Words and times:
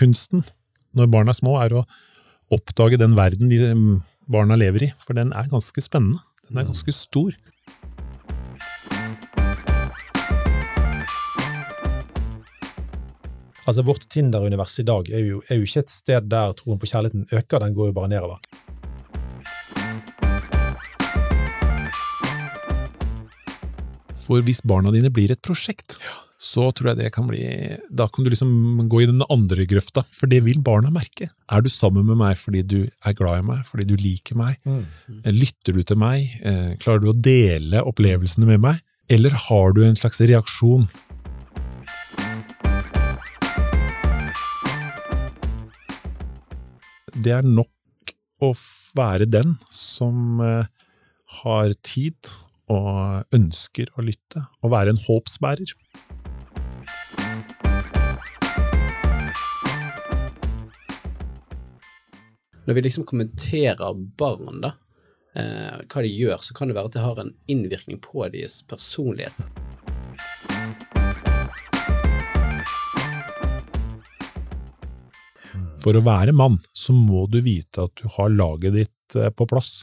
kunsten 0.00 0.44
når 0.96 1.10
barna 1.12 1.34
er 1.34 1.38
små, 1.38 1.58
er 1.62 1.76
å 1.76 1.84
oppdage 2.50 2.98
den 2.98 3.14
verden 3.18 3.50
de 3.50 3.60
barna 4.30 4.56
lever 4.58 4.88
i, 4.88 4.92
for 4.98 5.18
den 5.18 5.34
er 5.36 5.50
ganske 5.50 5.82
spennende. 5.84 6.22
Den 6.48 6.58
er 6.58 6.66
ganske 6.66 6.94
stor. 6.94 7.36
Altså 13.70 13.84
Vårt 13.86 14.08
Tinder-univers 14.10 14.80
i 14.82 14.86
dag 14.88 15.06
er 15.14 15.22
jo, 15.22 15.42
er 15.46 15.60
jo 15.60 15.68
ikke 15.68 15.84
et 15.84 15.92
sted 15.94 16.26
der 16.32 16.56
troen 16.58 16.80
på 16.80 16.88
kjærligheten 16.90 17.28
øker, 17.30 17.62
den 17.62 17.76
går 17.76 17.92
jo 17.92 17.96
bare 18.00 18.10
nedover. 18.10 18.40
For 24.18 24.42
hvis 24.46 24.62
barna 24.66 24.90
dine 24.94 25.10
blir 25.14 25.30
et 25.34 25.42
prosjekt, 25.42 26.00
så 26.40 26.70
tror 26.72 26.90
jeg 26.90 26.98
det 27.02 27.10
kan 27.12 27.26
bli 27.28 27.42
Da 27.92 28.06
kan 28.08 28.24
du 28.24 28.30
liksom 28.32 28.88
gå 28.88 29.02
i 29.02 29.08
den 29.10 29.20
andre 29.28 29.66
grøfta, 29.68 30.06
for 30.08 30.30
det 30.30 30.40
vil 30.46 30.62
barna 30.64 30.88
merke. 30.92 31.28
Er 31.52 31.60
du 31.60 31.68
sammen 31.68 32.06
med 32.08 32.16
meg 32.16 32.38
fordi 32.40 32.62
du 32.64 32.78
er 32.88 33.16
glad 33.16 33.42
i 33.42 33.46
meg, 33.50 33.60
fordi 33.68 33.84
du 33.90 33.92
liker 34.00 34.38
meg? 34.40 34.56
Mm. 34.64 34.86
Lytter 35.36 35.76
du 35.76 35.82
til 35.84 36.00
meg? 36.00 36.32
Eh, 36.40 36.72
klarer 36.80 37.04
du 37.04 37.10
å 37.12 37.16
dele 37.16 37.84
opplevelsene 37.84 38.48
med 38.48 38.64
meg? 38.64 38.80
Eller 39.12 39.36
har 39.36 39.76
du 39.76 39.82
en 39.84 39.98
slags 39.98 40.22
reaksjon? 40.24 40.88
Det 47.20 47.34
er 47.36 47.44
nok 47.44 48.14
å 48.40 48.54
være 48.96 49.28
den 49.28 49.58
som 49.68 50.40
eh, 50.40 50.70
har 51.42 51.74
tid 51.84 52.16
og 52.70 53.26
ønsker 53.34 53.90
å 53.98 54.04
lytte, 54.06 54.46
og 54.62 54.72
være 54.72 54.94
en 54.94 55.04
håpsbærer. 55.04 55.74
Når 62.70 62.74
vi 62.74 62.82
liksom 62.82 63.04
kommenterer 63.04 63.94
barn, 63.94 64.60
da, 64.62 64.68
eh, 65.34 65.80
hva 65.90 66.02
de 66.04 66.10
gjør, 66.14 66.36
så 66.38 66.54
kan 66.54 66.68
det 66.70 66.76
være 66.76 66.86
at 66.86 66.92
det 66.94 67.02
har 67.02 67.18
en 67.18 67.32
innvirkning 67.50 67.98
på 67.98 68.22
deres 68.30 68.60
personlighet. 68.62 69.34
For 75.82 75.98
å 75.98 76.04
være 76.06 76.30
mann, 76.30 76.60
så 76.70 76.94
må 76.94 77.26
du 77.26 77.40
vite 77.42 77.90
at 77.90 77.98
du 77.98 78.06
har 78.06 78.30
laget 78.30 78.78
ditt 78.78 79.18
eh, 79.18 79.34
på 79.34 79.50
plass. 79.50 79.82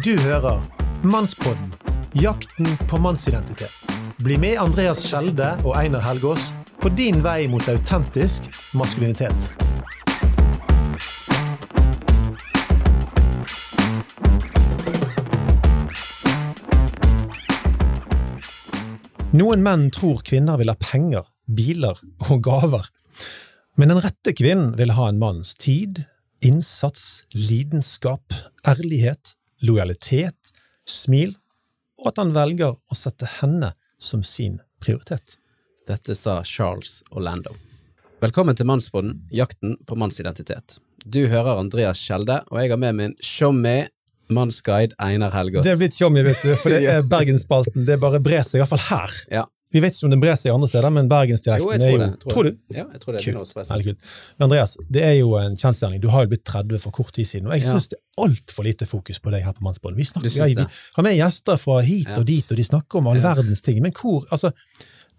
Du 0.00 0.14
hører 0.24 0.64
Mannspodden 1.04 1.76
jakten 2.16 2.72
på 2.88 3.04
mannsidentitet. 3.04 3.72
Bli 4.24 4.40
med 4.40 4.62
Andreas 4.64 5.04
Skjelde 5.04 5.58
og 5.60 5.74
Einar 5.76 6.00
Helgaas 6.08 6.54
på 6.86 6.90
din 6.94 7.16
vei 7.22 7.48
mot 7.50 7.66
autentisk 7.66 8.44
maskulinitet. 8.78 9.48
Noen 19.34 19.64
menn 19.64 19.88
tror 19.90 20.22
kvinner 20.22 20.60
vil 20.60 20.70
ha 20.70 20.76
penger, 20.78 21.26
biler 21.50 21.98
og 22.28 22.44
gaver. 22.46 22.86
Men 23.74 23.90
den 23.90 23.98
rette 24.04 24.36
kvinnen 24.38 24.76
vil 24.78 24.94
ha 24.94 25.08
en 25.10 25.18
manns 25.18 25.56
tid, 25.58 26.04
innsats, 26.38 27.24
lidenskap, 27.34 28.36
ærlighet, 28.62 29.34
lojalitet, 29.66 30.54
smil, 30.86 31.34
og 31.98 32.12
at 32.12 32.22
han 32.22 32.30
velger 32.38 32.78
å 32.78 33.00
sette 33.00 33.26
henne 33.40 33.72
som 33.98 34.22
sin 34.22 34.60
prioritet. 34.78 35.40
Dette 35.86 36.14
sa 36.14 36.40
Charles 36.44 37.02
Orlando. 37.10 37.50
Velkommen 38.20 38.56
til 38.56 38.66
Mannsboden, 38.66 39.20
jakten 39.30 39.76
på 39.86 39.96
mannsidentitet. 39.98 40.78
Du 41.06 41.20
hører 41.30 41.60
Andreas 41.60 42.00
Skjelde, 42.02 42.40
og 42.50 42.58
jeg 42.58 42.72
har 42.72 42.80
med 42.82 42.96
min 42.98 43.12
showme, 43.22 43.76
mannsguide 44.34 44.96
Einar 44.98 45.30
Helgaas. 45.36 45.62
Det 45.62 45.76
er 45.76 45.78
blitt 45.78 45.94
tjommi, 45.94 46.24
vet 46.26 46.40
du, 46.42 46.54
for 46.58 46.74
det 46.74 46.88
er 46.96 47.04
Bergensspalten. 47.06 47.84
Det 47.86 48.00
bare 48.02 48.18
brer 48.24 48.42
seg, 48.42 48.58
i 48.58 48.64
hvert 48.64 48.72
fall 48.72 48.82
her. 48.88 49.14
Ja. 49.30 49.44
Vi 49.74 49.80
vet 49.82 49.94
ikke 49.94 50.06
om 50.08 50.12
den 50.14 50.22
brer 50.22 50.34
seg 50.40 50.54
andre 50.54 50.66
steder, 50.70 50.90
men 50.94 51.08
bergensdialekten 51.10 51.82
er 51.84 51.90
jo 51.92 51.98
det. 52.00 52.08
Tror, 52.22 52.32
Tror 52.32 52.46
du? 52.48 52.50
Ja, 52.74 52.84
jeg 52.94 53.00
tror 53.02 53.14
det 53.16 53.22
begynner 53.22 53.44
å 53.44 53.48
spre 53.48 53.64
seg. 53.66 53.82
Kult. 53.86 54.10
Men 54.38 54.46
Andreas, 54.46 54.74
det 54.94 55.02
er 55.04 55.14
jo 55.20 55.32
en 55.38 55.56
kjensgjerning. 55.58 56.00
Du 56.02 56.06
har 56.14 56.24
jo 56.26 56.30
blitt 56.32 56.44
30 56.48 56.80
for 56.82 56.94
kort 56.96 57.12
tid 57.14 57.28
siden, 57.28 57.46
og 57.50 57.54
jeg 57.58 57.66
Ja. 57.66 57.74
syns 57.74 57.90
det 57.92 57.98
er 58.00 58.24
altfor 58.26 58.66
lite 58.66 58.86
fokus 58.88 59.18
på 59.22 59.34
deg 59.34 59.44
her 59.44 59.54
på 59.58 59.66
Mannsbånd. 59.66 59.98
Vi, 59.98 60.06
snakker, 60.06 60.32
vi 60.32 60.66
har 60.96 61.06
med 61.06 61.18
gjester 61.18 61.58
fra 61.60 61.78
hit 61.86 62.10
og 62.16 62.24
dit, 62.30 62.46
og 62.50 62.56
de 62.62 62.66
snakker 62.70 63.02
om 63.02 63.10
all 63.12 63.20
verdens 63.22 63.62
ting. 63.66 63.82
Men 63.84 63.92
hvor 63.92 64.24
Altså, 64.30 64.50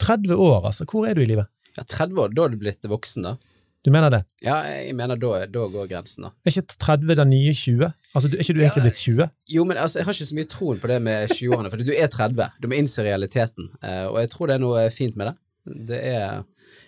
30 0.01 0.33
år, 0.35 0.65
altså. 0.69 0.87
Hvor 0.89 1.07
er 1.09 1.17
du 1.17 1.23
i 1.23 1.29
livet? 1.29 1.49
Ja, 1.77 1.83
30 1.83 2.23
år, 2.23 2.33
da 2.33 2.47
er 2.47 2.53
du 2.53 2.59
blitt 2.61 2.87
voksen, 2.89 3.27
da. 3.27 3.37
Du 3.85 3.91
mener 3.93 4.11
det? 4.11 4.19
Ja, 4.43 4.57
jeg 4.67 4.95
mener 4.97 5.15
da, 5.15 5.29
da 5.47 5.65
går 5.71 5.85
grensen, 5.87 6.25
da. 6.27 6.33
Er 6.43 6.51
ikke 6.51 6.75
30 6.75 7.15
den 7.21 7.29
nye 7.31 7.53
20? 7.55 7.85
Altså, 8.17 8.27
er 8.27 8.41
ikke 8.43 8.55
du 8.57 8.61
egentlig 8.63 8.83
blitt 8.83 8.99
20? 8.99 9.29
Jo, 9.53 9.63
men 9.69 9.79
altså, 9.79 10.01
jeg 10.01 10.07
har 10.07 10.17
ikke 10.17 10.27
så 10.27 10.37
mye 10.39 10.49
troen 10.51 10.81
på 10.81 10.89
det 10.91 10.97
med 11.05 11.31
20-årene, 11.31 11.71
for 11.71 11.83
du 11.87 11.93
er 11.93 12.09
30. 12.11 12.57
Du 12.59 12.67
må 12.67 12.75
innse 12.75 13.05
realiteten, 13.05 13.69
eh, 13.79 14.05
og 14.09 14.17
jeg 14.19 14.31
tror 14.33 14.49
det 14.51 14.57
er 14.57 14.63
noe 14.65 14.87
fint 14.91 15.15
med 15.19 15.29
det. 15.29 15.35
Det 15.91 15.99
er 16.09 16.43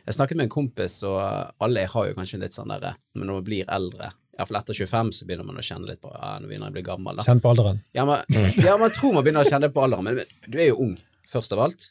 Jeg 0.07 0.15
snakket 0.15 0.37
med 0.39 0.47
en 0.47 0.51
kompis, 0.51 0.97
og 1.07 1.19
alle 1.63 1.85
har 1.87 2.09
jo 2.09 2.15
kanskje 2.17 2.39
litt 2.41 2.55
sånn 2.55 2.71
derre 2.71 2.93
Men 3.15 3.27
når 3.27 3.37
man 3.37 3.45
blir 3.47 3.71
eldre, 3.71 4.09
iallfall 4.35 4.59
etter 4.59 4.75
25, 4.75 5.11
så 5.15 5.27
begynner 5.27 5.47
man 5.47 5.59
å 5.59 5.63
kjenne 5.63 5.87
litt 5.87 6.01
på 6.03 6.11
ja, 6.11 6.33
når 6.41 6.55
jeg 6.55 6.75
blir 6.75 6.85
gammel, 6.87 7.19
da. 7.19 7.25
Kjenn 7.27 7.43
på 7.43 7.51
alderen. 7.53 7.79
Ja, 7.95 8.05
man, 8.07 8.23
ja, 8.59 8.75
man 8.81 8.91
tror 8.95 9.15
man 9.15 9.23
begynner 9.23 9.47
å 9.47 9.51
kjenne 9.51 9.71
på 9.71 9.83
alderen, 9.85 10.07
men, 10.07 10.19
men 10.19 10.51
du 10.51 10.59
er 10.59 10.71
jo 10.71 10.79
ung, 10.87 10.97
først 11.31 11.55
av 11.55 11.63
alt, 11.67 11.89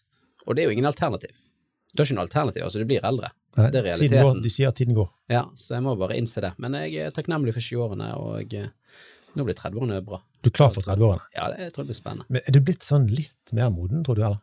og 0.48 0.56
det 0.56 0.64
er 0.64 0.70
jo 0.70 0.75
ingen 0.78 0.88
alternativ. 0.88 1.36
Du 1.94 2.00
har 2.03 2.06
ikke 2.09 2.16
noe 2.19 2.25
alternativ, 2.26 2.62
altså 2.64 2.81
du 2.82 2.86
blir 2.88 3.04
eldre. 3.04 3.31
Nei, 3.59 3.69
Det 3.75 3.81
er 3.81 3.97
tiden 3.97 4.10
går, 4.12 4.19
realiteten. 4.19 4.42
de 4.44 4.50
sier 4.53 4.69
at 4.69 4.76
tiden 4.76 4.94
går. 4.97 5.09
Ja, 5.32 5.44
så 5.56 5.75
jeg 5.76 5.82
må 5.84 5.94
bare 5.98 6.16
innse 6.19 6.41
det. 6.44 6.53
Men 6.59 6.72
jeg 6.78 6.94
er 7.06 7.10
takknemlig 7.16 7.54
for 7.56 7.64
20-årene, 7.64 8.10
og 8.20 8.54
eh, 8.54 8.69
nå 9.36 9.44
blir 9.48 9.56
30-årene 9.59 10.00
bra. 10.04 10.20
Du 10.44 10.50
er 10.50 10.54
klar 10.54 10.70
for 10.75 10.84
30-årene. 10.84 11.25
Ja, 11.34 11.48
det, 11.53 11.59
jeg 11.64 11.72
tror 11.75 11.84
det 11.86 11.91
blir 11.94 11.98
spennende. 12.00 12.26
Men 12.28 12.44
er 12.47 12.53
du 12.54 12.60
blitt 12.60 12.84
sånn 12.86 13.09
litt 13.10 13.53
mer 13.56 13.70
moden, 13.75 14.04
tror 14.06 14.19
du, 14.20 14.22
eller? 14.28 14.38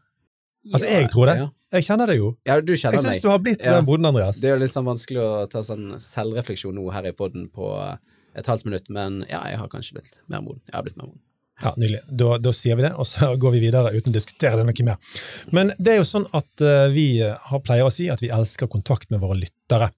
Altså, 0.74 0.88
jeg 0.90 1.10
tror 1.14 1.30
det. 1.30 1.36
Ja, 1.44 1.48
Jeg 1.78 1.84
kjenner 1.86 2.08
det 2.10 2.16
jo. 2.18 2.32
ja 2.48 2.56
du 2.62 2.72
Jeg 2.74 2.80
kjenner 2.82 2.98
syns 3.04 3.12
meg. 3.14 3.22
du 3.22 3.30
har 3.30 3.40
blitt 3.46 3.64
Ja. 3.66 3.72
mer 3.78 3.86
moden, 3.86 4.06
Andreas. 4.10 4.40
Det 4.42 4.50
er 4.50 4.56
jo 4.58 4.62
litt 4.64 4.72
sånn 4.74 4.86
vanskelig 4.90 5.22
å 5.22 5.48
ta 5.52 5.62
sånn 5.62 6.00
selvrefleksjon 6.02 6.74
nå 6.74 6.90
her 6.92 7.06
i 7.06 7.12
poden 7.14 7.48
på 7.54 7.70
eh, 7.86 7.98
et 8.36 8.46
halvt 8.50 8.66
minutt, 8.66 8.90
men 8.90 9.22
ja, 9.30 9.44
jeg 9.48 9.60
har 9.62 9.70
kanskje 9.70 9.94
blitt 10.00 10.18
mer 10.28 10.42
moden. 10.42 10.62
Jeg 10.66 10.74
har 10.76 10.84
blitt 10.84 10.98
mer 10.98 11.06
moden. 11.12 11.22
Ja, 11.64 11.72
Nydelig. 11.78 12.02
Da, 12.10 12.36
da 12.38 12.52
sier 12.54 12.76
vi 12.76 12.84
det, 12.84 12.92
og 13.00 13.08
så 13.08 13.30
går 13.40 13.56
vi 13.56 13.62
videre 13.64 13.94
uten 13.96 14.12
å 14.12 14.18
diskutere 14.18 14.60
det 14.60 14.66
noe 14.68 14.88
mer. 14.88 15.22
Men 15.56 15.72
det 15.78 15.94
er 15.94 16.02
jo 16.02 16.10
sånn 16.10 16.28
at 16.36 16.64
eh, 16.64 16.90
vi 16.92 17.08
har 17.24 17.64
pleier 17.64 17.88
å 17.88 17.94
si 17.94 18.10
at 18.12 18.24
vi 18.24 18.32
elsker 18.34 18.68
kontakt 18.72 19.12
med 19.14 19.24
våre 19.24 19.40
lyttere. 19.40 19.90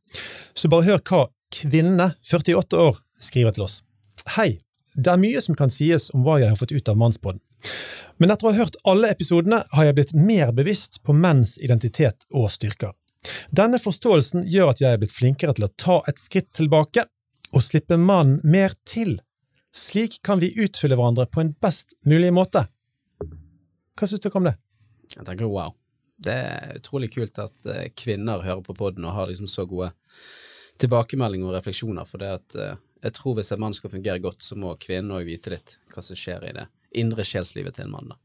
Så 0.53 0.69
bare 0.69 0.85
hør 0.85 1.01
hva 1.01 1.25
kvinne, 1.57 2.11
48 2.29 2.83
år, 2.83 3.01
skriver 3.23 3.57
til 3.57 3.65
oss. 3.65 3.81
Hei, 4.37 4.57
det 4.93 5.11
er 5.13 5.21
mye 5.21 5.41
som 5.41 5.57
kan 5.57 5.73
sies 5.73 6.11
om 6.13 6.23
hva 6.25 6.37
jeg 6.41 6.53
har 6.53 6.59
fått 6.59 6.75
ut 6.75 6.93
av 6.93 6.99
Mannspodden. 6.99 7.41
Men 8.17 8.33
etter 8.33 8.47
å 8.47 8.53
ha 8.53 8.61
hørt 8.63 8.77
alle 8.87 9.09
episodene 9.13 9.63
har 9.73 9.87
jeg 9.87 9.97
blitt 9.97 10.15
mer 10.17 10.53
bevisst 10.55 11.01
på 11.05 11.13
menns 11.13 11.57
identitet 11.61 12.25
og 12.33 12.49
styrker. 12.53 12.93
Denne 13.49 13.79
forståelsen 13.81 14.45
gjør 14.49 14.71
at 14.71 14.81
jeg 14.81 14.93
er 14.93 15.01
blitt 15.01 15.13
flinkere 15.13 15.55
til 15.57 15.67
å 15.67 15.73
ta 15.77 15.99
et 16.09 16.21
skritt 16.21 16.49
tilbake 16.57 17.05
og 17.53 17.63
slippe 17.63 17.97
mannen 17.99 18.39
mer 18.43 18.73
til. 18.87 19.17
Slik 19.77 20.21
kan 20.25 20.39
vi 20.41 20.49
utfylle 20.63 20.97
hverandre 20.97 21.27
på 21.29 21.43
en 21.43 21.53
best 21.61 21.93
mulig 22.09 22.31
måte. 22.33 22.63
Hva 23.97 24.07
syns 24.09 24.23
dere 24.23 24.39
om 24.39 24.47
det? 24.47 24.55
Jeg 25.13 25.25
tenker 25.27 25.51
wow. 25.51 25.75
Det 26.17 26.33
er 26.33 26.79
utrolig 26.79 27.11
kult 27.13 27.37
at 27.43 27.69
eh, 27.69 27.91
kvinner 27.93 28.41
hører 28.41 28.63
på 28.65 28.73
poden 28.77 29.05
og 29.05 29.13
har 29.13 29.29
liksom 29.29 29.49
så 29.49 29.67
gode 29.69 29.91
tilbakemeldinger 30.81 31.51
og 31.51 31.57
refleksjoner, 31.59 32.09
for 32.09 32.21
det 32.21 32.31
at 32.39 32.57
eh, 32.57 32.79
jeg 33.05 33.13
tror 33.19 33.37
hvis 33.37 33.53
en 33.53 33.61
mann 33.61 33.77
skal 33.77 33.93
fungere 33.93 34.23
godt, 34.23 34.41
så 34.41 34.57
må 34.57 34.73
kvinnen 34.81 35.13
òg 35.13 35.29
vite 35.29 35.53
litt 35.53 35.75
hva 35.93 36.01
som 36.01 36.17
skjer 36.17 36.49
i 36.49 36.55
det 36.57 36.65
indre 36.97 37.25
sjelslivet 37.27 37.77
til 37.77 37.85
en 37.85 37.93
mann. 37.93 38.09
da. 38.15 38.17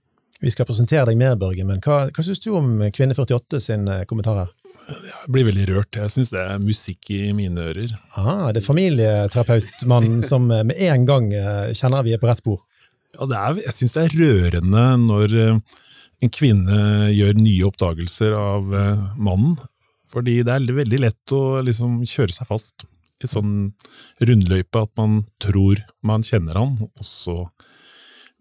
Vi 0.42 0.50
skal 0.50 0.66
presentere 0.66 1.06
deg 1.06 1.20
mer, 1.20 1.36
Børge, 1.38 1.62
men 1.68 1.78
hva, 1.84 2.08
hva 2.10 2.24
syns 2.26 2.42
du 2.42 2.50
om 2.58 2.74
Kvinne48 2.82 3.60
sin 3.62 3.86
eh, 3.86 4.02
kommentar 4.10 4.40
her? 4.40 4.50
Jeg 4.72 5.30
blir 5.30 5.46
veldig 5.46 5.68
rørt. 5.68 5.98
Jeg 6.00 6.10
syns 6.10 6.32
det 6.32 6.40
er 6.42 6.58
musikk 6.58 7.12
i 7.14 7.20
mine 7.36 7.68
ører. 7.70 7.92
Aha, 8.18 8.50
det 8.50 8.62
er 8.62 8.66
familieterapeutmannen 8.66 10.18
som 10.30 10.50
eh, 10.50 10.64
med 10.66 10.82
en 10.88 11.06
gang 11.06 11.30
kjenner 11.30 11.78
kjenner 11.78 12.06
vi 12.08 12.16
er 12.16 12.22
på 12.22 12.30
rett 12.30 12.42
spor. 12.42 12.62
Ja, 13.12 13.28
det 13.28 13.38
er, 13.38 13.60
jeg 13.66 13.76
syns 13.76 13.94
det 13.94 14.06
er 14.06 14.16
rørende 14.18 14.84
når 15.02 15.36
eh, 15.44 15.80
en 16.22 16.32
kvinne 16.32 16.78
gjør 17.12 17.38
nye 17.38 17.68
oppdagelser 17.68 18.34
av 18.36 18.74
eh, 18.78 19.04
mannen. 19.20 19.58
Fordi 20.12 20.40
det 20.44 20.54
er 20.54 20.74
veldig 20.76 21.00
lett 21.06 21.34
å 21.34 21.60
liksom 21.64 22.00
kjøre 22.08 22.34
seg 22.34 22.48
fast 22.48 22.86
i 23.22 23.30
sånn 23.30 23.70
rundløype 24.26 24.82
at 24.82 24.90
man 24.98 25.22
tror 25.42 25.84
man 26.04 26.24
kjenner 26.26 26.58
han, 26.58 26.74
og 26.82 27.06
så 27.06 27.44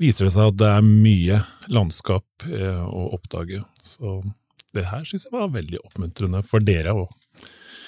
viser 0.02 0.28
det 0.28 0.34
seg 0.36 0.50
at 0.52 0.58
det 0.60 0.70
er 0.74 0.86
mye 0.86 1.42
landskap 1.72 2.48
eh, 2.50 2.82
å 2.84 3.08
oppdage. 3.18 3.62
Så 3.82 4.20
det 4.76 4.88
her 4.90 5.04
syns 5.08 5.28
jeg 5.28 5.34
var 5.36 5.52
veldig 5.54 5.82
oppmuntrende 5.86 6.44
for 6.48 6.64
dere 6.64 6.96
og 6.96 7.12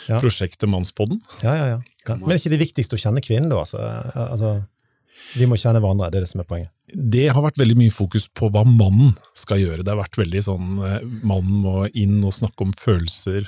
Ja. 0.04 0.18
prosjektet 0.20 0.68
Mannspodden. 0.68 1.20
Ja, 1.46 1.54
ja, 1.56 1.66
ja. 1.78 2.16
Men 2.20 2.34
er 2.34 2.40
ikke 2.40 2.52
det 2.52 2.60
viktigste 2.60 2.98
å 2.98 3.00
kjenne 3.00 3.22
kvinnen, 3.24 3.48
da? 3.50 3.62
Altså, 3.64 3.80
altså, 4.20 4.50
Vi 5.38 5.46
må 5.48 5.56
kjenne 5.56 5.80
hverandre, 5.80 6.10
det 6.12 6.18
er 6.20 6.26
det 6.26 6.30
som 6.34 6.42
er 6.42 6.48
poenget. 6.50 6.72
Det 6.92 7.30
har 7.32 7.42
vært 7.46 7.58
veldig 7.62 7.78
mye 7.80 7.94
fokus 7.94 8.26
på 8.36 8.50
hva 8.52 8.66
mannen 8.68 9.14
skal 9.38 9.62
gjøre. 9.62 9.84
Det 9.86 9.94
har 9.94 10.02
vært 10.02 10.18
veldig 10.20 10.42
sånn 10.44 10.72
eh, 10.84 11.06
Mannen 11.24 11.62
må 11.64 11.88
inn 11.96 12.18
og 12.26 12.34
snakke 12.36 12.66
om 12.66 12.74
følelser. 12.76 13.48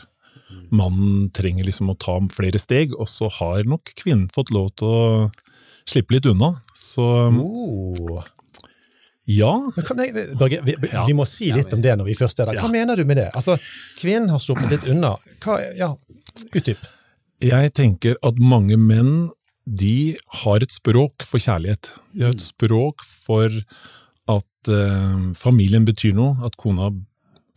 Mannen 0.72 1.28
trenger 1.36 1.66
liksom 1.68 1.90
å 1.92 1.98
ta 2.00 2.16
flere 2.32 2.62
steg, 2.62 2.94
og 2.96 3.10
så 3.12 3.28
har 3.42 3.66
nok 3.68 3.92
kvinnen 4.00 4.30
fått 4.34 4.54
lov 4.56 4.72
til 4.80 4.88
å 4.88 5.04
slippe 5.90 6.16
litt 6.16 6.30
unna. 6.32 6.54
Så 6.78 7.04
Oh. 7.36 8.24
Ja, 9.26 9.52
jeg, 9.74 10.26
Børge, 10.38 10.60
vi, 10.62 10.76
vi, 10.78 11.14
må 11.18 11.26
si 11.26 11.50
litt 11.54 11.72
om 11.74 11.82
det 11.82 11.96
når 11.98 12.12
vi 12.12 12.18
først 12.18 12.44
er 12.44 12.52
der. 12.52 12.60
Hva 12.62 12.70
mener 12.70 13.00
du 13.00 13.08
med 13.10 13.18
det? 13.18 13.32
Altså, 13.34 13.58
Kvinnen 13.98 14.30
har 14.30 14.42
sluppet 14.42 14.70
litt 14.70 14.86
unna. 14.92 15.16
Hva, 15.42 15.58
ja, 15.78 15.90
Utdyp. 16.46 16.84
jeg 17.42 17.74
tenker 17.74 18.20
at 18.22 18.38
mange 18.38 18.78
menn 18.78 19.32
de 19.66 20.14
har 20.44 20.62
et 20.62 20.74
språk 20.74 21.26
for 21.26 21.42
kjærlighet. 21.42 21.90
De 22.14 22.28
har 22.28 22.36
et 22.36 22.44
språk 22.44 23.02
for 23.02 23.50
at 24.30 24.70
eh, 24.70 25.18
familien 25.38 25.88
betyr 25.88 26.14
noe, 26.14 26.38
at 26.46 26.58
kona 26.62 26.92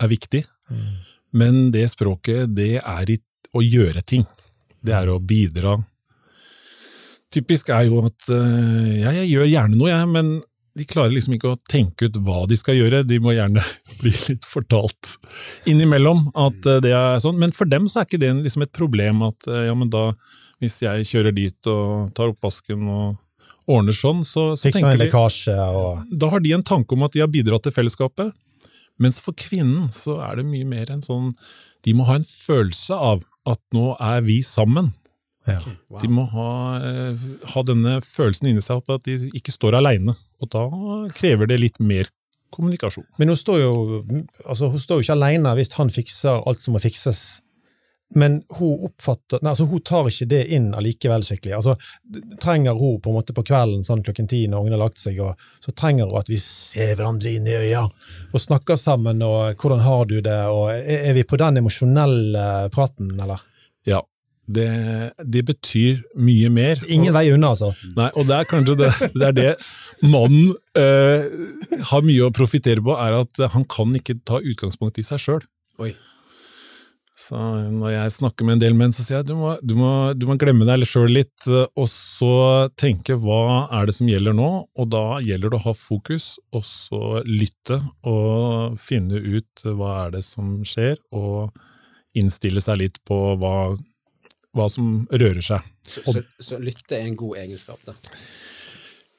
er 0.00 0.08
viktig. 0.08 0.46
Men 1.36 1.68
det 1.74 1.84
språket, 1.92 2.54
det 2.56 2.78
er 2.80 3.12
i 3.12 3.18
å 3.56 3.64
gjøre 3.64 4.02
ting. 4.08 4.24
Det 4.84 4.94
er 4.96 5.10
å 5.12 5.20
bidra. 5.20 5.76
Typisk 7.32 7.68
er 7.76 7.88
jo 7.90 8.00
at 8.08 8.30
eh, 8.32 9.02
ja, 9.02 9.12
jeg 9.20 9.32
gjør 9.34 9.50
gjerne 9.52 9.76
noe, 9.76 9.92
jeg, 9.92 10.08
men 10.16 10.38
de 10.78 10.86
klarer 10.88 11.14
liksom 11.14 11.34
ikke 11.36 11.52
å 11.52 11.60
tenke 11.70 12.08
ut 12.08 12.18
hva 12.24 12.44
de 12.48 12.56
skal 12.58 12.78
gjøre. 12.78 13.04
De 13.08 13.18
må 13.22 13.34
gjerne 13.36 13.62
bli 14.02 14.12
litt 14.14 14.48
fortalt 14.48 15.16
innimellom 15.68 16.28
at 16.38 16.68
eh, 16.68 16.82
det 16.84 16.94
er 16.96 17.22
sånn. 17.22 17.38
Men 17.40 17.54
for 17.56 17.70
dem 17.70 17.88
så 17.90 18.02
er 18.02 18.10
ikke 18.10 18.22
det 18.22 18.34
liksom 18.40 18.66
et 18.66 18.74
problem 18.76 19.24
at 19.28 19.48
eh, 19.50 19.66
ja, 19.68 19.76
men 19.78 19.90
da, 19.92 20.10
hvis 20.62 20.80
jeg 20.84 21.08
kjører 21.10 21.36
dit 21.36 21.70
og 21.70 22.12
tar 22.16 22.32
oppvasken 22.32 22.86
og 22.88 23.16
ordner 23.68 23.96
sånn, 23.96 24.22
så, 24.24 24.54
så 24.56 24.70
tenker 24.72 24.96
de 24.96 25.10
og 25.76 26.04
da 26.08 26.30
har 26.32 26.40
de 26.44 26.54
en 26.56 26.64
tanke 26.64 26.96
om 26.96 27.04
at 27.04 27.12
de 27.12 27.20
har 27.20 27.32
bidratt 27.32 27.66
til 27.66 27.74
fellesskapet. 27.74 28.32
Mens 28.98 29.20
for 29.22 29.36
kvinnen 29.38 29.90
så 29.94 30.16
er 30.24 30.40
det 30.40 30.48
mye 30.48 30.66
mer 30.66 30.90
en 30.90 31.04
sånn 31.04 31.34
De 31.86 31.92
må 31.94 32.08
ha 32.08 32.16
en 32.18 32.26
følelse 32.26 32.96
av 32.96 33.20
at 33.48 33.60
nå 33.76 33.92
er 34.02 34.24
vi 34.26 34.40
sammen. 34.44 34.90
Ja. 35.56 35.74
Wow. 35.88 36.00
De 36.02 36.10
må 36.12 36.26
ha, 36.32 36.50
eh, 36.84 37.26
ha 37.54 37.64
denne 37.66 37.98
følelsen 38.04 38.50
inni 38.50 38.64
seg 38.64 38.84
på 38.86 38.98
at 38.98 39.08
de 39.08 39.18
ikke 39.38 39.54
står 39.54 39.78
aleine. 39.80 40.14
Og 40.42 40.52
da 40.52 40.64
krever 41.16 41.50
det 41.50 41.60
litt 41.62 41.80
mer 41.80 42.10
kommunikasjon. 42.54 43.06
Men 43.18 43.32
hun 43.32 43.36
står 43.36 43.60
jo 43.60 43.74
altså 44.46 44.70
hun 44.72 44.80
står 44.80 45.00
jo 45.00 45.06
ikke 45.06 45.18
alene 45.18 45.52
hvis 45.58 45.74
han 45.76 45.92
fikser 45.92 46.42
alt 46.48 46.64
som 46.64 46.76
må 46.76 46.82
fikses. 46.82 47.42
Men 48.16 48.38
hun 48.56 48.86
oppfatter, 48.86 49.42
nei, 49.42 49.50
altså 49.52 49.66
hun 49.68 49.82
tar 49.84 50.06
ikke 50.08 50.26
det 50.30 50.40
inn 50.56 50.70
allikevel 50.72 51.26
skikkelig. 51.26 51.58
Altså, 51.58 51.74
trenger 52.40 52.78
hun 52.78 53.02
på 53.04 53.12
en 53.12 53.18
måte 53.18 53.34
på 53.36 53.44
kvelden 53.44 53.84
sånn 53.84 54.00
klokken 54.06 54.30
ti 54.30 54.46
når 54.48 54.64
ungen 54.64 54.76
har 54.78 54.80
lagt 54.80 55.02
seg, 55.02 55.18
og 55.20 55.36
så 55.60 55.74
trenger 55.76 56.08
hun 56.08 56.16
at 56.22 56.30
vi 56.32 56.38
ser 56.40 56.94
hverandre 56.94 57.34
inn 57.36 57.50
i 57.50 57.58
øya 57.58 57.84
og 57.84 58.40
snakker 58.40 58.80
sammen, 58.80 59.20
og 59.26 59.60
hvordan 59.60 59.84
har 59.84 60.08
du 60.08 60.22
det, 60.24 60.38
og 60.48 60.70
er 60.72 61.04
er 61.10 61.18
vi 61.18 61.26
på 61.28 61.36
den 61.40 61.60
emosjonelle 61.60 62.46
praten, 62.72 63.12
eller? 63.20 63.44
Ja, 63.84 64.00
det, 64.48 64.68
det 65.24 65.44
betyr 65.50 66.00
mye 66.16 66.48
mer. 66.52 66.80
Ingen 66.88 67.14
vei 67.16 67.28
unna, 67.34 67.52
altså. 67.52 67.72
Nei, 67.96 68.08
og 68.16 68.28
det 68.28 68.38
er 68.38 68.48
kanskje 68.48 68.76
det, 68.80 68.90
det, 69.14 69.26
er 69.28 69.36
det 69.36 69.50
mannen 70.08 70.54
eh, 70.78 71.28
har 71.90 72.04
mye 72.06 72.28
å 72.28 72.34
profitere 72.34 72.84
på, 72.84 72.96
er 72.96 73.20
at 73.20 73.48
han 73.54 73.66
kan 73.68 73.92
ikke 73.98 74.20
ta 74.28 74.40
utgangspunkt 74.40 75.00
i 75.00 75.06
seg 75.06 75.22
sjøl. 75.22 75.48
Når 77.18 77.90
jeg 77.90 78.14
snakker 78.14 78.46
med 78.46 78.56
en 78.56 78.62
del 78.62 78.76
menn, 78.78 78.92
så 78.94 79.02
sier 79.02 79.18
jeg 79.18 79.28
du 79.32 79.34
må, 79.34 79.56
du 79.58 79.74
må, 79.74 79.90
du 80.14 80.24
må 80.28 80.36
glemme 80.38 80.66
deg 80.68 80.86
sjøl 80.86 81.10
litt, 81.10 81.48
og 81.50 81.88
så 81.90 82.68
tenke 82.78 83.18
hva 83.18 83.66
er 83.74 83.88
det 83.88 83.96
som 83.96 84.08
gjelder 84.10 84.36
nå, 84.38 84.50
og 84.70 84.90
da 84.92 85.18
gjelder 85.24 85.50
det 85.50 85.58
å 85.58 85.66
ha 85.66 85.74
fokus, 85.74 86.36
og 86.54 86.62
så 86.68 87.24
lytte 87.26 87.80
og 88.06 88.78
finne 88.80 89.18
ut 89.18 89.66
hva 89.66 90.04
er 90.04 90.14
det 90.18 90.22
som 90.28 90.60
skjer, 90.62 90.96
og 91.10 91.50
innstille 92.18 92.62
seg 92.62 92.80
litt 92.84 93.02
på 93.08 93.18
hva, 93.40 93.74
hva 94.58 94.68
som 94.72 95.06
rører 95.10 95.44
seg. 95.44 95.64
Så, 95.86 96.04
så, 96.04 96.22
så 96.42 96.58
lytte 96.62 96.98
er 96.98 97.06
en 97.06 97.18
god 97.18 97.38
egenskap, 97.44 97.80
da. 97.86 97.94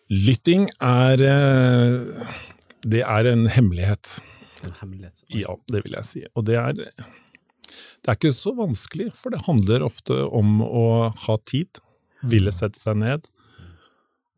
Lytting 0.09 0.65
er 0.81 1.21
eh, 1.21 2.35
Det 2.81 3.03
er 3.05 3.29
en 3.29 3.45
hemmelighet. 3.53 4.19
En 4.65 4.75
hemmelighet. 4.81 5.23
Ja, 5.33 5.55
det 5.69 5.83
vil 5.85 5.97
jeg 5.99 6.07
si. 6.07 6.23
Og 6.33 6.47
det 6.49 6.57
er, 6.59 6.79
det 6.79 8.07
er 8.07 8.17
ikke 8.17 8.33
så 8.35 8.55
vanskelig, 8.57 9.11
for 9.17 9.33
det 9.33 9.43
handler 9.45 9.85
ofte 9.85 10.17
om 10.25 10.63
å 10.65 10.87
ha 11.27 11.37
tid, 11.45 11.81
ville 12.25 12.51
sette 12.55 12.81
seg 12.81 12.97
ned. 13.03 13.27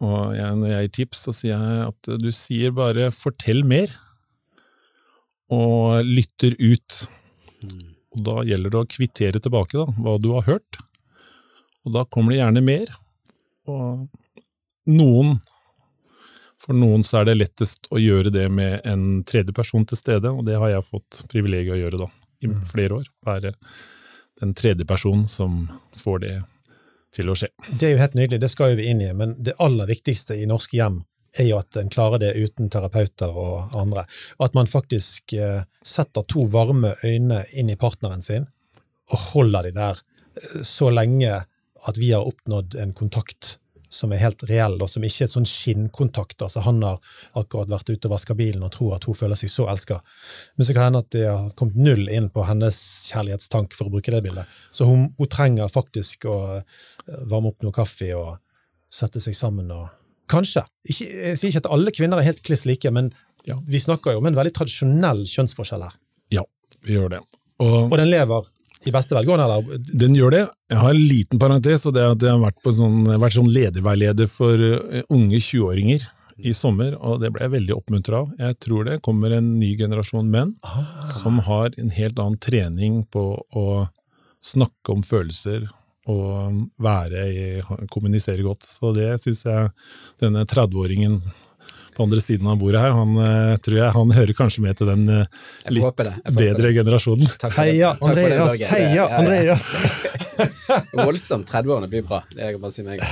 Og 0.01 0.33
jeg, 0.36 0.57
når 0.57 0.74
jeg 0.74 0.86
gir 0.88 0.94
tips, 0.98 1.24
så 1.27 1.36
sier 1.38 1.56
jeg 1.56 1.88
at 1.88 2.12
du 2.19 2.30
sier 2.33 2.74
bare 2.75 3.12
'fortell 3.13 3.63
mer', 3.63 3.94
og 5.51 6.06
lytter 6.07 6.56
ut. 6.57 7.01
Og 8.15 8.24
da 8.27 8.42
gjelder 8.48 8.74
det 8.74 8.80
å 8.81 8.89
kvittere 8.92 9.42
tilbake 9.44 9.77
da, 9.77 9.88
hva 10.00 10.15
du 10.19 10.31
har 10.36 10.48
hørt. 10.48 10.80
Og 11.85 11.95
da 11.95 12.05
kommer 12.05 12.33
det 12.33 12.41
gjerne 12.41 12.63
mer. 12.65 12.91
Og 13.69 14.07
noen 14.91 15.39
for 16.61 16.77
noen 16.77 17.03
så 17.07 17.21
er 17.21 17.31
det 17.31 17.39
lettest 17.39 17.87
å 17.89 17.97
gjøre 17.97 18.29
det 18.33 18.45
med 18.53 18.85
en 18.85 19.23
tredje 19.25 19.53
person 19.55 19.85
til 19.87 19.97
stede, 19.97 20.29
og 20.29 20.45
det 20.45 20.59
har 20.61 20.69
jeg 20.69 20.85
fått 20.85 21.23
privilegiet 21.31 21.73
å 21.73 21.79
gjøre 21.79 22.01
da, 22.03 22.07
i 22.45 22.51
flere 22.69 22.99
år. 22.99 23.07
Være 23.25 23.55
den 24.41 24.53
tredje 24.57 24.85
personen 24.85 25.27
som 25.29 25.63
får 25.97 26.21
det 26.21 26.35
til 27.15 27.31
å 27.31 27.37
skje. 27.37 27.49
Det 27.71 27.87
er 27.87 27.95
jo 27.95 28.03
helt 28.03 28.17
nydelig, 28.17 28.43
det 28.43 28.51
skal 28.53 28.73
jo 28.73 28.81
vi 28.81 28.91
inn 28.91 29.01
i, 29.01 29.09
men 29.17 29.33
det 29.41 29.57
aller 29.61 29.89
viktigste 29.89 30.37
i 30.37 30.45
norske 30.49 30.77
hjem 30.77 31.01
er 31.39 31.47
jo 31.47 31.57
at 31.61 31.77
en 31.79 31.89
klarer 31.91 32.21
det 32.21 32.31
uten 32.35 32.69
terapeuter 32.69 33.35
og 33.41 33.75
andre. 33.77 34.05
At 34.43 34.53
man 34.53 34.69
faktisk 34.69 35.33
eh, 35.33 35.63
setter 35.81 36.27
to 36.27 36.45
varme 36.51 36.93
øyne 37.07 37.45
inn 37.57 37.71
i 37.71 37.79
partneren 37.79 38.21
sin, 38.25 38.49
og 39.11 39.29
holder 39.31 39.69
de 39.69 39.75
der 39.79 40.01
eh, 40.01 40.61
så 40.67 40.91
lenge 40.93 41.39
at 41.87 41.97
vi 41.97 42.11
har 42.11 42.27
oppnådd 42.27 42.75
en 42.81 42.93
kontakt 42.93 43.57
som 43.91 44.13
er 44.15 44.21
helt 44.23 44.43
reell, 44.47 44.77
og 44.79 44.87
som 44.87 45.03
ikke 45.03 45.25
er 45.25 45.27
et 45.27 45.33
sånn 45.33 45.47
skinnkontakt. 45.49 46.39
altså 46.41 46.61
Han 46.63 46.77
har 46.85 46.99
akkurat 47.35 47.67
vært 47.67 47.89
ute 47.91 48.07
og 48.07 48.13
vaska 48.13 48.33
bilen 48.39 48.63
og 48.63 48.71
tror 48.71 48.93
at 48.95 49.03
hun 49.03 49.17
føler 49.19 49.35
seg 49.35 49.51
så 49.51 49.65
elska. 49.67 49.97
Men 50.55 50.65
så 50.65 50.73
kan 50.73 50.79
det 50.79 50.85
hende 50.87 51.01
at 51.03 51.09
det 51.17 51.25
har 51.27 51.49
kommet 51.59 51.75
null 51.75 52.07
inn 52.07 52.29
på 52.31 52.45
hennes 52.47 52.77
kjærlighetstank, 53.11 53.75
for 53.75 53.89
å 53.89 53.91
bruke 53.97 54.13
det 54.15 54.21
bildet. 54.23 54.47
Så 54.71 54.87
hun, 54.87 55.09
hun 55.17 55.27
trenger 55.27 55.67
faktisk 55.67 56.23
å 56.31 56.37
eh, 56.61 56.63
varme 57.27 57.51
opp 57.51 57.65
noe 57.65 57.75
kaffe 57.75 58.13
og 58.15 58.37
sette 58.91 59.19
seg 59.23 59.35
sammen 59.35 59.71
og 59.75 59.89
Kanskje. 60.31 60.61
Ikke, 60.87 61.05
jeg 61.11 61.37
sier 61.41 61.49
ikke 61.51 61.59
at 61.65 61.73
alle 61.75 61.91
kvinner 61.91 62.21
er 62.21 62.23
helt 62.29 62.39
kliss 62.47 62.61
like, 62.65 62.87
men 62.95 63.09
Ja. 63.43 63.57
vi 63.67 63.79
snakker 63.83 64.13
jo 64.13 64.21
om 64.21 64.27
en 64.29 64.35
veldig 64.37 64.53
tradisjonell 64.55 65.25
kjønnsforskjell 65.27 65.83
her. 65.83 65.97
Ja, 66.31 66.45
vi 66.87 66.93
gjør 66.95 67.09
det. 67.17 67.19
Og 67.59 67.91
Og 67.91 67.97
den 67.99 68.07
lever 68.07 68.47
i 68.85 68.93
beste 68.93 69.15
velgående, 69.15 69.45
eller? 69.45 69.83
den 70.03 70.15
gjør 70.17 70.33
det. 70.33 70.45
Jeg 70.71 70.79
har 70.81 70.95
en 70.95 71.03
liten 71.11 71.41
parentes, 71.41 71.85
og 71.85 71.93
det 71.95 72.01
er 72.01 72.15
at 72.15 72.25
jeg 72.25 72.33
har 72.33 72.41
vært, 72.41 72.57
på 72.63 72.73
sånn, 72.73 73.03
vært 73.21 73.38
sånn 73.38 73.51
lederveileder 73.53 74.29
for 74.31 74.65
eh, 74.71 75.03
unge 75.13 75.38
20-åringer 75.38 76.07
i 76.41 76.53
sommer, 76.57 76.95
og 76.97 77.19
det 77.21 77.29
ble 77.33 77.45
jeg 77.45 77.53
veldig 77.53 77.75
oppmuntra 77.75 78.23
av. 78.23 78.31
Jeg 78.39 78.57
tror 78.63 78.88
det 78.88 79.01
kommer 79.05 79.35
en 79.35 79.51
ny 79.59 79.75
generasjon 79.77 80.29
menn 80.31 80.55
som 81.19 81.38
har 81.45 81.75
en 81.77 81.91
helt 81.93 82.17
annen 82.17 82.39
trening 82.41 83.03
på 83.13 83.25
å 83.38 83.67
snakke 84.41 84.95
om 84.95 85.03
følelser 85.05 85.67
og 86.09 86.63
være 86.81 87.25
i, 87.29 87.45
kommunisere 87.93 88.41
godt. 88.45 88.65
Så 88.65 88.93
det 88.95 89.13
syns 89.21 89.45
jeg 89.45 89.69
denne 90.23 90.47
30-åringen 90.50 91.19
på 91.95 92.03
andre 92.03 92.21
siden 92.24 92.48
av 92.48 92.60
bordet 92.62 92.81
her, 92.81 92.93
han 92.95 93.17
eh, 93.19 93.57
tror 93.63 93.77
jeg 93.77 93.95
han 93.95 94.13
hører 94.15 94.38
kanskje 94.38 94.63
med 94.65 94.77
til 94.79 94.89
den 94.91 95.03
eh, 95.12 95.41
litt 95.75 96.01
bedre 96.31 96.67
det. 96.67 96.74
generasjonen. 96.77 97.27
Takk 97.36 97.55
for 97.55 97.67
det. 97.67 97.75
Heia 97.75 97.91
Takk 97.98 98.05
for 98.05 98.19
det, 98.19 98.25
Andreas! 98.38 98.71
Heia 98.71 98.88
ja, 98.88 99.03
ja. 99.03 99.19
Andreas! 99.19 99.67
Voldsomt. 101.05 101.51
30-årene 101.51 101.91
blir 101.91 102.05
bra. 102.07 102.24
Det 102.31 102.39
kan 102.39 102.53
jeg 102.53 102.63
bare 102.63 102.75
si 102.75 102.88
meg. 102.88 103.03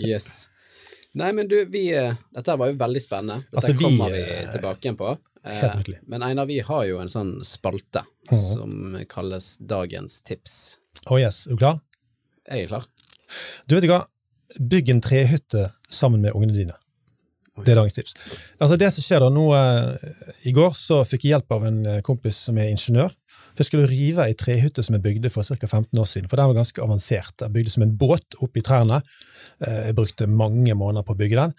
Yes. 0.00 0.30
Nei, 1.14 1.30
men 1.36 1.50
du, 1.50 1.58
vi 1.70 1.86
eh, 1.94 2.16
Dette 2.34 2.56
var 2.58 2.72
jo 2.72 2.78
veldig 2.80 3.02
spennende. 3.02 3.42
Dette 3.44 3.60
Altså, 3.60 3.74
vi, 3.76 3.84
kommer 3.84 4.14
vi 4.14 4.24
tilbake 4.54 4.88
igjen 4.88 4.98
på. 4.98 5.16
Men 6.08 6.24
Einar, 6.24 6.48
vi 6.48 6.62
har 6.64 6.86
jo 6.88 7.02
en 7.02 7.12
sånn 7.12 7.36
spalte 7.44 8.06
som 8.32 8.96
kalles 9.10 9.58
Dagens 9.60 10.22
tips. 10.24 10.56
Oh 11.12 11.20
yes, 11.20 11.44
er 11.46 11.58
du 11.58 11.60
klar? 11.60 11.82
Jeg 12.48 12.64
er 12.64 12.72
klar. 12.72 12.88
Du 13.68 13.76
vet 13.76 13.86
hva? 13.90 14.04
Bygg 14.60 14.90
en 14.94 15.02
trehytte 15.04 15.68
sammen 15.92 16.22
med 16.24 16.32
ungene 16.32 16.56
dine. 16.56 16.76
Det 17.54 17.70
er 17.70 17.78
dagens 17.78 17.94
tips. 17.94 18.14
Altså 18.58 18.76
det 18.80 18.88
som 18.90 19.04
skjer 19.04 19.22
da, 19.22 19.28
nå, 19.30 19.44
eh, 19.54 20.14
I 20.50 20.52
går 20.56 20.72
så 20.74 21.04
fikk 21.06 21.26
jeg 21.26 21.36
hjelp 21.36 21.54
av 21.54 21.66
en 21.68 21.76
eh, 21.86 22.00
kompis 22.02 22.40
som 22.48 22.56
er 22.58 22.72
ingeniør. 22.72 23.12
For 23.54 23.62
Jeg 23.62 23.68
skulle 23.68 23.86
rive 23.86 24.24
ei 24.26 24.34
trehytte 24.34 24.82
som 24.82 24.96
jeg 24.96 25.04
bygde 25.04 25.30
for 25.30 25.46
ca. 25.46 25.54
15 25.68 26.00
år 26.02 26.08
siden. 26.10 26.26
For 26.30 26.40
den 26.40 26.50
var 26.50 26.56
ganske 26.58 26.82
avansert. 26.82 27.36
Jeg 27.44 27.54
bygde 27.54 27.70
som 27.70 27.84
en 27.86 27.92
båt 28.00 28.34
oppi 28.42 28.64
trærne. 28.66 28.98
Eh, 29.62 29.84
Jeg 29.86 29.94
brukte 29.94 30.26
mange 30.26 30.74
måneder 30.74 31.06
på 31.06 31.14
å 31.14 31.20
bygge 31.20 31.38
den. 31.38 31.54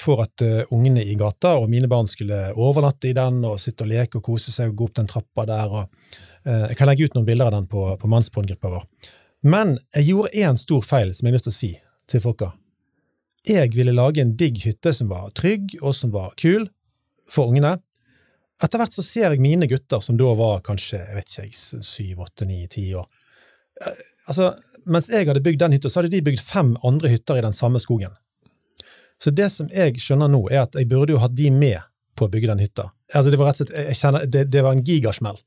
For 0.00 0.22
at 0.24 0.40
ungene 0.72 1.04
i 1.04 1.14
gata 1.14 1.58
og 1.60 1.68
mine 1.68 1.88
barn 1.88 2.08
skulle 2.08 2.54
overnatte 2.56 3.10
i 3.10 3.16
den 3.16 3.44
og 3.44 3.60
sitte 3.60 3.84
og 3.84 3.92
leke 3.92 4.18
og 4.18 4.24
kose 4.24 4.52
seg 4.54 4.72
og 4.72 4.76
gå 4.76 4.88
opp 4.88 4.96
den 4.96 5.10
trappa 5.10 5.44
der. 5.48 5.76
Jeg 6.70 6.76
kan 6.80 6.88
legge 6.88 7.04
ut 7.04 7.14
noen 7.18 7.28
bilder 7.28 7.50
av 7.50 7.58
den 7.58 7.68
på, 7.68 7.84
på 8.00 8.08
Mannsporngruppa 8.08 8.72
vår. 8.72 8.88
Men 9.44 9.78
jeg 9.96 10.08
gjorde 10.12 10.32
én 10.40 10.56
stor 10.56 10.84
feil 10.84 11.12
som 11.12 11.26
jeg 11.26 11.32
har 11.32 11.38
lyst 11.38 11.48
til 11.50 11.56
å 11.56 11.60
si 11.60 11.72
til 12.08 12.24
folka. 12.24 12.52
Jeg 13.56 13.72
ville 13.74 13.92
lage 13.96 14.22
en 14.22 14.36
digg 14.38 14.60
hytte 14.64 14.92
som 14.94 15.08
var 15.10 15.30
trygg, 15.36 15.76
og 15.82 15.94
som 15.96 16.12
var 16.14 16.34
kul 16.40 16.68
for 17.30 17.50
ungene. 17.50 17.76
Etter 18.62 18.78
hvert 18.80 18.92
så 18.92 19.02
ser 19.04 19.32
jeg 19.32 19.40
mine 19.40 19.66
gutter, 19.70 20.02
som 20.04 20.18
da 20.20 20.32
var 20.36 20.60
kanskje 20.66 20.98
jeg 21.00 21.16
vet 21.16 21.36
ikke, 21.46 21.80
syv, 21.86 22.18
åtte, 22.26 22.46
ni, 22.48 22.62
ti 22.68 22.90
år. 22.94 23.06
Eh, 23.86 24.06
Altså, 24.30 24.52
mens 24.86 25.08
jeg 25.10 25.26
hadde 25.26 25.40
bygd 25.42 25.58
den 25.58 25.72
hytta, 25.74 25.90
så 25.90 25.98
hadde 25.98 26.12
de 26.12 26.20
bygd 26.22 26.38
fem 26.44 26.76
andre 26.86 27.08
hytter 27.10 27.40
i 27.40 27.42
den 27.42 27.54
samme 27.56 27.80
skogen. 27.82 28.12
Så 29.18 29.32
det 29.34 29.48
som 29.50 29.66
jeg 29.74 29.96
skjønner 29.98 30.30
nå, 30.30 30.44
er 30.52 30.62
at 30.68 30.76
jeg 30.78 30.86
burde 30.88 31.16
jo 31.16 31.18
hatt 31.18 31.34
de 31.34 31.48
med 31.50 31.80
på 32.14 32.28
å 32.28 32.30
bygge 32.30 32.46
den 32.52 32.62
hytta. 32.62 32.84
Altså, 33.10 33.32
det 33.32 33.40
var 33.40 33.50
rett 33.50 33.64
og 33.64 33.66
slett, 33.66 33.88
jeg 33.88 33.98
kjenner, 33.98 34.26
det, 34.30 34.44
det 34.52 34.62
var 34.62 34.76
en 34.76 34.84
gigasmell. 34.86 35.40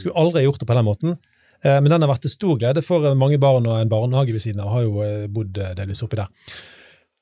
Skulle 0.00 0.16
aldri 0.18 0.42
gjort 0.48 0.58
det 0.64 0.66
på 0.66 0.74
den 0.74 0.88
måten. 0.88 1.14
Eh, 1.62 1.78
Men 1.78 1.92
den 1.92 2.02
har 2.02 2.10
vært 2.10 2.24
til 2.26 2.34
stor 2.34 2.58
glede 2.58 2.82
for 2.82 3.06
mange 3.14 3.38
barn 3.38 3.66
og 3.70 3.78
en 3.78 3.88
barnehage 3.92 4.34
ved 4.34 4.42
siden 4.42 4.64
av. 4.64 4.72
Har 4.74 4.82
jo 4.88 4.98
eh, 5.06 5.28
bodd 5.30 5.56
eh, 5.62 5.76
delvis 5.78 6.02
oppi 6.02 6.18
der. 6.18 6.26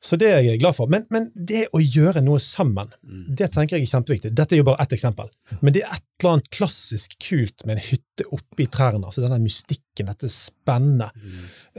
Så 0.02 0.18
det 0.20 0.28
er 0.28 0.42
jeg 0.44 0.60
glad 0.60 0.76
for. 0.76 0.90
Men, 0.92 1.06
men 1.12 1.28
det 1.34 1.66
å 1.74 1.80
gjøre 1.80 2.22
noe 2.24 2.40
sammen, 2.42 2.90
det 3.02 3.48
tenker 3.54 3.78
jeg 3.78 3.86
er 3.86 3.92
kjempeviktig. 3.94 4.32
Dette 4.36 4.54
er 4.54 4.60
jo 4.60 4.68
bare 4.68 4.84
ett 4.84 4.94
eksempel. 4.96 5.30
Men 5.62 5.74
det 5.74 5.82
er 5.86 5.96
et 5.96 6.04
eller 6.20 6.36
annet 6.36 6.50
klassisk 6.54 7.16
kult 7.22 7.64
med 7.66 7.76
en 7.76 7.86
hytte 7.88 8.26
oppi 8.36 8.68
trærne. 8.72 9.04
altså 9.08 9.24
Denne 9.24 9.40
mystikken, 9.42 10.10
dette 10.10 10.30
spennende 10.32 11.10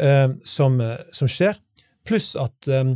uh, 0.01 0.33
som, 0.45 0.79
eh, 0.81 0.97
som 1.13 1.29
skjer. 1.31 1.59
Pluss 2.07 2.33
at 2.39 2.69
um, 2.73 2.95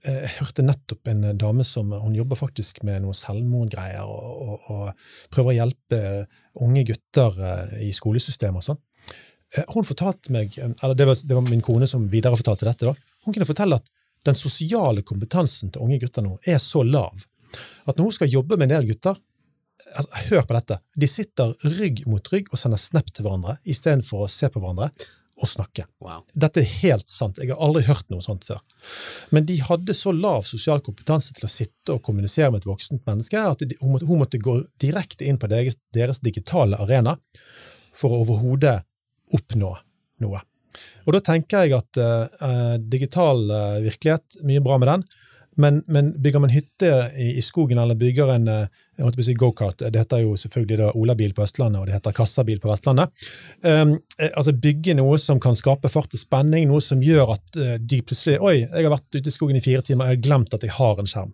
jeg 0.00 0.32
hørte 0.38 0.64
nettopp 0.64 1.10
en 1.12 1.26
dame 1.36 1.64
som 1.66 1.90
hun 1.92 2.14
jobber 2.16 2.38
faktisk 2.38 2.80
med 2.88 3.02
noe 3.04 3.16
selvmordgreier 3.16 4.06
og, 4.08 4.30
og, 4.40 4.70
og 4.72 5.34
prøver 5.34 5.52
å 5.52 5.58
hjelpe 5.58 6.00
unge 6.64 6.86
gutter 6.88 7.36
i 7.84 7.90
skolesystemet 7.92 8.62
og 8.62 8.68
sånn. 8.70 8.80
Hun 9.74 9.84
fortalte 9.84 10.32
meg, 10.32 10.56
eller 10.56 10.96
det 10.96 11.04
var, 11.10 11.18
det 11.20 11.36
var 11.36 11.44
min 11.50 11.64
kone 11.64 11.88
som 11.90 12.06
viderefortalte 12.08 12.68
dette, 12.70 12.88
da. 12.88 13.16
hun 13.26 13.36
kunne 13.36 13.48
fortelle 13.48 13.76
at 13.76 13.92
den 14.26 14.38
sosiale 14.38 15.02
kompetansen 15.06 15.72
til 15.72 15.84
unge 15.84 16.00
gutter 16.02 16.24
nå 16.24 16.36
er 16.48 16.60
så 16.62 16.82
lav 16.84 17.24
at 17.88 17.96
når 17.96 18.04
hun 18.04 18.16
skal 18.18 18.32
jobbe 18.32 18.58
med 18.58 18.68
en 18.68 18.78
del 18.78 18.90
gutter 18.92 19.16
altså, 19.94 20.10
Hør 20.30 20.44
på 20.46 20.54
dette. 20.54 20.76
De 20.94 21.08
sitter 21.10 21.54
rygg 21.78 22.04
mot 22.10 22.32
rygg 22.32 22.50
og 22.52 22.60
sender 22.60 22.80
snap 22.80 23.08
til 23.10 23.26
hverandre 23.26 23.56
istedenfor 23.68 24.26
å 24.26 24.30
se 24.30 24.50
på 24.52 24.62
hverandre 24.62 24.90
og 25.40 25.48
snakke. 25.48 25.86
Wow. 26.04 26.26
Dette 26.36 26.60
er 26.60 26.72
helt 26.82 27.08
sant. 27.08 27.38
Jeg 27.40 27.48
har 27.54 27.62
aldri 27.64 27.82
hørt 27.86 28.04
noe 28.12 28.20
sånt 28.24 28.44
før. 28.44 28.60
Men 29.32 29.46
de 29.48 29.56
hadde 29.64 29.96
så 29.96 30.12
lav 30.12 30.44
sosial 30.48 30.82
kompetanse 30.84 31.32
til 31.36 31.48
å 31.48 31.50
sitte 31.50 31.96
og 31.96 32.02
kommunisere 32.04 32.50
med 32.52 32.60
et 32.60 32.68
voksent 32.68 33.06
menneske 33.08 33.40
at 33.40 33.64
de, 33.64 33.78
hun, 33.80 33.94
måtte, 33.94 34.08
hun 34.10 34.20
måtte 34.20 34.42
gå 34.42 34.58
direkte 34.82 35.24
inn 35.24 35.40
på 35.40 35.48
deres, 35.50 35.78
deres 35.96 36.20
digitale 36.24 36.78
arena 36.84 37.16
for 37.96 38.12
å 38.12 38.20
overhodet 38.26 38.82
oppnå 39.36 39.72
noe. 40.20 40.44
Og 41.06 41.16
da 41.16 41.22
tenker 41.24 41.66
jeg 41.66 41.76
at 41.78 42.00
uh, 42.00 42.76
digital 42.80 43.42
uh, 43.50 43.80
virkelighet, 43.84 44.40
mye 44.46 44.62
bra 44.64 44.78
med 44.80 44.90
den, 44.92 45.04
men, 45.60 45.80
men 45.90 46.12
bygger 46.22 46.40
man 46.40 46.52
hytte 46.54 46.90
i, 47.18 47.32
i 47.36 47.42
skogen 47.44 47.80
eller 47.82 47.98
bygger 47.98 48.30
en 48.36 48.46
å 49.00 49.10
si 49.24 49.34
go-kart, 49.36 49.80
det 49.80 49.96
heter 49.96 50.22
jo 50.22 50.34
selvfølgelig 50.38 50.76
da 50.76 50.90
Olabil 50.96 51.32
på 51.36 51.42
Østlandet, 51.42 51.80
og 51.80 51.88
det 51.88 51.94
heter 51.96 52.14
Kassabil 52.16 52.60
på 52.60 52.68
Vestlandet. 52.68 53.12
Um, 53.64 53.94
altså 54.28 54.52
Bygge 54.52 54.94
noe 54.98 55.18
som 55.20 55.40
kan 55.40 55.56
skape 55.56 55.88
fart 55.88 56.16
og 56.16 56.20
spenning, 56.20 56.68
noe 56.68 56.84
som 56.84 57.00
gjør 57.02 57.34
at 57.38 57.60
de 57.80 58.00
plutselig 58.04 58.38
Oi, 58.44 58.58
jeg 58.62 58.86
har 58.86 58.92
vært 58.92 59.16
ute 59.16 59.26
i 59.26 59.34
skogen 59.34 59.56
i 59.56 59.64
fire 59.64 59.84
timer, 59.84 60.12
jeg 60.12 60.20
har 60.20 60.26
glemt 60.28 60.56
at 60.56 60.66
jeg 60.68 60.76
har 60.76 61.00
en 61.00 61.08
skjerm. 61.08 61.32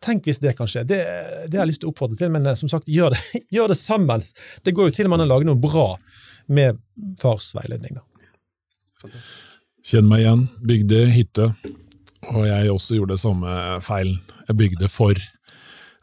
Tenk 0.00 0.28
hvis 0.28 0.40
det 0.40 0.54
kan 0.56 0.68
skje. 0.70 0.86
Det, 0.88 1.00
det 1.48 1.58
har 1.58 1.66
jeg 1.66 1.74
lyst 1.74 1.82
til 1.82 1.90
å 1.90 1.92
oppfordre 1.92 2.16
til, 2.16 2.30
men 2.32 2.48
som 2.56 2.70
sagt, 2.72 2.88
gjør 2.88 3.12
det, 3.16 3.20
gjør 3.56 3.72
det 3.72 3.80
sammen. 3.80 4.24
Det 4.64 4.76
går 4.76 4.88
jo 4.88 4.96
til 4.96 5.08
og 5.08 5.12
med 5.12 5.20
an 5.20 5.28
å 5.28 5.32
lage 5.34 5.48
noe 5.48 5.60
bra 5.60 5.88
med 6.50 6.80
fars 7.20 7.52
veiledning. 7.56 7.98
da. 8.00 8.09
Fantastisk. 9.00 9.46
Kjenn 9.90 10.08
meg 10.10 10.24
igjen. 10.24 10.46
Bygde 10.68 11.02
hytte. 11.14 11.50
Og 12.34 12.44
jeg 12.46 12.70
også 12.72 12.98
gjorde 12.98 13.16
det 13.16 13.22
samme 13.22 13.52
feilen. 13.84 14.18
Jeg 14.50 14.58
bygde 14.60 14.88
for. 14.92 15.14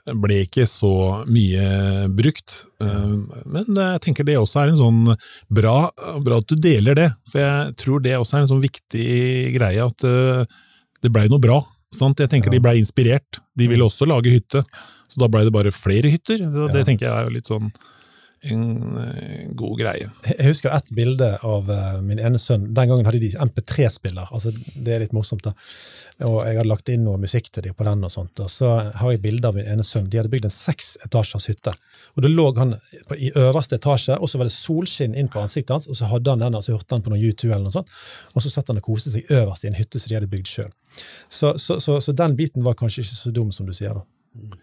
Det 0.08 0.16
ble 0.24 0.38
ikke 0.46 0.64
så 0.72 0.90
mye 1.28 2.08
brukt. 2.16 2.54
Eh, 2.82 3.16
Men 3.46 3.66
jeg 3.76 4.02
tenker 4.06 4.24
det 4.26 4.38
også 4.40 4.62
er 4.64 4.72
en 4.72 4.80
sånn 4.80 5.02
bra, 5.52 5.92
bra 6.24 6.38
at 6.42 6.48
du 6.48 6.56
deler 6.64 6.96
det. 6.96 7.10
For 7.30 7.44
jeg 7.44 7.76
tror 7.84 8.02
det 8.06 8.16
også 8.18 8.38
er 8.40 8.46
en 8.46 8.52
sånn 8.54 8.64
viktig 8.64 9.08
greie 9.58 9.84
at 9.84 10.08
eh, 10.08 10.46
det 11.04 11.12
blei 11.14 11.28
noe 11.30 11.44
bra. 11.44 11.60
Sant? 11.94 12.20
Jeg 12.20 12.32
tenker 12.32 12.52
de 12.52 12.60
blei 12.64 12.78
inspirert. 12.82 13.40
De 13.58 13.68
ville 13.70 13.84
også 13.86 14.08
lage 14.10 14.32
hytte. 14.34 14.64
Så 15.08 15.22
da 15.22 15.30
blei 15.32 15.44
det 15.48 15.54
bare 15.56 15.72
flere 15.76 16.10
hytter. 16.12 16.42
Så 16.52 16.68
det 16.72 16.82
Ja. 16.82 16.88
tenker 16.88 17.08
jeg 17.08 17.14
er 17.14 17.24
jo 17.30 17.36
litt 17.38 17.48
sånn 17.52 17.70
en 18.42 18.98
eh, 19.02 19.48
god 19.58 19.80
greie. 19.80 20.10
Jeg 20.30 20.46
husker 20.46 20.74
ett 20.76 20.90
bilde 20.96 21.30
av 21.46 21.70
eh, 21.72 22.00
min 22.06 22.20
ene 22.20 22.40
sønn. 22.42 22.68
Den 22.78 22.92
gangen 22.92 23.08
hadde 23.08 23.22
de 23.24 23.32
MP3-spiller. 23.34 24.30
altså 24.32 24.54
Det 24.54 24.94
er 24.94 25.04
litt 25.04 25.16
morsomt, 25.16 25.44
da. 25.46 25.54
Og 26.28 26.40
jeg 26.46 26.58
hadde 26.60 26.70
lagt 26.70 26.90
inn 26.94 27.04
noe 27.06 27.20
musikk 27.22 27.50
til 27.52 27.68
dem 27.68 27.78
på 27.78 27.88
den, 27.88 28.06
og 28.06 28.14
sånt. 28.14 28.40
Og 28.44 28.52
så 28.52 28.72
har 29.00 29.12
jeg 29.12 29.20
et 29.20 29.26
bilde 29.26 29.50
av 29.50 29.58
min 29.58 29.68
ene 29.68 29.86
sønn. 29.86 30.10
De 30.10 30.22
hadde 30.22 30.32
bygd 30.34 30.50
en 30.50 30.54
seksetasjers 30.54 31.50
hytte. 31.50 31.74
Og 32.16 32.24
Da 32.26 32.32
lå 32.32 32.48
han 32.58 32.78
i 33.18 33.32
øverste 33.36 33.78
etasje, 33.78 34.18
og 34.18 34.30
så 34.30 34.42
var 34.42 34.50
det 34.50 34.56
solskinn 34.56 35.18
inn 35.18 35.30
på 35.34 35.42
ansiktet 35.42 35.76
hans, 35.76 35.90
og 35.90 35.98
så 36.00 36.10
hadde 36.10 36.34
han 36.34 36.46
den, 36.46 36.58
og 36.58 36.66
så 36.66 36.78
hørte 36.78 36.96
han 36.96 37.06
på 37.06 37.14
noe 37.14 37.22
YouTube, 37.22 37.54
eller 37.54 37.68
noe 37.68 37.76
sånt, 37.76 37.92
og 38.34 38.42
så 38.42 38.54
satt 38.54 38.72
han 38.72 38.82
og 38.82 38.88
koste 38.88 39.14
seg 39.14 39.30
øverst 39.34 39.66
i 39.66 39.72
en 39.72 39.78
hytte 39.78 40.02
som 40.02 40.10
de 40.10 40.18
hadde 40.18 40.32
bygd 40.32 40.50
sjøl. 40.50 40.72
Så, 41.30 41.54
så, 41.62 41.78
så, 41.84 42.00
så 42.02 42.16
den 42.18 42.38
biten 42.38 42.66
var 42.66 42.78
kanskje 42.80 43.04
ikke 43.04 43.20
så 43.20 43.34
dum 43.36 43.54
som 43.54 43.70
du 43.70 43.76
sier, 43.78 43.98
da. 43.98 44.58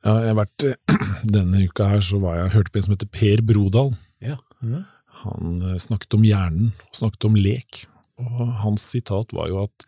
Ja, 0.00 0.14
jeg 0.24 0.32
har 0.32 0.38
vært, 0.38 0.66
Denne 1.36 1.64
uka 1.68 1.90
her 1.90 2.04
så 2.04 2.20
var 2.22 2.38
jeg, 2.38 2.54
hørte 2.54 2.72
på 2.72 2.80
en 2.80 2.86
som 2.86 2.94
heter 2.94 3.10
Per 3.12 3.42
Brodal. 3.46 3.92
Ja. 4.24 4.38
Han 5.24 5.60
eh, 5.60 5.80
snakket 5.80 6.16
om 6.16 6.24
hjernen, 6.24 6.70
og 6.88 6.96
snakket 6.96 7.28
om 7.28 7.36
lek. 7.36 7.82
Og 8.20 8.40
hans 8.62 8.84
sitat 8.92 9.34
var 9.36 9.50
jo 9.52 9.64
at 9.66 9.86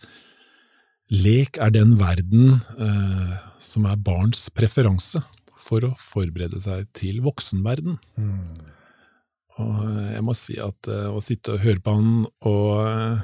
lek 1.12 1.58
er 1.60 1.72
den 1.72 1.96
verden 2.00 2.60
eh, 2.80 3.32
som 3.62 3.88
er 3.88 4.00
barns 4.00 4.46
preferanse 4.52 5.22
for 5.62 5.84
å 5.86 5.92
forberede 5.98 6.60
seg 6.62 6.88
til 6.96 7.20
voksenverden. 7.24 7.98
Og 9.60 9.84
eh, 9.84 10.10
jeg 10.16 10.24
må 10.26 10.36
si 10.36 10.58
at 10.62 10.90
eh, 10.90 11.08
å 11.12 11.20
sitte 11.24 11.56
og 11.56 11.64
høre 11.64 11.82
på 11.84 11.96
han 11.96 12.26
og 12.48 12.68
eh, 12.86 13.22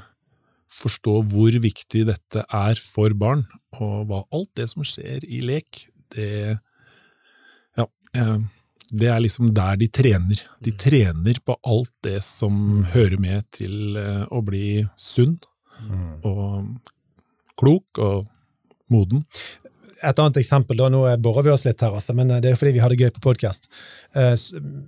forstå 0.79 1.15
hvor 1.33 1.61
viktig 1.65 2.05
dette 2.09 2.45
er 2.45 2.81
for 2.85 3.15
barn, 3.17 3.47
og 3.81 4.09
hva 4.09 4.23
alt 4.37 4.51
det 4.61 4.69
som 4.73 4.85
skjer 4.85 5.25
i 5.25 5.41
lek, 5.45 5.87
det 6.13 6.59
ja, 7.79 7.87
eh, 8.15 8.39
det 8.89 9.11
er 9.13 9.21
liksom 9.21 9.53
der 9.57 9.77
de 9.81 9.89
trener. 9.93 10.43
De 10.65 10.73
trener 10.73 11.39
på 11.45 11.59
alt 11.69 11.93
det 12.07 12.21
som 12.25 12.85
hører 12.95 13.21
med 13.21 13.49
til 13.55 13.99
eh, 14.01 14.25
å 14.33 14.43
bli 14.45 14.83
sunn 14.99 15.39
og 16.27 16.67
klok 17.59 18.01
og 18.03 18.27
moden. 18.91 19.23
Et 19.99 20.21
annet 20.23 20.39
eksempel, 20.41 20.79
da, 20.79 20.89
nå 20.91 21.03
borer 21.23 21.47
vi 21.47 21.53
oss 21.53 21.65
litt 21.67 21.81
her, 21.83 21.95
altså, 21.95 22.15
men 22.15 22.31
det 22.43 22.53
er 22.53 22.59
fordi 22.59 22.77
vi 22.77 22.83
har 22.83 22.91
det 22.91 23.01
gøy 23.01 23.11
på 23.17 23.23
podkast. 23.25 23.67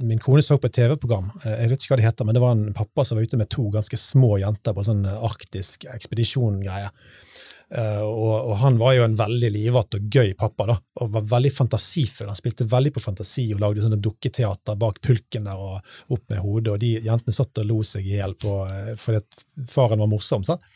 Min 0.06 0.22
kone 0.22 0.42
så 0.42 0.58
på 0.58 0.70
et 0.70 0.76
TV-program, 0.78 1.32
eh, 1.44 1.56
jeg 1.64 1.72
vet 1.72 1.84
ikke 1.84 1.94
hva 1.94 2.00
det 2.00 2.08
heter, 2.08 2.28
men 2.28 2.38
det 2.38 2.42
var 2.42 2.56
en 2.56 2.76
pappa 2.76 3.06
som 3.06 3.18
var 3.18 3.26
ute 3.26 3.38
med 3.38 3.50
to 3.50 3.68
ganske 3.74 3.98
små 3.98 4.36
jenter 4.42 4.74
på 4.74 4.86
sånn 4.86 5.02
arktisk 5.12 5.86
ekspedisjon-greie. 5.90 6.90
Eh, 6.90 7.29
Og, 7.70 8.50
og 8.50 8.54
han 8.64 8.78
var 8.80 8.96
jo 8.96 9.04
en 9.04 9.14
veldig 9.14 9.50
livete 9.54 10.00
og 10.00 10.14
gøy 10.16 10.32
pappa, 10.38 10.64
da, 10.66 10.74
og 11.02 11.12
var 11.14 11.28
veldig 11.36 11.52
fantasifull. 11.54 12.26
Han 12.26 12.38
spilte 12.38 12.66
veldig 12.66 12.90
på 12.96 13.02
fantasi 13.04 13.44
og 13.54 13.62
lagde 13.62 13.84
sånne 13.84 14.00
dukketeater 14.02 14.78
bak 14.80 14.98
pulken 15.04 15.46
der 15.46 15.60
og 15.60 15.92
opp 16.10 16.24
med 16.32 16.42
hodet, 16.42 16.74
og 16.74 16.80
de 16.82 16.96
jentene 17.04 17.36
satt 17.36 17.62
og 17.62 17.68
lo 17.68 17.78
seg 17.86 18.08
i 18.08 18.16
hjel 18.16 18.34
eh, 18.34 18.92
fordi 18.98 19.22
faren 19.70 20.02
var 20.02 20.10
morsom. 20.10 20.42
sant? 20.48 20.66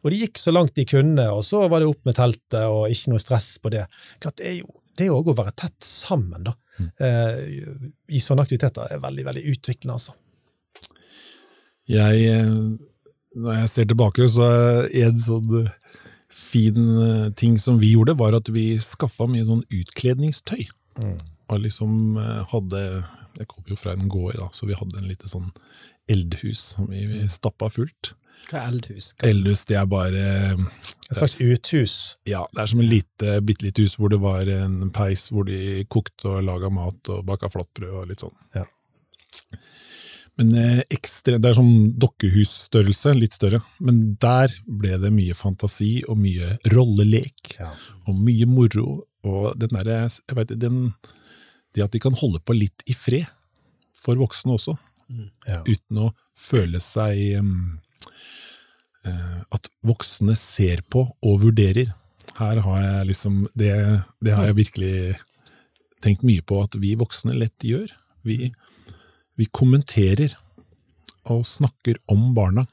Og 0.00 0.12
de 0.12 0.22
gikk 0.22 0.40
så 0.40 0.54
langt 0.54 0.76
de 0.78 0.86
kunne, 0.88 1.28
og 1.34 1.44
så 1.44 1.66
var 1.68 1.84
det 1.84 1.90
opp 1.90 2.08
med 2.08 2.16
teltet 2.16 2.64
og 2.64 2.88
ikke 2.92 3.12
noe 3.12 3.22
stress 3.22 3.50
på 3.60 3.74
det. 3.74 3.84
Klart, 4.22 4.40
Det 4.40 4.52
er 4.54 4.60
jo 4.62 4.72
det 4.98 5.10
også 5.12 5.34
å 5.34 5.38
være 5.38 5.54
tett 5.54 5.84
sammen 5.84 6.48
da, 6.48 6.54
eh, 6.98 7.44
i 8.08 8.20
sånne 8.22 8.46
aktiviteter 8.46 8.94
er 8.94 9.04
veldig 9.04 9.24
veldig 9.28 9.44
utviklende. 9.52 9.94
altså. 9.98 10.16
Jeg, 11.88 12.24
eh, 12.26 12.50
når 13.36 13.60
jeg 13.62 13.68
ser 13.72 13.88
tilbake, 13.88 14.28
så 14.28 14.48
er 14.88 15.08
en 15.08 15.22
sånn 15.22 15.54
eh, 15.62 15.70
fin 16.38 16.78
eh, 17.02 17.28
ting 17.38 17.56
som 17.58 17.78
vi 17.82 17.92
gjorde, 17.96 18.14
var 18.18 18.36
at 18.38 18.48
vi 18.54 18.70
skaffa 18.82 19.26
mye 19.30 19.44
sånn 19.48 19.64
utkledningstøy. 19.74 20.68
Og 21.48 21.62
liksom 21.64 22.16
eh, 22.20 22.42
hadde 22.52 22.82
Jeg 23.38 23.46
kom 23.50 23.64
jo 23.70 23.76
fra 23.78 23.92
en 23.94 24.08
gård, 24.10 24.34
da, 24.40 24.48
så 24.52 24.66
vi 24.66 24.74
hadde 24.78 24.98
en 24.98 25.06
lite 25.10 25.28
sånn 25.30 25.50
eldhus 26.10 26.62
som 26.74 26.86
vi 26.90 27.04
vi 27.06 27.20
stappa 27.30 27.68
fullt. 27.70 28.14
Hva 28.48 28.62
er 28.64 28.72
eldhus? 28.72 29.12
Hva- 29.18 29.28
Eldhus, 29.28 29.62
det 29.68 29.76
er 29.78 29.86
bare 29.90 30.22
Et 31.10 31.16
slags 31.18 31.36
uthus. 31.44 31.94
Ja, 32.28 32.44
det 32.54 32.62
er 32.64 32.70
som 32.70 32.80
et 32.82 32.88
lite, 32.90 33.36
bitte 33.46 33.66
lite 33.66 33.84
hus 33.84 33.94
hvor 33.98 34.10
det 34.12 34.18
var 34.22 34.48
en 34.52 34.90
peis 34.94 35.28
hvor 35.30 35.46
de 35.48 35.84
kokte 35.90 36.28
og 36.36 36.44
laga 36.48 36.70
mat 36.72 37.10
og 37.14 37.24
baka 37.28 37.50
flatbrød 37.52 37.94
og 38.02 38.08
litt 38.10 38.24
sånn. 38.24 38.34
Ja. 38.56 38.64
Men 40.38 40.52
eh, 40.54 40.82
ekstra, 40.94 41.38
Det 41.42 41.48
er 41.50 41.56
sånn 41.58 41.94
dokkehusstørrelse, 41.98 43.14
litt 43.18 43.32
større. 43.34 43.58
Men 43.80 44.14
der 44.22 44.52
ble 44.66 44.98
det 45.02 45.10
mye 45.12 45.34
fantasi 45.34 46.04
og 46.08 46.18
mye 46.22 46.58
rollelek 46.74 47.56
Ja. 47.58 47.72
og 48.06 48.14
mye 48.22 48.46
moro. 48.46 49.04
Og 49.24 49.58
den 49.58 49.68
derre 49.74 50.04
jeg 50.08 50.36
vet, 50.38 50.58
den, 50.58 50.94
Det 51.74 51.82
at 51.84 51.90
de 51.92 51.98
kan 52.00 52.12
holde 52.14 52.38
på 52.40 52.54
litt 52.56 52.82
i 52.86 52.94
fred, 52.94 53.26
for 53.92 54.14
voksne 54.16 54.54
også, 54.54 54.78
Ja. 55.46 55.62
uten 55.66 55.98
å 55.98 56.12
føle 56.36 56.80
seg 56.80 57.18
eh, 57.34 57.42
At 59.52 59.68
voksne 59.84 60.36
ser 60.36 60.82
på 60.90 61.04
og 61.22 61.40
vurderer. 61.42 61.92
her 62.38 62.60
har 62.60 62.80
jeg 62.82 63.06
liksom 63.08 63.46
det, 63.56 64.04
det 64.22 64.32
har 64.34 64.46
jeg 64.46 64.54
virkelig 64.56 65.16
tenkt 66.00 66.22
mye 66.22 66.42
på 66.46 66.62
at 66.62 66.74
vi 66.78 66.94
voksne 66.94 67.34
lett 67.36 67.58
gjør. 67.64 67.88
Vi, 68.24 68.52
vi 69.38 69.46
kommenterer 69.54 70.34
og 71.30 71.44
snakker 71.46 72.00
om 72.12 72.32
barna 72.34 72.64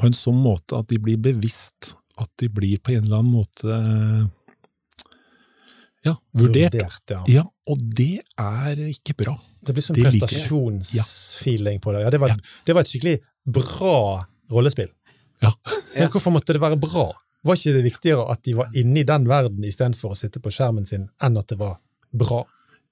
på 0.00 0.08
en 0.08 0.16
sånn 0.16 0.38
måte 0.40 0.78
at 0.78 0.88
de 0.90 0.98
blir 1.02 1.20
bevisst, 1.20 1.94
at 2.20 2.30
de 2.40 2.48
blir 2.52 2.80
på 2.82 2.94
en 2.96 3.04
eller 3.04 3.20
annen 3.20 3.32
måte 3.32 3.80
ja, 6.04 6.14
vurdert. 6.32 6.76
ja. 7.12 7.20
Ja, 7.28 7.44
og 7.68 7.82
det 7.96 8.22
er 8.40 8.80
ikke 8.88 9.16
bra. 9.20 9.34
Det 9.60 9.74
blir 9.76 9.84
sånn 9.84 9.98
prestasjonsfeeling 10.00 11.76
ja. 11.76 11.82
på 11.84 11.92
det. 11.92 12.04
Ja, 12.06 12.12
det, 12.12 12.20
var, 12.22 12.36
det 12.64 12.76
var 12.76 12.86
et 12.86 12.92
skikkelig 12.92 13.18
bra 13.44 13.96
rollespill. 14.52 14.88
Ja. 15.44 15.52
Hvorfor 16.12 16.32
måtte 16.32 16.56
det 16.56 16.62
være 16.62 16.80
bra? 16.80 17.10
Var 17.44 17.56
ikke 17.56 17.76
det 17.76 17.84
viktigere 17.84 18.24
at 18.32 18.42
de 18.44 18.56
var 18.56 18.72
inne 18.76 19.02
i 19.02 19.08
den 19.08 19.28
verden 19.28 19.64
istedenfor 19.64 20.14
å 20.14 20.18
sitte 20.18 20.42
på 20.44 20.52
skjermen 20.52 20.88
sin, 20.88 21.06
enn 21.24 21.38
at 21.40 21.52
det 21.52 21.60
var 21.60 21.78
bra? 22.12 22.42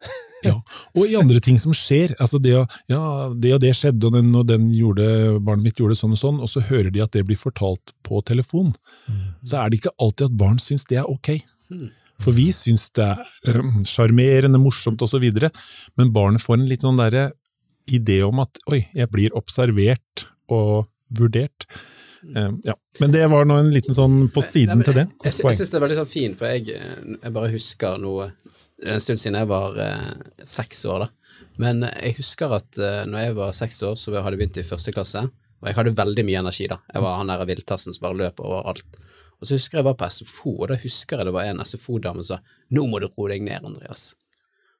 Ja, 0.47 0.53
og 0.95 1.01
i 1.11 1.17
andre 1.19 1.41
ting 1.43 1.57
som 1.59 1.73
skjer. 1.75 2.13
altså 2.23 2.39
det, 2.39 2.53
å- 2.55 2.67
ja, 2.87 2.99
det 3.35 3.51
og 3.57 3.61
det 3.65 3.73
skjedde, 3.75 4.07
og 4.07 4.13
den 4.15 4.29
og 4.39 4.45
den 4.47 4.69
gjorde, 4.71 5.07
barnet 5.43 5.65
mitt 5.67 5.81
gjorde 5.83 5.97
sånn 5.99 6.15
og 6.15 6.21
sånn, 6.21 6.39
og 6.45 6.47
så 6.53 6.63
hører 6.69 6.93
de 6.95 7.03
at 7.03 7.11
det 7.17 7.25
blir 7.27 7.37
fortalt 7.41 7.91
på 8.07 8.21
telefon. 8.23 8.71
Så 9.43 9.59
er 9.59 9.69
det 9.73 9.81
ikke 9.81 9.97
alltid 9.99 10.29
at 10.29 10.37
barn 10.39 10.61
syns 10.63 10.87
det 10.87 11.01
er 11.03 11.11
ok. 11.11 11.33
For 12.23 12.35
vi 12.39 12.47
syns 12.55 12.87
det 12.95 13.09
er 13.11 13.61
sjarmerende, 13.87 14.61
morsomt 14.63 15.03
osv., 15.03 15.27
men 15.99 16.13
barnet 16.15 16.43
får 16.43 16.61
en 16.61 16.69
litt 16.71 16.87
sånn 16.87 17.03
der 17.03 17.33
idé 17.91 18.21
om 18.27 18.39
at 18.45 18.63
oi, 18.71 18.85
jeg 18.95 19.11
blir 19.11 19.35
observert 19.39 20.27
og 20.55 20.87
vurdert. 21.19 21.67
Eh, 22.35 22.51
ja. 22.67 22.75
Men 23.03 23.11
det 23.15 23.27
var 23.31 23.47
nå 23.47 23.59
en 23.63 23.71
liten 23.75 23.95
sånn 23.95 24.29
på 24.35 24.43
siden 24.43 24.75
Nei, 24.75 24.81
men 24.83 24.87
til 24.89 24.97
det. 25.01 25.07
Jeg, 25.25 25.33
jeg, 25.35 25.45
jeg 25.51 25.59
syns 25.61 25.71
det 25.75 25.79
er 25.79 25.85
veldig 25.87 25.99
sånn 26.01 26.11
fint, 26.15 26.39
for 26.39 26.51
jeg, 26.55 26.75
eh, 26.79 27.17
jeg 27.23 27.35
bare 27.37 27.51
husker 27.53 27.99
noe 28.03 28.31
en 28.87 29.01
stund 29.03 29.21
siden 29.21 29.39
jeg 29.41 29.51
var 29.51 29.79
eh, 29.83 30.13
seks 30.47 30.85
år, 30.87 31.07
da. 31.07 31.09
Men 31.63 31.83
jeg 31.89 32.17
husker 32.19 32.55
at 32.55 32.79
eh, 32.79 33.03
når 33.11 33.27
jeg 33.27 33.37
var 33.39 33.57
seks 33.57 33.83
år, 33.87 33.99
så 33.99 34.15
hadde 34.15 34.37
jeg 34.37 34.43
begynt 34.43 34.61
i 34.63 34.67
første 34.67 34.95
klasse, 34.95 35.25
og 35.59 35.67
jeg 35.67 35.79
hadde 35.79 35.97
veldig 35.99 36.25
mye 36.29 36.43
energi, 36.45 36.69
da. 36.71 36.79
Jeg 36.95 37.03
var 37.03 37.19
han 37.19 37.33
der 37.33 37.47
villtassen 37.49 37.95
som 37.95 38.07
bare 38.07 38.19
løp 38.21 38.43
overalt. 38.45 39.01
Og 39.39 39.47
så 39.47 39.55
husker 39.55 39.79
jeg 39.79 39.85
jeg 39.85 39.89
var 39.89 39.99
på 39.99 40.09
SFO, 40.11 40.55
og 40.57 40.71
da 40.71 40.79
husker 40.83 41.21
jeg 41.21 41.29
det 41.29 41.35
var 41.35 41.51
en 41.51 41.63
SFO-dame 41.63 42.25
som 42.27 42.39
sa 42.39 42.57
'nå 42.75 42.87
må 42.91 43.01
du 43.01 43.09
roe 43.09 43.31
deg 43.31 43.43
ned, 43.43 43.67
Andreas'. 43.67 44.15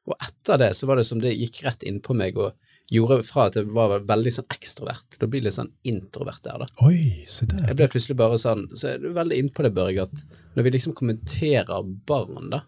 Og 0.09 0.17
etter 0.25 0.59
det 0.59 0.73
så 0.77 0.87
var 0.87 0.97
det 0.97 1.07
som 1.07 1.21
det 1.21 1.37
gikk 1.37 1.63
rett 1.67 1.85
innpå 1.87 2.15
meg 2.17 2.39
og 2.39 2.57
gjorde 2.91 3.21
fra 3.27 3.49
at 3.49 3.59
jeg 3.59 3.69
var 3.77 4.01
veldig 4.09 4.33
sånn 4.33 4.49
ekstrovert, 4.55 5.19
Da 5.19 5.27
blir 5.27 5.43
bli 5.43 5.47
litt 5.47 5.59
sånn 5.59 5.73
introvert 5.85 6.43
der, 6.43 6.65
da. 6.65 6.67
Oi, 6.87 7.25
se 7.29 7.47
der. 7.47 7.67
Jeg 7.69 7.77
ble 7.77 7.89
plutselig 7.93 8.17
bare 8.17 8.39
sånn 8.41 8.65
Så 8.73 8.95
er 8.95 8.99
du 9.03 9.13
veldig 9.13 9.37
innpå 9.37 9.63
det, 9.63 9.75
Børge, 9.77 10.07
at 10.09 10.25
når 10.57 10.65
vi 10.65 10.71
liksom 10.71 10.95
kommenterer 10.97 11.85
barn, 12.09 12.49
da, 12.51 12.63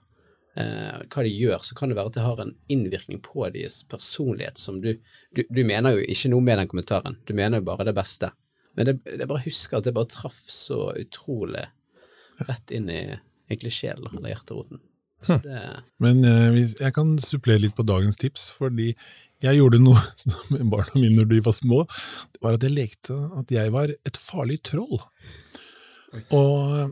hva 0.55 1.23
de 1.23 1.31
gjør, 1.31 1.61
så 1.63 1.77
kan 1.79 1.89
det 1.89 1.95
være 1.95 2.11
at 2.11 2.17
det 2.17 2.25
har 2.25 2.41
en 2.43 2.53
innvirkning 2.75 3.21
på 3.23 3.45
deres 3.55 3.85
personlighet 3.87 4.59
som 4.59 4.81
du 4.83 4.97
Du, 5.31 5.45
du 5.47 5.61
mener 5.63 5.95
jo 5.95 6.03
ikke 6.03 6.33
noe 6.33 6.43
med 6.43 6.59
den 6.59 6.71
kommentaren, 6.73 7.17
du 7.27 7.35
mener 7.39 7.61
jo 7.61 7.69
bare 7.69 7.87
det 7.87 7.95
beste. 7.95 8.33
Men 8.75 8.89
det, 8.89 8.97
jeg 9.07 9.29
bare 9.31 9.45
husker 9.45 9.79
at 9.79 9.87
det 9.87 9.95
bare 9.95 10.11
traff 10.11 10.41
så 10.51 10.91
utrolig 10.99 11.69
rett 12.49 12.75
inn 12.75 12.91
i 12.91 13.01
egentlig 13.51 13.73
sjelen, 13.75 14.11
eller 14.17 14.33
hjerteroten. 14.33 14.81
Så 15.23 15.37
det 15.45 15.61
Men 16.01 16.25
eh, 16.25 16.63
jeg 16.81 16.95
kan 16.97 17.17
supplere 17.21 17.61
litt 17.67 17.77
på 17.77 17.87
dagens 17.87 18.17
tips, 18.21 18.49
fordi 18.57 18.95
jeg 19.45 19.59
gjorde 19.59 19.81
noe 19.83 20.01
med 20.55 20.71
barna 20.73 20.97
mine 20.97 21.21
når 21.21 21.31
de 21.33 21.43
var 21.45 21.57
små. 21.57 21.85
Det 22.33 22.43
var 22.45 22.57
at 22.57 22.65
jeg 22.67 22.77
lekte 22.77 23.17
at 23.41 23.53
jeg 23.53 23.75
var 23.75 23.93
et 23.93 24.21
farlig 24.21 24.61
troll. 24.67 25.01
Og 26.35 26.91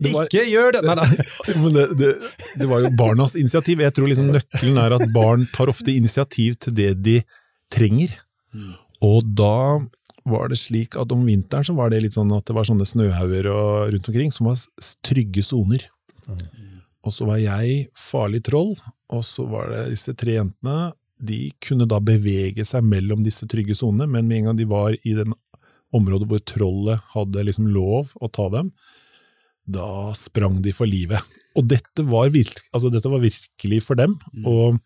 var, 0.00 0.28
Ikke 0.28 0.44
gjør 0.48 0.72
det! 0.76 0.82
Nei, 0.86 0.94
nei. 0.96 1.08
det, 1.76 1.86
det, 2.00 2.10
det 2.60 2.68
var 2.70 2.84
jo 2.84 2.92
barnas 2.96 3.36
initiativ. 3.36 3.82
Jeg 3.84 3.94
tror 3.96 4.08
liksom 4.08 4.30
nøkkelen 4.32 4.78
er 4.80 4.96
at 4.96 5.04
barn 5.14 5.44
tar 5.52 5.72
ofte 5.72 5.92
initiativ 5.92 6.56
til 6.64 6.76
det 6.78 6.92
de 7.04 7.18
trenger. 7.72 8.14
Og 9.04 9.26
da 9.36 9.82
var 10.28 10.52
det 10.52 10.60
slik 10.60 10.96
at 11.00 11.12
om 11.12 11.24
vinteren 11.26 11.66
så 11.66 11.74
var 11.74 11.90
det 11.90 12.02
litt 12.04 12.16
sånn 12.16 12.30
at 12.34 12.46
det 12.46 12.54
var 12.56 12.68
sånne 12.68 12.86
snøhauger 12.86 13.48
rundt 13.92 14.08
omkring 14.08 14.32
som 14.34 14.48
var 14.50 14.60
trygge 15.04 15.44
soner. 15.44 15.88
Og 17.02 17.14
så 17.14 17.26
var 17.26 17.40
jeg 17.42 17.88
farlig 17.98 18.44
troll, 18.46 18.76
og 19.10 19.24
så 19.26 19.44
var 19.50 19.72
det 19.72 19.88
disse 19.90 20.14
tre 20.18 20.38
jentene. 20.38 20.92
De 21.22 21.48
kunne 21.62 21.88
da 21.90 21.98
bevege 22.02 22.64
seg 22.66 22.86
mellom 22.86 23.24
disse 23.26 23.46
trygge 23.50 23.74
sonene, 23.78 24.08
men 24.10 24.28
med 24.28 24.40
en 24.40 24.50
gang 24.50 24.60
de 24.60 24.68
var 24.70 24.94
i 24.94 25.16
den 25.18 25.34
området 25.92 26.28
hvor 26.30 26.42
trollet 26.48 27.02
hadde 27.12 27.44
liksom 27.48 27.68
lov 27.74 28.14
å 28.22 28.30
ta 28.32 28.46
dem, 28.54 28.70
da 29.68 30.12
sprang 30.18 30.60
de 30.64 30.74
for 30.74 30.90
livet. 30.90 31.22
Og 31.58 31.66
dette 31.70 32.04
var, 32.08 32.30
virke, 32.34 32.64
altså 32.72 32.90
dette 32.92 33.10
var 33.12 33.22
virkelig 33.22 33.82
for 33.84 33.98
dem. 33.98 34.16
Og 34.48 34.78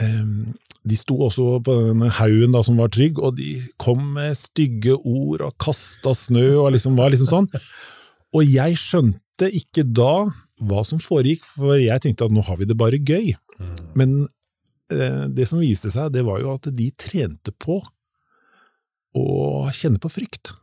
um, 0.00 0.52
de 0.88 0.96
sto 0.96 1.18
også 1.26 1.58
på 1.64 1.76
denne 1.90 2.08
haugen 2.16 2.54
da, 2.56 2.62
som 2.64 2.78
var 2.80 2.92
trygg, 2.94 3.20
og 3.20 3.36
de 3.36 3.58
kom 3.80 4.14
med 4.16 4.38
stygge 4.38 4.96
ord 4.96 5.44
og 5.44 5.56
kasta 5.60 6.14
snø 6.16 6.46
og 6.62 6.72
liksom 6.76 6.96
var 6.98 7.12
liksom 7.12 7.28
sånn. 7.28 7.50
Og 8.36 8.46
jeg 8.46 8.78
skjønte 8.80 9.50
ikke 9.60 9.84
da 9.84 10.24
hva 10.60 10.84
som 10.86 11.00
foregikk, 11.02 11.44
for 11.56 11.76
jeg 11.80 12.04
tenkte 12.04 12.28
at 12.28 12.34
nå 12.34 12.44
har 12.46 12.60
vi 12.60 12.68
det 12.68 12.78
bare 12.80 13.00
gøy. 13.00 13.32
Men 13.98 14.22
eh, 14.92 15.26
det 15.32 15.48
som 15.50 15.60
viste 15.60 15.92
seg, 15.92 16.12
det 16.14 16.24
var 16.24 16.40
jo 16.40 16.54
at 16.56 16.68
de 16.72 16.90
trente 16.96 17.52
på 17.60 17.80
å 19.16 19.26
kjenne 19.74 20.00
på 20.00 20.12
frykt. 20.12 20.54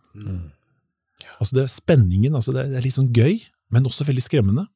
Altså 1.37 1.57
det 1.57 1.63
er 1.65 1.71
spenningen, 1.71 2.35
altså 2.37 2.53
det, 2.55 2.65
er, 2.65 2.83
litt 2.83 2.97
sånn 2.97 3.13
gøy, 3.13 3.39
men 3.73 3.87
også 3.87 4.07
veldig 4.07 4.23
skremmende. 4.25 4.67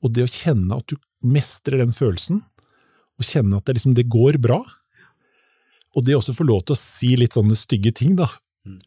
Og 0.00 0.14
det 0.16 0.24
å 0.24 0.32
kjenne 0.32 0.78
at 0.78 0.88
du 0.88 0.96
mestrer 1.26 1.82
den 1.82 1.92
følelsen, 1.94 2.40
og 3.20 3.26
kjenne 3.28 3.58
at 3.58 3.66
det, 3.68 3.76
liksom, 3.76 3.96
det 3.96 4.08
går 4.10 4.40
bra, 4.40 4.62
og 5.90 6.06
det 6.06 6.14
også 6.16 6.36
få 6.36 6.46
lov 6.46 6.62
til 6.64 6.76
å 6.76 6.80
si 6.80 7.10
litt 7.18 7.34
sånne 7.36 7.56
stygge 7.58 7.92
ting 7.98 8.14
da, 8.16 8.28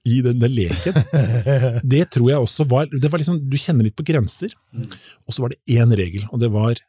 i 0.07 0.21
den, 0.25 0.39
den 0.41 0.53
leken, 0.53 0.97
det 1.93 2.07
tror 2.13 2.31
jeg 2.31 2.41
også 2.45 2.65
var, 2.69 2.89
det 2.93 3.09
var 3.09 3.21
liksom, 3.21 3.39
Du 3.49 3.57
kjenner 3.57 3.85
litt 3.85 3.97
på 3.97 4.05
grenser, 4.05 4.53
og 4.73 5.35
så 5.35 5.45
var 5.45 5.53
det 5.53 5.77
én 5.77 5.93
regel, 5.97 6.25
og 6.31 6.41
det 6.41 6.49
var 6.53 6.81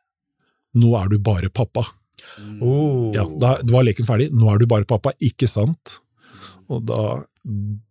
nå 0.75 0.95
er 0.99 1.13
du 1.13 1.21
bare 1.23 1.51
pappa. 1.55 1.85
Oh. 2.61 3.13
Ja, 3.15 3.25
da 3.39 3.57
var 3.71 3.85
leken 3.87 4.07
ferdig. 4.09 4.31
Nå 4.35 4.49
er 4.51 4.59
du 4.63 4.67
bare 4.71 4.87
pappa, 4.89 5.13
ikke 5.23 5.47
sant? 5.51 5.99
Og 6.73 6.85
da 6.89 7.01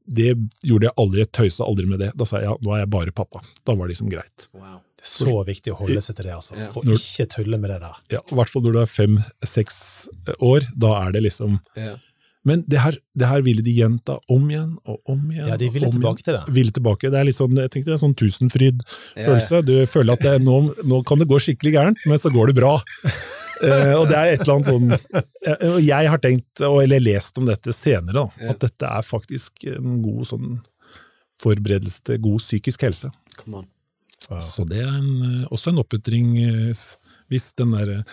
Det 0.04 0.34
gjorde 0.66 0.88
jeg 0.90 0.96
aldri, 0.98 1.20
jeg 1.24 1.32
tøysa 1.32 1.66
aldri 1.68 1.86
med 1.88 2.00
det. 2.02 2.12
Da 2.18 2.26
sa 2.26 2.40
jeg 2.42 2.50
ja, 2.50 2.56
nå 2.60 2.72
er 2.76 2.80
jeg 2.84 2.90
bare 2.92 3.12
pappa. 3.16 3.40
Da 3.64 3.76
var 3.78 3.88
det 3.88 3.94
liksom 3.94 4.10
greit. 4.12 4.48
Wow. 4.54 4.80
Det 4.98 5.06
er 5.06 5.12
så 5.12 5.36
viktig 5.48 5.74
å 5.74 5.78
holde 5.82 6.02
seg 6.02 6.16
til 6.18 6.26
det, 6.30 6.34
altså. 6.34 6.56
Ja. 6.58 6.70
Og 6.80 6.90
ikke 6.96 7.28
tulle 7.32 7.60
med 7.60 7.70
det 7.70 7.78
der. 7.84 8.00
Ja, 8.16 8.22
I 8.24 8.40
hvert 8.40 8.50
fall 8.50 8.64
når 8.66 8.74
du 8.76 8.80
er 8.82 8.90
fem-seks 8.90 9.78
år. 10.40 10.66
Da 10.76 10.96
er 11.06 11.14
det 11.16 11.24
liksom 11.28 11.60
Ja. 11.80 11.94
Men 12.44 12.66
det 12.68 12.82
her, 12.84 12.96
det 13.16 13.28
her 13.30 13.40
ville 13.46 13.64
de 13.64 13.72
gjenta 13.72 14.18
om 14.28 14.50
igjen 14.52 14.74
og 14.84 15.00
om 15.08 15.22
igjen. 15.32 15.48
Ja, 15.48 15.56
de 15.56 15.70
ville 15.72 15.88
og 15.88 15.94
om 15.94 16.02
tilbake 16.02 16.20
igjen. 16.20 16.26
til 16.28 16.36
det. 16.36 16.56
Ville 16.58 16.74
tilbake. 16.76 17.12
Det 17.14 17.20
er 17.22 17.24
litt 17.30 17.38
sånn, 17.38 17.56
jeg 17.56 17.72
tenkte 17.72 17.94
det 17.94 17.96
er 17.96 18.02
sånn 18.02 18.18
tusenfryd-følelse. 18.20 19.62
Du 19.64 19.72
føler 19.88 20.18
at 20.18 20.26
det, 20.26 20.34
nå, 20.44 20.58
nå 20.84 21.00
kan 21.08 21.22
det 21.22 21.30
gå 21.32 21.40
skikkelig 21.40 21.72
gærent, 21.78 22.04
men 22.10 22.20
så 22.20 22.34
går 22.34 22.52
det 22.52 22.58
bra. 22.60 22.74
Eh, 23.62 23.94
og 23.96 24.08
det 24.10 24.18
er 24.18 24.32
et 24.34 24.42
eller 24.44 24.56
annet 24.56 24.70
sånn 24.70 25.84
jeg 25.84 26.10
har 26.10 26.22
tenkt, 26.24 26.64
eller 26.64 27.04
lest 27.04 27.38
om 27.40 27.46
dette 27.48 27.74
senere, 27.76 28.24
da, 28.24 28.50
at 28.54 28.64
dette 28.64 28.90
er 28.90 29.06
faktisk 29.06 29.68
en 29.70 30.00
god 30.04 30.26
sånn 30.32 30.56
forberedelse 31.44 32.04
til 32.08 32.22
god 32.24 32.42
psykisk 32.42 32.88
helse. 32.88 33.12
Come 33.38 33.64
on. 33.64 33.70
Så 34.44 34.64
det 34.70 34.80
er 34.82 34.90
en, 34.90 35.14
eh, 35.28 35.48
også 35.54 35.74
en 35.74 35.82
oppmuntring 35.84 36.36
eh, 36.42 36.84
hvis 37.32 37.50
den 37.60 37.74
der 37.76 38.04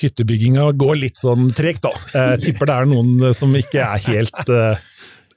hyttebygginga 0.00 0.70
går 0.80 0.96
litt 1.00 1.20
sånn 1.20 1.50
tregt, 1.56 1.84
da. 1.86 1.92
Jeg 2.14 2.46
tipper 2.46 2.70
det 2.70 2.78
er 2.82 2.90
noen 2.90 3.34
som 3.36 3.52
ikke 3.56 3.84
er 3.84 4.00
helt 4.08 4.40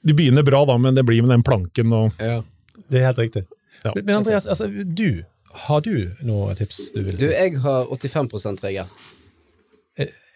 De 0.04 0.14
begynner 0.16 0.44
bra, 0.44 0.62
da, 0.68 0.78
men 0.80 0.96
det 0.96 1.04
blir 1.06 1.22
med 1.24 1.32
den 1.34 1.44
planken 1.46 1.92
og 1.96 2.22
Ja. 2.22 2.40
Det 2.88 3.00
er 3.00 3.06
helt 3.08 3.20
riktig. 3.22 3.44
Ja. 3.84 3.92
Men 3.96 4.16
Andreas, 4.18 4.46
altså, 4.46 4.68
du, 4.68 5.24
har 5.66 5.80
du 5.84 6.10
noe 6.24 6.54
tips 6.58 6.90
du 6.94 7.02
vil 7.04 7.18
Du, 7.20 7.28
jeg 7.30 7.58
har 7.64 7.88
85 7.90 8.30
%-regel. 8.32 8.94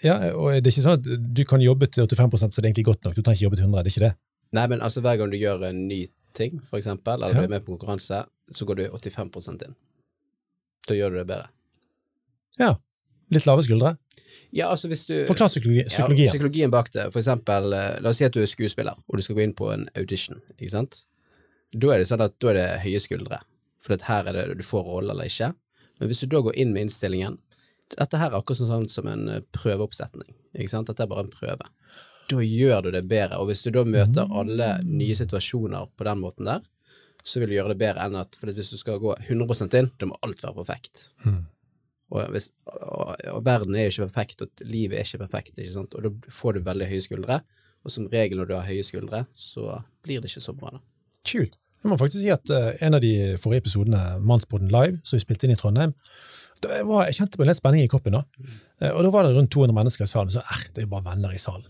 Ja, 0.04 0.14
og 0.38 0.52
det 0.54 0.68
er 0.68 0.70
ikke 0.70 0.84
sånn 0.84 0.98
at 1.00 1.34
du 1.34 1.40
kan 1.48 1.62
jobbe 1.64 1.88
til 1.90 2.06
85 2.06 2.52
så 2.54 2.60
det 2.62 2.68
er 2.68 2.70
egentlig 2.70 2.84
godt 2.92 3.04
nok. 3.04 3.16
Du 3.16 3.22
trenger 3.22 3.38
ikke 3.40 3.46
jobbe 3.48 3.58
til 3.58 3.66
100, 3.66 3.82
det 3.82 3.90
er 3.90 3.96
ikke 3.96 4.06
det? 4.06 4.14
Nei, 4.54 4.66
men 4.70 4.80
altså 4.86 5.02
hver 5.04 5.18
gang 5.18 5.32
du 5.32 5.36
gjør 5.40 5.64
en 5.68 5.80
ny 5.90 6.04
ting, 6.38 6.60
for 6.62 6.78
eksempel, 6.78 7.18
eller 7.18 7.34
Ja. 7.34 7.42
er 7.42 7.48
med 7.48 7.64
på 7.64 7.74
konkurranse, 7.76 8.24
så 8.50 8.64
går 8.68 8.76
du 8.76 8.84
85 9.10 9.62
inn. 9.66 9.74
Da 10.88 10.94
gjør 10.94 11.10
du 11.10 11.16
det 11.18 11.26
bedre. 11.26 11.48
Ja. 12.58 12.76
Litt 13.30 13.44
lave 13.44 13.62
skuldre. 13.66 13.96
Ja, 14.52 14.70
altså 14.70 14.88
hvis 14.88 15.04
du 15.06 15.26
Forklar 15.28 15.50
psykologi, 15.50 15.82
psykologien. 15.90 16.24
Ja, 16.26 16.32
psykologien 16.32 16.70
bak 16.72 16.88
det. 16.94 17.12
For 17.12 17.20
eksempel, 17.20 17.72
eh, 17.76 17.98
la 18.00 18.08
oss 18.08 18.16
si 18.16 18.24
at 18.24 18.32
du 18.32 18.40
er 18.40 18.46
skuespiller, 18.48 18.94
og 19.08 19.16
du 19.18 19.22
skal 19.22 19.36
gå 19.36 19.42
inn 19.44 19.52
på 19.52 19.68
en 19.74 19.88
audition, 19.94 20.40
ikke 20.56 20.70
sant? 20.70 21.04
Da 21.74 21.90
er 21.92 21.98
det 21.98 22.08
sånn 22.08 22.22
at 22.24 22.38
da 22.40 22.48
er 22.48 22.54
det 22.54 22.80
høye 22.86 23.00
skuldre, 23.02 23.42
for 23.78 23.96
her 24.08 24.24
er 24.30 24.32
det 24.32 24.56
du 24.58 24.64
får 24.64 24.84
rolle 24.86 25.10
eller 25.12 25.28
ikke. 25.28 25.52
Men 26.00 26.08
hvis 26.08 26.20
du 26.20 26.26
da 26.26 26.40
går 26.40 26.56
inn 26.56 26.72
med 26.72 26.86
innstillingen 26.86 27.36
Dette 27.96 28.20
her 28.20 28.32
er 28.32 28.38
akkurat 28.40 28.60
sånn 28.60 28.88
som 28.92 29.08
en 29.10 29.28
eh, 29.32 29.44
prøveoppsetning, 29.54 30.34
ikke 30.54 30.72
sant? 30.72 30.90
Dette 30.90 31.04
er 31.04 31.10
bare 31.10 31.26
en 31.26 31.32
prøve. 31.32 31.68
Da 32.28 32.40
gjør 32.44 32.82
du 32.84 32.90
det 32.92 33.06
bedre, 33.08 33.38
og 33.40 33.48
hvis 33.48 33.64
du 33.64 33.70
da 33.72 33.84
møter 33.88 34.28
alle 34.36 34.74
nye 34.84 35.16
situasjoner 35.16 35.88
på 35.96 36.08
den 36.08 36.20
måten 36.20 36.50
der, 36.50 36.66
så 37.24 37.40
vil 37.40 37.50
du 37.50 37.56
gjøre 37.56 37.74
det 37.74 37.80
bedre 37.80 38.04
enn 38.06 38.16
at 38.20 38.36
For 38.38 38.52
hvis 38.52 38.72
du 38.72 38.78
skal 38.80 39.00
gå 39.02 39.14
100% 39.26 39.76
inn, 39.78 39.90
da 40.00 40.08
må 40.08 40.18
alt 40.24 40.42
være 40.44 40.56
perfekt. 40.60 41.08
Mm. 41.24 41.46
Og, 42.08 42.20
hvis, 42.32 42.50
og, 42.72 43.14
og 43.34 43.40
verden 43.44 43.76
er 43.76 43.88
jo 43.88 43.94
ikke 43.94 44.08
perfekt, 44.08 44.44
og 44.44 44.64
livet 44.64 44.96
er 45.00 45.08
ikke 45.08 45.24
perfekt, 45.26 45.58
ikke 45.58 45.74
sant? 45.74 45.96
og 45.96 46.06
da 46.06 46.32
får 46.32 46.56
du 46.56 46.68
veldig 46.68 46.88
høye 46.88 47.04
skuldre. 47.04 47.40
Og 47.84 47.94
som 47.94 48.08
regel 48.12 48.40
når 48.40 48.48
du 48.48 48.54
har 48.56 48.68
høye 48.68 48.84
skuldre, 48.86 49.24
så 49.36 49.80
blir 50.04 50.22
det 50.22 50.30
ikke 50.32 50.44
så 50.44 50.54
bra, 50.56 50.72
da. 50.76 50.84
Kult. 51.28 51.58
Jeg 51.82 51.90
må 51.92 51.96
faktisk 52.00 52.22
si 52.24 52.30
at 52.34 52.50
eh, 52.50 52.72
En 52.86 52.94
av 52.96 53.00
de 53.04 53.12
forrige 53.38 53.62
episodene, 53.64 54.00
Mannspodden 54.20 54.68
Live, 54.72 54.98
som 55.06 55.16
vi 55.16 55.22
spilte 55.22 55.46
inn 55.46 55.54
i 55.54 55.58
Trondheim, 55.60 55.92
var, 56.88 57.04
jeg 57.06 57.14
kjente 57.20 57.38
på 57.38 57.46
litt 57.46 57.56
spenning 57.60 57.84
i 57.84 57.88
kroppen. 57.90 58.16
da. 58.18 58.24
Eh, 58.82 58.90
Og 58.90 59.04
da 59.06 59.10
var 59.14 59.22
det 59.28 59.36
rundt 59.36 59.52
200 59.54 59.74
mennesker 59.76 60.02
i 60.08 60.10
salen. 60.10 60.30
Så 60.34 60.40
eh, 60.42 60.64
det 60.74 60.82
er 60.82 60.88
jo 60.88 60.92
bare 60.96 61.06
venner 61.12 61.30
i 61.34 61.38
salen. 61.38 61.68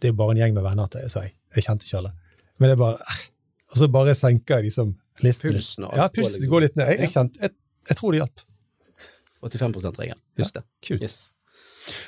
Det 0.00 0.08
er 0.08 0.14
jo 0.14 0.18
bare 0.22 0.32
en 0.36 0.40
gjeng 0.40 0.54
med 0.56 0.64
venner 0.64 0.86
til, 0.92 1.04
sa 1.12 1.22
jeg. 1.26 1.34
Jeg 1.56 1.64
kjente 1.68 1.84
ikke 1.84 1.98
alle. 2.00 2.12
Men 2.60 2.68
det 2.70 2.76
er 2.78 2.80
bare 2.80 2.96
eh. 3.12 3.22
Og 3.66 3.76
så 3.80 3.88
bare 3.92 4.14
senker 4.14 4.60
jeg 4.60 4.70
liksom 4.70 4.94
listen. 5.26 5.50
Pulsen 5.52 5.84
og 5.88 5.96
Ja, 5.98 6.06
pulsen 6.08 6.38
liksom- 6.40 6.50
går 6.54 6.60
litt 6.64 6.76
ned. 6.76 6.86
Jeg, 6.92 6.98
jeg, 7.00 7.10
kjente, 7.10 7.40
jeg, 7.42 7.50
jeg 7.90 7.96
tror 7.98 8.12
det 8.12 8.20
hjalp. 8.22 8.44
85 9.42 9.74
%-regelen. 9.76 10.20
Husk 10.38 10.54
det. 10.54 10.62
Kult. 10.86 11.02
Yes. 11.02 11.16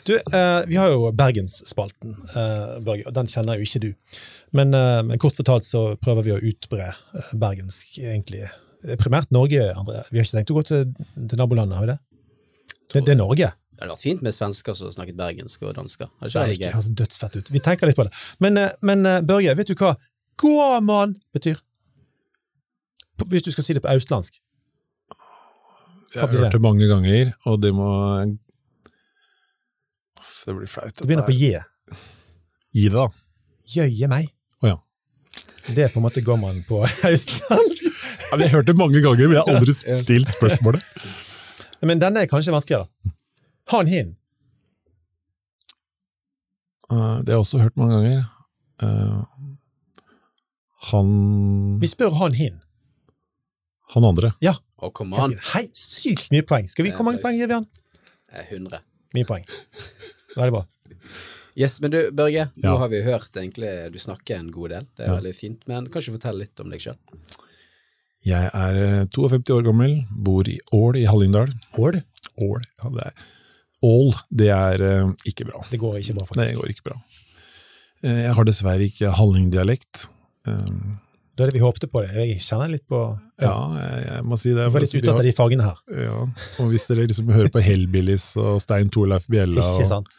Du, 0.09 0.15
eh, 0.17 0.63
vi 0.67 0.79
har 0.81 0.91
jo 0.93 1.13
Bergensspalten, 1.15 2.17
eh, 2.35 2.79
Børge, 2.85 3.07
og 3.07 3.15
den 3.15 3.31
kjenner 3.31 3.59
jo 3.59 3.67
ikke 3.69 3.83
du. 3.85 3.91
Men, 4.53 4.75
eh, 4.75 5.03
men 5.07 5.21
kort 5.23 5.37
fortalt 5.39 5.67
så 5.69 5.93
prøver 6.01 6.27
vi 6.27 6.35
å 6.35 6.41
utbre 6.53 6.91
eh, 6.91 7.31
bergensk, 7.35 7.99
egentlig. 8.01 8.49
Primært 8.99 9.33
Norge, 9.35 9.73
André. 9.75 10.05
Vi 10.11 10.19
har 10.21 10.27
ikke 10.27 10.39
tenkt 10.39 10.53
å 10.55 10.59
gå 10.59 10.67
til, 10.69 10.85
til 11.29 11.41
nabolandet, 11.41 11.79
har 11.79 11.87
vi 11.87 11.93
det? 11.93 11.99
Det, 12.89 13.05
det 13.05 13.15
er 13.15 13.21
Norge. 13.21 13.53
Det 13.79 13.85
hadde 13.85 13.95
vært 13.95 14.03
fint 14.03 14.23
med 14.27 14.35
svensker 14.35 14.75
som 14.75 14.91
snakket 14.91 15.15
bergensk 15.19 15.63
og 15.63 15.77
dansker. 15.77 16.09
Ikke 16.19 16.43
Det 16.49 16.59
vært 16.59 16.75
høres 16.75 16.91
dødsfett 16.99 17.37
ut. 17.39 17.51
Vi 17.55 17.61
tenker 17.63 17.87
litt 17.87 17.99
på 17.99 18.09
det. 18.09 18.15
Men, 18.43 18.59
eh, 18.59 18.73
men 18.83 19.07
eh, 19.07 19.21
Børge, 19.23 19.55
vet 19.55 19.71
du 19.71 19.79
hva 19.79 19.93
gåmann 20.43 21.15
betyr? 21.35 21.61
Hvis 23.31 23.47
du 23.47 23.53
skal 23.55 23.67
si 23.67 23.77
det 23.77 23.85
på 23.85 23.93
austlandsk? 23.93 24.41
Jeg 26.15 26.25
har 26.25 26.33
hørt 26.33 26.57
det? 26.57 26.63
mange 26.65 26.89
ganger, 26.91 27.33
og 27.47 27.61
det 27.63 27.71
må 27.77 27.89
Det 30.47 30.55
blir 30.55 30.71
flaut. 30.71 30.95
Det 30.95 31.07
begynner 31.07 31.27
på 31.27 31.35
J. 31.37 31.59
Gi 32.75 32.89
det, 32.89 32.95
da. 32.95 33.09
Jøye 33.75 34.09
meg. 34.11 34.29
Å 34.63 34.71
ja. 34.71 34.77
Det 35.69 35.85
er 35.85 35.93
på 35.93 36.01
en 36.01 36.07
måte 36.07 36.23
gåmann 36.25 36.61
på 36.69 36.83
østlandsk. 37.13 37.89
Ja, 38.29 38.39
jeg 38.39 38.49
har 38.49 38.55
hørt 38.59 38.71
det 38.71 38.77
mange 38.79 39.03
ganger, 39.05 39.29
men 39.29 39.39
jeg 39.39 39.45
har 39.45 39.59
aldri 39.59 39.75
stilt 39.77 40.33
spørsmålet. 40.33 40.85
Men 41.89 42.01
denne 42.03 42.25
er 42.25 42.31
kanskje 42.31 42.55
vanskeligere. 42.55 42.89
Han 43.73 43.91
hin. 43.91 44.15
Uh, 46.89 47.21
det 47.21 47.33
har 47.33 47.37
jeg 47.37 47.45
også 47.45 47.61
hørt 47.61 47.77
mange 47.77 47.99
ganger. 47.99 48.23
Uh, 48.83 49.25
han 50.93 51.81
Vi 51.83 51.91
spør 51.91 52.17
han 52.21 52.37
hin. 52.39 52.61
Han 53.95 54.05
andre. 54.05 54.33
Ja. 54.45 54.55
Oh, 54.79 54.93
kom 54.95 55.13
an. 55.17 55.35
Hei, 55.53 55.67
sykt 55.77 56.31
mye 56.33 56.45
poeng. 56.47 56.69
Skal 56.71 56.87
vi, 56.87 56.93
Hvor 56.95 57.07
mange 57.09 57.21
poeng 57.25 57.37
gir 57.37 57.51
vi 57.51 57.57
han? 57.57 57.67
Eh, 58.33 58.45
100. 58.53 58.81
Mye 59.17 59.29
poeng. 59.29 59.45
Veldig 60.39 60.55
bra. 60.55 60.65
Yes, 61.59 61.81
men 61.83 61.91
du, 61.91 61.99
Børge, 62.15 62.45
nå 62.63 62.77
har 62.79 62.91
vi 62.93 63.01
hørt 63.03 63.35
egentlig 63.35 63.71
du 63.91 63.99
snakker 63.99 64.39
en 64.39 64.51
god 64.55 64.71
del. 64.77 64.85
Det 64.97 65.05
er 65.05 65.09
Ja. 65.11 65.17
veldig 65.19 65.35
fint. 65.35 65.65
Men 65.67 65.89
kan 65.91 66.01
ikke 66.03 66.13
du 66.13 66.19
fortelle 66.19 66.45
litt 66.45 66.61
om 66.63 66.71
deg 66.71 66.81
sjøl? 66.85 66.97
Jeg 68.29 68.51
er 68.53 68.79
eh, 68.83 69.05
52 69.15 69.51
år 69.57 69.65
gammel, 69.67 69.97
bor 70.11 70.47
i 70.51 70.59
Ål 70.75 70.97
i 71.01 71.05
Hallingdal. 71.09 71.51
Ål? 71.79 72.01
Ål, 72.43 72.63
ja, 72.83 72.91
det 72.95 73.05
er 73.09 73.27
Ål, 73.89 74.09
det 74.43 74.49
er 74.55 74.83
eh, 74.87 75.11
ikke 75.31 75.47
bra. 75.51 75.65
Det 75.71 75.79
går 75.83 75.99
ikke 76.01 76.15
bra, 76.19 76.27
Det 76.45 76.55
går 76.59 76.73
ikke 76.75 76.87
bra. 76.91 76.97
Eh, 78.03 78.23
jeg 78.27 78.35
har 78.39 78.45
dessverre 78.49 78.87
ikke 78.91 79.13
hallingdialekt. 79.19 80.09
Det 80.49 81.45
er 81.45 81.51
det 81.53 81.55
vi 81.55 81.63
håpte 81.63 81.87
på. 81.91 82.01
det. 82.03 82.15
Jeg 82.19 82.39
kjenner 82.43 82.71
litt 82.73 82.87
på 82.91 82.99
ja, 83.43 83.53
jeg, 83.79 83.99
jeg 84.09 84.23
må 84.27 84.39
si 84.41 84.51
det. 84.55 84.65
Du 84.67 84.75
var 84.75 84.83
litt 84.83 84.95
ute 84.95 85.13
av 85.13 85.21
de 85.23 85.33
fagene 85.37 85.67
her. 85.69 85.83
Ja, 86.07 86.23
og 86.59 86.71
hvis 86.73 86.87
dere 86.91 87.05
liksom 87.07 87.31
hører 87.31 87.51
på 87.55 87.63
Hellbillies 87.63 88.33
og 88.43 88.59
Stein 88.65 88.91
Torleif 88.91 89.29
Bjella, 89.31 89.63
Ikke 89.79 90.01
og? 90.01 90.17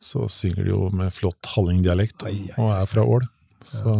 Så 0.00 0.24
synger 0.32 0.64
de 0.64 0.72
jo 0.72 0.88
med 0.96 1.12
flott 1.12 1.52
hallingdialekt, 1.54 2.24
og 2.56 2.72
er 2.72 2.88
fra 2.88 3.04
Ål. 3.04 3.26
Så 3.60 3.92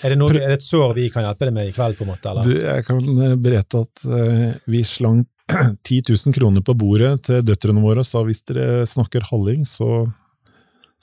Er 0.00 0.14
det, 0.14 0.16
noe, 0.16 0.32
er 0.32 0.48
det 0.48 0.62
et 0.62 0.64
sår 0.64 0.94
vi 0.96 1.10
kan 1.12 1.26
hjelpe 1.26 1.44
deg 1.44 1.52
med 1.52 1.68
i 1.68 1.74
kveld, 1.76 1.98
på 1.98 2.06
en 2.06 2.12
måte? 2.14 2.30
Eller? 2.30 2.46
du, 2.48 2.54
jeg 2.56 2.86
kan 2.86 3.24
eh, 3.26 3.34
berette 3.36 3.82
at 3.84 4.04
eh, 4.08 4.54
vi 4.72 4.80
slang 4.88 5.26
10 5.84 6.00
000 6.08 6.32
kroner 6.32 6.64
på 6.64 6.72
bordet 6.80 7.18
til 7.28 7.44
døtrene 7.44 7.84
våre 7.84 8.00
og 8.00 8.08
sa 8.08 8.24
hvis 8.24 8.40
dere 8.48 8.86
snakker 8.88 9.28
halling, 9.28 9.66
så 9.68 10.06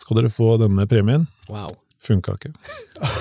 skal 0.02 0.18
dere 0.18 0.34
få 0.34 0.56
denne 0.64 0.88
premien. 0.90 1.28
Wow. 1.52 1.70
Funka 2.02 2.40
ikke. 2.40 2.56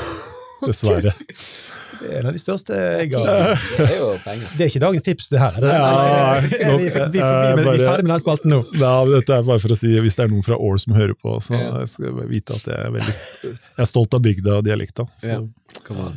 Dessverre. 0.66 1.12
Er 2.00 2.20
en 2.20 2.28
av 2.30 2.32
de 2.36 2.40
største 2.40 2.76
jeg 2.76 3.10
har. 3.12 3.56
Det 3.76 3.86
er 3.86 3.96
jo 3.98 4.08
penger. 4.24 4.52
Det 4.56 4.64
er 4.64 4.70
ikke 4.72 4.82
dagens 4.84 5.04
tips, 5.06 5.28
det 5.32 5.40
her. 5.42 5.58
Det, 5.60 5.72
Ja, 5.74 5.88
er 6.36 6.40
vi, 6.46 6.50
vi, 6.50 6.84
vi, 6.86 6.92
vi, 6.94 7.20
vi, 7.20 7.74
er 7.74 7.84
ferdig 7.84 8.06
med 8.06 8.12
den 8.14 8.22
spalten 8.22 8.54
nå. 8.54 8.60
Ja, 8.80 8.92
dette 9.10 9.36
er 9.36 9.44
bare 9.48 9.60
for 9.62 9.74
å 9.74 9.78
si, 9.78 9.90
Hvis 10.00 10.16
det 10.16 10.24
er 10.26 10.32
noen 10.32 10.46
fra 10.46 10.56
Ål 10.56 10.78
som 10.80 10.94
hører 10.96 11.16
på, 11.20 11.36
så 11.44 11.60
skal 11.90 12.08
jeg 12.10 12.30
vite 12.30 12.56
at 12.56 12.70
jeg 12.70 12.78
er 12.86 12.94
veldig 12.96 13.14
Jeg 13.50 13.84
er 13.84 13.90
stolt 13.90 14.16
av 14.16 14.22
bygda 14.24 14.56
og 14.60 14.64
dialekta. 14.68 15.06
så- 15.20 15.34
Ja. 15.34 15.40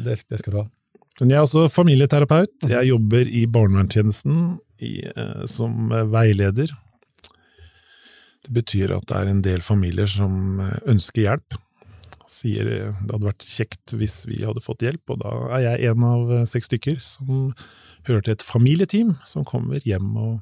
Det, 0.04 0.16
det 0.30 0.40
skal 0.40 0.54
du 0.54 0.58
ha. 0.62 0.68
Men 1.20 1.30
jeg 1.30 1.38
er 1.38 1.44
også 1.46 1.68
familieterapeut. 1.70 2.54
Jeg 2.70 2.88
jobber 2.90 3.28
i 3.30 3.44
barnevernstjenesten 3.46 4.40
eh, 4.82 5.44
som 5.46 5.92
eh, 5.94 6.08
veileder. 6.10 6.72
Det 8.44 8.52
betyr 8.58 8.92
at 8.98 9.06
det 9.08 9.20
er 9.22 9.30
en 9.32 9.42
del 9.46 9.62
familier 9.64 10.10
som 10.10 10.60
eh, 10.60 10.80
ønsker 10.92 11.22
hjelp. 11.28 11.60
Sier 12.30 12.70
eh, 12.70 12.94
det 13.04 13.16
hadde 13.16 13.30
vært 13.30 13.48
kjekt 13.48 13.96
hvis 14.00 14.24
vi 14.30 14.44
hadde 14.46 14.64
fått 14.64 14.86
hjelp, 14.86 15.04
og 15.14 15.22
da 15.24 15.34
er 15.58 15.66
jeg 15.68 15.92
en 15.92 16.08
av 16.08 16.32
eh, 16.32 16.48
seks 16.50 16.70
stykker 16.72 17.00
som 17.04 17.52
hører 18.08 18.24
til 18.26 18.36
et 18.36 18.46
familieteam 18.46 19.16
som 19.28 19.48
kommer 19.48 19.84
hjem 19.88 20.16
og 20.20 20.34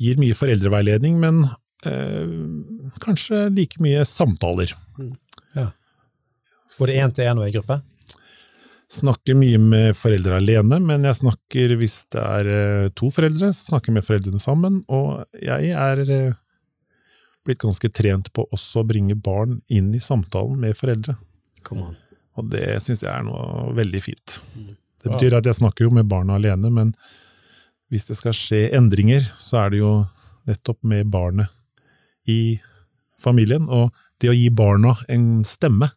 gir 0.00 0.18
mye 0.20 0.36
foreldreveiledning, 0.36 1.20
men 1.22 1.44
eh, 1.88 2.32
kanskje 3.04 3.46
like 3.56 3.80
mye 3.84 4.04
samtaler. 4.08 4.74
Både 6.76 6.96
én 6.98 7.12
til 7.14 7.28
én 7.30 7.38
og 7.38 7.46
i 7.46 7.54
gruppe. 7.54 7.78
Snakker 8.92 9.34
mye 9.34 9.58
med 9.58 9.96
foreldre 9.98 10.38
alene, 10.38 10.78
men 10.82 11.06
jeg 11.08 11.18
snakker 11.18 11.74
hvis 11.80 12.04
det 12.14 12.22
er 12.22 12.50
eh, 12.50 12.88
to 12.94 13.10
foreldre, 13.14 13.50
så 13.50 13.72
snakker 13.72 13.90
jeg 13.90 13.96
med 13.98 14.06
foreldrene 14.06 14.42
sammen. 14.42 14.82
Og 14.86 15.24
jeg 15.42 15.72
er 15.74 16.02
eh, 16.06 16.36
blitt 17.46 17.62
ganske 17.62 17.90
trent 17.94 18.32
på 18.34 18.44
også 18.54 18.82
å 18.82 18.88
bringe 18.88 19.16
barn 19.16 19.60
inn 19.72 19.92
i 19.94 20.02
samtalen 20.02 20.58
med 20.62 20.76
foreldre. 20.78 21.16
Og 22.36 22.50
det 22.52 22.66
syns 22.84 23.04
jeg 23.04 23.12
er 23.12 23.24
noe 23.26 23.72
veldig 23.76 24.02
fint. 24.04 24.40
Det 25.02 25.12
betyr 25.14 25.38
at 25.38 25.46
jeg 25.46 25.60
snakker 25.60 25.86
jo 25.86 25.94
med 25.94 26.08
barna 26.10 26.36
alene, 26.36 26.70
men 26.72 26.92
hvis 27.92 28.08
det 28.08 28.18
skal 28.18 28.34
skje 28.34 28.66
endringer, 28.76 29.22
så 29.38 29.64
er 29.64 29.72
det 29.72 29.80
jo 29.80 29.92
nettopp 30.48 30.82
med 30.86 31.08
barnet 31.12 31.52
i 32.28 32.58
familien. 33.22 33.68
Og 33.70 33.94
det 34.20 34.32
å 34.32 34.36
gi 34.36 34.50
barna 34.50 34.96
en 35.12 35.44
stemme, 35.46 35.92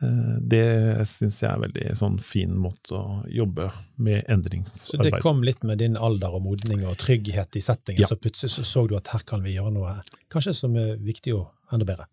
det 0.00 1.06
syns 1.10 1.40
jeg 1.42 1.50
er 1.50 1.58
veldig 1.64 1.94
sånn 1.98 2.18
fin 2.22 2.52
måte 2.54 2.94
å 2.94 3.16
jobbe 3.34 3.64
med 3.98 4.22
endringsarbeid 4.30 4.92
Så 4.92 5.02
det 5.02 5.22
kom 5.24 5.42
litt 5.42 5.64
med 5.66 5.80
din 5.82 5.96
alder 5.98 6.36
og 6.38 6.44
modning 6.44 6.84
og 6.86 6.94
trygghet 7.02 7.58
i 7.58 7.62
settingen, 7.64 8.04
Ja. 8.04 8.06
så 8.06 8.14
plutselig 8.16 8.52
så, 8.54 8.62
så 8.62 8.84
du 8.86 8.94
at 8.96 9.10
her 9.10 9.24
kan 9.26 9.42
vi 9.42 9.56
gjøre 9.56 9.72
noe 9.74 9.96
kanskje 10.30 10.54
som 10.54 10.76
er 10.78 10.96
viktig 11.02 11.34
og 11.34 11.48
enda 11.74 11.84
bedre. 11.88 12.06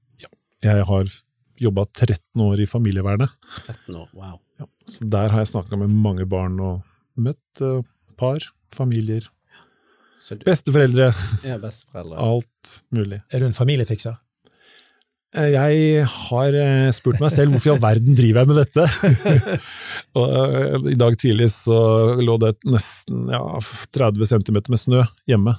Jeg 0.66 0.82
har 0.88 1.06
jobba 1.62 1.86
13 1.94 2.42
år 2.42 2.60
i 2.64 2.66
familievernet, 2.66 3.30
13 3.68 3.96
år. 3.96 4.10
Wow. 4.18 4.40
ja. 4.60 4.66
så 4.90 5.06
der 5.06 5.30
har 5.30 5.44
jeg 5.44 5.52
snakka 5.54 5.78
med 5.78 5.94
mange 5.94 6.26
barn 6.26 6.58
og 6.60 6.82
møtt 7.22 7.62
eh, 7.62 7.84
par, 8.18 8.42
familier, 8.74 9.30
du 10.26 10.42
besteforeldre, 10.48 11.12
Ja, 11.46 11.60
besteforeldre? 11.62 12.18
alt 12.18 12.72
mulig. 12.90 13.22
Er 13.32 13.40
du 13.40 13.46
en 13.46 13.54
familiefikser? 13.54 14.18
Eh, 15.36 15.52
Jeg 15.54 16.06
har 16.10 16.58
eh, 16.60 16.90
spurt 16.96 17.22
meg 17.24 17.34
selv 17.34 17.56
hvorfor 17.56 17.72
i 17.72 17.74
all 17.76 17.84
verden 17.84 18.18
driver 18.18 18.44
jeg 18.44 18.52
med 18.52 18.60
dette? 18.62 18.86
og 20.20 20.36
eh, 20.36 20.90
I 20.94 20.98
dag 21.00 21.18
tidlig 21.22 21.50
så 21.54 21.80
lå 22.22 22.38
det 22.42 22.56
nesten 22.68 23.30
ja, 23.34 23.42
30 23.96 24.32
cm 24.32 24.60
med 24.72 24.82
snø 24.82 25.06
hjemme. 25.30 25.56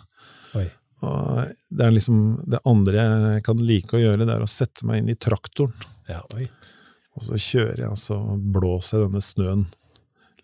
Det 0.96 1.84
er 1.84 1.92
liksom 1.92 2.20
det 2.48 2.62
andre 2.66 3.02
jeg 3.36 3.42
kan 3.44 3.58
like 3.68 3.98
å 3.98 4.00
gjøre, 4.00 4.24
det 4.24 4.32
er 4.32 4.42
å 4.42 4.48
sette 4.48 4.86
meg 4.88 5.02
inn 5.02 5.10
i 5.12 5.18
traktoren. 5.20 5.74
Ja. 6.08 6.22
Og 6.24 7.26
så 7.26 7.36
kjører 7.36 7.82
jeg, 7.84 7.90
og 7.92 8.00
så 8.00 8.16
blåser 8.40 9.02
jeg 9.02 9.10
denne 9.10 9.22
snøen 9.24 9.66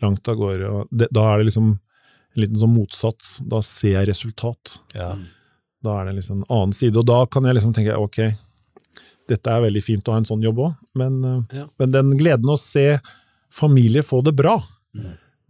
langt 0.04 0.28
av 0.28 0.36
gårde. 0.36 0.84
Det, 0.92 1.08
da 1.14 1.24
er 1.30 1.40
det 1.40 1.48
liksom 1.48 1.70
en 1.72 2.42
liten 2.44 2.60
sånn 2.60 2.74
motsats. 2.74 3.38
Da 3.48 3.62
ser 3.64 3.96
jeg 3.96 4.10
resultat. 4.12 4.76
Ja. 4.92 5.14
Da 5.82 5.96
er 6.02 6.10
det 6.10 6.18
liksom 6.20 6.42
en 6.42 6.48
annen 6.52 6.76
side, 6.76 7.00
og 7.00 7.08
da 7.08 7.22
kan 7.32 7.48
jeg 7.48 7.56
liksom 7.56 7.72
tenke 7.76 7.96
ok, 7.98 8.20
dette 9.28 9.46
er 9.50 9.60
veldig 9.64 9.82
fint 9.84 10.08
å 10.08 10.12
ha 10.12 10.18
en 10.22 10.24
sånn 10.28 10.42
jobb 10.42 10.58
òg, 10.58 10.74
men, 10.98 11.24
eh, 11.24 11.56
Ja. 11.60 11.66
men 11.78 11.90
den 11.90 12.10
gleden 12.18 12.50
å 12.50 12.58
se 12.58 12.98
familie 13.50 14.02
få 14.02 14.22
det 14.24 14.34
bra, 14.36 14.56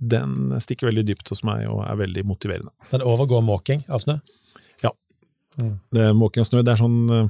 den 0.02 0.50
stikker 0.60 0.88
veldig 0.90 1.04
dypt 1.06 1.28
hos 1.30 1.44
meg 1.44 1.68
og 1.70 1.84
er 1.86 1.94
veldig 1.96 2.24
motiverende. 2.26 2.70
Den 2.90 3.00
overgår 3.06 3.42
måking 3.42 3.84
av 3.88 4.00
snø? 4.00 4.20
Det, 5.92 6.14
måking 6.16 6.40
av 6.40 6.46
snø, 6.48 6.62
det 6.64 6.72
er 6.72 6.80
sånn 6.80 7.10
eh, 7.12 7.26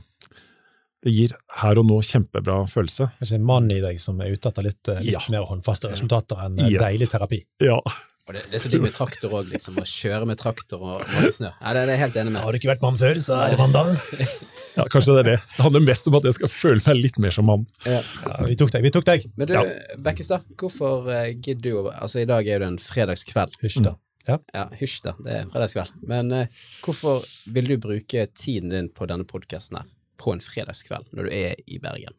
Det 1.03 1.11
gir 1.11 1.33
her 1.59 1.79
og 1.81 1.87
nå 1.89 1.97
kjempebra 2.07 2.61
følelse. 2.71 3.09
Kanskje 3.19 3.35
en 3.35 3.43
mann 3.49 3.67
i 3.75 3.81
deg 3.83 3.99
som 3.99 4.21
er 4.23 4.31
ute 4.37 4.47
etter 4.53 4.63
litt, 4.63 4.87
litt 5.03 5.11
Ja. 5.17 5.19
mer 5.35 5.43
håndfaste 5.49 5.91
resultater 5.91 6.39
enn 6.45 6.57
eh, 6.61 6.69
Yes. 6.71 6.81
deilig 6.85 7.09
terapi. 7.11 7.41
Ja. 7.59 7.81
Og 8.29 8.35
det, 8.37 8.45
det 8.53 8.55
er 8.55 8.63
så 8.63 8.71
digg 8.71 8.83
med 8.85 8.93
traktor 8.95 9.29
òg, 9.35 9.51
liksom. 9.51 9.75
Å 9.83 9.83
kjøre 9.83 10.29
med 10.31 10.39
traktor 10.39 10.79
og 10.79 11.03
måle 11.03 11.33
snø. 11.35 11.51
Ja, 11.61 11.73
det, 11.75 11.83
det 11.89 11.89
er 11.89 11.97
jeg 11.97 12.03
helt 12.05 12.15
enig 12.23 12.33
med. 12.37 12.43
Har 12.47 12.53
du 12.55 12.59
ikke 12.61 12.71
vært 12.71 12.83
mann 12.87 12.97
før, 12.97 13.19
så 13.19 13.41
er 13.43 13.51
det 13.51 13.59
mandag. 13.59 13.91
ja, 14.77 14.87
kanskje 14.93 15.17
det 15.17 15.23
er 15.23 15.29
det. 15.33 15.39
Det 15.57 15.65
handler 15.65 15.85
mest 15.85 16.07
om 16.09 16.17
at 16.19 16.29
jeg 16.29 16.37
skal 16.39 16.53
føle 16.53 16.85
meg 16.87 17.01
litt 17.01 17.19
mer 17.23 17.35
som 17.35 17.49
mann. 17.49 17.67
Ja. 17.87 17.99
Ja, 18.27 18.39
vi 18.49 18.57
tok 18.61 18.73
deg, 18.75 18.87
vi 18.87 18.93
tok 18.95 19.07
deg. 19.09 19.27
Men 19.37 19.51
du, 19.51 19.57
Ja. 19.57 19.65
Bekkestad, 20.03 20.47
hvorfor 20.61 21.11
eh, 21.13 21.33
gidder 21.35 21.63
du 21.63 21.73
å 21.81 21.85
Altså, 21.93 22.23
i 22.23 22.29
dag 22.29 22.47
er 22.47 22.57
jo 22.57 22.65
det 22.65 22.71
en 22.73 22.81
fredagskveld. 22.83 23.59
Hysj 23.63 23.83
da. 23.85 23.97
Ja. 24.29 24.39
Ja, 24.55 24.69
hysj 24.79 25.01
da, 25.05 25.17
det 25.25 25.35
er 25.35 25.49
fredagskveld. 25.51 25.97
Men 26.09 26.31
uh, 26.33 26.63
hvorfor 26.85 27.25
vil 27.53 27.73
du 27.73 27.77
bruke 27.83 28.27
tiden 28.39 28.71
din 28.73 28.91
på 28.95 29.09
denne 29.11 29.27
podkasten 29.29 29.81
her 29.81 29.89
på 30.23 30.35
en 30.35 30.43
fredagskveld, 30.43 31.09
når 31.13 31.29
du 31.29 31.35
er 31.35 31.57
i 31.67 31.81
Bergen? 31.83 32.15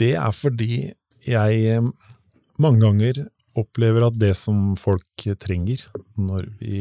Det 0.00 0.16
er 0.18 0.32
fordi 0.34 0.90
jeg 1.24 1.60
eh, 1.70 1.92
mange 2.58 2.82
ganger 2.82 3.22
opplever 3.54 4.08
at 4.08 4.18
det 4.18 4.32
som 4.34 4.74
folk 4.80 5.26
trenger 5.38 5.84
når 6.18 6.48
vi 6.58 6.80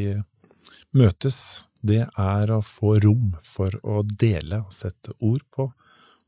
møtes, 0.98 1.68
det 1.84 2.04
er 2.08 2.52
å 2.54 2.62
få 2.63 2.98
rom 3.04 3.34
for 3.43 3.74
å 3.84 4.02
dele 4.08 4.63
og 4.63 4.74
sette 4.76 5.15
ord 5.19 5.43
på 5.54 5.69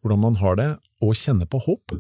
hvordan 0.04 0.22
man 0.22 0.36
har 0.38 0.58
det, 0.60 0.70
og 1.02 1.18
kjenne 1.18 1.48
på 1.50 1.60
håp. 1.64 1.96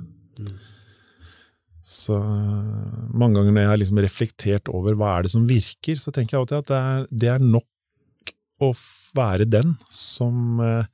Så 1.86 2.18
eh, 2.18 3.00
mange 3.13 3.39
ganger 3.39 3.54
når 3.54 3.63
jeg 3.63 3.72
har 3.72 3.82
liksom 3.82 4.02
reflektert 4.06 4.70
over 4.74 4.98
hva 4.98 5.15
er 5.15 5.26
det 5.26 5.34
som 5.34 5.48
virker, 5.50 5.98
så 6.02 6.13
tenker 6.13 6.36
jeg 6.36 6.44
alltid 6.44 6.60
at 6.60 6.70
det 6.70 6.82
er, 6.82 7.08
det 7.10 7.32
er 7.34 7.46
nok 7.46 8.34
å 8.63 8.72
være 9.18 9.50
den 9.50 9.74
som 9.91 10.62
eh, 10.63 10.88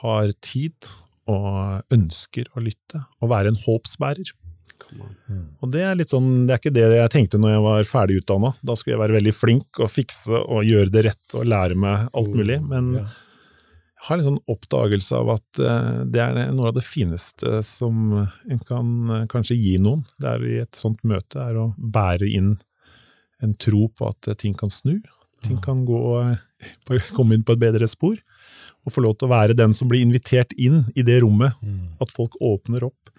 har 0.00 0.32
tid 0.44 0.92
og 1.30 1.94
ønsker 1.94 2.50
å 2.52 2.62
lytte, 2.64 3.00
og 3.24 3.32
være 3.32 3.52
en 3.52 3.60
håpsbærer. 3.64 4.34
Og 5.64 5.70
det 5.72 5.82
er 5.86 5.98
litt 5.98 6.12
sånn, 6.12 6.46
det 6.46 6.54
er 6.54 6.62
ikke 6.62 6.74
det 6.76 6.86
jeg 6.92 7.12
tenkte 7.14 7.40
når 7.40 7.54
jeg 7.54 7.64
var 7.66 7.88
ferdig 7.88 8.16
utdanna. 8.22 8.54
Da 8.62 8.76
skulle 8.76 8.96
jeg 8.96 9.02
være 9.04 9.18
veldig 9.18 9.34
flink 9.36 9.80
og 9.82 9.92
fikse 9.92 10.40
og 10.40 10.66
gjøre 10.68 10.92
det 10.94 11.04
rett 11.08 11.36
og 11.38 11.46
lære 11.50 11.78
meg 11.80 12.08
alt 12.12 12.34
mulig. 12.34 12.58
Men 12.68 12.90
jeg 12.98 14.10
har 14.10 14.20
en 14.20 14.26
sånn 14.26 14.42
oppdagelse 14.52 15.16
av 15.16 15.30
at 15.38 15.62
eh, 15.64 16.02
det 16.12 16.20
er 16.20 16.52
noe 16.52 16.68
av 16.68 16.76
det 16.76 16.84
fineste 16.84 17.62
som 17.64 18.18
en 18.20 18.62
kan 18.68 18.90
eh, 19.08 19.26
kanskje 19.32 19.56
gi 19.56 19.78
noen. 19.80 20.04
Det 20.20 20.28
er 20.28 20.44
i 20.44 20.58
et 20.66 20.76
sånt 20.76 21.00
møte, 21.08 21.40
er 21.40 21.56
å 21.56 21.70
bære 21.78 22.28
inn 22.28 22.58
en 23.44 23.54
tro 23.56 23.88
på 23.88 24.10
at 24.10 24.28
eh, 24.28 24.36
ting 24.36 24.52
kan 24.60 24.72
snu. 24.72 24.98
Ting 25.44 25.56
kan 25.64 25.86
gå, 25.88 26.00
komme 27.16 27.38
inn 27.38 27.46
på 27.48 27.56
et 27.56 27.64
bedre 27.64 27.88
spor. 27.88 28.20
Og 28.84 28.92
få 28.92 29.06
lov 29.06 29.16
til 29.16 29.30
å 29.30 29.32
være 29.32 29.56
den 29.56 29.72
som 29.76 29.88
blir 29.88 30.04
invitert 30.04 30.52
inn 30.60 30.82
i 30.92 31.04
det 31.06 31.22
rommet. 31.24 31.56
Mm. 31.64 31.96
At 32.04 32.12
folk 32.12 32.36
åpner 32.44 32.84
opp, 32.90 33.12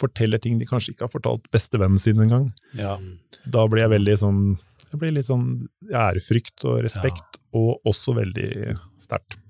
forteller 0.00 0.42
ting 0.42 0.60
de 0.60 0.68
kanskje 0.68 0.94
ikke 0.94 1.06
har 1.06 1.12
fortalt 1.12 1.48
bestevennen 1.54 2.00
sin 2.02 2.20
engang. 2.22 2.50
Ja. 2.78 2.96
Da 3.44 3.66
blir 3.70 3.86
jeg 3.86 3.96
veldig 3.98 4.16
sånn 4.22 4.46
Jeg 4.86 5.00
blir 5.02 5.10
litt 5.16 5.26
sånn 5.26 5.66
ærefrykt 5.90 6.62
og 6.70 6.78
respekt, 6.84 7.40
og 7.56 7.88
også 7.90 8.14
veldig 8.14 8.76
sterkt. 9.02 9.40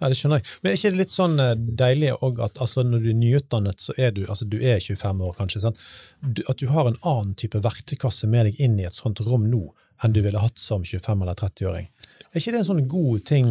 Ja, 0.00 0.08
det 0.08 0.16
skjønner 0.16 0.40
jeg. 0.40 0.48
Men 0.62 0.70
er 0.70 0.78
ikke 0.78 0.92
det 0.94 1.00
litt 1.02 1.12
sånn 1.12 1.34
eh, 1.44 1.58
deilig 1.82 2.14
òg 2.24 2.40
at 2.46 2.60
altså, 2.64 2.82
når 2.88 3.02
du 3.04 3.10
er 3.12 3.18
nyutdannet, 3.20 3.84
så 3.84 3.94
er 4.00 4.14
du 4.16 4.22
altså 4.24 4.48
du 4.48 4.56
er 4.56 4.80
25 4.80 5.20
år, 5.26 5.34
kanskje, 5.36 5.60
sant? 5.66 5.82
Du, 6.24 6.40
at 6.48 6.62
du 6.62 6.70
har 6.72 6.88
en 6.88 6.96
annen 7.04 7.34
type 7.38 7.60
verktøykasse 7.60 8.30
med 8.32 8.48
deg 8.48 8.62
inn 8.64 8.78
i 8.80 8.88
et 8.88 8.96
sånt 8.96 9.20
rom 9.26 9.44
nå 9.52 9.66
enn 10.00 10.16
du 10.16 10.22
ville 10.24 10.40
hatt 10.40 10.56
som 10.58 10.86
25- 10.86 11.26
eller 11.26 11.36
30-åring? 11.36 11.90
Er 12.30 12.40
ikke 12.40 12.54
det 12.54 12.62
en 12.62 12.70
sånn 12.70 12.86
god 12.88 13.26
ting 13.28 13.50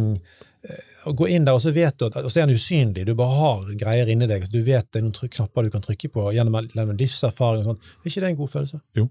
å 1.08 1.14
gå 1.16 1.28
inn 1.32 1.46
der, 1.46 1.56
og 1.56 1.62
så 1.64 1.72
vet 1.72 1.96
du 1.96 2.04
at 2.06 2.18
og 2.20 2.28
så 2.28 2.42
er 2.42 2.48
den 2.48 2.58
usynlig, 2.58 3.06
du 3.08 3.14
bare 3.16 3.36
har 3.38 3.70
greier 3.80 4.10
inni 4.12 4.28
deg, 4.28 4.44
du 4.52 4.60
vet 4.66 4.88
det 4.92 5.00
er 5.00 5.06
noen 5.06 5.32
knapper 5.36 5.66
du 5.66 5.72
kan 5.72 5.84
trykke 5.84 6.10
på 6.12 6.26
gjennom, 6.36 6.58
gjennom 6.68 6.98
livserfaring 7.00 7.62
og 7.64 7.70
sånn. 7.70 7.80
Er 8.02 8.12
ikke 8.12 8.24
det 8.24 8.30
en 8.30 8.38
god 8.42 8.52
følelse? 8.52 8.80
Jo. 8.98 9.06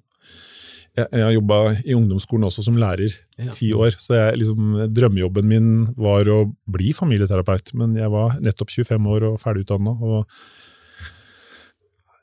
Jeg, 0.98 1.08
jeg 1.14 1.24
har 1.26 1.34
jobba 1.34 1.58
i 1.86 1.96
ungdomsskolen 1.98 2.48
også 2.50 2.66
som 2.66 2.78
lærer 2.82 3.14
Ja. 3.40 3.52
ti 3.56 3.72
år, 3.74 3.98
så 4.02 4.18
jeg, 4.18 4.40
liksom, 4.42 4.78
drømmejobben 4.94 5.46
min 5.48 5.68
var 5.98 6.28
å 6.30 6.40
bli 6.70 6.94
familieterapeut. 6.98 7.74
Men 7.80 7.94
jeg 7.98 8.10
var 8.14 8.38
nettopp 8.44 8.74
25 8.74 9.06
år 9.14 9.28
og 9.30 9.38
ferdigutdanna. 9.42 9.94
Og 9.96 10.26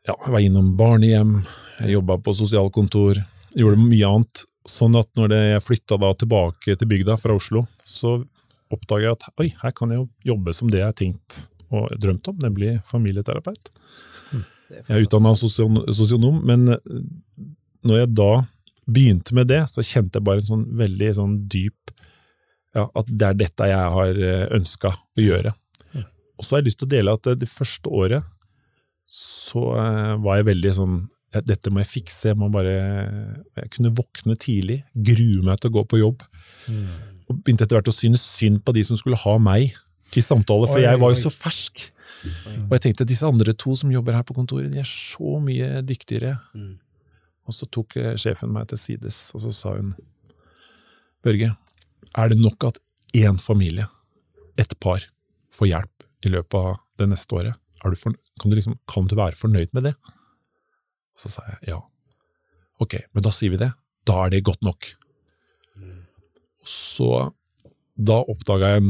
ja, 0.06 0.14
jeg 0.14 0.34
var 0.34 0.42
innom 0.44 0.74
barnehjem, 0.78 1.38
jeg 1.80 1.96
jobba 1.96 2.18
på 2.22 2.34
sosialkontor, 2.36 3.22
gjorde 3.56 3.80
mye 3.82 4.10
annet. 4.10 4.44
Sånn 4.66 4.98
at 4.98 5.08
når 5.18 5.30
det, 5.30 5.42
jeg 5.54 5.62
flytta 5.62 5.98
da 6.02 6.10
tilbake 6.18 6.74
til 6.76 6.90
bygda 6.90 7.16
fra 7.22 7.36
Oslo, 7.38 7.64
så 7.86 8.18
oppdaga 8.72 9.08
jeg 9.08 9.16
at 9.16 9.42
oi, 9.42 9.48
her 9.62 9.74
kan 9.76 9.92
jeg 9.92 10.00
jo 10.00 10.08
jobbe 10.32 10.54
som 10.56 10.70
det 10.72 10.82
jeg 10.82 10.90
har 10.90 10.96
tenkt 10.98 11.46
og 11.74 11.90
drømt 12.00 12.28
om, 12.30 12.38
nemlig 12.42 12.76
familieterapeut. 12.86 13.70
Det 14.30 14.78
er 14.78 14.82
Jeg 14.90 14.96
er 14.96 15.06
utdanna 15.06 15.34
sosionom, 15.38 16.40
men 16.46 16.68
eh, 16.74 17.02
når 17.86 18.02
jeg 18.02 18.14
da 18.18 18.30
begynte 18.86 19.34
med 19.34 19.50
det, 19.50 19.64
så 19.70 19.82
kjente 19.82 20.18
jeg 20.18 20.26
bare 20.26 20.42
en 20.42 20.50
sånn 20.50 20.66
veldig 20.78 21.12
sånn 21.14 21.36
dyp 21.50 21.94
ja, 22.76 22.84
At 22.92 23.08
det 23.08 23.24
er 23.24 23.38
dette 23.40 23.66
jeg 23.70 23.92
har 23.94 24.18
ønska 24.52 24.90
å 24.92 25.22
gjøre. 25.22 25.54
Og 26.36 26.44
så 26.44 26.54
har 26.54 26.62
jeg 26.62 26.70
lyst 26.70 26.80
til 26.82 26.88
å 26.88 26.94
dele 26.94 27.14
at 27.16 27.28
eh, 27.30 27.38
det 27.40 27.50
første 27.50 27.92
året 27.92 28.32
så 29.06 29.68
eh, 29.78 30.14
var 30.22 30.40
jeg 30.40 30.50
veldig 30.52 30.78
sånn 30.80 31.04
Dette 31.46 31.68
må 31.68 31.82
jeg 31.82 31.90
fikse, 31.90 32.30
jeg 32.30 32.38
må 32.38 32.46
bare 32.48 32.72
Jeg 33.58 33.72
kunne 33.74 33.90
våkne 33.92 34.38
tidlig, 34.40 34.78
grue 34.94 35.42
meg 35.44 35.58
til 35.60 35.68
å 35.68 35.74
gå 35.74 35.82
på 35.90 35.98
jobb. 36.00 36.22
Og 37.26 37.40
begynte 37.42 37.66
etter 37.66 37.78
hvert 37.78 37.90
å 37.90 37.94
synes 37.94 38.22
synd 38.22 38.62
på 38.64 38.74
de 38.76 38.84
som 38.86 38.98
skulle 38.98 39.18
ha 39.18 39.36
meg 39.42 39.74
i 40.14 40.22
samtale, 40.22 40.68
for 40.70 40.82
jeg 40.82 41.00
var 41.02 41.12
jo 41.12 41.22
så 41.26 41.32
fersk. 41.34 41.88
Og 42.66 42.74
jeg 42.76 42.84
tenkte 42.84 43.06
at 43.06 43.10
disse 43.10 43.26
andre 43.26 43.54
to 43.58 43.74
som 43.78 43.92
jobber 43.92 44.16
her 44.16 44.24
på 44.26 44.36
kontoret, 44.36 44.70
de 44.72 44.80
er 44.80 44.88
så 44.88 45.38
mye 45.42 45.82
dyktigere. 45.86 46.36
Mm. 46.54 46.76
Og 47.46 47.54
så 47.54 47.68
tok 47.70 47.96
eh, 48.00 48.14
sjefen 48.18 48.52
meg 48.54 48.68
til 48.70 48.80
sides, 48.80 49.18
og 49.34 49.44
så 49.44 49.52
sa 49.54 49.74
hun 49.76 49.94
Børge, 51.26 51.52
er 52.14 52.30
det 52.30 52.38
nok 52.38 52.68
at 52.68 52.78
én 53.16 53.38
familie, 53.42 53.86
ett 54.58 54.76
par, 54.82 55.02
får 55.54 55.70
hjelp 55.72 56.06
i 56.26 56.30
løpet 56.32 56.58
av 56.58 56.76
det 57.00 57.08
neste 57.10 57.34
året? 57.34 57.58
Du 57.82 57.96
for, 57.98 58.14
kan, 58.40 58.50
du 58.50 58.56
liksom, 58.58 58.76
kan 58.90 59.06
du 59.06 59.14
være 59.18 59.38
fornøyd 59.38 59.74
med 59.76 59.88
det? 59.88 59.94
Og 61.14 61.22
så 61.22 61.30
sa 61.32 61.44
jeg 61.50 61.72
ja. 61.72 61.80
Ok, 62.82 62.98
men 63.14 63.24
da 63.24 63.32
sier 63.34 63.54
vi 63.54 63.60
det. 63.60 63.70
Da 64.06 64.24
er 64.24 64.34
det 64.34 64.44
godt 64.46 64.62
nok. 64.66 64.88
Så 66.66 67.10
da 67.96 68.20
oppdaga 68.28 68.74
jeg 68.74 68.84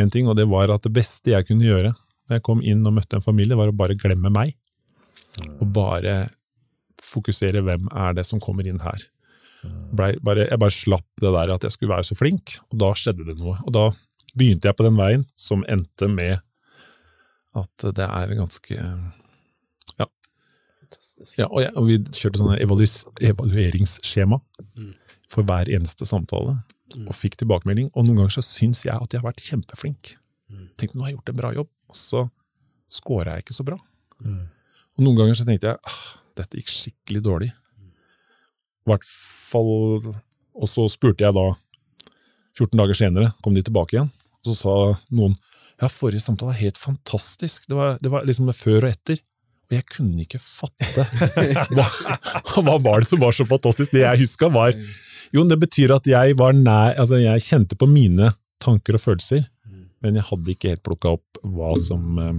en, 0.00 0.10
ting, 0.10 0.28
og 0.30 0.36
det 0.38 0.48
var 0.50 0.70
at 0.72 0.86
det 0.86 0.92
beste 0.94 1.32
jeg 1.32 1.46
kunne 1.48 1.66
gjøre 1.66 1.92
når 1.92 2.38
jeg 2.38 2.44
kom 2.46 2.60
inn 2.62 2.84
og 2.86 2.94
møtte 2.94 3.18
en 3.18 3.24
familie, 3.24 3.58
var 3.58 3.72
å 3.72 3.74
bare 3.76 3.98
glemme 3.98 4.30
meg. 4.30 4.52
Og 5.58 5.66
bare 5.74 6.28
fokusere 7.02 7.62
hvem 7.66 7.88
er 7.90 8.14
det 8.14 8.24
som 8.28 8.42
kommer 8.42 8.66
inn 8.70 8.78
her. 8.84 9.02
Bare, 9.92 10.46
jeg 10.46 10.60
bare 10.60 10.72
slapp 10.72 11.08
det 11.20 11.32
der 11.34 11.52
at 11.56 11.66
jeg 11.66 11.74
skulle 11.74 11.92
være 11.92 12.06
så 12.06 12.16
flink, 12.16 12.54
og 12.70 12.78
da 12.80 12.92
skjedde 12.96 13.26
det 13.28 13.36
noe. 13.40 13.56
Og 13.66 13.74
da 13.74 13.88
begynte 14.38 14.70
jeg 14.70 14.78
på 14.78 14.86
den 14.86 14.98
veien 15.00 15.26
som 15.38 15.64
endte 15.68 16.08
med 16.10 16.38
at 17.58 17.88
det 17.98 18.06
er 18.06 18.36
ganske 18.38 18.76
Ja, 19.98 20.06
Fantastisk. 20.78 21.34
ja 21.40 21.48
og, 21.48 21.64
jeg, 21.64 21.72
og 21.74 21.88
vi 21.88 21.98
kjørte 22.14 22.38
sånne 22.38 22.60
evalueringsskjema 22.62 24.38
for 25.30 25.46
hver 25.46 25.70
eneste 25.70 26.06
samtale, 26.08 26.58
og 27.06 27.14
fikk 27.14 27.38
tilbakemelding. 27.40 27.90
Og 27.94 28.06
noen 28.06 28.22
ganger 28.22 28.40
så 28.40 28.44
syns 28.44 28.82
jeg 28.86 28.96
at 28.96 29.12
jeg 29.12 29.22
har 29.22 29.28
vært 29.28 29.44
kjempeflink. 29.44 30.16
Tenkte 30.78 30.98
nå 30.98 31.04
har 31.04 31.12
jeg 31.12 31.20
gjort 31.20 31.32
en 31.32 31.38
bra 31.38 31.52
jobb, 31.54 31.70
og 31.90 31.98
så 31.98 32.24
scora 32.90 33.36
jeg 33.36 33.46
ikke 33.46 33.56
så 33.56 33.66
bra. 33.66 33.78
Og 34.98 35.04
noen 35.04 35.18
ganger 35.18 35.38
så 35.38 35.46
tenkte 35.46 35.70
jeg 35.70 35.78
ah, 35.78 36.00
dette 36.40 36.58
gikk 36.58 36.72
skikkelig 36.72 37.22
dårlig. 37.24 37.50
Hvert 38.88 39.04
fall 39.06 39.70
Og 40.60 40.66
så 40.68 40.86
spurte 40.90 41.22
jeg 41.22 41.36
da, 41.36 41.46
14 42.58 42.74
dager 42.80 42.98
senere, 42.98 43.30
kom 43.44 43.54
de 43.54 43.62
tilbake 43.64 43.94
igjen, 43.94 44.10
og 44.42 44.48
så 44.50 44.56
sa 44.58 44.72
noen 45.14 45.36
ja, 45.80 45.88
forrige 45.88 46.20
samtale 46.20 46.52
er 46.52 46.64
helt 46.66 46.76
fantastisk. 46.76 47.68
Det 47.70 47.76
var, 47.78 47.94
det 48.02 48.10
var 48.12 48.26
liksom 48.28 48.50
før 48.52 48.84
og 48.84 48.90
etter. 48.90 49.22
Og 49.70 49.76
jeg 49.78 49.86
kunne 49.88 50.24
ikke 50.26 50.40
fatte 50.42 51.06
hva, 51.76 51.86
hva 52.58 52.74
var 52.82 53.00
det 53.00 53.08
som 53.08 53.22
var 53.22 53.32
så 53.32 53.46
fantastisk. 53.48 53.94
Det 53.94 54.02
jeg 54.02 54.20
huska, 54.26 54.50
var 54.52 54.74
Jo, 55.34 55.44
det 55.46 55.60
betyr 55.62 55.94
at 55.94 56.08
jeg 56.10 56.36
var 56.38 56.56
nær 56.56 56.96
Altså, 56.98 57.20
jeg 57.22 57.46
kjente 57.46 57.78
på 57.78 57.88
mine 57.90 58.32
tanker 58.60 58.98
og 58.98 59.04
følelser, 59.04 59.46
men 60.04 60.16
jeg 60.18 60.28
hadde 60.30 60.54
ikke 60.54 60.74
helt 60.74 60.86
plukka 60.86 61.16
opp 61.16 61.42
hva 61.44 61.74
som 61.80 62.18
eh, 62.20 62.38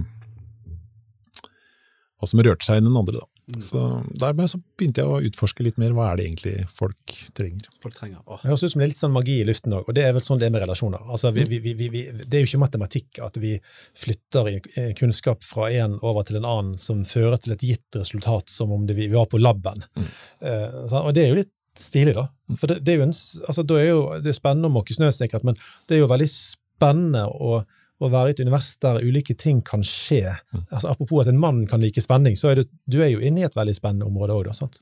Hva 2.20 2.28
som 2.30 2.42
rørte 2.44 2.66
seg 2.66 2.78
i 2.78 2.84
den 2.84 2.94
andre, 2.94 3.22
da. 3.22 3.28
Så 3.58 3.80
dermed 4.14 4.46
så 4.48 4.60
begynte 4.78 5.02
jeg 5.02 5.10
å 5.10 5.22
utforske 5.26 5.64
litt 5.66 5.78
mer 5.80 5.90
hva 5.96 6.12
er 6.12 6.20
det 6.20 6.26
egentlig 6.28 6.52
folk 6.70 7.14
trenger. 7.34 7.66
Folk 7.82 7.96
trenger 7.96 8.20
åh. 8.22 8.38
Det 8.38 8.52
høres 8.52 8.62
ut 8.62 8.72
som 8.72 8.80
det 8.80 8.86
er 8.86 8.92
litt 8.92 9.00
sånn 9.00 9.14
magi 9.16 9.34
i 9.42 9.46
luften 9.48 9.74
òg, 9.74 9.88
og 9.90 9.96
det 9.96 10.04
er 10.06 10.14
vel 10.14 10.22
sånn 10.24 10.38
det 10.38 10.46
er 10.46 10.52
med 10.54 10.62
relasjoner. 10.62 11.02
Altså, 11.10 11.32
vi, 11.34 11.44
vi, 11.50 11.58
vi, 11.64 11.88
vi, 11.90 12.04
det 12.22 12.38
er 12.38 12.44
jo 12.44 12.50
ikke 12.52 12.62
matematikk 12.62 13.18
at 13.26 13.40
vi 13.42 13.56
flytter 13.98 14.52
kunnskap 14.98 15.42
fra 15.44 15.72
en 15.74 15.98
over 16.00 16.28
til 16.28 16.38
en 16.38 16.46
annen 16.48 16.78
som 16.80 17.02
fører 17.08 17.42
til 17.42 17.56
et 17.56 17.66
gitt 17.72 17.98
resultat, 17.98 18.52
som 18.52 18.72
om 18.78 18.86
det, 18.86 18.96
vi 19.00 19.10
var 19.12 19.26
på 19.32 19.42
laben. 19.42 19.82
Eh, 19.98 20.86
sant? 20.86 21.02
og 21.02 21.10
det 21.18 21.26
er 21.26 21.34
jo 21.34 21.40
litt 21.42 21.52
stilig, 21.78 22.14
da. 22.16 22.28
For 22.60 22.70
det, 22.70 22.80
det 22.86 22.94
er 22.94 23.00
jo 23.00 23.06
en, 23.08 23.14
altså, 23.48 23.64
da 23.66 23.78
er 23.78 23.88
jo, 23.88 24.02
det 24.24 24.32
er 24.32 24.38
spennende 24.38 24.70
å 24.70 24.74
måke 24.74 24.96
snø, 24.96 25.10
sikkert, 25.14 25.46
men 25.46 25.58
det 25.88 25.96
er 25.96 26.02
jo 26.02 26.10
veldig 26.10 26.28
spennende 26.30 27.24
å, 27.30 27.62
å 28.02 28.10
være 28.12 28.32
i 28.32 28.36
et 28.36 28.42
univers 28.44 28.74
der 28.82 29.02
ulike 29.04 29.36
ting 29.38 29.62
kan 29.66 29.84
skje. 29.86 30.36
Altså, 30.64 30.92
apropos 30.92 31.24
at 31.24 31.32
en 31.32 31.40
mann 31.40 31.64
kan 31.70 31.82
like 31.82 32.02
spenning, 32.04 32.38
så 32.38 32.52
er 32.52 32.62
du, 32.62 32.78
du 32.90 33.00
er 33.02 33.12
jo 33.14 33.22
inne 33.22 33.44
i 33.44 33.48
et 33.48 33.58
veldig 33.58 33.76
spennende 33.78 34.08
område 34.10 34.36
òg, 34.36 34.52
sant? 34.56 34.80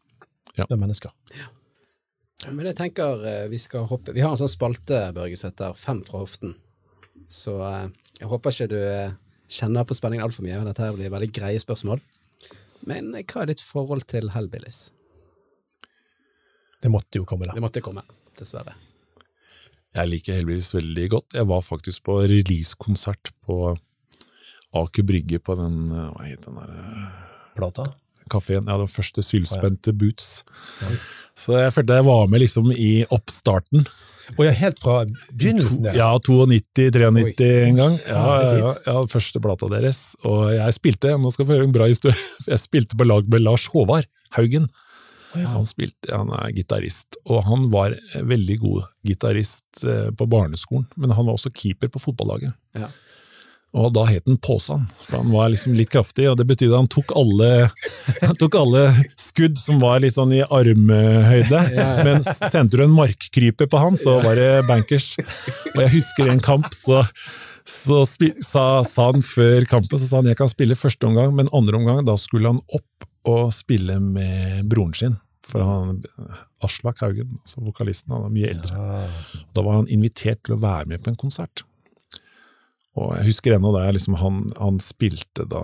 Ja. 0.57 0.67
Med 0.67 0.81
mennesker. 0.81 1.13
Men 2.49 2.71
jeg 2.71 2.79
tenker 2.79 3.25
eh, 3.29 3.49
vi 3.53 3.59
skal 3.61 3.85
hoppe 3.87 4.15
Vi 4.17 4.23
har 4.25 4.33
en 4.33 4.41
sånn 4.41 4.51
spalte, 4.51 5.11
Børge, 5.17 5.37
som 5.39 5.51
heter 5.51 5.77
Fem 5.79 6.01
fra 6.07 6.23
hoften. 6.23 6.55
Så 7.31 7.59
eh, 7.67 7.91
jeg 8.19 8.31
håper 8.31 8.55
ikke 8.55 8.71
du 8.73 8.79
eh, 8.81 9.19
kjenner 9.51 9.85
på 9.87 9.97
spenningen 9.99 10.25
altfor 10.25 10.47
mye. 10.47 10.63
Dette 10.71 10.89
blir 10.97 11.13
veldig 11.13 11.31
greie 11.37 11.61
spørsmål. 11.61 12.01
Men 12.89 13.13
hva 13.13 13.43
er 13.43 13.53
ditt 13.53 13.63
forhold 13.63 14.07
til 14.09 14.33
Hellbillies? 14.33 14.89
Det 16.81 16.90
måtte 16.93 17.21
jo 17.21 17.27
komme 17.29 17.45
da. 17.49 17.55
Det 17.57 17.62
måtte 17.64 17.83
komme, 17.85 18.03
dessverre. 18.38 18.75
Jeg 19.97 20.07
liker 20.07 20.37
Hellbillies 20.38 20.71
veldig 20.75 21.07
godt. 21.11 21.35
Jeg 21.35 21.49
var 21.51 21.64
faktisk 21.66 22.05
på 22.07 22.21
releasekonsert 22.31 23.33
på 23.47 23.57
Aker 24.79 25.03
Brygge 25.03 25.40
på 25.43 25.57
den 25.59 25.81
eh, 25.90 26.12
Hva 26.14 26.29
het 26.29 26.45
den 26.47 26.61
der 26.61 26.77
eh, 26.79 27.09
Plata. 27.57 27.88
kafeen? 28.31 28.69
Ja, 28.71 28.77
den 28.79 28.87
første 28.90 29.25
sylspente 29.27 29.90
Boots. 29.99 30.45
Så 31.35 31.57
jeg 31.59 31.73
følte 31.75 31.97
jeg 31.99 32.07
var 32.07 32.29
med 32.31 32.45
liksom 32.45 32.71
i 32.71 33.03
oppstarten. 33.11 33.83
Og 34.38 34.45
ja, 34.47 34.53
helt 34.55 34.79
fra 34.79 35.01
begynnelsen 35.35 35.83
deres. 35.88 35.99
Ja, 35.99 36.12
92-93 36.23 37.49
en 37.66 37.81
gang. 37.81 37.97
Ja, 38.07 38.21
Ja, 38.21 38.53
ja, 38.61 38.71
ja, 38.87 38.95
første 39.11 39.43
plata 39.43 39.66
deres. 39.73 40.14
Og 40.23 40.53
jeg 40.55 40.77
spilte, 40.79 41.16
nå 41.19 41.33
skal 41.35 41.49
vi 41.49 41.57
høre 41.57 41.66
en 41.66 41.75
bra 41.75 41.88
historie, 41.90 42.14
jeg 42.53 42.62
spilte 42.62 42.95
på 43.01 43.09
lag 43.11 43.27
med 43.27 43.43
Lars 43.43 43.66
Håvard 43.75 44.07
Haugen. 44.38 44.71
Han, 45.35 45.66
spilte, 45.69 46.11
han 46.11 46.33
er 46.35 46.51
gitarist, 46.57 47.21
og 47.29 47.45
han 47.47 47.69
var 47.71 47.95
veldig 48.27 48.57
god 48.62 48.88
gitarist 49.07 49.85
eh, 49.87 50.09
på 50.11 50.27
barneskolen, 50.31 50.88
men 50.97 51.14
han 51.14 51.29
var 51.29 51.38
også 51.38 51.53
keeper 51.55 51.93
på 51.93 52.03
fotballaget. 52.03 52.57
Ja. 52.79 52.90
Og 53.71 53.93
da 53.95 54.03
het 54.09 54.27
han 54.27 54.40
Påsan, 54.43 54.88
for 54.99 55.21
han 55.21 55.31
var 55.31 55.53
liksom 55.53 55.77
litt 55.79 55.93
kraftig, 55.93 56.27
og 56.27 56.40
det 56.40 56.49
betydde 56.49 56.75
at 56.75 56.83
han 56.83 56.90
tok 56.90 57.14
alle, 57.19 57.51
han 58.27 58.38
tok 58.40 58.57
alle 58.59 58.83
skudd 59.21 59.61
som 59.62 59.79
var 59.83 60.03
litt 60.03 60.16
sånn 60.16 60.35
i 60.35 60.43
armhøyde, 60.43 61.62
men 62.03 62.25
sendte 62.27 62.81
du 62.81 62.85
en 62.88 62.97
markkryper 62.97 63.71
på 63.71 63.83
han, 63.83 63.99
så 64.01 64.19
var 64.25 64.40
det 64.40 64.64
bankers. 64.66 65.12
Og 65.77 65.85
jeg 65.85 65.95
husker 65.95 66.33
en 66.33 66.43
kamp, 66.43 66.66
så, 66.75 67.05
så 67.62 68.03
sa, 68.11 68.64
sa 68.83 69.11
han 69.12 69.23
før 69.23 69.69
kampen 69.71 70.03
så 70.03 70.09
sa 70.09 70.19
han 70.19 70.33
jeg 70.33 70.40
kan 70.40 70.51
spille 70.51 70.79
første 70.79 71.07
omgang, 71.07 71.37
men 71.38 71.53
andre 71.55 71.79
omgang 71.79 72.03
da 72.09 72.19
skulle 72.19 72.51
han 72.51 72.62
opp 72.75 73.07
og 73.29 73.51
spille 73.53 73.99
med 74.01 74.65
broren 74.71 74.95
sin. 74.97 75.17
For 75.51 75.65
han, 75.67 76.03
Aslak 76.63 77.01
Haugen, 77.03 77.39
altså 77.43 77.63
vokalisten, 77.65 78.13
han 78.15 78.23
var 78.23 78.31
mye 78.35 78.51
eldre. 78.53 78.85
Da 79.57 79.65
var 79.67 79.81
han 79.81 79.89
invitert 79.91 80.45
til 80.47 80.55
å 80.55 80.61
være 80.63 80.87
med 80.93 81.03
på 81.03 81.11
en 81.11 81.19
konsert. 81.19 81.65
Og 83.01 83.15
jeg 83.17 83.31
husker 83.31 83.57
ennå 83.57 83.73
da 83.75 83.87
liksom, 83.95 84.15
han, 84.21 84.45
han 84.61 84.79
spilte 84.85 85.47
da 85.51 85.63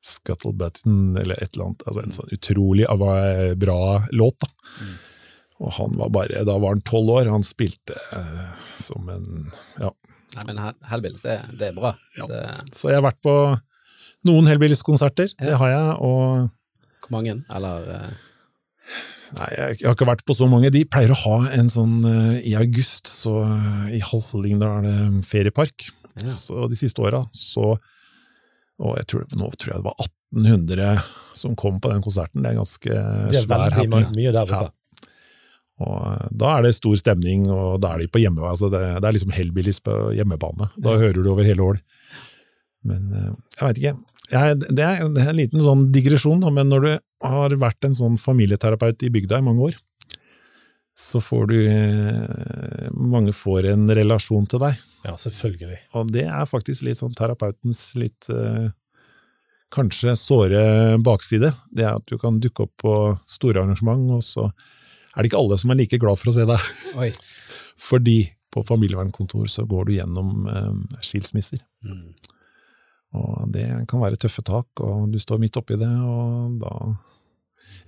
Scuttle 0.00 0.50
Scuttlebutton, 0.54 1.16
eller 1.20 1.36
et 1.42 1.52
eller 1.54 1.66
annet. 1.70 1.82
Altså 1.86 2.02
en 2.04 2.14
sånn 2.16 2.30
utrolig 2.32 2.86
bra 3.60 3.80
låt, 4.16 4.38
da. 4.40 4.48
Og 5.60 5.74
han 5.76 5.96
var 6.00 6.08
bare 6.14 6.40
Da 6.48 6.54
var 6.56 6.72
han 6.72 6.80
tolv 6.88 7.10
år, 7.18 7.28
han 7.28 7.44
spilte 7.44 7.98
eh, 8.16 8.62
som 8.80 9.10
en 9.12 9.50
Ja. 9.78 9.90
Nei, 10.36 10.44
men 10.46 10.60
Hell- 10.62 10.78
Hellbillies, 10.88 11.24
det 11.58 11.68
er 11.68 11.74
bra. 11.76 11.90
Ja. 12.16 12.26
Det, 12.30 12.40
Så 12.72 12.88
jeg 12.88 13.00
har 13.00 13.04
vært 13.10 13.20
på 13.20 13.34
noen 14.28 14.48
Hellbillies-konserter, 14.50 15.32
det 15.40 15.56
har 15.60 15.70
jeg, 15.72 15.94
og 16.04 16.50
hvor 17.10 17.16
mange? 17.18 17.40
Eller 17.50 17.86
eh, 17.90 18.10
Nei, 19.30 19.46
jeg, 19.54 19.76
jeg 19.78 19.86
har 19.86 19.94
ikke 19.94 20.08
vært 20.08 20.24
på 20.26 20.34
så 20.34 20.48
mange. 20.50 20.72
De 20.74 20.82
pleier 20.90 21.12
å 21.14 21.20
ha 21.20 21.36
en 21.54 21.68
sånn 21.70 22.00
eh, 22.06 22.40
i 22.50 22.56
august, 22.58 23.06
så 23.10 23.44
i 23.90 24.00
i 24.00 24.02
Hallingdal 24.02 24.80
er 24.80 24.88
det 24.88 25.24
feriepark. 25.26 25.86
Ja. 26.18 26.26
Så 26.30 26.66
de 26.70 26.78
siste 26.78 27.02
åra, 27.04 27.22
så 27.34 27.76
Og 28.80 28.96
jeg 28.96 29.06
tror, 29.12 29.24
nå 29.36 29.50
tror 29.60 29.74
jeg 29.74 29.82
det 29.82 29.86
var 29.86 29.96
1800 30.00 31.02
som 31.36 31.54
kom 31.58 31.78
på 31.84 31.90
den 31.92 32.02
konserten. 32.02 32.42
Det 32.42 32.54
er 32.54 32.58
ganske 32.58 32.90
Det 33.30 33.36
er 33.36 33.44
svær 33.44 33.74
veldig 33.76 34.14
mye 34.16 34.32
der 34.32 34.54
oppe. 34.56 34.70
Og 35.80 35.98
eh, 36.10 36.28
da 36.42 36.54
er 36.56 36.66
det 36.66 36.74
stor 36.76 36.96
stemning, 36.98 37.48
og 37.52 37.80
da 37.84 37.94
er 37.94 38.04
de 38.04 38.10
på 38.12 38.22
hjemmebane. 38.22 38.54
altså 38.54 38.70
det, 38.72 38.82
det 39.00 39.08
er 39.08 39.16
liksom 39.16 39.34
Hellbillies 39.36 39.82
på 39.84 39.96
hjemmebane. 40.16 40.70
Da 40.80 40.96
hører 41.00 41.20
du 41.20 41.30
over 41.32 41.46
hele 41.46 41.66
Ål. 41.66 41.82
Men 42.88 43.12
eh, 43.12 43.30
jeg 43.58 43.66
veit 43.68 43.82
ikke. 43.82 43.94
Jeg, 44.30 44.58
det, 44.62 44.84
er, 44.84 45.04
en 45.04 45.38
liten 45.38 45.62
sånn 45.64 45.88
digresjon, 45.94 46.42
men 46.54 46.70
når 46.70 46.84
du 46.86 46.90
har 47.26 47.54
vært 47.60 47.86
en 47.86 47.96
sånn 47.98 48.18
familieterapeut 48.20 49.02
i 49.02 49.10
bygda 49.12 49.40
i 49.40 49.46
mange 49.46 49.70
år, 49.70 49.78
så 51.00 51.20
får 51.24 51.46
du 51.48 51.56
eh, 51.64 52.88
Mange 52.92 53.32
får 53.32 53.70
en 53.70 53.86
relasjon 53.96 54.44
til 54.50 54.60
deg. 54.60 54.80
Ja, 55.06 55.14
selvfølgelig. 55.16 55.78
Og 55.96 56.10
det 56.12 56.26
er 56.28 56.48
faktisk 56.48 56.84
litt 56.84 57.00
sånn 57.00 57.14
terapeutens 57.16 57.94
litt 57.98 58.28
eh, 58.32 58.68
kanskje 59.72 60.16
såre 60.18 60.64
bakside. 61.00 61.52
Det 61.72 61.86
er 61.86 61.96
at 61.96 62.06
du 62.10 62.18
kan 62.20 62.40
dukke 62.42 62.66
opp 62.66 62.74
på 62.84 62.96
store 63.30 63.62
arrangement, 63.62 64.10
og 64.18 64.26
så 64.26 64.50
er 64.50 65.22
det 65.22 65.30
ikke 65.30 65.40
alle 65.40 65.58
som 65.62 65.72
er 65.72 65.80
like 65.80 66.00
glad 66.02 66.20
for 66.20 66.32
å 66.32 66.36
se 66.36 66.46
deg. 66.50 66.68
Oi. 67.00 67.10
Fordi 67.90 68.18
på 68.50 68.62
familievernkontor 68.66 69.46
så 69.50 69.64
går 69.70 69.88
du 69.88 69.96
gjennom 69.96 70.50
eh, 70.50 71.00
skilsmisser. 71.06 71.62
Mm. 71.86 72.10
Og 73.18 73.48
det 73.50 73.64
kan 73.90 74.00
være 74.02 74.18
tøffe 74.22 74.42
tak, 74.46 74.68
og 74.86 75.08
du 75.10 75.18
står 75.18 75.40
midt 75.42 75.56
oppi 75.58 75.78
det, 75.80 75.88
og 75.90 76.60
da 76.62 76.74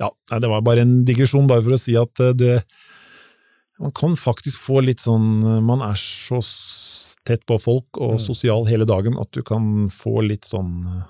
Ja, 0.01 0.09
det 0.41 0.49
var 0.51 0.63
bare 0.67 0.83
en 0.83 1.05
digresjon, 1.07 1.47
bare 1.47 1.63
for 1.63 1.77
å 1.77 1.79
si 1.81 1.95
at 2.01 2.21
eh, 2.25 2.33
det 2.35 2.63
Man 3.83 3.93
kan 3.93 4.17
faktisk 4.19 4.59
få 4.59 4.81
litt 4.83 5.01
sånn 5.01 5.43
Man 5.67 5.83
er 5.83 5.95
så 6.01 6.41
tett 7.27 7.45
på 7.47 7.59
folk 7.63 7.99
og 8.03 8.19
sosial 8.21 8.67
hele 8.67 8.85
dagen 8.89 9.15
at 9.21 9.31
du 9.37 9.43
kan 9.47 9.89
få 9.95 10.23
litt 10.27 10.45
sånn 10.49 10.81
eh, 10.91 11.03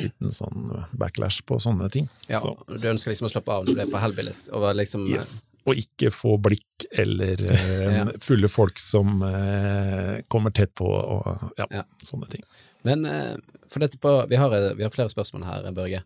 Liten 0.00 0.32
sånn 0.34 0.72
backlash 0.98 1.44
på 1.46 1.54
sånne 1.62 1.86
ting. 1.92 2.08
Ja, 2.26 2.40
Så, 2.42 2.56
du 2.66 2.88
ønsker 2.90 3.12
liksom 3.12 3.28
å 3.28 3.30
slappe 3.30 3.52
av 3.54 3.62
når 3.68 3.76
du 3.76 3.82
er 3.84 3.90
på 3.92 4.00
Hellbillies, 4.02 4.48
og 4.50 4.64
liksom 4.74 5.04
eh, 5.06 5.12
yes. 5.20 5.44
Og 5.70 5.78
ikke 5.78 6.10
få 6.10 6.32
blikk 6.42 6.88
eller 6.98 7.38
eh, 7.46 7.84
Ja. 8.00 8.06
fulle 8.20 8.50
folk 8.50 8.80
som 8.82 9.22
eh, 9.28 10.18
kommer 10.26 10.50
tett 10.50 10.74
på, 10.74 10.88
og 10.88 11.44
ja, 11.60 11.68
Ja. 11.70 11.84
sånne 12.02 12.26
ting. 12.32 12.42
Men 12.84 13.06
eh, 13.08 13.34
for 13.70 13.80
dette 13.84 13.98
på, 14.00 14.12
vi, 14.30 14.36
har, 14.36 14.52
eh, 14.54 14.74
vi 14.76 14.84
har 14.84 14.92
flere 14.92 15.12
spørsmål 15.12 15.46
her, 15.48 15.70
Børge. 15.76 16.02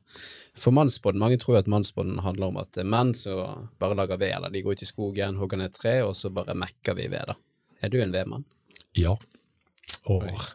For 0.59 0.75
mannsbåten, 0.75 1.21
Mange 1.23 1.39
tror 1.39 1.57
jo 1.57 1.63
at 1.63 1.71
mannsbåten 1.71 2.21
handler 2.25 2.51
om 2.51 2.61
at 2.63 2.79
er 2.79 2.87
menn 2.87 3.13
som 3.19 3.69
bare 3.79 3.99
lager 3.99 4.19
ved, 4.21 4.33
eller 4.37 4.55
de 4.55 4.63
går 4.63 4.79
ut 4.79 4.87
i 4.87 4.89
skogen, 4.89 5.39
hogger 5.39 5.61
ned 5.61 5.75
tre, 5.75 5.99
og 6.07 6.15
så 6.19 6.31
bare 6.35 6.57
mekker 6.59 6.99
vi 6.99 7.11
ved. 7.11 7.33
da. 7.33 7.37
Er 7.83 7.93
du 7.93 8.01
en 8.03 8.15
vedmann? 8.15 8.47
Ja. 8.99 9.17
Åh, 10.07 10.49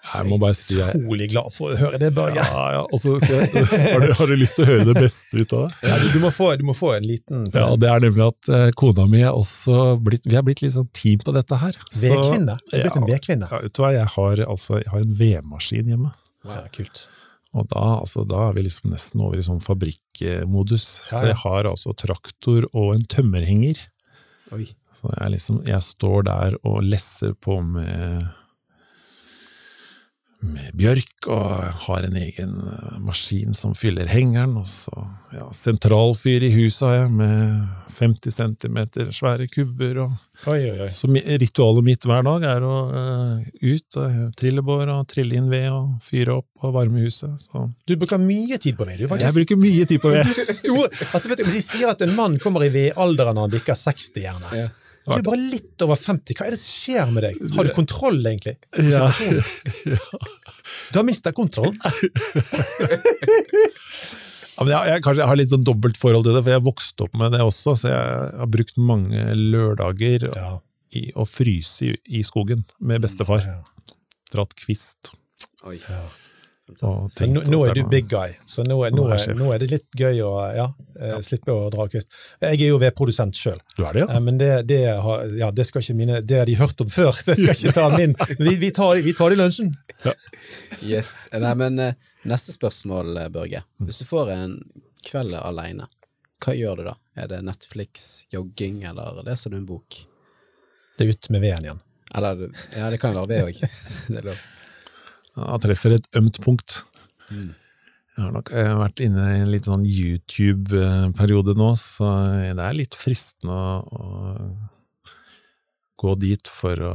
Jeg 0.00 0.26
må 0.30 0.38
bare 0.40 0.56
si 0.56 0.78
jeg, 0.78 0.96
utrolig 0.96 1.26
glad 1.30 1.52
for 1.52 1.74
å 1.74 1.76
høre 1.76 1.98
det, 2.00 2.08
Børge. 2.16 2.40
Ja, 2.40 2.62
ja, 2.72 2.82
altså, 2.88 3.18
så- 3.20 3.40
har, 3.92 4.00
du, 4.00 4.12
har 4.16 4.30
du 4.30 4.34
lyst 4.40 4.56
til 4.56 4.64
å 4.64 4.68
høre 4.70 4.86
det 4.88 4.94
beste 4.96 5.36
ut 5.42 5.52
av 5.58 5.66
det? 5.68 5.90
Ja, 5.90 5.98
du, 6.00 6.06
du, 6.14 6.18
må 6.24 6.30
få, 6.32 6.48
du 6.56 6.64
må 6.64 6.74
få 6.78 6.94
en 6.96 7.04
liten 7.06 7.44
Ja, 7.52 7.66
det 7.76 7.90
er 7.92 8.00
nemlig 8.06 8.24
at 8.30 8.48
eh, 8.56 8.66
kona 8.80 9.04
mi 9.12 9.20
er 9.20 9.36
også 9.36 9.98
blitt 10.00 10.24
Vi 10.24 10.38
er 10.40 10.46
blitt 10.46 10.62
litt 10.64 10.72
sånn 10.78 10.88
team 10.96 11.20
på 11.20 11.34
dette 11.36 11.58
her. 11.60 11.76
Du 11.92 12.06
er 12.08 12.16
blitt 12.16 12.38
en 12.40 12.48
Ja, 12.50 13.04
vedkvinne. 13.12 13.50
ja, 13.52 13.60
vet 13.66 13.76
du 13.76 13.82
hva, 13.84 13.92
jeg 13.98 14.08
har, 14.16 14.44
altså, 14.48 14.80
jeg 14.80 14.88
har 14.94 15.04
en 15.04 15.14
vedmaskin 15.20 15.92
hjemme. 15.92 16.12
Ja, 16.48 16.62
kult. 16.72 17.04
Og 17.52 17.66
da, 17.68 17.84
altså, 18.00 18.24
da 18.30 18.44
er 18.48 18.56
vi 18.56 18.62
liksom 18.68 18.92
nesten 18.94 19.20
over 19.26 19.36
i 19.36 19.42
sånn 19.44 19.60
fabrikkmodus. 19.60 20.84
Ja, 21.10 21.18
Så 21.18 21.24
jeg 21.32 21.38
har 21.44 21.68
altså 21.70 21.92
traktor 21.98 22.66
og 22.72 22.94
en 22.96 23.04
tømmerhenger. 23.10 23.80
Oi. 24.54 24.68
Så 24.96 25.10
jeg, 25.12 25.32
liksom, 25.36 25.60
jeg 25.68 25.82
står 25.84 26.24
der 26.28 26.56
og 26.66 26.80
lesser 26.86 27.34
på 27.42 27.60
med, 27.62 28.24
med 30.40 30.72
bjørk, 30.78 31.26
og 31.28 31.64
har 31.86 32.06
en 32.06 32.16
egen 32.16 32.56
eh, 32.64 32.96
maskin 33.04 33.54
som 33.56 33.74
fyller 33.76 34.08
hengeren. 34.10 34.56
Og 34.60 34.66
så 34.68 34.92
ja, 35.34 35.46
sentralfyr 35.54 36.46
i 36.46 36.52
huset 36.54 36.86
har 36.88 36.96
jeg, 37.02 37.12
med 37.20 37.68
50 37.98 38.36
cm 38.38 38.78
svære 39.12 39.48
kubber. 39.52 40.00
Og, 40.06 40.16
Oi, 40.48 40.58
oi, 40.70 40.76
oi. 40.86 40.90
så 40.96 41.10
ritualet 41.10 41.84
mitt 41.84 42.06
hver 42.08 42.24
dag 42.24 42.46
er 42.48 42.64
å 42.64 42.74
uh, 42.88 43.42
ut, 43.60 43.98
uh, 44.00 44.20
trillebår 44.40 44.88
og 44.94 45.06
trille 45.10 45.36
inn 45.36 45.50
ved 45.52 45.68
og 45.68 45.98
fyre 46.04 46.38
opp 46.40 46.64
og 46.64 46.74
varme 46.78 47.04
huset. 47.04 47.36
Så 47.44 47.66
Du 47.84 47.96
bruker 48.00 48.20
mye 48.22 48.56
tid 48.56 48.78
på 48.78 48.88
ved, 48.88 49.04
du, 49.04 49.08
jeg 49.20 49.36
bruker 49.36 49.60
mye 49.60 49.88
tid 49.88 50.00
på 50.00 50.14
ved. 50.14 50.32
Stor, 50.62 50.86
altså, 50.88 51.26
vet 51.28 51.44
du, 51.44 51.50
de 51.50 51.64
sier 51.64 51.92
at 51.92 52.04
en 52.06 52.16
mann 52.16 52.38
kommer 52.40 52.64
i 52.64 52.72
vedalderen 52.72 53.36
når 53.36 53.48
han 53.48 53.58
bikker 53.58 53.76
60, 53.76 54.22
gjerne. 54.24 54.54
Ja. 54.56 54.68
Du 55.06 55.14
er 55.16 55.22
bare 55.24 55.40
litt 55.40 55.82
over 55.84 55.96
50. 55.96 56.36
Hva 56.36 56.46
er 56.46 56.54
det 56.54 56.58
som 56.60 56.72
skjer 56.74 57.12
med 57.14 57.24
deg? 57.24 57.38
Har 57.56 57.64
du 57.66 57.72
kontroll, 57.74 58.18
egentlig? 58.28 58.56
Ja. 58.84 59.06
Du 60.92 60.98
har 61.00 61.06
mista 61.08 61.32
kontroll. 61.36 61.72
Ja, 64.60 64.64
men 64.66 64.74
jeg, 64.74 64.88
jeg, 64.90 65.00
kanskje 65.06 65.22
jeg 65.22 65.28
har 65.30 65.38
litt 65.40 65.52
sånn 65.54 65.62
dobbelt 65.64 65.96
forhold 65.96 66.26
til 66.26 66.34
det, 66.36 66.40
for 66.44 66.52
jeg 66.52 66.62
vokste 66.66 67.04
opp 67.06 67.14
med 67.16 67.32
det 67.32 67.38
også, 67.40 67.72
så 67.80 67.88
jeg 67.94 68.16
har 68.42 68.48
brukt 68.52 68.76
mange 68.76 69.22
lørdager 69.38 70.26
Ja. 70.36 70.50
i 71.00 71.06
å 71.16 71.24
fryse 71.24 71.86
i, 71.88 71.94
i 72.18 72.20
skogen 72.26 72.66
med 72.84 73.00
bestefar. 73.00 73.46
Dratt 74.34 74.52
kvist. 74.60 75.14
Oi. 75.64 75.78
Ja. 75.80 76.02
Så 76.78 76.90
tenkt 77.16 77.34
nå, 77.34 77.42
nå 77.50 77.60
er 77.66 77.74
du 77.74 77.82
big 77.90 78.06
guy, 78.10 78.34
så 78.46 78.62
nå, 78.66 78.76
er- 78.86 78.92
nå, 78.94 79.04
Nå 79.08 79.14
er 79.16 79.34
nå 79.38 79.48
er 79.54 79.58
det 79.62 79.68
litt 79.70 79.96
gøy 79.98 80.20
å 80.26 80.30
ja, 80.54 80.66
ja. 81.00 81.18
slippe 81.24 81.52
å 81.54 81.70
dra 81.72 81.86
kvist. 81.90 82.10
Jeg 82.42 82.60
er 82.60 82.68
jo 82.70 82.78
vedprodusent 82.82 83.36
sjøl, 83.36 83.58
Du 83.76 83.82
det, 83.84 84.04
ja? 84.04 84.20
men 84.20 84.38
det, 84.40 84.50
det, 84.68 84.80
har, 85.02 85.24
ja, 85.38 85.50
det, 85.50 85.66
skal 85.66 85.82
ikke 85.84 85.96
mine, 85.98 86.20
det 86.22 86.38
har 86.42 86.46
de 86.50 86.56
hørt 86.60 86.80
om 86.84 86.90
før, 86.92 87.12
så 87.22 87.34
jeg 87.34 87.42
skal 87.42 87.56
ikke 87.70 87.76
ta 87.80 87.88
min. 87.96 88.14
Vi, 88.38 88.56
vi, 88.62 88.70
tar, 88.76 89.00
vi 89.04 89.14
tar 89.16 89.30
det 89.32 89.38
i 89.38 89.42
lunsjen. 89.42 89.72
Yes. 90.82 91.28
Nei, 91.32 91.54
men 91.60 91.78
eh, 91.78 91.94
neste 92.28 92.54
spørsmål, 92.56 93.16
eh, 93.24 93.28
Børge. 93.32 93.64
Hvis 93.84 94.02
du 94.02 94.06
får 94.08 94.32
en 94.36 94.54
kveld 95.06 95.34
alene, 95.40 95.88
hva 96.40 96.54
gjør 96.56 96.80
du 96.80 96.86
da? 96.88 96.96
Er 97.20 97.28
det 97.28 97.42
Netflix, 97.44 98.26
jogging, 98.32 98.82
eller 98.88 99.20
leser 99.26 99.52
du 99.52 99.58
en 99.60 99.66
bok? 99.68 100.02
Det 100.96 101.06
er 101.06 101.12
ut 101.14 101.30
med 101.32 101.42
veden 101.44 101.66
igjen. 101.68 101.82
Eller, 102.16 102.48
ja, 102.74 102.88
det 102.90 102.98
kan 103.00 103.14
jo 103.14 103.22
være 103.22 103.44
ved 103.44 103.50
òg. 104.32 104.40
Han 105.38 105.62
treffer 105.62 105.96
et 105.96 106.06
ømt 106.18 106.40
punkt. 106.42 106.82
Mm. 107.30 107.52
Jeg 108.16 108.24
har 108.24 108.32
nok 108.34 108.50
eh, 108.52 108.72
vært 108.80 109.00
inne 109.04 109.26
i 109.32 109.38
en 109.44 109.52
litt 109.52 109.68
sånn 109.68 109.86
YouTube-periode 109.86 111.54
nå, 111.56 111.70
så 111.78 112.10
det 112.42 112.64
er 112.66 112.76
litt 112.76 112.98
fristende 112.98 113.54
å, 113.54 113.78
å 113.86 114.04
gå 116.00 116.16
dit 116.20 116.50
for 116.50 116.82
å 116.84 116.94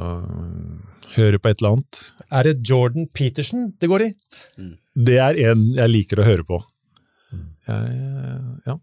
høre 1.15 1.39
på 1.39 1.51
et 1.51 1.61
eller 1.61 1.77
annet. 1.77 2.01
Er 2.29 2.49
det 2.49 2.55
Jordan 2.67 3.07
Peterson 3.15 3.69
det 3.79 3.89
går 3.89 4.07
i? 4.07 4.11
Det 4.95 5.17
er 5.21 5.39
en 5.51 5.65
jeg 5.77 5.93
liker 5.93 6.21
å 6.21 6.27
høre 6.27 6.45
på. 6.47 6.59
Mm. 7.31 7.47
Jeg, 7.69 8.11
ja, 8.67 8.77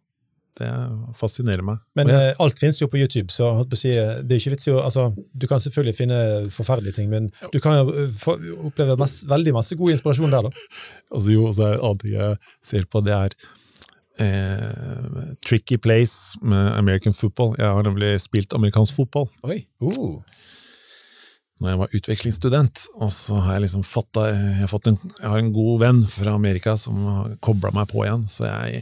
det 0.61 0.69
fascinerer 1.17 1.65
meg. 1.65 1.81
Men 1.97 2.11
jeg, 2.13 2.33
eh, 2.35 2.43
alt 2.45 2.59
finnes 2.61 2.81
jo 2.81 2.89
på 2.93 3.01
YouTube, 3.01 3.33
så 3.33 3.49
holdt 3.57 3.71
på 3.73 3.79
å 3.79 3.81
si, 3.81 3.95
eh, 3.97 4.21
det 4.21 4.37
er 4.37 4.43
ikke 4.43 4.55
vits 4.57 4.69
i 4.69 4.75
å 4.75 4.83
altså, 4.85 5.07
Du 5.33 5.47
kan 5.49 5.63
selvfølgelig 5.65 5.97
finne 5.97 6.19
forferdelige 6.53 6.99
ting, 6.99 7.09
men 7.13 7.31
du 7.55 7.59
kan 7.61 7.79
jo 7.79 7.95
eh, 8.05 8.29
oppleve 8.69 8.99
masse, 9.01 9.25
veldig 9.29 9.57
masse 9.57 9.79
god 9.79 9.95
inspirasjon 9.97 10.35
der, 10.35 10.49
da. 10.49 10.69
altså 11.15 11.33
jo, 11.33 11.49
så 11.53 11.67
er 11.67 11.75
det 11.75 11.81
en 11.81 11.89
annen 11.89 12.03
ting 12.05 12.17
jeg 12.19 12.39
ser 12.73 12.89
på, 12.93 13.05
det 13.07 13.17
er 13.17 13.37
eh, 14.21 15.33
Tricky 15.47 15.81
Place 15.81 16.39
med 16.43 16.77
American 16.77 17.17
football. 17.17 17.57
Jeg 17.59 17.67
har 17.67 17.89
nemlig 17.89 18.15
spilt 18.21 18.53
amerikansk 18.53 19.01
fotball. 19.01 19.31
Oi. 19.49 19.63
Uh. 19.83 20.21
når 21.63 21.71
jeg 21.71 21.79
var 21.79 21.93
utvekslingsstudent, 21.95 22.81
og 22.99 23.11
så 23.15 23.37
har 23.39 23.55
jeg 23.55 23.63
liksom 23.69 23.85
fatta 23.87 24.25
jeg, 24.33 24.67
en, 24.67 24.97
jeg 25.21 25.29
har 25.31 25.39
en 25.39 25.53
god 25.55 25.77
venn 25.79 26.01
fra 26.11 26.33
Amerika 26.35 26.75
som 26.77 27.05
har 27.07 27.37
kobla 27.39 27.71
meg 27.71 27.87
på 27.93 28.03
igjen, 28.03 28.25
så 28.27 28.49
jeg, 28.49 28.81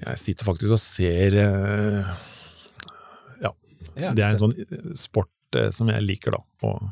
jeg 0.00 0.18
sitter 0.20 0.48
faktisk 0.48 0.74
og 0.76 0.80
ser 0.82 1.36
eh, 1.40 2.14
Ja, 3.94 4.10
det 4.10 4.24
er 4.24 4.32
en 4.34 4.40
sånn 4.42 4.54
sport 4.98 5.54
eh, 5.58 5.70
som 5.74 5.90
jeg 5.92 6.02
liker, 6.02 6.34
da, 6.34 6.40
og 6.66 6.90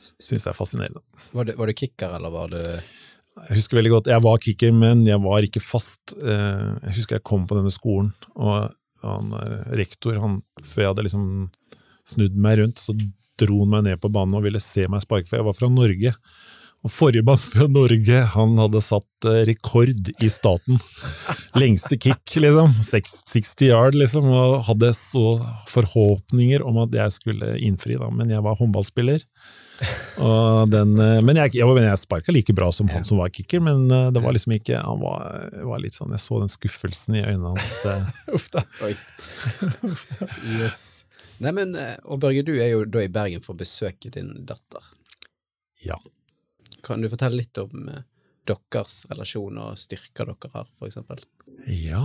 syns 0.00 0.46
det 0.46 0.52
er 0.54 0.56
fascinerende. 0.56 1.02
var, 1.36 1.44
du, 1.44 1.52
var 1.58 1.68
du 1.68 1.74
kicker, 1.76 2.14
eller 2.16 2.32
var 2.32 2.48
du 2.48 2.56
Jeg 2.60 3.58
husker 3.58 3.76
veldig 3.76 3.92
godt, 3.92 4.08
jeg 4.08 4.24
var 4.24 4.38
kicker, 4.40 4.72
men 4.72 5.02
jeg 5.06 5.20
var 5.22 5.44
ikke 5.46 5.60
fast. 5.62 6.14
Eh, 6.18 6.70
Jeg 6.88 6.96
husker 6.96 7.18
jeg 7.18 7.26
kom 7.28 7.44
på 7.48 7.58
denne 7.58 7.72
skolen, 7.74 8.12
og 8.36 8.70
han 9.04 9.32
eh, 9.36 9.70
rektor, 9.80 10.16
han, 10.20 10.40
før 10.64 10.82
jeg 10.86 10.90
hadde 10.94 11.04
liksom 11.10 11.26
snudd 12.08 12.36
meg 12.40 12.58
rundt, 12.62 12.80
så 12.80 12.96
dro 13.40 13.60
han 13.62 13.70
meg 13.76 13.84
ned 13.86 14.00
på 14.02 14.10
banen 14.12 14.36
og 14.36 14.44
ville 14.44 14.60
se 14.60 14.86
meg 14.88 15.04
sparke, 15.04 15.28
for 15.28 15.38
jeg 15.40 15.46
var 15.46 15.56
fra 15.56 15.68
Norge. 15.72 16.14
Og 16.80 16.88
forrige 16.88 17.24
mann 17.26 17.40
fra 17.44 17.66
Norge, 17.68 18.20
han 18.32 18.56
hadde 18.56 18.80
satt 18.80 19.26
eh, 19.28 19.42
rekord 19.50 20.10
i 20.24 20.28
staten. 20.32 20.78
Lengste 21.60 21.98
kick, 22.00 22.36
liksom. 22.40 22.72
60 22.80 23.66
yard, 23.66 23.96
liksom. 24.00 24.28
Og 24.32 24.62
hadde 24.64 24.88
så 24.96 25.24
forhåpninger 25.68 26.64
om 26.64 26.78
at 26.86 26.94
jeg 26.96 27.12
skulle 27.18 27.52
innfri, 27.60 27.98
da. 28.00 28.08
Men 28.08 28.32
jeg 28.32 28.40
var 28.46 28.56
håndballspiller. 28.56 29.26
Og 30.24 30.70
den, 30.72 30.94
eh, 31.04 31.20
men 31.24 31.40
jeg, 31.42 31.58
jeg, 31.58 31.74
jeg 31.84 32.00
sparka 32.00 32.32
like 32.32 32.54
bra 32.56 32.70
som 32.72 32.88
han 32.92 33.04
som 33.04 33.20
var 33.20 33.32
kicker, 33.34 33.60
men 33.64 33.84
eh, 33.92 34.08
det 34.16 34.22
var 34.24 34.36
liksom 34.36 34.52
ikke 34.56 34.80
Han 34.84 35.00
var, 35.00 35.22
var 35.64 35.80
litt 35.80 35.96
sånn 35.96 36.12
Jeg 36.12 36.20
så 36.20 36.36
den 36.42 36.52
skuffelsen 36.52 37.16
i 37.20 37.24
øynene 37.26 37.52
hans. 37.52 37.74
Uff 38.36 38.48
da. 38.54 38.62
Oi. 38.88 38.94
yes. 40.56 40.80
Nei, 41.44 41.52
men, 41.56 41.76
og 42.08 42.20
Børge, 42.24 42.44
du 42.44 42.54
er 42.56 42.72
jo 42.72 42.88
da 42.88 43.04
i 43.04 43.12
Bergen 43.12 43.44
for 43.44 43.52
å 43.52 43.60
besøke 43.60 44.12
din 44.16 44.32
datter. 44.48 44.88
ja. 45.84 46.00
Kan 46.86 47.02
du 47.02 47.08
fortelle 47.12 47.40
litt 47.40 47.58
om 47.62 47.88
eh, 47.92 48.02
deres 48.48 49.04
relasjon 49.10 49.58
og 49.62 49.78
styrker 49.78 50.30
dere 50.32 50.50
har, 50.54 50.68
for 50.78 50.88
eksempel? 50.88 51.20
Ja 51.66 52.02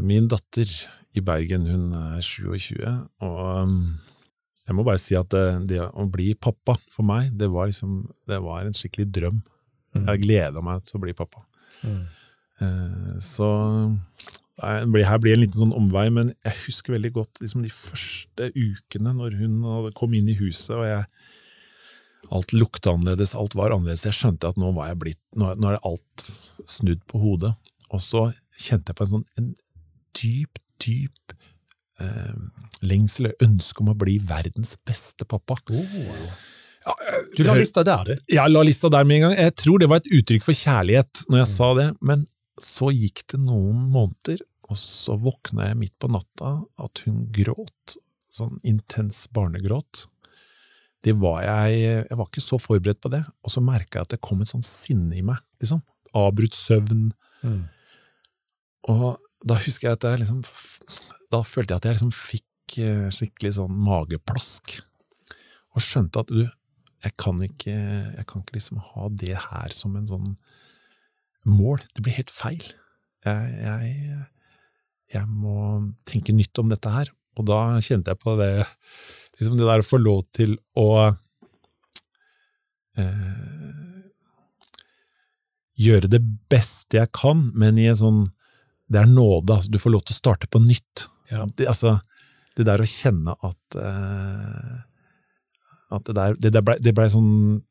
Min 0.00 0.28
datter 0.30 0.68
i 1.12 1.20
Bergen, 1.20 1.66
hun 1.68 1.90
er 1.92 2.22
27, 2.24 2.78
og 3.20 3.40
um, 3.66 3.74
jeg 4.64 4.76
må 4.78 4.84
bare 4.86 5.00
si 5.02 5.16
at 5.18 5.28
det, 5.34 5.42
det 5.68 5.80
å 5.84 6.06
bli 6.08 6.30
pappa 6.38 6.78
for 6.88 7.04
meg, 7.04 7.34
det 7.36 7.50
var 7.52 7.68
liksom 7.68 7.98
Det 8.30 8.38
var 8.40 8.64
en 8.64 8.72
skikkelig 8.78 9.08
drøm. 9.12 9.42
Jeg 9.92 10.22
gleda 10.22 10.62
meg 10.64 10.86
til 10.88 10.96
å 10.96 11.02
bli 11.02 11.12
pappa. 11.12 11.42
Mm. 11.84 11.98
Eh, 12.64 13.18
Så 13.20 13.48
her 14.62 14.86
blir- 14.86 15.04
her 15.04 15.18
blir 15.18 15.34
en 15.34 15.40
liten 15.42 15.58
sånn 15.60 15.74
omvei, 15.76 16.06
men 16.10 16.32
jeg 16.44 16.54
husker 16.66 16.94
veldig 16.94 17.12
godt 17.12 17.40
liksom 17.42 17.62
de 17.66 17.68
første 17.74 18.48
ukene 18.56 19.12
når 19.18 19.36
hun 19.42 19.92
kom 19.92 20.14
inn 20.14 20.28
i 20.32 20.38
huset, 20.38 20.70
og 20.78 20.86
jeg 20.86 21.04
Alt 22.32 22.54
lukta 22.56 22.94
annerledes, 22.94 23.34
alt 23.36 23.54
var 23.58 23.74
annerledes. 23.74 24.06
Jeg 24.08 24.16
skjønte 24.16 24.48
at 24.52 24.60
nå 24.60 24.70
var 24.76 24.88
jeg 24.92 25.00
blitt 25.02 25.20
Nå 25.36 25.52
nå 25.60 25.72
er 25.72 25.80
alt 25.84 26.26
snudd 26.70 27.02
på 27.10 27.20
hodet. 27.20 27.52
Og 27.92 28.00
så 28.00 28.26
kjente 28.56 28.92
jeg 28.92 28.98
på 28.98 29.04
en 29.06 29.10
sånn 29.16 29.26
en 29.40 29.50
dyp, 30.16 30.60
dyp 30.80 31.34
eh, 32.00 32.36
lengsel 32.84 33.30
og 33.32 33.44
ønske 33.44 33.84
om 33.84 33.90
å 33.92 33.98
bli 33.98 34.16
verdens 34.24 34.76
beste 34.86 35.26
pappa. 35.28 35.58
Ja, 36.82 36.94
jeg, 37.06 37.26
Du 37.36 37.42
la 37.46 37.56
lista 37.58 37.84
der, 37.86 38.08
du. 38.08 38.24
jeg 38.34 38.52
la 38.54 38.62
lista 38.66 38.90
der 38.92 39.04
med 39.08 39.18
en 39.20 39.26
gang. 39.28 39.36
Jeg 39.38 39.54
tror 39.60 39.82
det 39.82 39.90
var 39.92 40.00
et 40.02 40.12
uttrykk 40.18 40.46
for 40.48 40.56
kjærlighet 40.56 41.24
når 41.28 41.44
jeg 41.44 41.50
sa 41.52 41.68
det, 41.78 41.88
men 42.00 42.24
så 42.62 42.90
gikk 42.94 43.22
det 43.32 43.40
noen 43.42 43.84
måneder, 43.92 44.40
og 44.70 44.78
så 44.78 45.16
våkna 45.20 45.68
jeg 45.70 45.78
midt 45.82 45.94
på 46.00 46.10
natta 46.12 46.56
at 46.80 47.04
hun 47.06 47.26
gråt. 47.34 47.98
Sånn 48.32 48.56
intens 48.64 49.26
barnegråt. 49.36 50.06
Det 51.02 51.14
var 51.18 51.42
jeg, 51.42 51.80
jeg 52.08 52.18
var 52.18 52.28
ikke 52.28 52.44
så 52.44 52.58
forberedt 52.62 53.00
på 53.02 53.10
det, 53.10 53.22
og 53.42 53.50
så 53.50 53.62
merka 53.64 53.98
jeg 53.98 54.06
at 54.06 54.14
det 54.14 54.22
kom 54.22 54.42
et 54.42 54.50
sånn 54.52 54.64
sinne 54.66 55.16
i 55.18 55.24
meg. 55.26 55.40
liksom. 55.62 55.82
Avbrutt 56.18 56.54
søvn. 56.54 57.10
Mm. 57.42 57.62
Og 58.92 59.06
da 59.46 59.58
husker 59.58 59.88
jeg 59.88 59.98
at 59.98 60.04
jeg 60.06 60.20
liksom 60.22 60.42
Da 61.32 61.40
følte 61.46 61.72
jeg 61.72 61.80
at 61.80 61.86
jeg 61.88 61.96
liksom 61.96 62.12
fikk 62.12 62.74
eh, 62.84 63.06
skikkelig 63.14 63.54
sånn 63.56 63.78
mageplask. 63.86 64.74
Og 65.72 65.80
skjønte 65.80 66.20
at 66.20 66.28
du, 66.28 66.42
jeg 67.02 67.14
kan 67.18 67.40
ikke, 67.42 67.72
jeg 67.72 68.26
kan 68.28 68.42
ikke 68.44 68.58
liksom 68.58 68.82
ha 68.92 69.08
det 69.22 69.38
her 69.48 69.72
som 69.74 69.96
en 69.96 70.06
sånn 70.10 70.34
mål. 71.48 71.80
Det 71.96 72.04
blir 72.04 72.18
helt 72.18 72.34
feil. 72.34 72.62
Jeg, 73.24 73.56
jeg, 73.64 74.18
jeg 75.16 75.26
må 75.30 75.56
tenke 76.08 76.36
nytt 76.36 76.60
om 76.60 76.70
dette 76.70 76.92
her. 76.92 77.10
Og 77.40 77.48
da 77.48 77.80
kjente 77.80 78.12
jeg 78.12 78.20
på 78.20 78.36
det 78.36 78.52
liksom 79.38 79.58
det 79.58 79.68
der 79.68 79.82
å 79.82 79.86
få 79.86 79.98
lov 80.02 80.22
til 80.36 80.56
å 80.78 80.88
eh, 82.98 83.52
gjøre 85.82 86.10
det 86.12 86.20
beste 86.52 87.00
jeg 87.00 87.12
kan, 87.16 87.48
men 87.58 87.80
i 87.80 87.88
en 87.90 87.98
sånn 87.98 88.22
Det 88.92 89.00
er 89.00 89.08
nåde. 89.08 89.54
Altså, 89.54 89.70
du 89.72 89.78
får 89.80 89.92
lov 89.94 90.02
til 90.04 90.12
å 90.12 90.18
starte 90.18 90.48
på 90.52 90.60
nytt. 90.60 91.06
Ja. 91.30 91.46
Det, 91.56 91.64
altså, 91.70 91.94
det 92.58 92.66
der 92.68 92.82
å 92.82 92.88
kjenne 92.88 93.32
at 93.40 93.76
eh, 93.80 94.74
At 95.96 96.04
det 96.08 96.16
der, 96.18 96.36
det 96.36 96.50
der 96.52 96.64
ble, 96.66 96.76
det 96.80 96.92
ble 96.96 97.08
sånn 97.12 97.62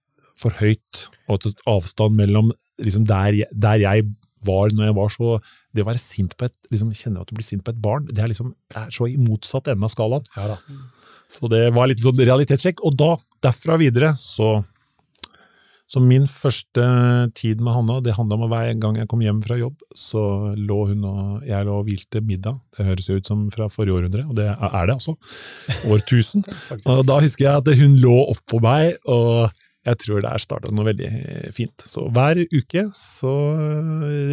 for 0.41 0.55
høyt, 0.57 1.03
og 1.29 1.37
at 1.37 1.61
avstand 1.69 2.15
mellom 2.17 2.49
liksom 2.81 3.03
der, 3.05 3.35
jeg, 3.43 3.49
der 3.53 3.83
jeg 3.83 4.07
var 4.47 4.71
når 4.73 4.87
jeg 4.87 4.95
var 4.97 5.11
så 5.13 5.35
Det 5.69 5.83
å 5.83 5.89
være 5.91 6.01
sint 6.01 6.33
på 6.37 6.47
et 6.47 6.55
liksom 6.73 6.93
Kjenne 6.97 7.21
at 7.21 7.29
du 7.29 7.35
blir 7.37 7.45
sint 7.45 7.61
på 7.65 7.73
et 7.75 7.83
barn, 7.83 8.07
det 8.09 8.23
er 8.23 8.31
liksom 8.31 8.55
det 8.71 8.79
er 8.81 8.95
så 8.95 9.05
i 9.11 9.19
motsatt 9.21 9.69
ende 9.69 9.85
av 9.85 9.93
skalaen. 9.93 10.25
Ja 10.33 10.55
da. 10.55 10.57
Så 11.31 11.47
det 11.51 11.69
var 11.75 11.87
litt 11.87 12.03
sånn 12.03 12.19
realitetssjekk. 12.19 12.83
Og 12.87 12.97
da, 12.99 13.15
derfra 13.47 13.79
videre, 13.81 14.15
så 14.19 14.61
Så 15.91 15.99
min 15.99 16.23
første 16.23 16.83
tid 17.35 17.59
med 17.59 17.73
Hanna, 17.75 17.97
det 17.99 18.13
handla 18.15 18.37
om 18.37 18.45
hver 18.47 18.69
gang 18.79 18.95
jeg 18.95 19.09
kom 19.11 19.19
hjem 19.19 19.41
fra 19.43 19.57
jobb, 19.59 19.73
så 19.91 20.21
lå 20.55 20.77
hun 20.87 21.01
og 21.03 21.41
jeg 21.43 21.67
lå 21.67 21.73
og 21.81 21.89
hvilte 21.89 22.21
middag. 22.23 22.61
Det 22.77 22.85
høres 22.87 23.09
jo 23.09 23.17
ut 23.19 23.27
som 23.27 23.41
fra 23.51 23.67
forrige 23.67 23.97
århundre, 23.97 24.23
og 24.23 24.37
det 24.37 24.45
er 24.47 24.87
det 24.87 24.95
altså. 24.95 25.17
Årtusen. 25.91 26.45
og 26.93 27.03
da 27.09 27.19
husker 27.19 27.43
jeg 27.43 27.59
at 27.59 27.73
hun 27.81 27.99
lå 27.99 28.15
oppå 28.31 28.61
meg, 28.63 28.95
og 29.03 29.51
jeg 29.81 29.97
tror 30.03 30.21
det 30.21 30.29
er 30.29 30.41
starta 30.43 30.69
noe 30.69 30.85
veldig 30.91 31.09
fint. 31.55 31.85
Så 31.89 32.03
hver 32.13 32.37
uke 32.43 32.83
så 32.97 33.31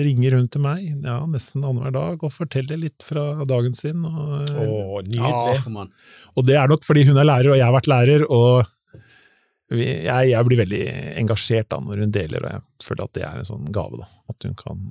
ringer 0.05 0.37
hun 0.37 0.49
til 0.53 0.65
meg, 0.65 0.91
ja, 1.07 1.23
nesten 1.31 1.65
annenhver 1.65 1.95
dag, 1.95 2.25
og 2.25 2.35
forteller 2.35 2.81
litt 2.81 3.05
fra 3.05 3.31
dagen 3.49 3.77
sin. 3.79 4.05
Og, 4.05 4.51
oh, 4.61 4.99
nydelig. 5.07 5.23
ja. 5.57 5.87
og 6.35 6.49
det 6.49 6.59
er 6.61 6.69
nok 6.69 6.85
fordi 6.85 7.07
hun 7.09 7.17
er 7.17 7.31
lærer, 7.31 7.55
og 7.55 7.61
jeg 7.61 7.65
har 7.65 7.77
vært 7.79 7.89
lærer, 7.89 8.27
og 8.29 8.67
jeg, 9.73 10.29
jeg 10.31 10.45
blir 10.49 10.63
veldig 10.63 10.83
engasjert 11.23 11.71
da 11.73 11.81
når 11.85 12.05
hun 12.05 12.13
deler, 12.13 12.45
og 12.45 12.55
jeg 12.55 12.91
føler 12.91 13.09
at 13.09 13.17
det 13.17 13.25
er 13.29 13.41
en 13.41 13.49
sånn 13.49 13.73
gave. 13.73 14.01
da, 14.01 14.11
At 14.33 14.49
hun 14.49 14.57
kan 14.59 14.85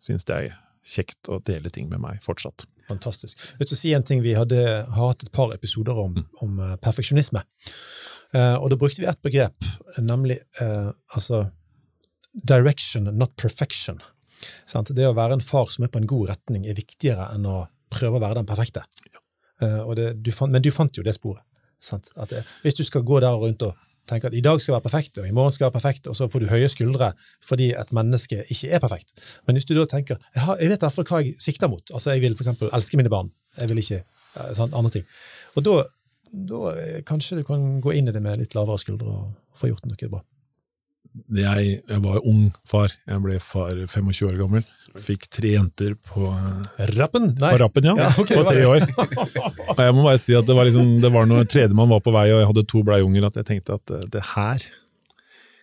synes 0.00 0.26
det 0.26 0.36
er 0.36 0.58
kjekt 0.90 1.30
å 1.30 1.38
dele 1.44 1.70
ting 1.70 1.90
med 1.90 2.02
meg 2.02 2.22
fortsatt. 2.24 2.66
Fantastisk. 2.90 3.38
Jeg 3.38 3.62
vil 3.62 3.78
si 3.78 3.92
en 3.94 4.02
ting 4.02 4.22
Vi 4.24 4.32
hadde, 4.34 4.58
har 4.90 5.12
hatt 5.12 5.22
et 5.22 5.30
par 5.34 5.52
episoder 5.54 5.94
om, 5.94 6.16
om 6.42 6.56
eh, 6.58 6.74
perfeksjonisme. 6.82 7.44
Eh, 8.36 8.56
og 8.56 8.70
da 8.70 8.78
brukte 8.78 9.02
vi 9.02 9.08
ett 9.10 9.22
begrep, 9.22 9.66
nemlig 9.98 10.38
eh, 10.62 10.90
altså 11.16 11.48
direction, 12.46 13.10
not 13.18 13.34
perfection. 13.40 13.98
Sant? 14.70 14.92
Det 14.96 15.08
å 15.08 15.16
være 15.16 15.38
en 15.38 15.44
far 15.44 15.70
som 15.72 15.84
er 15.84 15.92
på 15.92 16.00
en 16.00 16.08
god 16.10 16.30
retning, 16.30 16.66
er 16.68 16.78
viktigere 16.78 17.30
enn 17.34 17.48
å 17.50 17.64
prøve 17.90 18.20
å 18.20 18.22
være 18.22 18.38
den 18.38 18.48
perfekte. 18.48 18.84
Eh, 19.60 19.92
det, 19.98 20.12
du 20.22 20.32
fant, 20.34 20.52
men 20.52 20.62
du 20.62 20.70
fant 20.74 20.94
jo 20.96 21.06
det 21.06 21.16
sporet. 21.18 21.42
Det, 22.28 22.42
hvis 22.60 22.76
du 22.76 22.84
skal 22.84 23.06
gå 23.08 23.22
der 23.24 23.38
rundt 23.40 23.62
og 23.64 23.78
tenke 24.10 24.28
at 24.28 24.34
i 24.36 24.42
dag 24.44 24.60
skal 24.60 24.76
være 24.76 24.84
perfekt, 24.84 25.18
og 25.20 25.26
i 25.28 25.32
morgen 25.34 25.54
skal 25.54 25.68
være 25.68 25.78
perfekt, 25.78 26.08
og 26.10 26.16
så 26.18 26.28
får 26.28 26.42
du 26.42 26.50
høye 26.50 26.68
skuldre 26.68 27.12
fordi 27.46 27.70
et 27.78 27.92
menneske 27.96 28.42
ikke 28.52 28.70
er 28.76 28.82
perfekt. 28.82 29.14
Men 29.46 29.56
hvis 29.56 29.68
du 29.68 29.74
da 29.78 29.86
tenker 29.88 30.18
jeg, 30.18 30.42
har, 30.44 30.58
jeg 30.60 30.72
vet 30.74 30.84
derfor 30.84 31.08
hva 31.08 31.22
jeg 31.24 31.38
sikter 31.40 31.70
mot. 31.72 31.84
Altså, 31.94 32.12
Jeg 32.12 32.24
vil 32.24 32.36
f.eks. 32.36 32.52
elske 32.68 33.00
mine 33.00 33.12
barn. 33.12 33.32
Jeg 33.58 33.70
vil 33.70 33.82
ikke 33.82 34.02
sånn, 34.56 34.74
andre 34.76 34.92
ting. 34.98 35.06
Og 35.56 35.64
da, 35.66 35.76
da 36.32 36.74
eh, 36.78 37.00
kanskje 37.06 37.40
du 37.40 37.46
kan 37.46 37.80
gå 37.82 37.94
inn 37.96 38.10
i 38.10 38.14
det 38.14 38.22
med 38.22 38.38
litt 38.40 38.54
lavere 38.54 38.78
skuldre 38.80 39.08
og 39.10 39.32
få 39.56 39.70
gjort 39.70 39.88
noe 39.88 40.10
bra. 40.12 40.20
Jeg, 41.34 41.80
jeg 41.90 42.02
var 42.04 42.20
ung 42.28 42.52
far. 42.68 42.92
Jeg 43.08 43.22
ble 43.24 43.38
far 43.42 43.74
25 43.74 44.28
år 44.28 44.36
gammel. 44.38 44.66
Fikk 44.94 45.26
tre 45.32 45.56
jenter 45.56 45.96
på, 46.06 46.28
Rappen? 46.94 47.32
Nei. 47.34 47.50
på 47.50 47.58
rappen, 47.64 47.88
ja. 47.90 47.96
Ja, 47.98 48.10
okay, 48.14 48.38
på 48.38 48.44
tre 48.46 48.62
år. 48.68 48.86
Og 49.74 49.82
jeg 49.82 49.96
må 49.96 50.04
bare 50.06 50.20
si 50.22 50.36
at 50.38 50.46
det 50.46 50.54
var, 50.54 50.70
liksom, 50.70 50.96
det 51.02 51.10
var 51.14 51.26
når 51.26 51.48
tredjemann 51.50 51.90
var 51.90 52.02
på 52.04 52.14
vei, 52.14 52.28
og 52.30 52.42
jeg 52.42 52.50
hadde 52.52 52.66
to 52.70 52.84
bleieуnger, 52.86 53.26
at 53.26 53.40
jeg 53.40 53.48
tenkte 53.50 53.78
at 53.80 53.94
eh, 53.96 54.06
det 54.14 54.22
her 54.36 54.66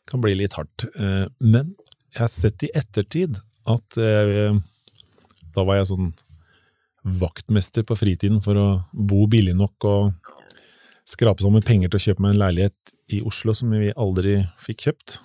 kan 0.08 0.24
bli 0.24 0.36
litt 0.40 0.56
hardt. 0.60 0.88
Eh, 1.00 1.26
Men 1.40 1.76
jeg 2.12 2.26
har 2.26 2.32
sett 2.34 2.68
i 2.68 2.74
ettertid 2.76 3.40
at 3.68 4.00
jeg, 4.00 4.54
da 5.56 5.64
var 5.68 5.80
jeg 5.80 5.90
sånn 5.90 6.12
vaktmester 7.08 7.84
på 7.88 7.96
fritiden 8.00 8.40
for 8.44 8.60
å 8.60 8.68
bo 8.92 9.26
billig 9.32 9.56
nok 9.56 9.88
og 9.88 10.27
skrape 11.08 11.44
sammen 11.44 11.66
penger 11.66 11.92
til 11.92 12.00
å 12.00 12.06
kjøpe 12.10 12.24
meg 12.26 12.36
en 12.36 12.42
leilighet 12.42 12.96
i 13.16 13.22
Oslo 13.26 13.56
som 13.56 13.72
vi 13.72 13.94
aldri 13.96 14.42
fikk 14.62 14.88
kjøpt. 14.88 15.18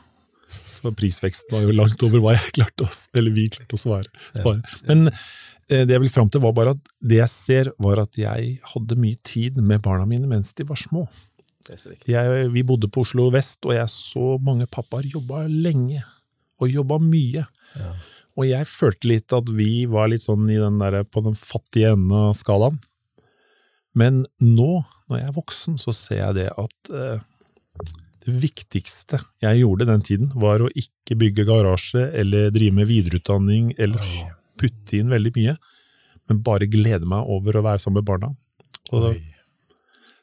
For 0.83 0.95
prisveksten 0.99 1.55
var 1.55 1.64
jo 1.66 1.74
langt 1.74 2.03
over 2.07 2.22
hva 2.22 2.37
jeg 2.37 2.55
klarte 2.59 2.87
å, 2.87 2.93
eller 3.18 3.35
vi 3.35 3.49
klarte 3.53 3.78
å 3.78 3.80
svare, 3.80 4.11
spare. 4.35 4.62
Men 4.89 5.09
eh, 5.11 5.85
det 5.87 5.95
jeg 5.95 6.05
vil 6.05 6.14
fram 6.14 6.30
til 6.33 6.43
var 6.45 6.55
bare 6.57 6.74
at 6.76 6.95
det 6.99 7.20
jeg 7.20 7.33
ser 7.33 7.72
var 7.83 8.03
at 8.03 8.18
jeg 8.18 8.57
hadde 8.72 8.99
mye 8.99 9.18
tid 9.26 9.61
med 9.62 9.83
barna 9.85 10.07
mine 10.09 10.30
mens 10.30 10.55
de 10.59 10.66
var 10.68 10.80
små. 10.80 11.07
Så. 11.62 11.93
Jeg, 12.11 12.49
vi 12.51 12.64
bodde 12.66 12.91
på 12.91 13.05
Oslo 13.05 13.28
vest, 13.30 13.61
og 13.68 13.76
jeg 13.76 13.87
så 13.91 14.37
mange 14.43 14.66
pappaer 14.70 15.07
jobba 15.12 15.45
lenge, 15.47 16.03
og 16.59 16.70
jobba 16.70 16.99
mye. 17.03 17.45
Ja. 17.78 17.93
Og 18.39 18.49
jeg 18.49 18.66
følte 18.66 19.11
litt 19.11 19.35
at 19.37 19.51
vi 19.53 19.85
var 19.91 20.11
litt 20.11 20.24
sånn 20.24 20.49
i 20.51 20.59
den 20.59 20.80
der, 20.80 21.03
på 21.05 21.22
den 21.22 21.37
fattige 21.39 21.93
enden 21.95 22.16
av 22.16 22.35
skalaen. 22.39 22.80
Men 23.99 24.22
nå, 24.41 24.83
når 25.12 25.22
jeg 25.22 25.30
er 25.30 25.36
voksen, 25.36 25.76
så 25.80 25.94
ser 25.96 26.22
jeg 26.22 26.38
det 26.40 26.48
at 26.50 26.92
eh, 26.96 27.22
det 28.22 28.36
viktigste 28.42 29.18
jeg 29.42 29.62
gjorde 29.62 29.88
den 29.88 30.04
tiden, 30.06 30.30
var 30.38 30.62
å 30.62 30.70
ikke 30.78 31.18
bygge 31.18 31.46
garasje 31.48 32.06
eller 32.18 32.52
drive 32.54 32.76
med 32.76 32.88
videreutdanning 32.90 33.72
eller 33.82 34.02
Oi. 34.02 34.30
putte 34.60 34.98
inn 34.98 35.10
veldig 35.12 35.34
mye, 35.36 35.56
men 36.30 36.42
bare 36.46 36.70
glede 36.70 37.08
meg 37.08 37.28
over 37.34 37.58
å 37.58 37.64
være 37.66 37.82
sammen 37.82 38.00
med 38.00 38.08
barna. 38.08 38.32
Og 38.92 39.10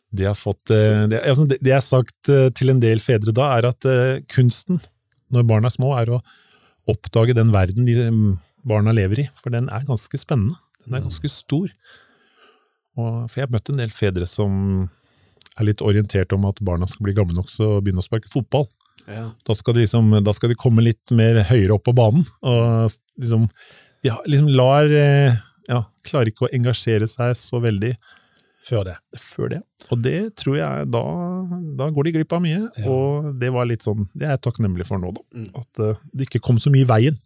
det 0.10 0.26
jeg 0.26 0.32
har 0.32 0.38
fått, 0.40 0.72
eh, 0.74 1.06
det, 1.12 1.22
altså, 1.22 1.46
det 1.46 1.60
det 1.62 1.74
jeg 1.74 1.78
har 1.78 1.86
sagt 1.86 2.32
eh, 2.34 2.50
til 2.56 2.74
en 2.74 2.82
del 2.82 3.02
fedre 3.04 3.34
da, 3.36 3.52
er 3.60 3.70
at 3.70 3.86
eh, 3.86 4.22
kunsten, 4.32 4.80
når 5.30 5.46
barna 5.50 5.70
er 5.70 5.76
små, 5.76 5.94
er 6.00 6.16
å 6.16 6.22
oppdage 6.90 7.36
den 7.38 7.52
verden 7.54 7.86
de 7.86 7.98
mm, 8.10 8.40
barna 8.70 8.96
lever 8.96 9.26
i, 9.26 9.28
for 9.38 9.54
den 9.54 9.70
er 9.70 9.86
ganske 9.86 10.18
spennende. 10.18 10.58
Den 10.86 10.98
er 10.98 11.06
ganske 11.06 11.30
stor. 11.30 11.70
Og, 13.00 13.26
for 13.32 13.40
jeg 13.42 13.48
har 13.48 13.54
møtt 13.56 13.72
en 13.74 13.80
del 13.82 13.94
fedre 13.96 14.28
som 14.30 14.54
er 15.60 15.68
litt 15.68 15.82
orientert 15.84 16.32
om 16.36 16.46
at 16.50 16.60
barna 16.64 16.88
skal 16.88 17.08
bli 17.08 17.16
gamle 17.18 17.36
nok 17.40 17.50
til 17.52 17.66
å 17.68 17.80
begynne 17.84 18.04
å 18.04 18.06
sparke 18.06 18.32
fotball. 18.32 18.68
Ja. 19.10 19.30
Da 19.48 19.56
skal, 19.58 19.76
de 19.78 19.86
liksom, 19.86 20.12
da 20.24 20.34
skal 20.36 20.52
de 20.52 20.58
komme 20.60 20.84
litt 20.86 21.14
mer 21.16 21.40
høyere 21.50 21.76
opp 21.78 21.86
på 21.88 21.94
banen, 21.98 22.26
og 22.46 22.92
liksom, 23.20 23.48
ja, 24.06 24.18
liksom 24.30 24.52
lar 24.54 24.92
eh, 24.92 25.40
ja, 25.70 25.82
Klarer 26.06 26.30
ikke 26.32 26.48
å 26.48 26.52
engasjere 26.56 27.08
seg 27.10 27.34
så 27.40 27.60
veldig 27.64 27.94
Før 28.66 28.86
det. 28.90 28.96
før 29.18 29.52
det. 29.56 29.60
Og 29.90 30.02
det 30.04 30.18
tror 30.38 30.58
jeg 30.60 30.88
da, 30.94 31.02
da 31.80 31.88
går 31.96 32.08
de 32.10 32.14
glipp 32.20 32.36
av 32.36 32.44
mye, 32.44 32.62
Ja. 32.78 32.86
og 32.92 33.32
det 33.42 33.50
var 33.56 33.66
litt 33.70 33.86
sånn, 33.88 34.06
det 34.14 34.28
er 34.28 34.36
jeg 34.36 34.44
takknemlig 34.46 34.86
for 34.90 35.02
nå, 35.02 35.14
da. 35.16 35.24
Mm. 35.34 35.50
At 35.64 35.84
eh, 35.88 36.02
det 36.14 36.28
ikke 36.30 36.44
kom 36.46 36.60
så 36.62 36.72
mye 36.74 36.86
i 36.86 36.90
veien. 36.92 37.20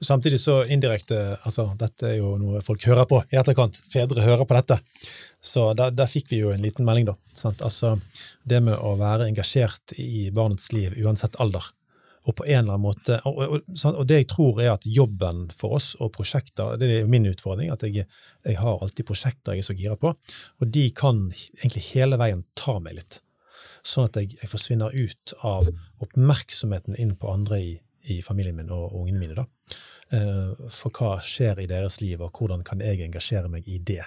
Samtidig 0.00 0.40
så 0.40 0.60
indirekte, 0.64 1.20
altså 1.42 1.68
dette 1.78 2.08
er 2.08 2.18
jo 2.18 2.34
noe 2.40 2.62
folk 2.64 2.84
hører 2.88 3.06
på 3.10 3.20
i 3.32 3.38
etterkant. 3.40 3.78
Fedre 3.92 4.24
hører 4.24 4.46
på 4.48 4.56
dette. 4.56 4.78
Så 5.44 5.70
der, 5.78 5.94
der 5.94 6.10
fikk 6.10 6.30
vi 6.32 6.42
jo 6.42 6.52
en 6.54 6.64
liten 6.64 6.86
melding, 6.86 7.10
da. 7.10 7.16
Sant? 7.36 7.62
Altså 7.64 7.96
det 8.48 8.62
med 8.64 8.78
å 8.78 8.94
være 9.00 9.28
engasjert 9.30 9.96
i 10.00 10.28
barnets 10.34 10.70
liv 10.74 10.96
uansett 11.04 11.38
alder. 11.42 11.66
Og 12.24 12.32
på 12.38 12.46
en 12.46 12.62
eller 12.62 12.76
annen 12.78 12.86
måte, 12.86 13.18
og, 13.28 13.36
og, 13.36 13.54
og, 13.68 13.88
og 13.90 14.06
det 14.08 14.22
jeg 14.22 14.28
tror 14.32 14.60
er 14.62 14.70
at 14.72 14.86
jobben 14.88 15.44
for 15.52 15.76
oss 15.76 15.90
og 16.00 16.14
prosjekter, 16.14 16.78
det 16.80 16.88
er 16.88 17.02
jo 17.02 17.10
min 17.12 17.28
utfordring, 17.28 17.68
at 17.72 17.84
jeg, 17.84 18.06
jeg 18.46 18.56
har 18.60 18.80
alltid 18.80 19.08
prosjekter 19.10 19.52
jeg 19.52 19.64
er 19.64 19.68
så 19.68 19.76
gira 19.76 19.98
på, 20.00 20.14
og 20.14 20.72
de 20.72 20.86
kan 20.96 21.26
egentlig 21.34 21.84
hele 21.90 22.18
veien 22.20 22.46
ta 22.56 22.78
meg 22.80 22.96
litt. 23.02 23.20
Sånn 23.84 24.08
at 24.08 24.16
jeg, 24.16 24.38
jeg 24.40 24.48
forsvinner 24.48 24.96
ut 24.96 25.34
av 25.44 25.68
oppmerksomheten 26.04 26.96
inn 26.96 27.12
på 27.20 27.28
andre 27.28 27.60
i, 27.60 27.72
i 28.10 28.20
familien 28.22 28.56
min 28.56 28.70
og 28.70 28.92
ungene 29.00 29.18
mine. 29.18 29.34
da. 29.34 29.44
Eh, 30.10 30.68
For 30.70 30.90
hva 30.90 31.16
skjer 31.24 31.62
i 31.62 31.66
deres 31.70 32.00
liv, 32.00 32.20
og 32.20 32.32
hvordan 32.32 32.64
kan 32.64 32.80
jeg 32.80 33.00
engasjere 33.06 33.48
meg 33.50 33.68
i 33.68 33.78
det? 33.78 34.04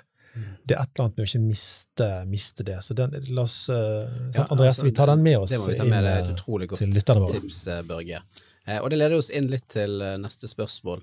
Det 0.68 0.76
er 0.76 0.84
et 0.84 0.92
eller 0.94 1.08
annet 1.08 1.18
med 1.18 1.24
å 1.26 1.30
ikke 1.32 1.42
miste, 1.42 2.08
miste 2.30 2.64
det. 2.68 2.76
Så 2.86 2.94
den, 2.94 3.16
la 3.34 3.42
oss, 3.42 3.70
eh, 3.74 4.10
Ja, 4.36 4.46
Andreas, 4.52 4.76
altså, 4.78 4.84
vi 4.86 4.92
tar 4.92 5.08
den 5.10 5.24
med 5.24 5.38
oss 5.40 5.50
Det 5.50 5.58
må 5.60 5.72
vi 5.72 5.78
ta 5.80 5.84
med, 5.88 6.04
det 6.04 6.12
er 6.12 6.20
et 6.20 6.26
inn, 6.28 6.36
eh, 6.36 6.36
utrolig 6.38 6.68
godt 6.70 6.80
til 6.84 6.90
lytterne 6.94 7.24
våre. 7.24 7.40
tips, 7.42 7.64
Børge. 7.88 8.22
Eh, 8.68 8.80
Og 8.84 8.90
det 8.92 9.00
leder 9.00 9.18
oss 9.18 9.30
inn 9.32 9.48
litt 9.50 9.68
til 9.68 9.98
neste 10.22 10.46
spørsmål. 10.48 11.02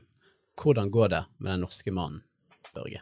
Hvordan 0.57 0.90
går 0.90 1.09
det 1.11 1.24
med 1.40 1.51
den 1.53 1.61
norske 1.66 1.90
mannen, 1.92 2.22
Børge? 2.74 3.01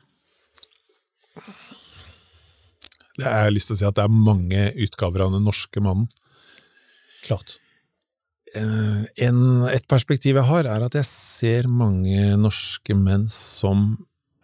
Det 3.19 3.25
har 3.29 3.45
jeg 3.45 3.53
lyst 3.59 3.69
til 3.69 3.77
å 3.77 3.79
si 3.83 3.85
at 3.85 3.95
det 3.99 4.05
er 4.07 4.09
mange 4.09 4.63
utgaver 4.87 5.27
av 5.27 5.33
den 5.33 5.45
norske 5.45 5.83
mannen. 5.85 6.09
Klart. 7.27 7.59
Eh, 8.57 9.27
En, 9.27 9.39
et 9.73 9.85
perspektiv 9.89 10.37
jeg 10.37 10.49
har, 10.49 10.69
er 10.69 10.85
at 10.85 10.97
jeg 10.99 11.09
ser 11.09 11.69
mange 11.71 12.35
norske 12.41 12.95
menn 12.97 13.29
som 13.33 13.95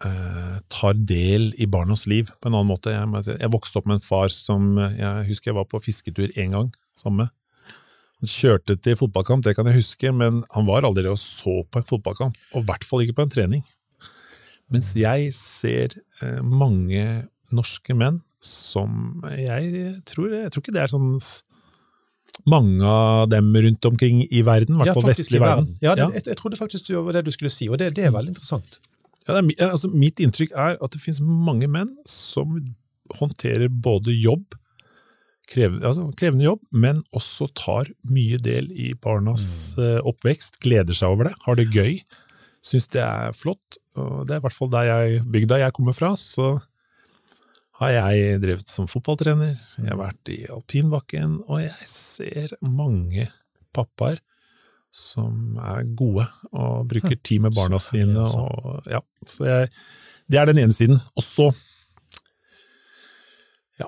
eh, 0.05 0.59
tar 0.71 0.97
del 0.97 1.51
i 1.61 1.67
barnas 1.69 2.07
liv 2.09 2.31
på 2.39 2.49
en 2.49 2.55
annen 2.55 2.71
måte. 2.71 2.93
Jeg, 2.93 3.35
jeg 3.37 3.53
vokste 3.53 3.79
opp 3.79 3.89
med 3.89 3.99
en 3.99 4.05
far 4.05 4.31
som 4.33 4.77
eh, 4.77 4.97
Jeg 4.99 5.27
husker 5.33 5.51
jeg 5.51 5.59
var 5.59 5.69
på 5.69 5.83
fisketur 5.83 6.33
én 6.35 6.55
gang 6.57 6.71
sammen 6.97 7.25
med. 7.25 7.35
Han 8.19 8.27
kjørte 8.27 8.75
til 8.83 8.97
fotballkamp, 8.99 9.45
det 9.45 9.53
kan 9.55 9.67
jeg 9.69 9.79
huske, 9.79 10.11
men 10.11 10.41
han 10.51 10.65
var 10.67 10.83
aldri 10.83 11.07
og 11.07 11.19
så 11.21 11.61
på 11.71 11.79
en 11.79 11.87
fotballkamp. 11.87 12.35
Og 12.51 12.65
i 12.65 12.67
hvert 12.67 12.83
fall 12.83 13.05
ikke 13.05 13.15
på 13.21 13.27
en 13.27 13.31
trening. 13.31 13.61
Mens 14.69 14.91
jeg 14.97 15.31
ser 15.37 15.95
eh, 16.21 16.41
mange 16.43 17.29
norske 17.55 17.95
menn 17.97 18.19
som 18.39 19.19
jeg 19.35 19.97
tror 20.07 20.31
Jeg 20.31 20.51
tror 20.53 20.61
ikke 20.63 20.71
det 20.71 20.83
er 20.85 20.91
sånn 20.91 21.17
mange 22.47 22.85
av 22.85 23.29
dem 23.29 23.49
rundt 23.55 23.85
omkring 23.85 24.21
i 24.29 24.41
verden, 24.45 24.75
i 24.75 24.83
hvert 24.83 24.93
fall 24.95 25.03
ja, 25.03 25.11
vestlig 25.11 25.41
verden. 25.41 25.73
Ja, 25.81 25.95
det. 25.95 26.07
Jeg, 26.15 26.27
jeg 26.31 26.37
trodde 26.39 26.59
faktisk 26.59 26.87
det 26.87 26.95
var 27.03 27.17
det 27.17 27.25
du 27.25 27.31
skulle 27.31 27.51
si, 27.51 27.67
og 27.69 27.77
det, 27.81 27.91
det 27.97 28.05
er 28.07 28.11
veldig 28.15 28.35
interessant. 28.35 28.79
Ja, 29.27 29.35
er, 29.41 29.69
altså, 29.71 29.89
mitt 29.91 30.19
inntrykk 30.23 30.55
er 30.55 30.77
at 30.81 30.95
det 30.95 31.01
finnes 31.03 31.19
mange 31.21 31.67
menn 31.69 31.91
som 32.07 32.55
håndterer 33.19 33.69
både 33.69 34.13
jobb, 34.15 34.55
krev, 35.49 35.79
altså, 35.83 36.07
krevende 36.17 36.45
jobb, 36.45 36.61
men 36.71 37.01
også 37.17 37.49
tar 37.57 37.89
mye 38.05 38.37
del 38.37 38.71
i 38.71 38.93
barnas 39.01 39.75
Mm. 39.77 39.83
eh, 39.83 39.99
oppvekst, 40.05 40.59
gleder 40.61 40.93
seg 40.93 41.09
over 41.09 41.29
det, 41.29 41.33
har 41.45 41.55
det 41.57 41.69
gøy, 41.73 41.99
syns 42.61 42.87
det 42.93 43.01
er 43.01 43.33
flott. 43.33 43.79
Og 43.97 44.27
det 44.27 44.35
er 44.35 44.41
i 44.41 44.45
hvert 44.45 44.53
fall 44.53 44.69
der 44.69 44.85
jeg, 44.85 45.23
bygda 45.25 45.57
jeg 45.59 45.73
kommer 45.73 45.93
fra, 45.97 46.13
så 46.15 46.59
har 47.79 47.93
jeg 47.93 48.39
drevet 48.43 48.67
som 48.67 48.89
fotballtrener, 48.91 49.53
jeg 49.79 49.87
har 49.87 49.99
vært 49.99 50.31
i 50.33 50.41
alpinbakken, 50.51 51.39
og 51.47 51.61
jeg 51.63 51.87
ser 51.87 52.55
mange 52.59 53.29
pappaer 53.75 54.19
som 54.91 55.55
er 55.61 55.85
gode 55.97 56.25
og 56.49 56.89
bruker 56.89 57.15
tid 57.27 57.45
med 57.45 57.55
barna 57.55 57.79
sine. 57.81 58.25
Og, 58.25 58.83
ja, 58.89 59.01
så 59.27 59.47
jeg, 59.47 59.71
det 60.27 60.41
er 60.41 60.49
den 60.49 60.61
ene 60.65 60.75
siden. 60.75 60.99
Og 61.15 61.25
så 61.25 61.49
ja. 63.79 63.87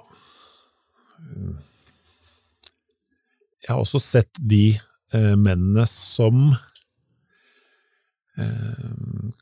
Jeg 3.61 3.73
har 3.73 3.81
også 3.81 4.01
sett 4.01 4.39
de 4.39 4.77
eh, 5.13 5.35
mennene 5.35 5.83
som 5.89 6.53
eh, 8.39 8.91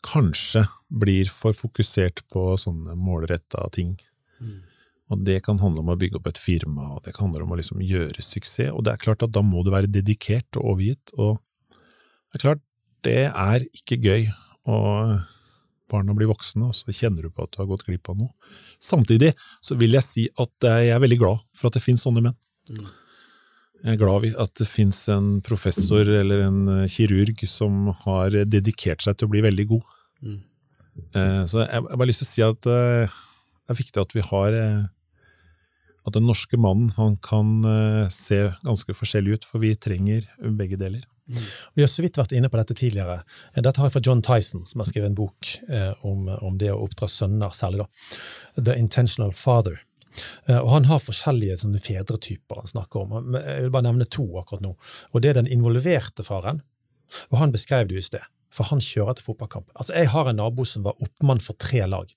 kanskje 0.05 0.65
blir 0.89 1.29
for 1.33 1.53
fokusert 1.55 2.25
på 2.33 2.53
sånne 2.59 2.97
målretta 2.97 3.69
ting. 3.75 3.97
Og 5.09 5.25
det 5.25 5.39
kan 5.45 5.57
handle 5.57 5.81
om 5.81 5.89
å 5.89 5.97
bygge 5.97 6.19
opp 6.19 6.27
et 6.29 6.37
firma, 6.41 6.91
og 6.95 7.03
det 7.05 7.15
kan 7.15 7.27
handle 7.27 7.47
om 7.47 7.55
å 7.55 7.57
liksom 7.57 7.81
gjøre 7.81 8.21
suksess. 8.21 8.69
Og 8.75 8.83
det 8.85 8.93
er 8.93 9.01
klart 9.01 9.25
at 9.25 9.33
da 9.33 9.41
må 9.45 9.63
du 9.65 9.71
være 9.73 9.89
dedikert 9.89 10.59
og 10.59 10.75
overgitt, 10.75 11.13
og 11.17 11.39
det 12.29 12.37
er 12.37 12.43
klart, 12.43 12.63
det 13.07 13.21
er 13.31 13.65
ikke 13.73 13.97
gøy. 14.03 14.27
Og 14.69 15.15
barna 15.89 16.13
blir 16.13 16.29
voksne, 16.29 16.67
og 16.69 16.77
så 16.77 16.93
kjenner 16.93 17.25
du 17.25 17.33
på 17.33 17.47
at 17.47 17.55
du 17.55 17.63
har 17.63 17.69
gått 17.71 17.87
glipp 17.87 18.11
av 18.11 18.19
noe. 18.19 18.53
Samtidig 18.77 19.31
så 19.65 19.77
vil 19.79 19.97
jeg 19.97 20.05
si 20.05 20.25
at 20.29 20.67
jeg 20.69 20.91
er 20.93 21.01
veldig 21.01 21.17
glad 21.21 21.41
for 21.57 21.69
at 21.69 21.79
det 21.79 21.81
finnes 21.81 22.03
sånne 22.05 22.21
menn. 22.27 22.37
Jeg 23.79 23.95
er 23.95 23.97
glad 23.97 24.27
at 24.43 24.53
det 24.59 24.67
finnes 24.69 24.99
en 25.09 25.39
professor 25.41 26.03
eller 26.03 26.43
en 26.43 26.59
eh, 26.75 26.91
kirurg 26.91 27.41
som 27.47 27.87
har 28.03 28.35
dedikert 28.45 29.01
seg 29.01 29.17
til 29.17 29.29
å 29.29 29.33
bli 29.33 29.41
veldig 29.45 29.65
god. 29.71 29.95
Mm. 30.21 30.39
Så 31.47 31.61
jeg 31.63 31.71
har 31.71 31.95
bare 31.95 32.09
lyst 32.09 32.25
til 32.25 32.27
å 32.27 32.29
si 32.29 32.43
at 32.43 32.67
det 33.69 33.75
er 33.75 33.83
viktig 33.83 34.01
at 34.01 34.15
vi 34.17 34.25
har 34.25 34.55
At 36.07 36.15
den 36.15 36.25
norske 36.25 36.57
mannen 36.57 36.89
han 36.95 37.17
kan 37.21 37.61
se 38.09 38.39
ganske 38.63 38.95
forskjellig 38.97 39.35
ut, 39.37 39.45
for 39.45 39.61
vi 39.61 39.75
trenger 39.77 40.25
begge 40.57 40.79
deler. 40.79 41.03
Vi 41.75 41.83
har 41.83 41.91
så 41.91 42.01
vidt 42.01 42.17
vært 42.17 42.33
inne 42.33 42.49
på 42.49 42.57
dette 42.57 42.73
tidligere. 42.73 43.19
Dette 43.53 43.77
har 43.77 43.91
jeg 43.91 43.93
fra 43.93 44.01
John 44.07 44.23
Tyson, 44.25 44.63
som 44.65 44.81
har 44.81 44.89
skrevet 44.89 45.11
en 45.11 45.19
bok 45.19 45.51
om, 46.01 46.31
om 46.39 46.57
det 46.57 46.71
å 46.73 46.79
oppdra 46.87 47.11
sønner, 47.11 47.53
særlig 47.53 47.83
da. 47.83 47.89
The 48.57 48.79
Intentional 48.79 49.35
Father. 49.37 49.77
Eh, 50.45 50.57
og 50.57 50.69
Han 50.69 50.89
har 50.89 51.03
forskjellige 51.03 51.59
sånne 51.63 51.81
fedretyper 51.83 52.61
han 52.61 52.71
snakker 52.71 53.05
om. 53.05 53.37
Jeg 53.37 53.65
vil 53.65 53.73
bare 53.73 53.87
nevne 53.89 54.09
to 54.09 54.25
akkurat 54.39 54.65
nå. 54.65 54.75
Og 55.13 55.21
Det 55.21 55.31
er 55.31 55.41
den 55.41 55.51
involverte 55.51 56.25
faren, 56.25 56.63
og 57.31 57.39
han 57.41 57.53
beskrev 57.55 57.89
det 57.89 57.97
i 57.97 58.05
sted. 58.05 58.25
For 58.53 58.69
han 58.71 58.81
kjører 58.81 59.17
til 59.17 59.29
fotballkamp. 59.29 59.69
Altså, 59.75 59.93
Jeg 59.93 60.09
har 60.09 60.29
en 60.29 60.35
nabo 60.41 60.65
som 60.65 60.83
var 60.83 60.97
oppmann 61.01 61.41
for 61.41 61.53
tre 61.53 61.85
lag. 61.85 62.09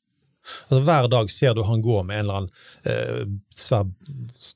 Altså, 0.69 0.83
hver 0.87 1.09
dag 1.13 1.31
ser 1.31 1.57
du 1.57 1.65
han 1.69 1.85
gå 1.85 1.99
med 2.03 2.21
en 2.21 2.25
eller 2.25 2.41
annen 2.41 2.55
eh, 2.89 3.27
svær 3.55 3.91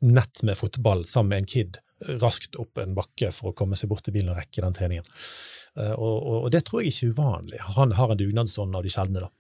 nett 0.02 0.42
med 0.46 0.58
fotball 0.58 1.04
sammen 1.08 1.34
med 1.34 1.44
en 1.44 1.52
kid 1.56 1.82
raskt 2.20 2.58
opp 2.60 2.78
en 2.78 2.96
bakke 2.96 3.30
for 3.32 3.50
å 3.50 3.56
komme 3.56 3.76
seg 3.78 3.88
bort 3.90 4.04
til 4.04 4.16
bilen 4.16 4.34
og 4.34 4.40
rekke 4.40 4.64
den 4.64 4.76
treningen. 4.76 5.06
Eh, 5.76 5.92
og, 5.92 6.44
og, 6.44 6.46
det 6.52 6.62
tror 6.66 6.82
jeg 6.82 6.92
ikke 6.92 7.08
er 7.08 7.16
uvanlig. 7.16 7.60
Han 7.76 7.94
har 7.96 8.12
en 8.12 8.20
dugnadsånd 8.20 8.76
av 8.76 8.84
de 8.84 8.92
sjeldne. 8.92 9.24
da. 9.24 9.30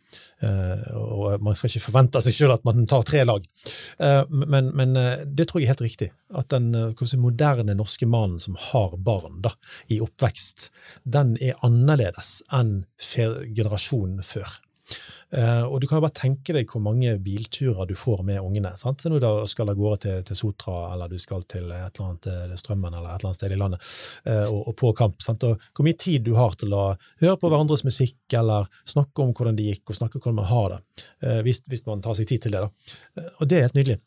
Eh, 0.46 0.96
og 0.96 1.44
man 1.44 1.56
skal 1.56 1.72
ikke 1.72 1.86
forvente 1.86 2.22
seg 2.24 2.36
selv 2.36 2.56
at 2.56 2.66
man 2.68 2.88
tar 2.88 3.06
tre 3.08 3.24
lag. 3.26 3.44
Uh, 4.00 4.22
men, 4.28 4.70
men 4.76 4.96
uh, 4.96 5.24
det 5.24 5.48
tror 5.48 5.62
jeg 5.62 5.68
er 5.68 5.74
helt 5.74 5.86
riktig. 5.86 6.10
At 6.36 6.50
den 6.52 6.70
si, 7.00 7.20
moderne 7.20 7.76
norske 7.76 8.08
mannen 8.08 8.40
som 8.42 8.58
har 8.70 8.96
barn 9.00 9.40
da, 9.44 9.54
i 9.92 10.00
oppvekst, 10.04 10.70
den 11.04 11.36
er 11.40 11.60
annerledes 11.66 12.38
enn 12.54 12.78
generasjonen 13.00 14.24
før. 14.26 14.60
Uh, 15.34 15.64
og 15.66 15.80
du 15.82 15.88
kan 15.88 15.98
jo 15.98 16.04
bare 16.04 16.14
tenke 16.14 16.54
deg 16.54 16.70
hvor 16.70 16.82
mange 16.84 17.16
bilturer 17.22 17.88
du 17.88 17.96
får 17.98 18.22
med 18.26 18.38
ungene. 18.38 18.70
sant? 18.78 19.02
Så 19.02 19.10
nå 19.10 19.18
du 19.22 19.26
skal 19.50 19.72
av 19.72 19.78
gårde 19.78 19.98
til, 20.04 20.20
til, 20.28 20.38
Sotra, 20.38 20.76
eller 20.94 21.10
du 21.10 21.18
skal 21.18 21.42
til 21.50 21.66
et 21.74 21.98
eller 21.98 22.06
annet 22.06 22.28
til 22.28 22.54
Strømmen 22.62 22.94
eller 22.94 23.10
et 23.10 23.18
eller 23.18 23.32
annet 23.32 23.40
sted 23.40 23.54
i 23.56 23.60
landet, 23.60 23.88
uh, 24.28 24.46
og, 24.46 24.60
og, 24.60 24.74
på 24.78 24.92
kamp. 24.98 25.18
sant? 25.24 25.46
Og 25.48 25.66
hvor 25.74 25.88
mye 25.88 25.98
tid 25.98 26.26
du 26.26 26.34
har 26.38 26.54
til 26.60 26.76
å 26.76 26.84
høre 27.24 27.38
på 27.40 27.50
hverandres 27.50 27.84
musikk, 27.86 28.18
eller 28.38 28.70
snakke 28.86 29.24
om 29.24 29.34
hvordan 29.34 29.58
det 29.58 29.70
gikk, 29.70 29.84
og 29.90 29.98
snakke 29.98 30.20
om 30.20 30.26
hvordan 30.26 30.40
man 30.42 30.50
har 30.52 30.76
det. 30.76 30.82
Hvis, 31.46 31.62
hvis, 31.66 31.84
man 31.86 32.02
tar 32.04 32.14
seg 32.18 32.28
tid 32.30 32.46
til 32.46 32.54
det. 32.56 32.62
da. 32.62 33.26
og 33.40 33.48
det 33.50 33.58
er 33.58 33.66
helt 33.66 33.78
nydelig. 33.78 33.98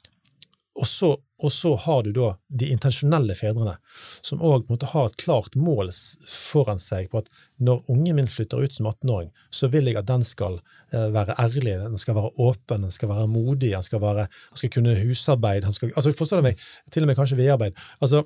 Og 0.80 0.88
så, 0.88 1.10
og 1.44 1.52
så, 1.52 1.74
har 1.76 2.04
du 2.04 2.14
da 2.16 2.30
de 2.48 2.70
intensjonelle 2.72 3.36
fedrene, 3.36 3.76
som 4.24 4.40
òg 4.46 4.70
har 4.94 5.10
et 5.10 5.18
klart 5.20 5.58
mål 5.60 5.92
foran 6.24 6.80
seg 6.80 7.10
på 7.12 7.20
at 7.20 7.28
når 7.60 7.82
ungen 7.92 8.16
min 8.16 8.30
flytter 8.32 8.64
ut 8.64 8.76
som 8.76 8.88
18-åring, 8.88 9.34
så 9.52 9.68
vil 9.74 9.90
jeg 9.92 10.00
at 10.00 10.08
den 10.08 10.24
skal 10.24 10.60
eh, 10.94 11.10
være 11.16 11.36
ærlig, 11.42 11.76
den 11.84 12.00
skal 12.00 12.16
være 12.16 12.32
åpen, 12.40 12.88
den 12.88 12.96
skal 12.96 13.12
være 13.12 13.28
modig, 13.28 13.74
den 13.76 13.84
skal, 13.84 14.24
skal 14.54 14.72
kunne 14.78 14.96
husarbeid 15.02 15.68
skal, 15.76 15.92
altså 15.96 16.16
Forstår 16.20 16.40
du 16.40 16.48
meg? 16.50 16.64
Til 16.92 17.04
og 17.04 17.12
med 17.12 17.20
kanskje 17.20 17.40
vedarbeid. 17.40 17.76
Altså, 18.00 18.24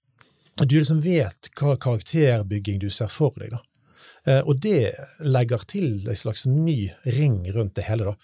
du 0.68 0.76
liksom 0.76 1.00
vet 1.04 1.50
hva 1.56 1.78
karakterbygging 1.80 2.80
du 2.82 2.90
ser 2.92 3.08
for 3.12 3.32
deg. 3.40 3.56
da. 3.56 3.62
Eh, 4.26 4.42
og 4.42 4.58
det 4.62 4.92
legger 5.24 5.64
til 5.70 6.08
en 6.08 6.18
slags 6.18 6.44
ny 6.50 6.90
ring 7.16 7.40
rundt 7.54 7.76
det 7.78 7.86
hele. 7.88 8.12
da. 8.12 8.14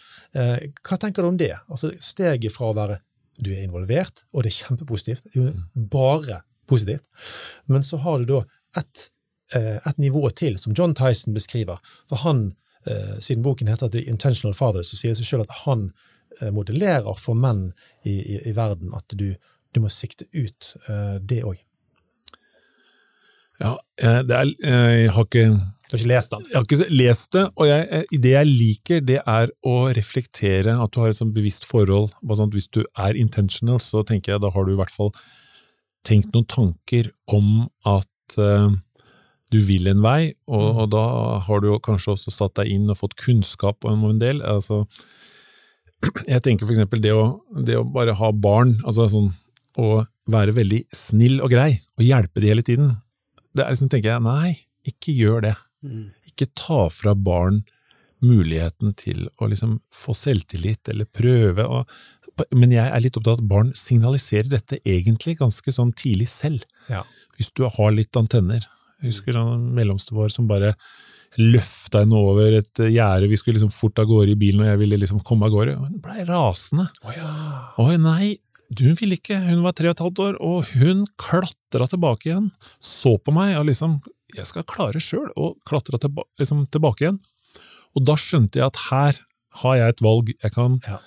Eh, 0.40 0.68
hva 0.82 0.98
tenker 1.00 1.22
du 1.22 1.30
om 1.30 1.40
det? 1.40 1.54
Altså 1.68 1.92
Steget 2.02 2.52
fra 2.52 2.70
å 2.72 2.76
være 2.76 3.00
du 3.44 3.52
er 3.52 3.64
involvert, 3.64 4.24
og 4.32 4.44
det 4.44 4.52
er 4.52 4.58
kjempepositivt. 4.66 5.24
Det 5.24 5.34
er 5.34 5.40
jo 5.40 5.52
mm. 5.52 5.88
bare 5.92 6.40
positivt. 6.68 7.04
Men 7.66 7.84
så 7.86 8.00
har 8.02 8.18
du 8.18 8.28
da 8.30 8.40
et, 8.80 9.08
eh, 9.54 9.78
et 9.86 9.98
nivå 9.98 10.28
til, 10.30 10.58
som 10.58 10.74
John 10.78 10.94
Tyson 10.94 11.34
beskriver. 11.34 11.80
For 12.08 12.22
han, 12.24 12.54
eh, 12.86 13.18
siden 13.18 13.42
boken 13.42 13.68
heter 13.68 13.88
The 13.88 14.04
Intentional 14.04 14.54
Father, 14.54 14.82
så 14.82 14.96
sier 14.96 15.12
det 15.12 15.22
seg 15.22 15.32
selv 15.32 15.48
at 15.48 15.58
han 15.64 15.90
eh, 16.40 16.50
modellerer 16.50 17.18
for 17.18 17.34
menn 17.34 17.72
i, 18.04 18.16
i, 18.20 18.38
i 18.48 18.56
verden 18.56 18.94
at 18.96 19.18
du, 19.18 19.34
du, 19.74 19.80
må 19.80 19.88
sikte 19.88 20.28
ut 20.34 20.74
det 21.20 21.42
òg. 21.44 21.60
Ja, 23.60 23.76
det 24.00 24.34
er, 24.34 24.48
jeg 24.64 25.10
har 25.12 25.26
ikke 25.28 25.46
du 25.92 25.98
har 25.98 26.00
ikke 26.06 26.12
lest 26.14 26.32
den? 26.32 26.44
Jeg 26.48 26.56
har 26.56 26.64
ikke 26.64 26.94
lest 26.96 27.34
det, 27.36 27.42
og 27.60 27.66
jeg, 27.68 28.04
det 28.24 28.30
jeg 28.32 28.48
liker, 28.48 29.00
det 29.04 29.18
er 29.28 29.50
å 29.68 29.74
reflektere, 29.92 30.76
at 30.80 30.92
du 30.94 31.02
har 31.02 31.12
et 31.12 31.18
sånn 31.18 31.34
bevisst 31.34 31.66
forhold. 31.68 32.14
Sånn 32.32 32.52
hvis 32.54 32.70
du 32.72 32.80
er 32.96 33.18
intentional, 33.20 33.76
så 33.82 34.00
tenker 34.08 34.32
jeg 34.32 34.40
da 34.40 34.48
har 34.54 34.64
du 34.64 34.72
i 34.72 34.78
hvert 34.78 34.94
fall 34.94 35.12
tenkt 36.08 36.32
noen 36.32 36.48
tanker 36.48 37.10
om 37.28 37.66
at 37.84 38.38
uh, 38.40 38.72
du 39.52 39.58
vil 39.68 39.90
en 39.90 40.00
vei, 40.00 40.32
og, 40.48 40.64
og, 40.70 40.86
da 40.94 41.02
har 41.44 41.60
du 41.60 41.68
kanskje 41.84 42.14
også 42.14 42.32
satt 42.32 42.56
deg 42.62 42.72
inn 42.72 42.88
og 42.88 42.96
fått 43.02 43.18
kunnskap 43.20 43.84
om 43.84 44.06
en 44.08 44.22
del. 44.22 44.40
Altså, 44.48 44.86
jeg 46.24 46.40
tenker 46.46 46.64
for 46.64 46.72
eksempel 46.72 47.04
det 47.04 47.12
å, 47.12 47.26
det 47.68 47.76
å 47.76 47.84
bare 47.84 48.16
ha 48.16 48.32
barn, 48.32 48.78
altså 48.86 49.10
sånn 49.12 49.28
å 49.76 50.06
være 50.32 50.56
veldig 50.56 50.80
snill 50.96 51.42
og 51.44 51.52
grei, 51.52 51.74
og 52.00 52.08
hjelpe 52.08 52.40
de 52.40 52.48
hele 52.48 52.64
tiden. 52.64 52.96
Det 53.52 53.66
er 53.66 53.76
liksom, 53.76 53.92
tenker 53.92 54.14
jeg, 54.14 54.24
nei, 54.24 54.56
ikke 54.88 55.12
gjør 55.20 55.44
det. 55.50 55.54
Mm. 55.82 56.10
Ikke 56.30 56.48
ta 56.58 56.86
fra 56.92 57.14
barn 57.14 57.62
muligheten 58.22 58.94
til 58.98 59.24
å 59.42 59.48
liksom 59.50 59.80
få 59.94 60.14
selvtillit 60.14 60.88
eller 60.92 61.08
prøve 61.10 61.66
å 61.66 61.82
Men 62.54 62.70
jeg 62.72 62.86
er 62.86 63.02
litt 63.02 63.16
opptatt 63.18 63.34
av 63.34 63.40
at 63.42 63.48
barn 63.50 63.72
signaliserer 63.76 64.48
dette 64.48 64.78
egentlig 64.88 65.34
ganske 65.36 65.72
sånn 65.74 65.90
tidlig 65.92 66.30
selv. 66.30 66.62
Ja. 66.88 67.02
Hvis 67.36 67.50
du 67.52 67.66
har 67.66 67.92
litt 67.92 68.16
antenner. 68.16 68.64
Jeg 69.02 69.10
husker 69.10 69.36
den 69.36 69.66
mellomste 69.76 70.14
vår 70.16 70.32
som 70.32 70.46
bare 70.48 70.72
løfta 71.36 72.02
henne 72.02 72.16
over 72.16 72.56
et 72.56 72.80
gjerde, 72.86 73.28
vi 73.28 73.36
skulle 73.36 73.58
liksom 73.58 73.74
fort 73.74 74.00
av 74.00 74.08
gårde 74.08 74.32
i 74.32 74.38
bilen, 74.38 74.62
og 74.62 74.70
jeg 74.70 74.80
ville 74.80 74.98
liksom 75.02 75.20
komme 75.28 75.48
av 75.48 75.52
gårde. 75.52 75.76
Hun 75.76 76.00
blei 76.04 76.24
rasende. 76.28 76.86
Oh, 77.04 77.12
ja. 77.16 77.98
Nei, 78.00 78.38
hun 78.80 78.96
ville 79.00 79.18
ikke, 79.18 79.36
hun 79.50 79.62
var 79.66 79.76
tre 79.76 79.90
og 79.90 79.96
et 79.96 80.04
halvt 80.06 80.24
år, 80.24 80.40
og 80.40 80.72
hun 80.78 81.04
klatra 81.20 81.88
tilbake 81.90 82.30
igjen, 82.30 82.50
så 82.80 83.18
på 83.20 83.34
meg 83.36 83.58
og 83.60 83.68
liksom 83.68 83.98
jeg 84.36 84.48
skal 84.48 84.66
klare 84.68 85.00
sjøl 85.02 85.28
å 85.36 85.52
klatre 85.68 86.00
tilba 86.00 86.24
liksom, 86.40 86.64
tilbake 86.72 87.06
igjen. 87.06 87.20
Og 87.96 88.04
da 88.08 88.16
skjønte 88.18 88.60
jeg 88.60 88.70
at 88.70 88.80
her 88.88 89.18
har 89.62 89.78
jeg 89.78 89.94
et 89.94 90.04
valg. 90.04 90.32
Jeg 90.32 90.54
kan, 90.54 90.78
ja. 90.86 90.98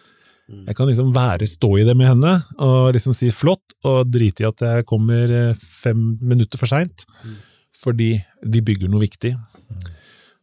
mm. 0.51 0.63
jeg 0.69 0.78
kan 0.78 0.89
liksom 0.89 1.11
være 1.15 1.49
stå 1.49 1.71
i 1.82 1.88
det 1.88 1.95
med 1.97 2.11
henne 2.13 2.36
og 2.61 2.93
liksom 2.95 3.15
si 3.17 3.32
flott, 3.34 3.78
og 3.86 4.11
drite 4.13 4.45
i 4.45 4.49
at 4.49 4.65
jeg 4.65 4.88
kommer 4.89 5.34
eh, 5.34 5.67
fem 5.84 6.15
minutter 6.21 6.61
for 6.61 6.69
seint, 6.69 7.07
mm. 7.26 7.38
fordi 7.82 8.11
de 8.41 8.65
bygger 8.65 8.91
noe 8.91 9.05
viktig. 9.05 9.34
Mm. 9.36 9.93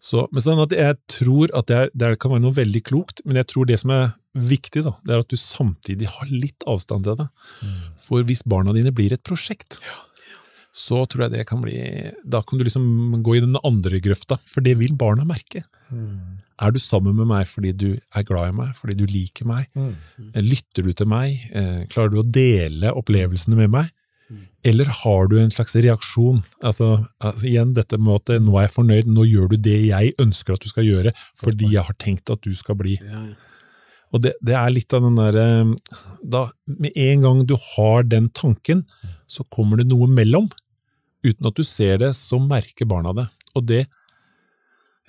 Så, 0.03 0.27
men 0.35 0.43
sånn 0.43 0.65
at 0.65 0.75
jeg 0.75 0.99
tror 1.15 1.53
at 1.55 1.69
det, 1.71 1.79
er, 1.79 1.93
det, 1.95 2.17
kan 2.23 2.35
være 2.35 2.43
noe 2.43 2.57
veldig 2.57 2.83
klokt, 2.89 3.23
men 3.23 3.39
jeg 3.39 3.53
tror 3.53 3.69
det 3.71 3.79
som 3.79 3.93
er 3.95 4.17
viktig, 4.35 4.83
da, 4.83 4.97
det 5.07 5.15
er 5.15 5.23
at 5.23 5.31
du 5.31 5.39
samtidig 5.39 6.09
har 6.11 6.31
litt 6.33 6.67
avstand 6.67 7.07
til 7.07 7.21
det. 7.21 7.29
Mm. 7.63 7.77
For 8.03 8.27
hvis 8.27 8.43
barna 8.49 8.75
dine 8.75 8.91
blir 8.97 9.15
et 9.15 9.23
prosjekt, 9.27 9.79
ja 9.87 10.01
så 10.73 11.03
tror 11.05 11.27
jeg 11.27 11.35
det 11.35 11.47
kan 11.49 11.61
bli 11.61 11.77
Da 12.25 12.41
kan 12.41 12.59
du 12.59 12.65
liksom 12.65 13.21
gå 13.25 13.37
i 13.37 13.45
den 13.45 13.59
andre 13.61 14.01
grøfta, 14.01 14.39
for 14.49 14.65
det 14.65 14.79
vil 14.81 14.97
barna 14.97 15.27
merke. 15.29 15.67
Mm. 15.93 16.41
Er 16.63 16.73
du 16.73 16.79
sammen 16.81 17.17
med 17.19 17.29
meg 17.29 17.49
fordi 17.51 17.73
du 17.77 17.89
er 17.93 18.25
glad 18.27 18.53
i 18.53 18.57
meg, 18.57 18.71
fordi 18.79 18.97
du 18.97 19.05
liker 19.09 19.49
meg? 19.49 19.69
Mm. 19.77 19.97
Lytter 20.47 20.87
du 20.87 20.93
til 20.97 21.11
meg? 21.11 21.43
Eh, 21.53 21.83
klarer 21.93 22.15
du 22.15 22.23
å 22.23 22.29
dele 22.29 22.95
opplevelsene 22.97 23.59
med 23.59 23.73
meg? 23.75 23.93
Mm. 24.33 24.47
Eller 24.71 24.93
har 25.03 25.29
du 25.29 25.37
en 25.43 25.53
slags 25.53 25.77
reaksjon? 25.77 26.41
Altså, 26.65 27.05
altså, 27.21 27.49
igjen 27.51 27.75
dette 27.77 28.01
med 28.01 28.23
at 28.23 28.37
nå 28.41 28.57
er 28.57 28.69
jeg 28.69 28.77
fornøyd, 28.79 29.13
nå 29.13 29.29
gjør 29.29 29.53
du 29.53 29.59
det 29.61 29.79
jeg 29.91 30.17
ønsker 30.23 30.57
at 30.57 30.65
du 30.65 30.71
skal 30.73 30.89
gjøre, 30.89 31.13
fordi 31.41 31.75
jeg 31.75 31.85
har 31.89 31.99
tenkt 32.01 32.33
at 32.33 32.45
du 32.47 32.55
skal 32.57 32.79
bli. 32.81 32.97
Ja. 33.03 33.27
Og 34.13 34.21
det, 34.25 34.35
det, 34.45 34.55
er 34.57 34.73
litt 34.73 34.93
av 34.93 35.07
den 35.07 35.17
derre 35.17 35.45
Med 35.65 36.91
en 37.01 37.23
gang 37.25 37.39
du 37.49 37.55
har 37.57 38.05
den 38.05 38.29
tanken, 38.37 38.85
så 39.27 39.45
kommer 39.49 39.81
det 39.81 39.89
noe 39.89 40.09
mellom. 40.09 40.51
Uten 41.23 41.49
at 41.49 41.59
du 41.59 41.65
ser 41.67 42.01
det, 42.03 42.13
så 42.19 42.41
merker 42.43 42.89
barna 42.91 43.15
det. 43.17 43.29
Og 43.55 43.67
det, 43.69 43.85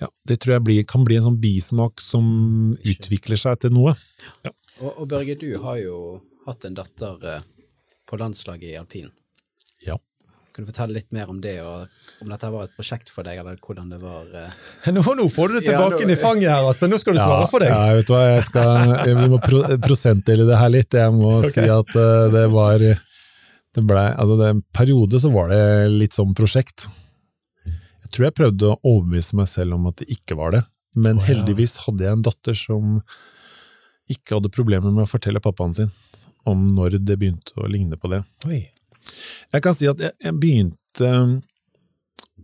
ja, 0.02 0.10
det 0.28 0.38
tror 0.42 0.56
jeg 0.56 0.66
blir, 0.66 0.86
kan 0.90 1.04
bli 1.06 1.18
en 1.18 1.28
sånn 1.28 1.40
bismak 1.42 2.02
som 2.02 2.26
utvikler 2.82 3.40
seg 3.40 3.60
til 3.62 3.74
noe. 3.74 3.94
Ja. 4.46 4.54
Og, 4.80 4.90
og, 4.90 5.04
Børge, 5.10 5.36
du 5.38 5.48
har 5.62 5.78
jo 5.82 5.98
hatt 6.48 6.66
en 6.66 6.74
datter 6.76 7.28
eh, 7.30 7.44
på 8.10 8.18
landslaget 8.20 8.72
i 8.72 8.80
alpin. 8.80 9.12
Ja. 9.86 9.96
Kan 10.54 10.66
du 10.66 10.70
fortelle 10.70 10.98
litt 10.98 11.08
mer 11.14 11.30
om 11.30 11.38
det, 11.42 11.56
og 11.62 12.22
om 12.22 12.30
dette 12.30 12.50
var 12.50 12.66
et 12.66 12.74
prosjekt 12.76 13.10
for 13.10 13.26
deg, 13.26 13.40
eller 13.42 13.56
hvordan 13.62 13.94
det 13.94 14.00
var? 14.02 14.28
Eh... 14.38 14.58
Nå, 14.94 15.02
nå, 15.02 15.28
får 15.32 15.50
du 15.50 15.56
det 15.58 15.64
tilbake 15.68 15.98
ja, 16.02 16.10
nå... 16.10 16.12
i 16.14 16.18
fanget 16.20 16.50
her, 16.50 16.68
altså! 16.68 16.90
Nå 16.90 16.98
skal 17.02 17.16
du 17.16 17.22
svare 17.22 17.48
for 17.50 17.64
deg! 17.64 17.74
Ja, 17.74 17.96
vet 17.98 18.10
du 18.10 18.14
hva, 18.14 18.22
jeg 18.34 18.44
skal, 18.50 18.94
Vi 19.08 19.30
må 19.32 19.40
pro 19.42 19.64
prosentdele 19.86 20.46
det 20.50 20.60
her 20.60 20.74
litt. 20.74 20.94
Jeg 20.94 21.14
må 21.16 21.36
okay. 21.40 21.54
si 21.56 21.66
at 21.66 21.98
uh, 21.98 22.28
det 22.34 22.46
var 22.54 22.86
det 23.74 23.82
ble, 23.82 24.04
altså 24.14 24.36
det, 24.38 24.50
En 24.54 24.62
periode 24.76 25.20
så 25.20 25.30
var 25.34 25.50
det 25.50 25.62
litt 25.90 26.16
sånn 26.16 26.34
prosjekt. 26.36 26.86
Jeg 27.66 28.12
tror 28.14 28.28
jeg 28.28 28.38
prøvde 28.38 28.70
å 28.70 28.78
overbevise 28.82 29.38
meg 29.38 29.50
selv 29.50 29.78
om 29.78 29.88
at 29.90 30.02
det 30.02 30.10
ikke 30.14 30.38
var 30.38 30.54
det, 30.54 30.62
men 30.94 31.18
oh, 31.18 31.24
ja. 31.24 31.32
heldigvis 31.32 31.80
hadde 31.86 32.06
jeg 32.06 32.18
en 32.18 32.26
datter 32.26 32.58
som 32.58 33.00
ikke 34.10 34.36
hadde 34.36 34.52
problemer 34.52 34.92
med 34.92 35.06
å 35.06 35.10
fortelle 35.10 35.42
pappaen 35.42 35.74
sin 35.74 35.90
om 36.44 36.66
når 36.76 36.98
det 37.00 37.16
begynte 37.18 37.56
å 37.56 37.68
ligne 37.70 37.96
på 37.96 38.10
det. 38.12 38.20
Oi. 38.46 38.60
Jeg 39.54 39.64
kan 39.64 39.76
si 39.76 39.88
at 39.88 40.00
jeg, 40.00 40.12
jeg 40.20 40.36
begynte 40.40 41.10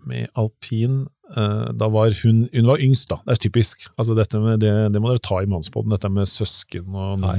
med 0.09 0.31
alpin 0.41 1.03
eh, 1.37 1.66
da 1.76 1.89
var 1.93 2.14
hun, 2.22 2.47
hun 2.53 2.70
var 2.70 2.81
yngst, 2.83 3.11
da. 3.12 3.20
Det 3.26 3.37
er 3.37 3.43
typisk. 3.45 3.85
Altså 4.01 4.16
dette 4.18 4.41
med 4.41 4.62
det, 4.64 4.72
det 4.95 5.03
må 5.03 5.12
dere 5.12 5.22
ta 5.22 5.43
i 5.45 5.51
mannsbåten, 5.51 5.93
dette 5.93 6.11
med 6.12 6.31
søsken 6.31 6.89
og 6.89 7.20
nummer 7.20 7.37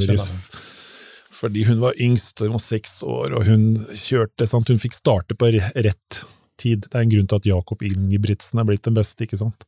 Fordi 1.42 1.66
hun 1.66 1.82
var 1.82 1.98
yngst, 1.98 2.44
hun 2.44 2.54
var 2.54 2.62
seks 2.62 3.00
år, 3.02 3.34
og 3.34 3.48
hun 3.48 3.74
kjørte 3.98 4.46
sant? 4.50 4.70
Hun 4.70 4.82
fikk 4.82 4.94
starte 4.94 5.38
på 5.38 5.50
rett 5.50 6.22
tid. 6.62 6.86
Det 6.86 6.94
er 6.94 7.06
en 7.06 7.14
grunn 7.16 7.30
til 7.30 7.42
at 7.42 7.50
Jakob 7.50 7.82
Ingebrigtsen 7.86 8.62
er 8.62 8.68
blitt 8.70 8.86
den 8.86 8.98
beste, 8.98 9.26
ikke 9.26 9.40
sant? 9.42 9.66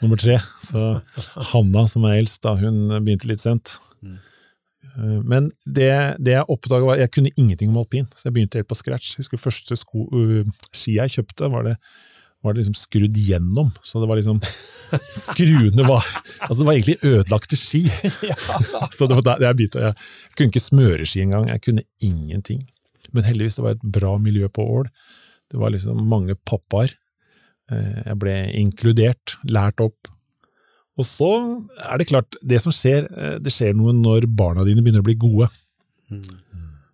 Nummer 0.00 0.20
tre. 0.20 0.38
Så 0.64 1.02
Hanna, 1.52 1.84
som 1.90 2.06
er 2.08 2.22
eldst, 2.22 2.40
da, 2.46 2.56
hun 2.56 2.88
begynte 3.04 3.28
litt 3.28 3.44
sent. 3.44 3.76
Eh, 4.02 5.18
Men 5.24 5.50
det, 5.64 5.90
det 6.20 6.34
jeg 6.36 6.48
oppdaga 6.52 6.88
var 6.88 7.00
Jeg 7.00 7.12
kunne 7.14 7.32
ingenting 7.36 7.72
om 7.72 7.80
alpin, 7.82 8.08
så 8.16 8.28
jeg 8.28 8.36
begynte 8.38 8.60
helt 8.60 8.70
på 8.70 8.78
scratch. 8.78 9.14
Jeg 9.14 9.24
husker 9.24 9.40
første 9.40 9.76
sko, 9.78 10.08
uh, 10.12 10.68
ski 10.72 10.98
jeg 10.98 11.16
kjøpte, 11.18 11.52
var 11.52 11.68
det, 11.68 11.76
var 12.42 12.54
det 12.54 12.62
liksom 12.62 12.76
skrudd 12.78 13.16
gjennom. 13.16 13.70
Så 13.82 14.00
det 14.02 14.08
var 14.10 14.18
liksom 14.18 14.40
Skruene 15.16 15.86
var 15.88 16.04
Altså, 16.42 16.58
det 16.58 16.66
var 16.66 16.74
egentlig 16.74 16.98
ødelagte 17.06 17.56
ski. 17.56 17.82
så 18.96 19.06
det 19.08 19.18
var 19.18 19.26
der 19.28 19.46
jeg 19.46 19.58
begynte. 19.60 19.84
Jeg, 19.86 19.94
kunne 20.36 20.52
ikke 20.52 20.64
smøre 20.64 21.06
ski 21.08 21.22
engang. 21.24 21.48
Jeg 21.48 21.62
kunne 21.64 21.86
ingenting. 22.02 22.64
Men 23.12 23.26
heldigvis 23.28 23.58
det 23.58 23.64
var 23.66 23.76
et 23.76 23.86
bra 23.94 24.16
miljø 24.20 24.48
på 24.52 24.66
Ål. 24.78 24.90
Det 25.52 25.60
var 25.60 25.72
liksom 25.74 26.02
mange 26.08 26.36
pappaer. 26.48 26.94
Eh, 27.70 28.02
Jeg 28.06 28.18
ble 28.20 28.36
inkludert, 28.58 29.36
lært 29.44 29.80
opp. 29.84 30.10
Og 31.00 31.06
så 31.08 31.30
er 31.88 32.00
det 32.00 32.10
klart, 32.10 32.36
det 32.44 32.60
som 32.60 32.74
skjer, 32.74 33.06
eh, 33.16 33.36
det 33.40 33.52
skjer 33.54 33.76
noe 33.76 33.94
når 33.96 34.26
barna 34.28 34.64
dine 34.68 34.84
begynner 34.84 35.04
å 35.04 35.08
bli 35.08 35.16
gode. 35.20 35.48
Sant? 36.10 36.32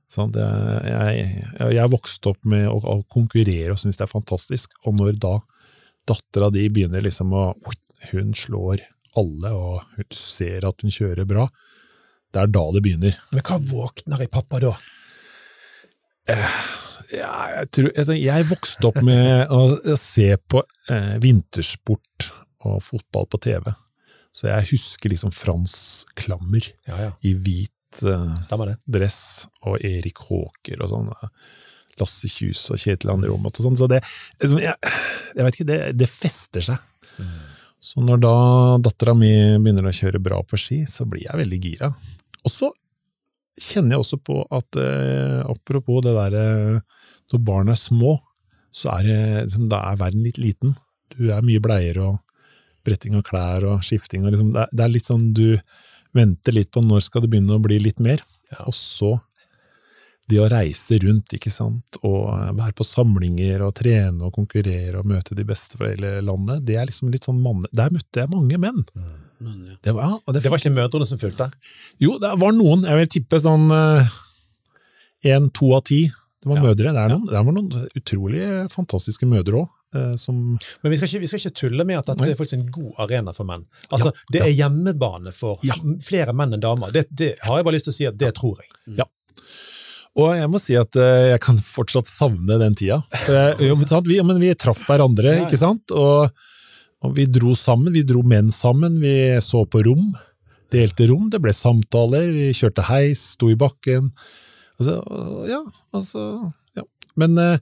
Jeg, 0.08 1.14
jeg, 1.20 1.72
jeg 1.76 1.92
vokste 1.92 2.32
opp 2.32 2.48
med 2.48 2.64
å, 2.70 2.78
å 2.80 3.02
konkurrere 3.12 3.74
og 3.74 3.80
synes 3.80 4.00
det 4.00 4.06
er 4.06 4.12
fantastisk, 4.12 4.72
og 4.88 4.96
når 4.96 5.18
da 5.20 5.34
dattera 6.08 6.48
di 6.54 6.64
begynner 6.72 7.04
liksom 7.04 7.34
å 7.36 7.50
Hun 8.12 8.30
slår 8.32 8.84
alle, 9.18 9.50
og 9.50 9.82
hun 9.96 10.14
ser 10.14 10.62
at 10.68 10.84
hun 10.84 10.92
kjører 10.94 11.26
bra. 11.26 11.48
Det 12.30 12.44
er 12.44 12.52
da 12.54 12.62
det 12.76 12.82
begynner. 12.84 13.16
Men 13.34 13.42
hva 13.42 13.56
våkner 13.58 14.22
i 14.22 14.28
pappa 14.30 14.60
da? 14.62 14.70
Ja, 16.28 17.32
jeg, 17.56 17.70
tror, 17.72 17.88
jeg, 17.96 18.20
jeg 18.20 18.46
vokste 18.50 18.90
opp 18.90 19.00
med 19.02 19.48
å, 19.56 19.62
å 19.74 19.96
se 19.98 20.28
på 20.46 20.62
eh, 20.92 21.16
vintersport 21.24 22.28
og 22.68 22.78
fotball 22.84 23.26
på 23.32 23.40
TV. 23.48 23.72
Så 24.30 24.50
jeg 24.50 24.70
husker 24.74 25.10
liksom 25.10 25.32
Frans 25.34 25.74
Klammer 26.18 26.62
Ja, 26.86 26.98
ja. 27.08 27.12
i 27.26 27.32
hvit 27.34 27.74
eh, 28.02 28.56
det. 28.66 28.76
dress, 28.86 29.20
og 29.66 29.78
Erik 29.84 30.20
Håker 30.28 30.84
og 30.84 30.92
sånn. 30.92 31.10
eh, 31.14 31.32
Lasse 31.98 32.30
Kjus 32.30 32.60
og 32.70 32.78
Kjetil 32.78 33.10
André 33.10 33.32
Aamodt 33.32 33.58
og 33.58 33.68
sånn. 33.68 33.78
Så 33.80 33.88
det, 33.90 34.02
liksom, 34.42 34.60
jeg, 34.62 34.74
jeg 35.34 35.46
vet 35.46 35.56
ikke, 35.56 35.70
det, 35.70 35.78
det 35.98 36.10
fester 36.10 36.68
seg. 36.70 36.84
Så 37.82 38.02
når 38.02 38.20
da 38.22 38.34
dattera 38.82 39.14
mi 39.14 39.30
begynner 39.58 39.86
å 39.86 39.94
kjøre 39.94 40.20
bra 40.22 40.40
på 40.46 40.58
ski, 40.58 40.82
så 40.90 41.06
blir 41.08 41.26
jeg 41.26 41.40
veldig 41.40 41.58
gira. 41.62 41.90
Og 42.44 42.52
så 42.52 42.70
kjenner 43.58 43.96
jeg 43.96 44.04
også 44.04 44.20
på 44.22 44.38
at 44.54 44.78
eh, 44.78 45.40
apropos 45.50 46.02
det 46.06 46.14
derre 46.14 46.46
når 47.28 47.42
barn 47.44 47.68
er 47.72 47.78
små, 47.78 48.16
så 48.72 48.92
er 48.98 49.04
det, 49.04 49.20
liksom, 49.48 49.66
da 49.72 49.82
er 49.90 50.00
verden 50.00 50.24
litt 50.24 50.38
liten. 50.40 50.74
Du 51.12 51.28
er 51.34 51.44
mye 51.44 51.60
bleier 51.62 51.98
og 52.04 52.18
bretting 52.86 53.18
av 53.18 53.24
klær 53.26 53.66
og 53.68 53.82
skifting. 53.84 54.24
Og 54.24 54.32
liksom, 54.32 54.52
det, 54.54 54.64
er, 54.64 54.72
det 54.72 54.84
er 54.84 54.94
litt 54.94 55.08
sånn 55.08 55.26
du 55.36 55.58
venter 56.16 56.52
litt 56.56 56.70
på 56.74 56.82
når 56.84 57.02
skal 57.04 57.22
det 57.24 57.30
begynne 57.32 57.56
å 57.58 57.62
bli 57.64 57.78
litt 57.82 58.00
mer. 58.00 58.22
Og 58.66 58.74
så 58.76 59.18
det 60.28 60.36
å 60.42 60.48
reise 60.52 60.98
rundt, 61.00 61.32
ikke 61.32 61.48
sant, 61.48 61.96
og 62.04 62.26
være 62.58 62.74
på 62.76 62.84
samlinger 62.84 63.62
og 63.64 63.72
trene 63.78 64.26
og 64.26 64.34
konkurrere 64.36 64.98
og 65.00 65.06
møte 65.08 65.32
de 65.38 65.44
beste 65.48 65.78
fra 65.80 65.88
hele 65.88 66.18
landet, 66.20 66.66
det 66.68 66.76
er 66.76 66.84
liksom 66.90 67.08
litt 67.12 67.24
sånn 67.24 67.38
manne... 67.40 67.64
Der 67.72 67.88
møtte 67.94 68.20
jeg 68.20 68.28
mange 68.28 68.58
menn. 68.60 68.82
Men, 69.40 69.54
ja. 69.70 69.76
Det 69.86 69.94
var, 69.96 70.02
ja, 70.04 70.18
og 70.20 70.34
det 70.36 70.42
Det 70.44 70.50
var 70.52 70.60
ikke 70.60 70.74
mødrene 70.76 71.06
som 71.08 71.20
fulgte? 71.22 71.46
jo, 72.02 72.18
det 72.20 72.34
var 72.42 72.52
noen, 72.52 72.84
jeg 72.84 73.00
vil 73.00 73.10
tippe 73.16 73.40
sånn 73.40 73.70
én, 75.24 75.48
to 75.56 75.72
av 75.78 75.84
ti. 75.88 76.02
Det 76.42 76.46
var 76.52 76.56
Ja. 76.60 76.62
mødre. 76.62 76.92
Det, 76.92 77.00
er 77.06 77.08
noen, 77.08 77.26
det 77.26 77.44
var 77.46 77.52
noen 77.52 77.88
utrolig 77.96 78.44
fantastiske 78.70 79.26
mødre 79.26 79.64
òg, 79.64 79.68
som 80.20 80.36
Men 80.82 80.90
vi 80.92 80.96
skal, 81.00 81.08
ikke, 81.08 81.20
vi 81.22 81.26
skal 81.30 81.40
ikke 81.40 81.56
tulle 81.62 81.84
med 81.88 81.96
at 81.98 82.06
dette 82.10 82.24
Nei. 82.26 82.32
er 82.34 82.36
faktisk 82.36 82.58
en 82.58 82.66
god 82.74 82.98
arena 83.06 83.32
for 83.32 83.48
menn. 83.48 83.62
Altså, 83.90 84.12
Det 84.30 84.42
er 84.44 84.52
hjemmebane 84.52 85.32
for 85.32 85.58
Ja. 85.64 85.74
flere 86.04 86.34
menn 86.36 86.52
enn 86.52 86.60
damer. 86.60 86.92
Det, 86.92 87.06
det 87.10 87.30
har 87.42 87.56
jeg 87.60 87.64
bare 87.64 87.74
lyst 87.78 87.88
til 87.88 87.94
å 87.94 87.98
si 87.98 88.06
at 88.10 88.18
det 88.20 88.34
tror 88.36 88.58
jeg. 88.60 88.68
Ja. 89.00 89.06
Og 90.18 90.32
jeg 90.34 90.50
må 90.50 90.58
si 90.60 90.74
at 90.76 90.96
eh, 90.98 91.28
jeg 91.32 91.40
kan 91.44 91.58
fortsatt 91.62 92.08
savne 92.10 92.56
den 92.60 92.74
tida. 92.74 93.00
Jo, 93.62 93.76
men 93.78 94.04
vi, 94.08 94.16
men 94.26 94.40
vi 94.42 94.52
traff 94.58 94.80
hverandre, 94.88 95.30
Ja, 95.30 95.40
ja. 95.42 95.46
ikke 95.46 95.60
sant? 95.60 95.92
Og, 95.94 96.30
og 97.06 97.14
vi 97.14 97.26
dro 97.30 97.54
sammen, 97.54 97.92
vi 97.94 98.02
dro 98.08 98.24
menn 98.26 98.50
sammen, 98.50 98.98
vi 99.00 99.12
så 99.44 99.62
på 99.70 99.84
rom. 99.86 100.10
Delte 100.74 101.06
rom, 101.08 101.30
det 101.32 101.38
ble 101.40 101.52
samtaler, 101.54 102.28
vi 102.34 102.50
kjørte 102.52 102.88
heis, 102.90 103.22
sto 103.38 103.48
i 103.52 103.56
bakken. 103.56 104.10
Altså, 104.78 104.98
ja, 105.48 105.62
altså 105.96 106.24
ja. 106.76 106.84
Men 107.16 107.38
eh, 107.40 107.58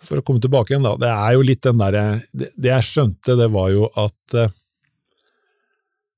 for 0.00 0.20
å 0.20 0.24
komme 0.24 0.40
tilbake 0.40 0.72
igjen, 0.72 0.86
da. 0.86 0.94
Det 1.00 1.10
er 1.12 1.34
jo 1.36 1.42
litt 1.44 1.62
den 1.66 1.80
derre 1.80 2.04
det, 2.32 2.48
det 2.56 2.70
jeg 2.72 2.86
skjønte, 2.88 3.36
det 3.36 3.50
var 3.52 3.68
jo 3.74 3.88
at 4.00 4.36
eh, 4.40 4.54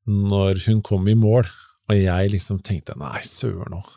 når 0.06 0.62
hun 0.66 0.80
kom 0.86 1.08
i 1.10 1.16
mål, 1.18 1.46
og 1.90 1.98
jeg 1.98 2.30
liksom 2.32 2.60
tenkte 2.64 2.96
nei, 2.98 3.20
søren 3.26 3.76
òg, 3.78 3.90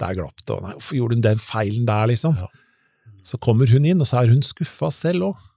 der 0.00 0.16
glapp 0.18 0.40
det, 0.44 0.54
og 0.56 0.62
nei, 0.64 0.74
hvorfor 0.76 0.98
gjorde 0.98 1.18
hun 1.18 1.24
den 1.26 1.42
feilen 1.42 1.88
der, 1.88 2.06
liksom? 2.10 2.36
Ja. 2.40 2.48
Så 3.24 3.38
kommer 3.40 3.68
hun 3.70 3.84
inn, 3.88 4.00
og 4.02 4.08
så 4.08 4.20
er 4.22 4.32
hun 4.32 4.42
skuffa 4.44 4.90
selv 4.92 5.30
òg. 5.30 5.50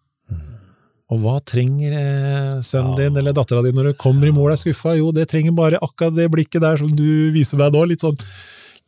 Og 1.08 1.22
hva 1.24 1.38
trenger 1.48 1.94
eh, 1.96 2.58
sønnen 2.68 2.98
Ja. 2.98 3.06
din 3.08 3.16
eller 3.20 3.32
dattera 3.36 3.62
di 3.64 3.72
når 3.72 3.92
du 3.94 4.00
kommer 4.00 4.28
i 4.28 4.34
mål 4.36 4.50
og 4.52 4.56
er 4.58 4.60
skuffa? 4.60 4.96
Jo, 4.98 5.14
det 5.16 5.30
trenger 5.32 5.56
bare 5.56 5.80
akkurat 5.80 6.16
det 6.16 6.26
blikket 6.34 6.60
der 6.64 6.80
som 6.82 6.90
du 6.92 7.32
viser 7.32 7.60
meg 7.60 7.72
nå. 7.72 7.86
Litt 7.88 8.04
sånn, 8.04 8.18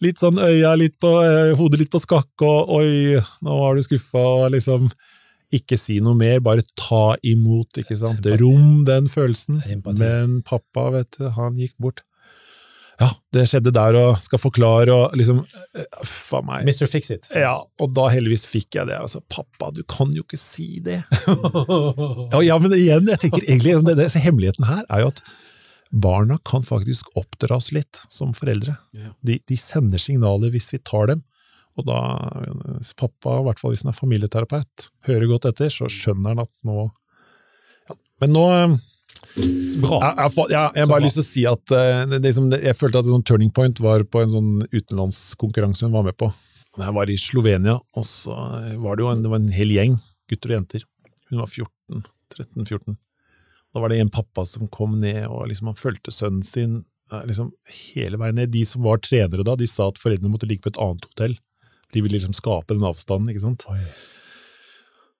litt 0.03 0.21
sånn 0.21 0.39
øya 0.41 0.73
litt 0.79 0.97
på, 1.01 1.11
eh, 1.25 1.53
hodet 1.59 1.83
litt 1.83 1.93
på 1.93 2.01
skakk, 2.01 2.33
og 2.45 2.75
oi, 2.79 3.19
nå 3.45 3.61
var 3.61 3.75
du 3.75 3.85
skuffa, 3.85 4.25
og 4.43 4.51
liksom 4.55 4.89
ikke 5.55 5.79
si 5.81 5.97
noe 6.03 6.17
mer, 6.17 6.39
bare 6.45 6.65
ta 6.77 7.15
imot, 7.25 7.81
ikke 7.81 7.97
sant. 7.97 8.27
Rom 8.41 8.83
den 8.85 9.09
følelsen. 9.09 9.63
Empati. 9.65 10.03
Men 10.03 10.43
pappa, 10.45 10.89
vet 10.93 11.17
du, 11.17 11.25
han 11.33 11.57
gikk 11.57 11.73
bort. 11.81 12.03
Ja, 12.99 13.07
det 13.31 13.45
skjedde 13.47 13.71
der, 13.71 13.95
og 13.95 14.19
skal 14.19 14.41
forklare, 14.41 14.91
og 14.91 15.13
liksom 15.17 15.39
eh, 15.47 15.85
Uff 16.03 16.33
a 16.35 16.41
meg. 16.43 16.67
Mr. 16.67 16.85
Fix 16.91 17.09
It. 17.15 17.29
Ja, 17.31 17.55
og 17.63 17.93
da 17.95 18.09
heldigvis 18.11 18.43
fikk 18.49 18.75
jeg 18.75 18.89
det. 18.91 18.97
Altså, 18.99 19.21
pappa, 19.31 19.71
du 19.73 19.81
kan 19.87 20.11
jo 20.15 20.25
ikke 20.27 20.39
si 20.39 20.81
det! 20.83 21.01
Ja, 22.29 22.41
ja, 22.43 22.57
men 22.61 22.73
igjen, 22.75 23.07
jeg 23.09 23.21
tenker 23.21 23.45
egentlig 23.45 23.77
det, 23.87 23.95
det, 23.97 24.09
Hemmeligheten 24.21 24.67
her 24.67 24.83
er 24.91 25.01
jo 25.01 25.11
at 25.13 25.21
barna 25.89 26.37
kan 26.45 26.63
faktisk 26.63 27.09
oppdras 27.17 27.71
litt 27.73 28.01
som 28.09 28.33
foreldre. 28.37 28.75
De, 29.25 29.39
de 29.41 29.57
sender 29.57 30.01
signaler 30.01 30.53
hvis 30.53 30.69
vi 30.73 30.81
tar 30.85 31.09
dem. 31.11 31.23
Og 31.79 31.87
da, 31.87 31.99
hvis 32.75 32.93
pappa, 32.99 33.39
i 33.39 33.47
hvert 33.47 33.61
fall 33.61 33.73
hvis 33.73 33.85
han 33.85 33.93
er 33.93 33.97
familieterapeut, 33.97 34.89
hører 35.07 35.31
godt 35.31 35.49
etter, 35.51 35.71
så 35.73 35.89
skjønner 35.91 36.35
han 36.35 36.43
at 36.43 36.63
nå 36.67 36.89
ja. 37.89 37.95
Men 38.21 38.33
nå 38.35 38.45
eh, 38.51 38.77
Bra. 39.79 39.99
jeg, 40.01 40.13
jeg, 40.17 40.31
jeg, 40.51 40.71
jeg 40.75 40.83
har 40.83 40.91
bare 40.91 41.03
lyst 41.05 41.17
til 41.19 41.23
å 41.23 41.29
si 41.29 41.43
at 41.49 41.63
det, 41.71 42.19
det, 42.19 42.33
det, 42.35 42.59
jeg 42.65 42.77
følte 42.77 43.01
at 43.01 43.07
en 43.07 43.17
sånn 43.17 43.25
turning 43.27 43.51
point 43.55 43.81
var 43.83 44.03
på 44.07 44.23
en 44.23 44.31
sånn 44.33 44.53
utenlandskonkurranse 44.71 45.87
hun 45.87 45.95
var 45.95 46.07
med 46.07 46.17
på. 46.19 46.29
Jeg 46.79 46.95
var 46.95 47.11
i 47.11 47.17
Slovenia, 47.19 47.75
og 47.97 48.05
så 48.07 48.35
var 48.79 48.97
det 48.97 49.05
jo 49.05 49.11
en, 49.11 49.23
det 49.25 49.31
var 49.31 49.41
en 49.41 49.51
hel 49.53 49.73
gjeng, 49.73 49.97
gutter 50.29 50.53
og 50.53 50.59
jenter. 50.59 50.85
Hun 51.31 51.41
var 51.41 51.51
14, 51.51 52.03
13-14. 52.37 52.97
Da 53.73 53.81
var 53.83 53.91
det 53.91 53.99
en 54.01 54.09
pappa 54.13 54.45
som 54.45 54.67
kom 54.67 54.97
ned, 54.99 55.27
og 55.27 55.47
liksom 55.49 55.69
han 55.69 55.77
fulgte 55.77 56.13
sønnen 56.13 56.45
sin 56.45 56.79
eh, 57.11 57.25
liksom 57.29 57.51
hele 57.93 58.17
veien 58.21 58.39
ned. 58.39 58.53
De 58.53 58.63
som 58.65 58.85
var 58.85 59.01
trenere 59.05 59.45
da, 59.45 59.55
de 59.59 59.67
sa 59.69 59.91
at 59.91 60.01
foreldrene 60.01 60.31
måtte 60.33 60.49
ligge 60.49 60.65
på 60.65 60.73
et 60.73 60.81
annet 60.81 61.05
hotell. 61.11 61.35
De 61.93 62.01
ville 62.01 62.17
liksom 62.17 62.33
skape 62.37 62.73
den 62.73 62.85
avstanden, 62.85 63.29
ikke 63.33 63.45
sant. 63.45 63.65
Oi. 63.69 63.81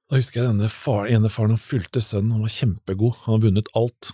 Da 0.10 0.18
husker 0.18 0.42
jeg 0.42 0.50
denne 0.50 0.70
far, 0.74 1.06
ene 1.06 1.30
faren 1.30 1.54
han 1.54 1.62
fulgte 1.62 2.02
sønnen, 2.02 2.34
han 2.34 2.46
var 2.46 2.54
kjempegod, 2.54 3.18
han 3.26 3.36
har 3.36 3.44
vunnet 3.46 3.70
alt. 3.78 4.12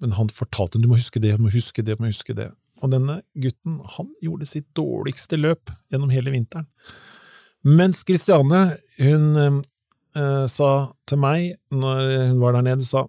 Men 0.00 0.16
han 0.16 0.32
fortalte 0.32 0.80
du 0.80 0.88
må 0.88 0.98
huske 1.00 1.20
det, 1.20 1.36
du 1.36 1.44
må 1.44 1.52
huske 1.52 1.84
det, 1.84 1.96
du 1.96 2.04
må 2.04 2.10
huske 2.12 2.36
det. 2.36 2.50
Og 2.80 2.92
denne 2.92 3.20
gutten 3.36 3.80
han 3.96 4.12
gjorde 4.24 4.48
sitt 4.48 4.68
dårligste 4.76 5.36
løp 5.40 5.72
gjennom 5.92 6.12
hele 6.12 6.32
vinteren. 6.32 6.68
Mens 7.68 8.00
Kristiane 8.08 8.70
hun 9.00 9.26
eh, 9.36 10.46
sa 10.48 10.70
til 11.08 11.20
meg 11.20 11.56
når 11.72 12.04
hun 12.30 12.38
var 12.40 12.56
der 12.56 12.68
nede, 12.70 12.84
sa 12.88 13.04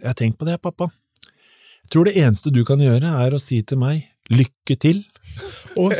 jeg 0.00 0.10
har 0.10 0.18
tenkt 0.18 0.38
på 0.40 0.48
det, 0.48 0.58
pappa. 0.62 0.90
Jeg 1.84 1.94
tror 1.94 2.08
det 2.08 2.18
eneste 2.20 2.52
du 2.52 2.64
kan 2.68 2.80
gjøre 2.82 3.14
er 3.24 3.34
å 3.34 3.40
si 3.42 3.62
til 3.64 3.80
meg 3.80 4.04
lykke 4.28 4.76
til. 4.80 5.00
Og 5.80 5.94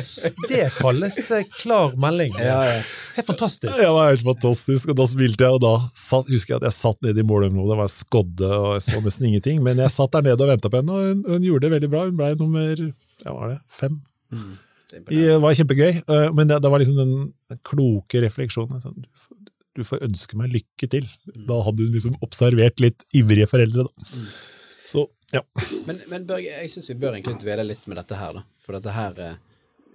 det 0.51 0.67
kalles 0.77 1.17
eh, 1.33 1.47
klar 1.61 1.95
melding. 2.01 2.35
Ja, 2.43 2.59
ja. 2.67 2.79
Helt 3.17 3.29
fantastisk. 3.31 3.73
Ja, 3.73 3.87
det 3.87 3.95
var 3.95 4.11
helt 4.13 4.25
fantastisk, 4.27 4.91
og 4.91 4.97
da 4.99 5.07
smilte 5.11 5.47
jeg, 5.47 5.57
og 5.57 5.63
da 5.63 5.73
satt, 5.99 6.29
husker 6.31 6.55
jeg 6.55 6.61
at 6.61 6.67
jeg 6.69 6.77
satt 6.77 7.01
nede 7.03 7.23
i 7.23 7.27
målområdet, 7.27 7.75
og 7.75 7.81
var 7.81 7.91
skodde, 7.91 8.47
og 8.47 8.77
jeg 8.77 8.85
så 8.85 9.03
nesten 9.03 9.29
ingenting, 9.31 9.59
men 9.65 9.83
jeg 9.83 9.95
satt 9.95 10.15
der 10.15 10.27
nede 10.29 10.47
og 10.47 10.53
ventet 10.53 10.71
på 10.71 10.81
henne, 10.81 10.95
og 10.95 11.09
hun, 11.09 11.25
hun 11.27 11.47
gjorde 11.49 11.67
det 11.67 11.73
veldig 11.75 11.91
bra, 11.91 12.05
hun 12.07 12.19
ble 12.19 12.31
nummer, 12.39 12.85
ja, 13.25 13.33
var 13.33 13.55
det, 13.55 13.59
fem? 13.81 13.97
Mm. 14.35 14.53
Det 15.11 15.35
var 15.43 15.57
kjempegøy, 15.59 15.91
eh, 15.99 16.29
men 16.37 16.49
det, 16.49 16.61
det 16.65 16.73
var 16.73 16.83
liksom 16.83 16.99
den 16.99 17.59
kloke 17.67 18.23
refleksjonen. 18.23 18.83
sånn, 18.87 19.03
Du 19.03 19.11
får, 19.19 19.35
du 19.79 19.85
får 19.87 20.03
ønske 20.09 20.39
meg 20.39 20.53
lykke 20.57 20.89
til. 20.91 21.07
Da 21.49 21.61
hadde 21.65 21.85
hun 21.85 21.95
liksom 21.95 22.17
observert 22.25 22.83
litt 22.83 23.05
ivrige 23.17 23.47
foreldre. 23.51 23.87
Da. 23.87 24.25
Så 24.89 25.07
ja. 25.33 25.43
Men, 25.87 26.01
men 26.09 26.27
Børge, 26.27 26.49
jeg 26.49 26.73
syns 26.73 26.89
vi 26.91 26.99
bør 26.99 27.15
egentlig 27.15 27.39
dvele 27.43 27.67
litt 27.69 27.85
med 27.87 28.01
dette 28.01 28.19
her, 28.19 28.39
da. 28.41 28.45
For 28.65 28.77
dette 28.77 28.95
her 28.97 29.19
eh, 29.23 29.37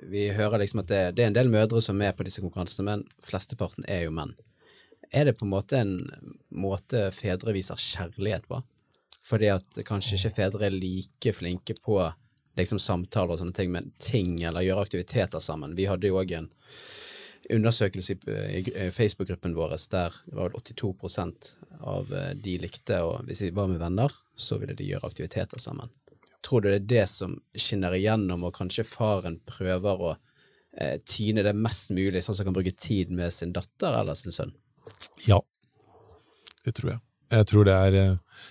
Vi 0.09 0.27
hører 0.35 0.61
liksom 0.61 0.83
at 0.83 0.89
det, 0.91 1.01
det 1.17 1.23
er 1.23 1.31
en 1.31 1.37
del 1.37 1.51
mødre 1.51 1.81
som 1.81 2.01
er 2.03 2.15
på 2.15 2.25
disse 2.27 2.41
konkurransene, 2.43 2.85
men 2.89 3.05
flesteparten 3.23 3.87
er 3.89 4.05
jo 4.05 4.15
menn. 4.15 4.35
Er 5.13 5.29
det 5.29 5.37
på 5.39 5.45
en 5.45 5.53
måte 5.53 5.79
en 5.79 5.95
måte 6.49 7.07
fedre 7.13 7.53
viser 7.55 7.79
kjærlighet 7.79 8.47
på? 8.49 8.59
Fordi 9.23 9.49
at 9.53 9.79
kanskje 9.87 10.17
ikke 10.17 10.35
fedre 10.41 10.67
er 10.67 10.75
like 10.75 11.33
flinke 11.37 11.77
på 11.79 11.99
liksom 12.59 12.81
samtaler 12.81 13.35
og 13.35 13.41
sånne 13.41 13.55
ting, 13.55 13.71
men 13.73 13.91
ting 14.01 14.35
eller 14.43 14.65
gjøre 14.65 14.83
aktiviteter 14.85 15.41
sammen. 15.41 15.77
Vi 15.77 15.87
hadde 15.89 16.09
jo 16.09 16.19
òg 16.21 16.35
en 16.37 16.49
undersøkelse 17.49 18.15
i, 18.15 18.61
i 18.61 18.91
Facebook-gruppen 18.91 19.55
vår 19.55 19.75
der 19.91 20.15
det 20.25 20.35
var 20.37 20.49
vel 20.49 20.61
82% 20.61 21.49
av 21.83 22.13
eh, 22.13 22.31
de 22.39 22.57
likte, 22.61 23.01
og 23.03 23.27
hvis 23.27 23.43
de 23.43 23.51
var 23.55 23.67
med 23.71 23.81
venner, 23.81 24.11
så 24.35 24.59
ville 24.61 24.75
de 24.77 24.87
gjøre 24.87 25.09
aktiviteter 25.09 25.59
sammen. 25.59 25.91
Tror 26.43 26.63
du 26.63 26.69
det 26.69 26.79
er 26.81 26.89
det 26.91 27.07
som 27.11 27.37
skinner 27.55 27.95
igjennom, 27.95 28.43
og 28.47 28.55
kanskje 28.55 28.87
faren 28.87 29.39
prøver 29.47 30.07
å 30.09 30.11
eh, 30.13 30.99
tyne 31.07 31.45
det 31.45 31.55
mest 31.55 31.91
mulig, 31.95 32.23
sånn 32.23 32.35
at 32.35 32.43
han 32.43 32.51
kan 32.51 32.57
bruke 32.59 32.75
tid 32.75 33.11
med 33.15 33.33
sin 33.35 33.55
datter 33.55 33.99
eller 33.99 34.17
sin 34.19 34.35
sønn? 34.35 34.55
Ja, 35.27 35.39
det 36.63 36.75
tror 36.79 36.95
jeg. 36.95 37.03
Jeg 37.33 37.49
tror 37.49 37.67
det 37.67 37.77
er 37.87 37.99
eh, 37.99 38.43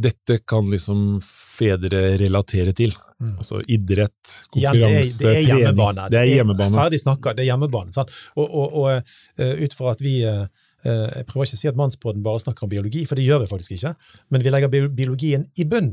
Dette 0.00 0.38
kan 0.48 0.66
liksom 0.70 1.20
fedre 1.24 2.16
relatere 2.20 2.72
til. 2.76 2.94
Altså 3.20 3.60
idrett, 3.68 4.32
Igjen, 4.56 4.78
det 4.78 4.86
er, 4.86 4.92
det 5.04 5.30
er 5.30 5.44
trening. 5.44 6.00
Det 6.10 6.18
er 6.20 6.28
hjemmebane. 6.30 6.76
Ferdig 6.78 7.00
snakka, 7.02 7.34
det 7.36 7.44
er 7.44 7.50
hjemmebane. 7.50 7.92
Sant? 7.92 8.12
Og, 8.40 8.46
og, 8.46 8.76
og 8.80 9.42
eh, 9.44 9.64
ut 9.64 9.76
fra 9.76 9.92
at 9.92 10.00
vi 10.04 10.14
eh, 10.24 10.46
eh, 10.86 11.08
Jeg 11.18 11.26
prøver 11.28 11.50
ikke 11.50 11.58
å 11.58 11.60
si 11.60 11.68
at 11.68 11.80
Mannsbåten 11.80 12.22
bare 12.24 12.40
snakker 12.40 12.64
om 12.64 12.72
biologi, 12.72 13.04
for 13.08 13.20
det 13.20 13.26
gjør 13.26 13.42
vi 13.44 13.50
faktisk 13.50 13.76
ikke. 13.76 13.92
Men 14.32 14.46
vi 14.46 14.54
legger 14.54 14.72
biologien 14.72 15.44
i 15.60 15.68
bunn. 15.68 15.92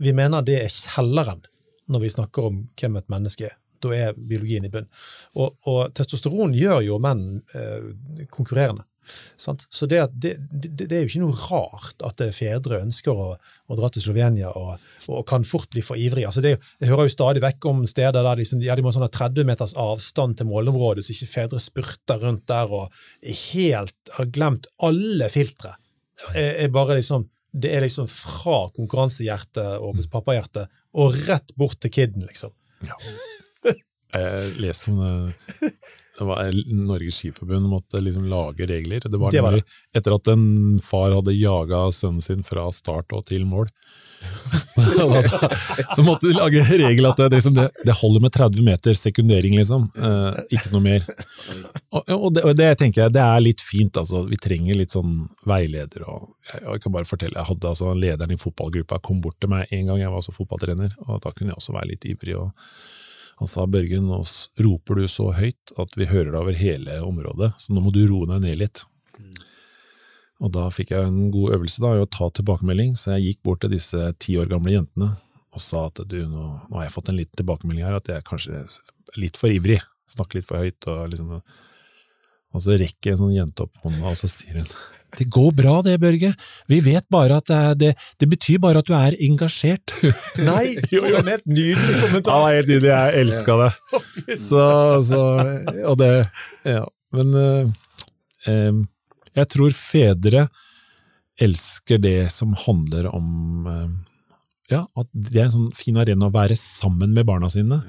Vi 0.00 0.14
mener 0.16 0.46
det 0.46 0.60
er 0.62 0.70
kjelleren 0.70 1.42
når 1.90 2.04
vi 2.04 2.12
snakker 2.14 2.46
om 2.52 2.62
hvem 2.78 3.00
et 3.00 3.10
menneske 3.10 3.50
er. 3.50 3.56
Da 3.82 3.90
er 3.96 4.14
biologien 4.14 4.68
i 4.68 4.70
bunn. 4.70 4.86
Og, 5.40 5.56
og 5.66 5.90
testosteron 5.96 6.54
gjør 6.54 6.84
jo 6.86 7.00
menn 7.02 7.40
konkurrerende. 8.30 8.84
Sant? 9.40 9.64
Så 9.72 9.88
det, 9.90 10.02
det, 10.12 10.34
det, 10.52 10.70
det 10.84 10.96
er 10.96 11.04
jo 11.04 11.10
ikke 11.10 11.22
noe 11.22 11.38
rart 11.38 12.04
at 12.06 12.22
eh, 12.24 12.32
fedre 12.34 12.82
ønsker 12.84 13.16
å, 13.16 13.28
å 13.36 13.78
dra 13.78 13.90
til 13.92 14.04
Slovenia 14.04 14.52
og, 14.56 14.82
og 15.08 15.24
kan 15.28 15.46
fort 15.48 15.70
bli 15.74 15.84
for 15.84 16.00
ivrige. 16.00 16.28
Altså 16.28 16.44
det, 16.44 16.56
jeg 16.80 16.90
hører 16.90 17.08
jo 17.08 17.14
stadig 17.14 17.44
vekk 17.44 17.70
om 17.70 17.82
steder 17.88 18.20
der 18.20 18.28
de, 18.28 18.44
liksom, 18.44 18.62
ja, 18.66 18.76
de 18.76 18.84
må 18.84 18.92
ha 18.92 18.98
sånn 18.98 19.08
30 19.08 19.48
meters 19.48 19.76
avstand 19.80 20.38
til 20.38 20.50
målområdet, 20.50 21.06
så 21.06 21.14
ikke 21.14 21.32
fedre 21.34 21.62
spurter 21.62 22.24
rundt 22.24 22.46
der 22.50 22.72
og 22.76 23.00
helt 23.52 24.14
har 24.16 24.32
glemt 24.32 24.70
alle 24.84 25.30
filtre. 25.32 25.76
Er 26.36 26.68
bare 26.72 26.98
liksom, 26.98 27.24
det 27.56 27.72
er 27.74 27.84
liksom 27.84 28.08
fra 28.12 28.66
konkurransehjertet 28.76 29.80
og 29.80 29.98
pappahjertet 30.12 30.70
og 31.00 31.16
rett 31.26 31.54
bort 31.58 31.80
til 31.80 31.92
kiden, 31.94 32.26
liksom. 32.28 32.52
Jeg 34.10 34.54
leste 34.58 34.90
om 34.92 35.02
det. 35.02 35.70
var 36.28 36.50
Norges 36.74 37.20
Skiforbund 37.20 37.68
måtte 37.70 38.02
liksom 38.02 38.26
lage 38.30 38.66
regler. 38.66 39.00
Det 39.04 39.18
var, 39.18 39.32
Det 39.32 39.44
var 39.44 39.58
det. 39.58 39.64
etter 39.96 40.16
at 40.16 40.32
en 40.32 40.80
far 40.84 41.14
hadde 41.16 41.36
jaga 41.36 41.86
sønnen 41.94 42.24
sin 42.24 42.42
fra 42.46 42.68
start 42.74 43.12
og 43.16 43.26
til 43.30 43.46
mål. 43.48 43.70
så 45.96 46.02
måtte 46.02 46.26
de 46.26 46.34
lage 46.36 46.62
regel 46.76 47.06
at 47.08 47.16
det, 47.16 47.28
liksom, 47.38 47.54
det, 47.56 47.68
det 47.84 47.94
holder 48.02 48.20
med 48.20 48.32
30 48.32 48.66
meter 48.66 48.94
sekundering, 48.98 49.56
liksom. 49.56 49.86
Eh, 49.96 50.40
ikke 50.56 50.72
noe 50.74 50.84
mer. 50.84 51.06
Og, 51.90 52.04
og, 52.04 52.28
det, 52.36 52.44
og 52.44 52.54
det 52.58 52.68
tenker 52.82 53.06
jeg 53.06 53.14
det 53.16 53.24
er 53.24 53.40
litt 53.44 53.64
fint. 53.64 53.96
Altså. 53.96 54.22
Vi 54.28 54.36
trenger 54.40 54.76
litt 54.76 54.92
sånn 54.94 55.24
veileder. 55.48 56.04
Og 56.04 56.28
jeg, 56.50 56.62
jeg 56.66 56.84
kan 56.84 56.96
bare 56.96 57.08
fortelle, 57.08 57.38
jeg 57.38 57.50
hadde 57.54 57.72
altså 57.72 57.94
Lederen 57.96 58.36
i 58.36 58.40
fotballgruppa 58.40 59.00
kom 59.04 59.22
bort 59.24 59.40
til 59.40 59.52
meg 59.52 59.72
en 59.72 59.88
gang 59.90 60.04
jeg 60.04 60.12
var 60.12 60.22
også 60.22 60.36
fotballtrener, 60.36 60.94
og 61.06 61.20
da 61.24 61.32
kunne 61.32 61.54
jeg 61.54 61.60
også 61.62 61.76
være 61.76 61.94
litt 61.94 62.08
ivrig. 62.12 62.36
og 62.36 62.52
han 63.40 63.48
sa 63.48 63.64
Børgen, 63.64 64.04
nå 64.10 64.20
roper 64.60 65.00
du 65.00 65.06
så 65.08 65.30
høyt 65.32 65.72
at 65.80 65.94
vi 65.96 66.10
hører 66.10 66.34
deg 66.34 66.40
over 66.42 66.56
hele 66.60 66.98
området, 67.00 67.54
så 67.56 67.72
nå 67.72 67.80
må 67.80 67.92
du 67.94 68.02
roe 68.10 68.28
deg 68.28 68.44
ned 68.44 68.60
litt. 68.60 68.82
Og 70.40 70.52
da 70.52 70.66
fikk 70.72 70.92
jeg 70.92 71.08
en 71.08 71.30
god 71.32 71.56
øvelse 71.56 71.80
da, 71.80 71.94
i 71.96 72.04
å 72.04 72.08
ta 72.08 72.28
tilbakemelding, 72.36 72.92
så 72.96 73.16
jeg 73.16 73.26
gikk 73.30 73.42
bort 73.48 73.62
til 73.64 73.72
disse 73.72 74.12
ti 74.20 74.36
år 74.40 74.48
gamle 74.52 74.76
jentene 74.76 75.14
og 75.50 75.62
sa 75.62 75.86
at 75.88 75.98
du, 76.06 76.20
nå, 76.28 76.44
nå 76.70 76.78
har 76.78 76.86
jeg 76.86 76.94
fått 76.94 77.10
en 77.10 77.18
liten 77.18 77.40
tilbakemelding 77.40 77.86
her, 77.88 77.96
at 77.98 78.08
jeg 78.12 78.26
kanskje 78.28 78.60
er 78.60 79.18
litt 79.18 79.40
for 79.40 79.50
ivrig, 79.50 79.80
snakker 80.12 80.38
litt 80.38 80.46
for 80.46 80.62
høyt. 80.62 80.86
Og, 80.86 81.00
liksom, 81.10 81.32
og 82.54 82.62
så 82.62 82.76
rekker 82.78 83.14
en 83.14 83.20
sånn 83.24 83.34
jente 83.34 83.66
opp 83.66 83.80
hånda, 83.82 84.12
og 84.12 84.20
så 84.20 84.30
sier 84.30 84.60
hun 84.60 84.70
det 85.18 85.26
går 85.32 85.50
bra 85.58 85.76
det, 85.86 85.96
Børge, 86.02 86.30
vi 86.70 86.78
vet 86.84 87.06
bare 87.10 87.36
at 87.40 87.46
det, 87.50 87.56
er, 87.56 87.74
det, 87.80 87.90
det 88.20 88.28
betyr 88.30 88.58
bare 88.62 88.78
at 88.82 88.86
du 88.88 88.94
er 88.94 89.16
engasjert. 89.26 89.94
Nei, 90.50 90.76
Jo, 90.92 91.02
jo. 91.08 91.16
en 91.20 91.30
helt 91.32 91.46
nydelig 91.50 91.96
Ja, 91.96 92.00
kommentar! 92.06 92.46
helt 92.54 92.70
nydelig. 92.70 92.90
Jeg 92.92 93.20
elska 93.24 93.56
det. 93.64 93.70
Så, 94.38 94.64
så 95.10 95.20
Og 95.90 95.98
det 96.00 96.12
Ja. 96.68 96.84
Men 97.10 97.34
eh, 98.46 98.76
jeg 99.34 99.48
tror 99.50 99.72
fedre 99.74 100.44
elsker 101.40 101.98
det 102.02 102.28
som 102.30 102.52
handler 102.66 103.08
om 103.10 103.66
eh, 103.66 103.90
Ja, 104.70 104.84
at 104.94 105.08
det 105.10 105.40
er 105.40 105.48
en 105.48 105.54
sånn 105.56 105.70
fin 105.74 105.98
arena 105.98 106.28
å 106.28 106.34
være 106.34 106.54
sammen 106.58 107.10
med 107.16 107.26
barna 107.26 107.48
sine. 107.50 107.80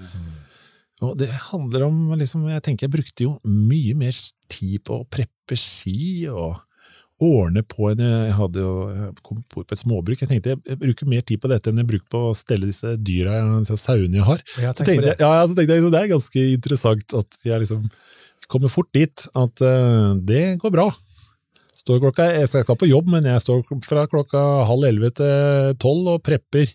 Og 1.02 1.16
det 1.18 1.30
handler 1.52 1.86
om 1.88 2.12
liksom, 2.18 2.48
Jeg 2.50 2.62
tenker 2.66 2.88
jeg 2.88 2.96
brukte 2.96 3.26
jo 3.28 3.36
mye 3.46 3.94
mer 3.98 4.18
tid 4.52 4.82
på 4.86 5.00
å 5.02 5.08
preppe 5.10 5.58
ski 5.58 6.28
og 6.34 6.58
ordne 7.22 7.62
på 7.68 7.92
en 7.92 8.02
Jeg 8.02 8.34
hadde 8.38 8.64
jo 8.64 8.72
kom 9.22 9.42
på 9.52 9.64
et 9.64 9.80
småbruk. 9.80 10.22
Jeg 10.24 10.30
tenkte 10.30 10.54
jeg, 10.54 10.62
jeg 10.68 10.80
bruker 10.82 11.10
mer 11.10 11.26
tid 11.28 11.42
på 11.42 11.52
dette 11.52 11.70
enn 11.70 11.82
jeg 11.82 11.90
bruker 11.92 12.10
på 12.12 12.24
å 12.30 12.34
stelle 12.38 12.70
disse 12.70 12.96
dyra, 12.98 13.38
disse 13.62 13.78
sauene 13.80 14.20
jeg 14.20 14.28
har. 14.28 14.42
Jeg 14.58 14.74
Så 14.78 14.88
tenkte, 14.88 15.14
ja, 15.20 15.32
så 15.46 15.58
tenkte 15.58 15.78
jeg 15.78 15.94
det 15.94 16.02
er 16.02 16.12
ganske 16.16 16.48
interessant 16.58 17.18
at 17.22 17.40
vi 17.44 17.54
er 17.54 17.64
liksom 17.64 17.88
kommer 18.52 18.72
fort 18.72 18.90
dit 18.96 19.28
at 19.38 19.64
uh, 19.64 20.12
det 20.20 20.44
går 20.62 20.74
bra. 20.74 20.90
Står 21.82 22.02
klokka, 22.04 22.28
jeg 22.36 22.50
skal 22.50 22.66
ikke 22.66 22.82
på 22.84 22.92
jobb, 22.92 23.08
men 23.10 23.26
jeg 23.26 23.42
står 23.42 23.64
fra 23.88 24.04
klokka 24.10 24.42
halv 24.70 24.86
elleve 24.86 25.14
til 25.18 25.78
tolv 25.82 26.18
og 26.18 26.24
prepper 26.26 26.70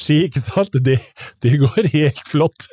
ski, 0.00 0.16
ikke 0.28 0.40
sant? 0.42 0.72
Det, 0.84 0.96
det 1.44 1.52
går 1.62 1.88
helt 1.92 2.20
flott. 2.28 2.66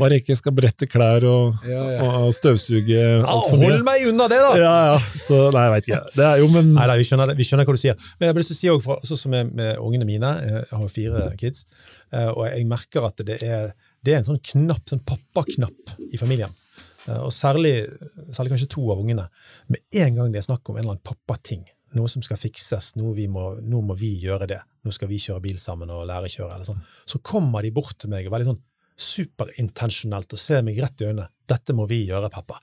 Bare 0.00 0.18
ikke 0.20 0.36
skal 0.38 0.54
brette 0.56 0.86
klær 0.90 1.24
og, 1.28 1.58
Ja, 1.68 1.82
ja. 1.96 2.06
og 2.22 2.32
støvsuge 2.36 3.02
altfor 3.22 3.58
mye. 3.60 3.70
hold 3.72 3.84
meg 3.86 4.06
unna 4.08 4.28
det, 4.32 4.38
da! 4.44 4.52
Ja, 4.60 4.74
ja. 4.92 4.98
Så, 5.20 5.40
nei, 5.54 5.66
jeg 5.68 5.74
veit 5.76 5.88
ikke. 5.90 6.00
Det 6.16 6.26
er 6.28 6.42
jo, 6.42 6.48
men 6.54 6.72
Nei, 6.72 6.86
nei 6.92 6.98
vi, 7.02 7.06
skjønner 7.08 7.34
vi 7.38 7.46
skjønner 7.48 7.68
hva 7.68 7.76
du 7.76 7.82
sier. 7.82 7.98
Men 8.20 8.30
jeg 8.30 8.38
å 8.42 8.58
si 8.62 8.72
også, 8.72 8.98
sånn 9.12 9.22
som 9.24 9.34
med, 9.36 9.52
med 9.58 9.76
ungene 9.82 10.08
mine, 10.08 10.32
jeg 10.48 10.66
har 10.72 10.88
fire 10.92 11.26
kids, 11.40 11.64
eh, 12.12 12.28
og 12.32 12.46
jeg 12.48 12.66
merker 12.70 13.06
at 13.08 13.22
det 13.28 13.40
er, 13.44 13.72
det 14.02 14.14
er 14.16 14.20
en 14.22 14.28
sånn 14.32 14.40
knapp, 14.52 14.82
sånn 14.90 15.04
pappaknapp 15.06 15.96
i 16.12 16.20
familien. 16.20 16.50
Eh, 17.08 17.18
Og 17.20 17.30
særlig, 17.34 17.74
særlig 18.34 18.54
kanskje 18.54 18.70
to 18.76 18.84
av 18.94 19.00
ungene. 19.02 19.28
Med 19.72 19.82
en 20.02 20.18
gang 20.18 20.32
det 20.34 20.40
er 20.42 20.48
snakk 20.48 20.66
om 20.70 20.76
en 20.78 20.84
eller 20.86 20.96
annen 20.96 21.06
pappating, 21.06 21.64
noe 21.96 22.10
som 22.10 22.24
skal 22.24 22.40
fikses, 22.40 22.92
vi 22.96 23.28
må, 23.28 23.52
nå 23.60 23.82
må 23.84 23.96
vi 23.98 24.14
gjøre 24.22 24.48
det, 24.50 24.60
nå 24.84 24.94
skal 24.94 25.10
vi 25.10 25.20
kjøre 25.22 25.44
bil 25.44 25.58
sammen 25.60 25.92
og 25.92 26.06
lære 26.08 26.30
å 26.30 26.34
kjøre, 26.36 26.54
eller 26.56 26.68
sånn, 26.68 26.84
så 27.06 27.20
kommer 27.24 27.64
de 27.64 27.72
bort 27.74 27.98
til 28.00 28.12
meg 28.12 28.26
og 28.26 28.36
veldig 28.36 28.52
sånn 28.52 28.62
superintensjonelt 29.02 30.34
og 30.34 30.40
ser 30.40 30.62
meg 30.66 30.80
rett 30.82 31.02
i 31.02 31.08
øynene. 31.08 31.30
Dette 31.48 31.74
må 31.76 31.88
vi 31.90 32.04
gjøre, 32.06 32.30
pappa. 32.32 32.60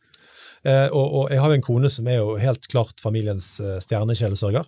Eh, 0.67 0.87
og, 0.91 1.13
og 1.15 1.31
jeg 1.31 1.39
har 1.39 1.51
jo 1.51 1.57
en 1.57 1.63
kone 1.63 1.89
som 1.91 2.07
er 2.11 2.17
jo 2.19 2.33
helt 2.39 2.65
klart 2.71 2.99
familiens 2.99 3.47
eh, 3.63 3.77
stjernekjælesørger. 3.83 4.67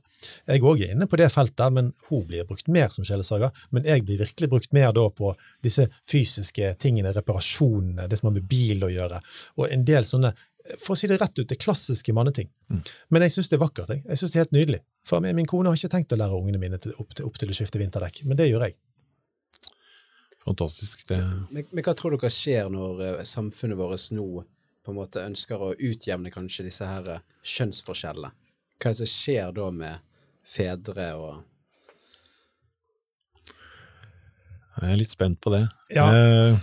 Jeg 0.53 0.63
òg 0.63 0.83
er 0.85 0.93
inne 0.95 1.07
på 1.09 1.19
det 1.19 1.27
feltet, 1.33 1.73
men 1.75 1.91
hun 2.07 2.23
blir 2.29 2.47
brukt 2.47 2.69
mer 2.71 2.91
som 2.93 3.07
kjælesørger. 3.07 3.51
Men 3.75 3.87
jeg 3.87 4.05
blir 4.07 4.21
virkelig 4.23 4.51
brukt 4.51 4.75
mer 4.77 4.93
da 4.95 5.07
på 5.15 5.33
disse 5.65 5.89
fysiske 6.09 6.75
tingene, 6.81 7.13
reparasjonene, 7.15 8.07
det 8.07 8.19
som 8.19 8.31
har 8.31 8.37
med 8.39 8.47
bil 8.51 8.85
å 8.87 8.91
gjøre, 8.91 9.19
og 9.59 9.67
en 9.67 9.85
del 9.87 10.07
sånne 10.07 10.33
for 10.77 10.93
å 10.93 10.97
si 10.99 11.09
det 11.09 11.17
rett 11.21 11.39
ut, 11.39 11.47
det 11.49 11.57
klassiske 11.61 12.13
manneting. 12.13 12.49
Men 13.09 13.25
jeg 13.25 13.35
syns 13.35 13.49
det 13.51 13.57
er 13.57 13.63
vakkert. 13.63 13.89
Jeg, 13.89 14.03
jeg 14.05 14.21
synes 14.21 14.33
det 14.33 14.37
er 14.39 14.45
helt 14.45 14.55
nydelig. 14.55 14.79
For 15.07 15.23
min 15.25 15.49
kone 15.49 15.71
har 15.71 15.79
ikke 15.79 15.91
tenkt 15.95 16.13
å 16.13 16.19
lære 16.19 16.37
ungene 16.37 16.61
mine 16.61 16.79
til, 16.81 16.93
opp, 17.01 17.13
til, 17.17 17.27
opp 17.27 17.39
til 17.41 17.51
å 17.51 17.57
skifte 17.57 17.81
vinterdekk, 17.81 18.23
men 18.29 18.39
det 18.39 18.49
gjør 18.51 18.67
jeg. 18.67 18.77
fantastisk. 20.45 21.07
Det, 21.09 21.19
Men, 21.49 21.67
men 21.71 21.85
hva 21.85 21.95
tror 21.97 22.15
dere 22.15 22.33
skjer 22.33 22.69
når 22.73 23.01
uh, 23.01 23.23
samfunnet 23.27 23.79
vårt 23.79 24.09
nå 24.15 24.27
på 24.81 24.93
en 24.93 24.97
måte 24.97 25.25
ønsker 25.25 25.61
å 25.61 25.73
utjevne 25.77 26.33
kanskje 26.33 26.65
disse 26.69 26.87
her 26.87 27.09
uh, 27.17 27.23
kjønnsforskjellene? 27.45 28.33
Hva 28.77 28.89
er 28.89 28.93
det 28.93 29.01
som 29.01 29.11
skjer 29.11 29.55
da 29.57 29.71
med 29.73 30.11
fedre 30.47 31.13
og 31.21 31.47
jeg 34.81 34.95
er 34.95 34.97
litt 34.97 35.11
spent 35.13 35.37
på 35.43 35.51
det. 35.53 35.65
Ja. 35.93 36.07
Uh, 36.09 36.55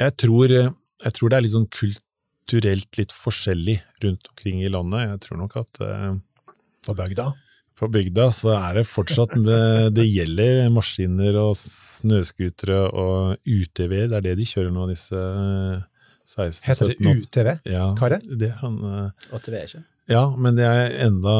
jeg, 0.00 0.14
tror, 0.18 0.50
jeg 0.50 1.12
tror 1.14 1.30
det 1.30 1.36
er 1.36 1.44
litt 1.44 1.54
sånn 1.54 1.68
kulturelt 2.50 2.98
litt 2.98 3.12
forskjellig 3.14 3.78
rundt 4.02 4.26
omkring 4.32 4.62
i 4.64 4.70
landet. 4.70 5.06
Jeg 5.06 5.20
tror 5.26 5.38
nok 5.38 5.56
at 5.60 5.80
eh, 5.84 6.14
På 6.86 6.94
bygda. 6.94 7.32
På 7.78 7.88
bygda 7.88 8.30
så 8.32 8.54
er 8.56 8.80
det 8.80 8.86
fortsatt 8.88 9.32
Det, 9.40 9.90
det 9.94 10.06
gjelder 10.08 10.68
maskiner 10.70 11.38
og 11.40 11.54
snøscootere 11.56 12.88
og 12.90 13.36
UTV-er. 13.46 14.10
Det 14.10 14.18
er 14.18 14.26
det 14.26 14.36
de 14.40 14.48
kjører 14.48 14.74
nå, 14.74 14.88
disse 14.90 15.22
16 16.30 16.66
Heter 16.68 16.90
det 16.90 16.98
UTV? 17.00 17.52
Ja, 17.70 17.86
er 17.94 18.16
det? 18.16 18.50
er 18.50 18.58
han, 18.60 18.76
eh, 18.84 19.30
ATV, 19.34 19.56
ikke? 19.64 19.84
ja, 20.10 20.24
men 20.36 20.58
det 20.58 20.66
er 20.66 20.96
enda 21.06 21.36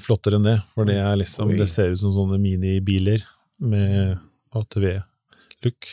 flottere 0.00 0.40
enn 0.40 0.48
det. 0.48 0.58
For 0.72 0.88
det, 0.88 0.98
er 1.00 1.16
liksom, 1.20 1.52
det 1.56 1.68
ser 1.68 1.92
ut 1.92 2.00
som 2.00 2.14
sånne 2.16 2.40
minibiler 2.40 3.24
med 3.58 4.16
ATV-look. 4.56 5.92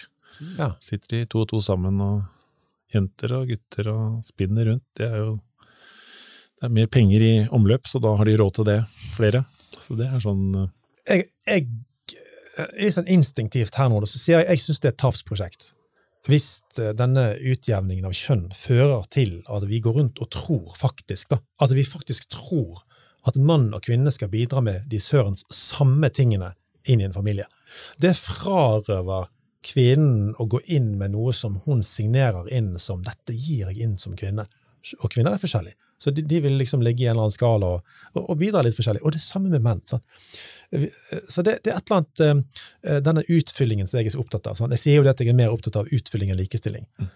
Ja. 0.60 0.74
Sitter 0.84 1.20
de 1.20 1.28
to 1.32 1.44
og 1.44 1.52
to 1.52 1.62
sammen, 1.64 2.00
og 2.04 2.24
jenter 2.96 3.36
og 3.38 3.50
gutter 3.52 3.92
og 3.92 4.22
spinner 4.26 4.72
rundt. 4.72 4.88
Det 4.98 5.10
er 5.10 5.20
jo 5.22 5.36
det 6.56 6.70
er 6.70 6.72
mer 6.72 6.88
penger 6.88 7.22
i 7.22 7.34
omløp, 7.54 7.88
så 7.88 8.00
da 8.00 8.14
har 8.16 8.28
de 8.28 8.38
råd 8.40 8.54
til 8.56 8.68
det, 8.70 8.78
flere. 9.12 9.44
Så 9.76 9.98
det 10.00 10.08
er 10.08 10.22
sånn 10.24 10.46
eh, 10.56 10.70
Jeg, 11.12 11.26
jeg 11.46 11.68
litt 12.80 12.96
sånn 12.96 13.12
instinktivt 13.12 13.76
her 13.80 13.90
nå, 13.92 14.00
så 14.08 14.22
sier 14.22 14.40
jeg 14.40 14.56
jeg 14.56 14.64
syns 14.64 14.82
det 14.82 14.90
er 14.90 14.96
et 14.96 15.02
tapsprosjekt. 15.04 15.72
Hvis 16.30 16.48
eh, 16.80 16.94
denne 16.98 17.34
utjevningen 17.38 18.08
av 18.08 18.16
kjønn 18.18 18.48
fører 18.58 19.06
til 19.14 19.42
at 19.52 19.68
vi 19.70 19.82
går 19.84 20.00
rundt 20.00 20.22
og 20.24 20.32
tror 20.34 20.78
faktisk, 20.80 21.36
da, 21.36 21.42
at 21.62 21.76
vi 21.76 21.86
faktisk 21.86 22.30
tror 22.34 22.86
at 23.26 23.38
mann 23.42 23.72
og 23.74 23.84
kvinne 23.86 24.14
skal 24.14 24.32
bidra 24.32 24.62
med 24.64 24.88
de 24.90 25.02
sørens 25.02 25.46
samme 25.54 26.10
tingene 26.14 26.54
inn 26.86 27.02
i 27.02 27.08
en 27.08 27.16
familie. 27.16 27.48
Det 28.02 28.14
frarøver 28.18 29.32
kvinnen 29.66 30.36
å 30.40 30.48
gå 30.50 30.62
inn 30.78 30.94
med 31.00 31.16
noe 31.16 31.34
som 31.34 31.60
hun 31.66 31.82
signerer 31.84 32.50
inn 32.54 32.76
som 32.80 33.04
'dette 33.04 33.34
gir 33.34 33.72
jeg 33.72 33.82
inn 33.82 33.98
som 33.98 34.16
kvinne'. 34.16 34.46
Og 35.02 35.10
kvinner 35.10 35.34
er 35.34 35.42
forskjellige. 35.42 35.80
Så 35.98 36.12
de, 36.12 36.22
de 36.22 36.40
vil 36.44 36.58
liksom 36.60 36.84
ligge 36.84 37.04
i 37.04 37.08
en 37.08 37.16
eller 37.16 37.26
annen 37.26 37.34
skala 37.34 37.70
og, 37.78 37.94
og, 38.14 38.26
og 38.30 38.38
bidra 38.38 38.62
litt 38.66 38.76
forskjellig. 38.78 39.02
Og 39.08 39.16
det 39.16 39.22
samme 39.24 39.50
med 39.50 39.64
menn. 39.64 39.80
sant? 39.88 40.04
Så 41.32 41.44
det, 41.46 41.60
det 41.64 41.72
er 41.72 41.78
et 41.80 41.92
eller 41.92 42.02
annet 42.02 42.24
eh, 42.26 42.98
denne 43.06 43.24
utfyllingen 43.32 43.88
som 43.88 44.00
jeg 44.00 44.10
er 44.10 44.16
så 44.16 44.22
opptatt 44.22 44.50
av. 44.52 44.58
Sant? 44.60 44.76
Jeg 44.76 44.82
sier 44.84 45.00
jo 45.00 45.06
det 45.06 45.14
at 45.16 45.24
jeg 45.24 45.32
er 45.32 45.38
mer 45.38 45.54
opptatt 45.56 45.80
av 45.80 45.90
utfylling 45.96 46.34
enn 46.34 46.40
likestilling. 46.42 46.86
Mm. 47.00 47.10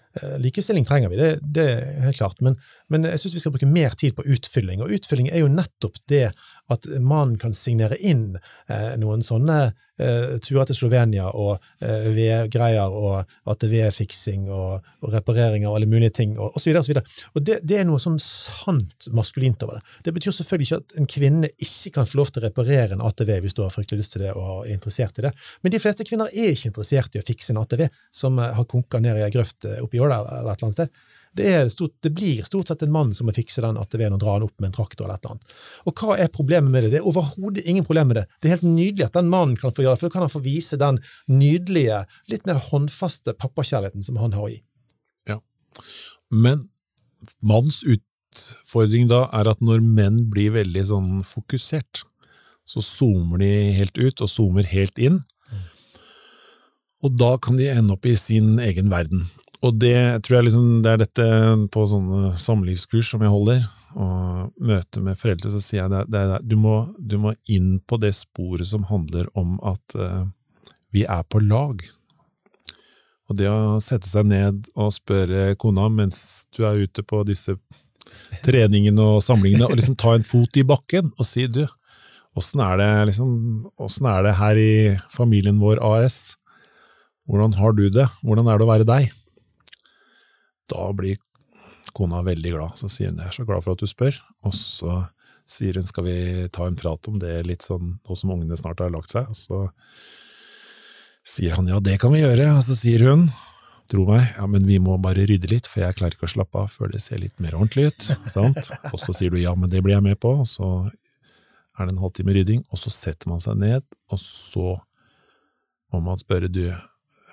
Likestilling 0.45 0.87
trenger 0.87 1.11
vi, 1.11 1.19
det, 1.19 1.29
det 1.43 1.65
er 1.73 2.07
helt 2.07 2.21
klart, 2.21 2.39
men, 2.45 2.55
men 2.93 3.05
jeg 3.09 3.21
syns 3.21 3.35
vi 3.35 3.43
skal 3.43 3.53
bruke 3.55 3.69
mer 3.69 3.97
tid 3.99 4.15
på 4.17 4.25
utfylling. 4.37 4.81
Og 4.85 4.95
utfylling 4.95 5.29
er 5.29 5.43
jo 5.43 5.51
nettopp 5.51 5.99
det 6.11 6.29
at 6.71 6.89
man 7.03 7.35
kan 7.41 7.55
signere 7.57 7.99
inn 7.99 8.39
eh, 8.39 8.95
noen 9.01 9.25
sånne 9.25 9.59
eh, 9.99 10.37
turer 10.43 10.69
til 10.69 10.77
Slovenia 10.77 11.29
og 11.29 11.59
eh, 11.83 12.09
vedgreier 12.15 12.89
og 12.89 13.29
ATV-fiksing 13.49 14.47
og, 14.49 14.85
og 15.03 15.13
reparering 15.13 15.67
av 15.67 15.77
alle 15.77 15.89
mulige 15.89 16.15
ting 16.21 16.37
og 16.37 16.55
osv. 16.55 16.71
Og, 16.73 16.83
så 16.85 16.93
videre. 16.93 17.05
og 17.35 17.45
det, 17.45 17.59
det 17.67 17.79
er 17.81 17.87
noe 17.89 18.01
sånn 18.01 18.19
sant 18.23 19.09
maskulint 19.15 19.63
over 19.65 19.79
det. 19.79 19.97
Det 20.05 20.15
betyr 20.15 20.35
selvfølgelig 20.35 20.69
ikke 20.69 20.81
at 20.81 20.97
en 21.01 21.09
kvinne 21.15 21.51
ikke 21.57 21.93
kan 21.99 22.09
få 22.09 22.21
lov 22.21 22.31
til 22.31 22.43
å 22.43 22.47
reparere 22.47 22.95
en 22.95 23.05
ATV 23.05 23.35
hvis 23.43 23.57
du 23.57 23.63
har 23.65 23.73
fryktelig 23.73 24.03
lyst 24.03 24.15
til 24.15 24.25
det 24.25 24.33
og 24.35 24.65
er 24.65 24.73
interessert 24.75 25.19
i 25.19 25.27
det. 25.27 25.33
Men 25.61 25.75
de 25.75 25.81
fleste 25.83 26.07
kvinner 26.07 26.31
er 26.33 26.53
ikke 26.53 26.71
interessert 26.71 27.15
i 27.15 27.21
å 27.21 27.25
fikse 27.25 27.53
en 27.53 27.61
ATV 27.61 27.87
som 28.11 28.39
eh, 28.39 28.53
har 28.55 28.69
konka 28.69 29.01
ned 29.03 29.19
i 29.19 29.25
ei 29.27 29.33
grøft 29.33 29.67
eh, 29.67 29.81
oppi 29.83 30.01
Åla 30.01 30.21
eller 30.23 30.53
et 30.53 30.59
eller 30.59 30.69
annet 30.69 30.79
sted. 30.81 31.07
Det, 31.37 31.69
stort, 31.71 31.93
det 32.03 32.09
blir 32.15 32.41
stort 32.47 32.71
sett 32.71 32.81
en 32.83 32.91
mann 32.91 33.13
som 33.13 33.29
må 33.29 33.33
fikse 33.35 33.61
den 33.61 33.77
ATV-en 33.79 34.15
og 34.17 34.21
dra 34.23 34.35
den 34.37 34.47
opp 34.47 34.55
med 34.57 34.71
en 34.71 34.77
traktor 34.79 35.05
eller 35.05 35.19
et 35.19 35.25
eller 35.25 35.37
annet. 35.37 35.53
Og 35.85 36.01
hva 36.01 36.17
er 36.17 36.31
problemet 36.33 36.73
med 36.73 36.85
det? 36.85 36.91
Det 36.95 37.01
er 37.01 37.09
overhodet 37.11 37.65
ingen 37.65 37.85
problem 37.87 38.11
med 38.11 38.21
det. 38.21 38.25
Det 38.39 38.49
er 38.49 38.55
helt 38.57 38.67
nydelig 38.67 39.05
at 39.05 39.19
den 39.19 39.31
mannen 39.31 39.55
kan 39.59 39.73
få 39.75 39.85
gjøre 39.85 39.95
det, 39.95 40.01
for 40.01 40.09
da 40.09 40.17
kan 40.17 40.25
han 40.25 40.33
få 40.33 40.43
vise 40.45 40.79
den 40.81 40.99
nydelige, 41.29 42.01
litt 42.33 42.49
mer 42.49 42.61
håndfaste 42.69 43.37
pappakjærligheten 43.37 44.05
som 44.05 44.19
han 44.21 44.35
har 44.37 44.51
i. 44.51 44.59
Ja, 45.29 45.39
Men 46.29 46.67
mannens 47.45 47.83
utfordring 47.85 49.09
da 49.11 49.27
er 49.35 49.49
at 49.51 49.61
når 49.65 49.83
menn 49.85 50.23
blir 50.33 50.55
veldig 50.57 50.85
sånn 50.89 51.11
fokusert, 51.27 52.05
så 52.69 52.83
zoomer 52.85 53.41
de 53.41 53.51
helt 53.79 53.97
ut 53.97 54.21
og 54.21 54.29
zoomer 54.29 54.67
helt 54.69 54.97
inn. 55.01 55.21
Og 56.99 57.15
da 57.15 57.35
kan 57.41 57.57
de 57.57 57.69
ende 57.71 57.95
opp 57.95 58.05
i 58.05 58.15
sin 58.19 58.57
egen 58.61 58.91
verden. 58.91 59.29
Og 59.65 59.75
det 59.75 60.23
tror 60.23 60.37
jeg 60.37 60.47
liksom, 60.47 60.67
det 60.85 60.91
er 60.91 61.01
dette 61.01 61.27
på 61.73 61.83
sånne 61.91 62.31
samlivskurs 62.39 63.11
som 63.11 63.23
jeg 63.25 63.33
holder, 63.33 63.65
og 63.99 64.51
møter 64.61 65.03
med 65.03 65.17
foreldre, 65.19 65.51
så 65.51 65.59
sier 65.63 65.81
jeg 65.81 65.91
det, 65.91 66.03
det, 66.13 66.21
det 66.31 66.39
du, 66.47 66.55
må, 66.61 66.75
du 66.97 67.17
må 67.19 67.33
inn 67.49 67.79
på 67.89 67.97
det 67.99 68.13
sporet 68.15 68.69
som 68.69 68.85
handler 68.87 69.27
om 69.39 69.57
at 69.65 69.97
uh, 69.97 70.29
vi 70.95 71.03
er 71.09 71.25
på 71.27 71.41
lag. 71.43 71.81
Og 73.29 73.37
det 73.37 73.49
å 73.51 73.81
sette 73.83 74.09
seg 74.09 74.29
ned 74.29 74.69
og 74.79 74.93
spørre 74.95 75.53
kona 75.59 75.89
mens 75.93 76.47
du 76.55 76.63
er 76.65 76.79
ute 76.85 77.03
på 77.05 77.21
disse 77.27 77.57
treningene 78.45 79.03
og 79.03 79.23
samlingene, 79.25 79.67
og 79.67 79.77
liksom 79.77 79.97
ta 79.99 80.15
en 80.15 80.25
fot 80.25 80.57
i 80.57 80.65
bakken 80.65 81.11
og 81.17 81.27
si 81.27 81.45
du, 81.51 81.65
åssen 82.37 82.61
er 82.63 83.05
liksom, 83.09 83.69
er 84.07 84.25
det 84.25 84.37
her 84.39 84.59
i 84.59 84.73
familien 85.11 85.59
vår 85.61 85.81
AS? 85.83 86.37
Hvordan 87.29 87.53
har 87.59 87.75
du 87.77 87.89
det? 87.93 88.07
Hvordan 88.23 88.47
er 88.49 88.57
det 88.57 88.65
å 88.65 88.71
være 88.71 88.87
deg? 88.87 89.11
Da 90.69 90.89
blir 90.95 91.19
kona 91.95 92.21
veldig 92.25 92.53
glad, 92.53 92.77
så 92.79 92.89
sier 92.91 93.11
hun 93.11 93.21
jeg 93.23 93.31
er 93.31 93.37
så 93.39 93.45
glad 93.47 93.65
for 93.65 93.73
at 93.73 93.81
du 93.81 93.89
spør, 93.89 94.17
og 94.45 94.55
så 94.55 95.03
sier 95.49 95.79
hun 95.79 95.87
skal 95.87 96.05
vi 96.05 96.17
ta 96.53 96.67
en 96.69 96.77
prat 96.77 97.09
om 97.09 97.17
det 97.21 97.39
litt 97.47 97.65
sånn 97.65 97.95
nå 97.97 98.17
som 98.17 98.33
ungene 98.35 98.57
snart 98.59 98.83
har 98.83 98.93
lagt 98.93 99.13
seg, 99.13 99.29
og 99.29 99.37
så 99.37 99.63
sier 101.25 101.57
han 101.57 101.69
ja, 101.69 101.79
det 101.83 101.97
kan 102.01 102.13
vi 102.13 102.21
gjøre, 102.21 102.51
og 102.55 102.61
så 102.65 102.77
sier 102.77 103.05
hun, 103.09 103.27
tro 103.89 104.05
meg, 104.05 104.27
ja, 104.37 104.45
men 104.49 104.65
vi 104.69 104.77
må 104.81 104.99
bare 105.01 105.25
rydde 105.29 105.49
litt, 105.49 105.69
for 105.69 105.81
jeg 105.81 105.97
klarer 105.97 106.15
ikke 106.15 106.29
å 106.29 106.33
slappe 106.35 106.61
av 106.61 106.73
før 106.73 106.93
det 106.93 107.01
ser 107.01 107.21
litt 107.21 107.41
mer 107.41 107.57
ordentlig 107.57 107.89
ut, 107.89 108.09
sant? 108.29 108.59
Og 108.93 108.99
så 109.01 109.15
sier 109.17 109.33
du 109.33 109.39
ja, 109.41 109.55
men 109.57 109.71
det 109.71 109.81
blir 109.85 109.97
jeg 109.97 110.05
med 110.05 110.19
på, 110.21 110.35
og 110.43 110.47
så 110.49 110.69
er 111.79 111.87
det 111.87 111.95
en 111.95 112.03
halvtime 112.03 112.35
rydding, 112.35 112.61
og 112.69 112.81
så 112.81 112.93
setter 112.93 113.31
man 113.31 113.41
seg 113.43 113.57
ned, 113.61 113.85
og 114.11 114.21
så 114.21 114.75
må 115.89 116.03
man 116.05 116.21
spørre 116.21 116.51
du, 116.51 116.67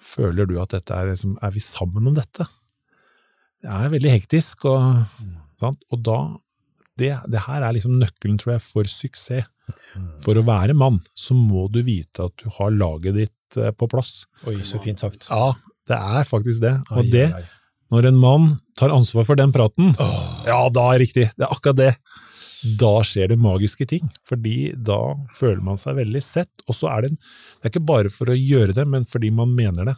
føler 0.01 0.49
du 0.49 0.57
at 0.63 0.73
dette 0.73 0.97
er, 0.97 1.11
liksom, 1.13 1.37
er 1.45 1.53
vi 1.53 1.61
sammen 1.61 2.09
om 2.09 2.17
dette? 2.17 2.47
Det 3.65 3.73
er 3.73 3.93
veldig 3.93 4.13
hektisk, 4.13 4.67
og, 4.71 5.05
sant? 5.61 5.81
og 5.91 6.03
da, 6.07 6.19
det, 7.01 7.13
det 7.33 7.45
her 7.47 7.65
er 7.65 7.77
liksom 7.77 7.97
nøkkelen, 8.01 8.39
tror 8.41 8.57
jeg, 8.57 8.65
for 8.67 8.91
suksess. 8.91 9.49
For 10.23 10.39
å 10.39 10.45
være 10.47 10.77
mann, 10.79 11.01
så 11.19 11.35
må 11.35 11.67
du 11.73 11.81
vite 11.87 12.29
at 12.29 12.37
du 12.39 12.51
har 12.59 12.71
laget 12.71 13.17
ditt 13.17 13.59
eh, 13.59 13.73
på 13.75 13.89
plass. 13.91 14.27
Oi, 14.47 14.61
så 14.67 14.79
fint 14.83 15.03
sagt. 15.03 15.27
Ja, 15.27 15.51
det 15.91 15.99
er 15.99 16.29
faktisk 16.29 16.63
det. 16.63 16.77
Og 16.95 17.09
det, 17.11 17.27
når 17.95 18.11
en 18.13 18.21
mann 18.21 18.47
tar 18.79 18.95
ansvar 18.95 19.27
for 19.27 19.39
den 19.39 19.55
praten, 19.55 19.93
ja, 20.47 20.61
da 20.71 20.87
er 20.93 21.01
det 21.01 21.09
riktig. 21.09 21.27
Det 21.35 21.47
er 21.47 21.57
akkurat 21.57 21.81
det. 21.81 21.93
Da 22.81 22.93
skjer 23.07 23.31
det 23.31 23.39
magiske 23.39 23.87
ting, 23.87 24.07
fordi 24.27 24.73
da 24.75 24.99
føler 25.37 25.61
man 25.63 25.79
seg 25.79 25.99
veldig 25.99 26.23
sett. 26.25 26.51
Og 26.67 26.75
så 26.79 26.91
er 26.95 27.07
det, 27.07 27.13
det 27.17 27.69
er 27.69 27.75
ikke 27.75 27.87
bare 27.91 28.13
for 28.13 28.33
å 28.33 28.39
gjøre 28.39 28.75
det, 28.77 28.87
men 28.91 29.07
fordi 29.07 29.31
man 29.35 29.53
mener 29.55 29.93
det. 29.93 29.97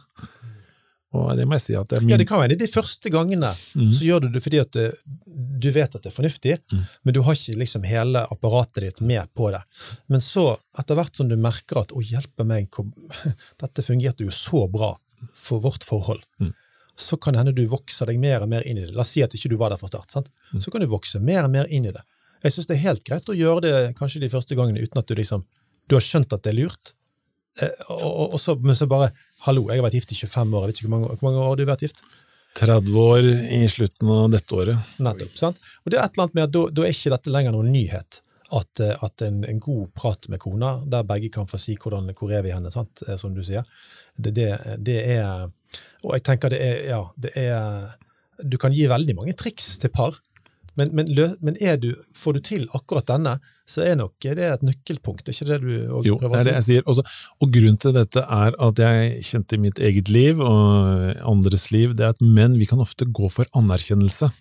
Og 1.17 1.31
det 1.37 1.45
må 1.49 1.55
jeg 1.57 1.61
si 1.63 1.73
at 1.73 1.87
det 1.89 1.97
er 1.97 2.01
min 2.05 2.09
Ja, 2.13 2.17
det 2.21 2.27
kan 2.29 2.37
være 2.39 2.55
de 2.59 2.67
første 2.69 3.09
gangene 3.09 3.49
Mm. 3.75 3.91
så 3.91 4.03
gjør 4.05 4.21
du 4.21 4.27
det 4.29 4.43
fordi 4.45 4.59
at 4.61 4.71
det, 4.71 4.93
du 5.25 5.71
vet 5.71 5.95
at 5.95 6.03
det 6.03 6.11
er 6.11 6.15
fornuftig, 6.21 6.57
Mm. 6.71 6.83
men 7.03 7.13
du 7.13 7.21
har 7.25 7.33
ikke 7.33 7.57
liksom 7.57 7.83
hele 7.83 8.27
apparatet 8.29 8.83
ditt 8.83 9.01
med 9.01 9.27
på 9.33 9.49
det. 9.51 9.63
Men 10.07 10.19
så, 10.21 10.59
etter 10.77 10.95
hvert 10.95 11.15
som 11.15 11.27
du 11.27 11.35
merker 11.35 11.79
at 11.81 11.89
'å, 11.89 12.01
hjelpe 12.03 12.45
meg, 12.45 12.69
dette 13.59 13.81
fungerte 13.81 14.21
jo 14.23 14.29
så 14.29 14.67
bra 14.71 14.95
for 15.33 15.59
vårt 15.59 15.83
forhold', 15.83 16.23
Mm. 16.39 16.53
så 16.95 17.17
kan 17.19 17.33
det 17.33 17.39
hende 17.39 17.55
du 17.55 17.65
vokser 17.67 18.05
deg 18.05 18.19
mer 18.19 18.41
og 18.41 18.49
mer 18.49 18.61
inn 18.67 18.77
i 18.77 18.81
det. 18.85 18.91
La 18.93 19.01
oss 19.01 19.09
si 19.09 19.21
at 19.23 19.31
ikke 19.33 19.49
du 19.49 19.57
var 19.57 19.69
der 19.69 19.77
fra 19.77 19.87
start. 19.87 20.11
sant? 20.11 20.27
Mm. 20.53 20.61
Så 20.61 20.71
kan 20.71 20.81
du 20.81 20.87
vokse 20.87 21.19
mer 21.19 21.43
og 21.45 21.49
mer 21.51 21.65
inn 21.69 21.85
i 21.85 21.91
det. 21.91 22.01
Jeg 22.43 22.51
syns 22.51 22.67
det 22.67 22.77
er 22.77 22.81
helt 22.87 23.03
greit 23.03 23.25
å 23.25 23.35
gjøre 23.35 23.61
det 23.61 23.95
kanskje 23.95 24.19
de 24.21 24.29
første 24.29 24.55
gangene 24.55 24.79
uten 24.83 24.97
at 24.99 25.07
du 25.07 25.15
liksom 25.15 25.43
du 25.89 25.95
har 25.95 26.01
skjønt 26.01 26.31
at 26.33 26.43
det 26.43 26.53
er 26.53 26.61
lurt. 26.63 26.93
Eh, 27.61 27.91
og, 27.91 28.33
og, 28.33 28.39
så, 28.39 28.55
men 28.55 28.75
så 28.75 28.87
bare 28.89 29.11
'hallo, 29.45 29.67
jeg 29.69 29.79
har 29.79 29.87
vært 29.87 29.99
gift 29.99 30.11
i 30.13 30.19
25 30.19 30.55
år', 30.55 30.63
jeg 30.63 30.71
vet 30.71 30.81
ikke 30.81 30.89
hvor 30.89 30.97
mange, 30.97 31.13
hvor 31.13 31.29
mange 31.29 31.43
år 31.43 31.49
har 31.49 31.59
du 31.59 31.65
vært 31.69 31.85
gift? 31.87 32.01
30 32.59 32.97
år 32.97 33.27
i 33.55 33.67
slutten 33.69 34.09
av 34.09 34.31
dette 34.33 34.55
året. 34.55 34.95
Nettopp. 34.97 35.35
sant? 35.37 35.61
Og 35.85 35.91
det 35.91 35.99
er 35.99 36.05
et 36.05 36.17
eller 36.17 36.25
annet 36.25 36.35
med 36.35 36.43
at 36.47 36.55
da, 36.55 36.63
da 36.73 36.85
er 36.85 36.95
ikke 36.95 37.13
dette 37.13 37.33
lenger 37.33 37.55
noen 37.55 37.71
nyhet. 37.71 38.21
At, 38.49 38.81
eh, 38.81 39.03
at 39.05 39.21
en, 39.21 39.43
en 39.45 39.61
god 39.61 39.93
prat 39.93 40.29
med 40.33 40.41
kona, 40.41 40.73
der 40.89 41.05
begge 41.07 41.29
kan 41.33 41.47
få 41.49 41.59
si 41.61 41.77
hvordan, 41.77 42.09
hvor 42.17 42.33
er 42.33 42.45
vi 42.45 42.53
henne, 42.55 42.71
sant? 42.73 43.03
eh, 43.07 43.15
som 43.21 43.35
du 43.35 43.43
sier, 43.45 43.67
det, 44.17 44.33
det, 44.35 44.49
det 44.83 44.99
er 45.15 45.47
Og 46.03 46.15
jeg 46.15 46.23
tenker 46.27 46.51
det 46.51 46.57
er 46.59 46.79
Ja, 46.89 47.03
det 47.15 47.29
er 47.39 47.93
Du 48.43 48.57
kan 48.59 48.73
gi 48.75 48.87
veldig 48.89 49.15
mange 49.15 49.35
triks 49.37 49.77
til 49.79 49.91
par, 49.93 50.17
men, 50.79 50.91
men, 50.95 51.09
men 51.45 51.57
er 51.61 51.79
du, 51.81 51.91
får 52.15 52.37
du 52.37 52.43
til 52.49 52.67
akkurat 52.77 53.07
denne, 53.09 53.35
så 53.69 53.83
er 53.85 53.97
nok 53.99 54.15
det 54.23 54.45
et 54.47 54.63
nøkkelpunkt. 54.65 55.27
Er 55.27 55.35
ikke 55.35 55.49
det 55.51 55.59
du 55.61 55.73
også 55.99 56.07
Jo, 56.07 56.19
det 56.23 56.29
er 56.39 56.47
det 56.47 56.55
jeg 56.55 56.67
sier. 56.67 56.85
Også, 56.89 57.03
og 57.39 57.51
grunnen 57.53 57.79
til 57.81 57.93
dette 57.97 58.23
er 58.23 58.55
at 58.67 58.81
jeg 58.81 59.25
kjente 59.27 59.57
i 59.57 59.63
mitt 59.67 59.81
eget 59.89 60.09
liv 60.09 60.41
og 60.41 61.19
andres 61.27 61.69
liv, 61.75 61.93
det 61.97 62.07
er 62.07 62.15
at 62.15 62.23
menn 62.23 62.57
vi 62.59 62.69
kan 62.69 62.81
ofte 62.81 63.05
gå 63.05 63.29
for 63.33 63.49
anerkjennelse. 63.59 64.31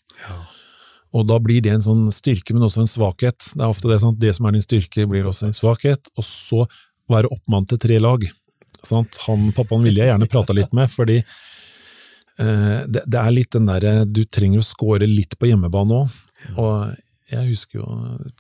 Og 1.17 1.25
da 1.29 1.39
blir 1.41 1.63
det 1.65 1.73
en 1.73 1.85
sånn 1.85 2.09
styrke, 2.13 2.55
men 2.55 2.67
også 2.67 2.85
en 2.85 2.91
svakhet. 2.91 3.53
Det 3.55 3.65
er 3.65 3.71
ofte 3.71 3.89
det, 3.91 4.01
sant? 4.03 4.21
det 4.21 4.35
som 4.37 4.49
er 4.49 4.57
din 4.57 4.65
styrke, 4.65 5.07
blir 5.09 5.29
også 5.29 5.49
en 5.49 5.57
svakhet. 5.57 6.11
Og 6.21 6.27
så 6.27 6.65
være 7.09 7.31
oppmann 7.33 7.69
til 7.69 7.81
tre 7.81 8.01
lag. 8.03 8.25
Sant? 8.85 9.21
Han 9.27 9.51
pappaen 9.57 9.87
ville 9.87 10.03
jeg 10.03 10.13
gjerne 10.13 10.29
prata 10.31 10.57
litt 10.57 10.75
med, 10.77 10.91
fordi 10.93 11.19
eh, 11.23 12.81
det, 12.87 13.05
det 13.07 13.21
er 13.21 13.35
litt 13.35 13.53
den 13.57 13.69
derre 13.69 13.95
Du 14.07 14.23
trenger 14.25 14.63
å 14.63 14.67
score 14.67 15.09
litt 15.09 15.39
på 15.41 15.49
hjemmebane 15.51 16.03
òg. 16.03 16.19
Og 16.57 16.97
jeg 17.31 17.49
husker 17.51 17.81
jo 17.83 17.87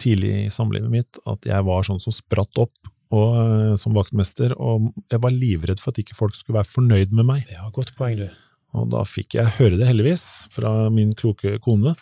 tidlig 0.01 0.31
i 0.47 0.53
samlivet 0.53 0.91
mitt 0.93 1.19
at 1.29 1.45
jeg 1.49 1.65
var 1.67 1.83
sånn 1.85 2.01
som 2.01 2.15
spratt 2.15 2.57
opp 2.63 2.73
og, 3.13 3.37
eh, 3.41 3.77
som 3.81 3.95
vaktmester, 3.97 4.53
og 4.61 4.91
jeg 5.11 5.21
var 5.25 5.33
livredd 5.33 5.81
for 5.81 5.93
at 5.95 6.01
ikke 6.03 6.17
folk 6.17 6.35
skulle 6.37 6.59
være 6.61 6.73
fornøyd 6.73 7.13
med 7.17 7.25
meg. 7.29 7.47
Ja, 7.53 7.69
Godt 7.73 7.95
poeng, 7.97 8.17
du. 8.21 8.29
Og 8.77 8.91
da 8.93 9.01
fikk 9.09 9.39
jeg 9.39 9.55
høre 9.59 9.79
det 9.81 9.89
heldigvis 9.89 10.25
fra 10.53 10.91
min 10.93 11.15
kloke 11.17 11.55
kone. 11.65 11.95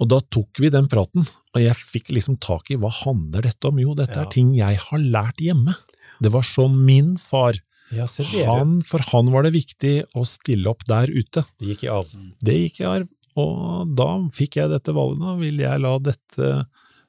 Og 0.00 0.08
da 0.10 0.18
tok 0.20 0.60
vi 0.60 0.68
den 0.72 0.88
praten, 0.90 1.24
og 1.54 1.60
jeg 1.62 1.76
fikk 1.78 2.10
liksom 2.12 2.36
tak 2.42 2.70
i 2.72 2.76
hva 2.80 2.90
handler 2.92 3.44
dette 3.46 3.68
om? 3.70 3.78
Jo, 3.80 3.94
dette 3.94 4.16
Ja. 4.16 4.22
er 4.26 4.30
ting 4.30 4.54
jeg 4.54 4.76
har 4.76 4.98
lært 4.98 5.40
hjemme. 5.40 5.74
Det 6.20 6.30
var 6.32 6.42
sånn 6.42 6.76
min 6.84 7.16
far 7.16 7.54
Ja, 7.92 8.06
han, 8.46 8.80
For 8.80 8.98
han 9.12 9.30
var 9.30 9.42
det 9.42 9.52
viktig 9.52 10.04
å 10.16 10.24
stille 10.24 10.66
opp 10.66 10.84
der 10.88 11.08
ute. 11.12 11.44
Det 11.60 11.68
gikk 11.76 11.84
i 11.84 11.90
arv. 11.92 12.08
Det 12.42 12.54
gikk 12.56 12.80
i 12.80 12.84
arv, 12.88 13.08
og 13.40 13.92
da 13.96 14.08
fikk 14.34 14.56
jeg 14.60 14.70
dette 14.72 14.92
valget. 14.96 15.20
Da 15.24 15.34
vil 15.40 15.60
jeg 15.62 15.80
la 15.80 15.92
dette 15.98 16.50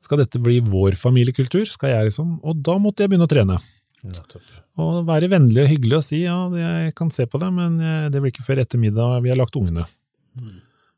Skal 0.04 0.20
dette 0.20 0.40
bli 0.44 0.58
vår 0.60 0.98
familiekultur? 1.00 1.64
Skal 1.72 1.94
jeg 1.94 2.10
liksom 2.10 2.38
Og 2.44 2.58
da 2.64 2.78
måtte 2.80 3.04
jeg 3.06 3.12
begynne 3.12 3.28
å 3.28 3.32
trene. 3.32 3.58
Nettopp. 4.04 4.50
Og 4.84 5.06
være 5.08 5.30
vennlig 5.32 5.62
og 5.64 5.70
hyggelig 5.72 5.96
og 6.00 6.04
si 6.04 6.24
ja, 6.26 6.36
jeg 6.60 6.94
kan 7.00 7.12
se 7.14 7.24
på 7.30 7.40
det, 7.40 7.48
men 7.56 7.78
eh, 7.80 8.10
det 8.12 8.20
blir 8.20 8.34
ikke 8.34 8.44
før 8.44 8.60
etter 8.64 8.82
middag 8.82 9.22
vi 9.24 9.32
har 9.32 9.38
lagt 9.40 9.56
ungene. 9.56 9.86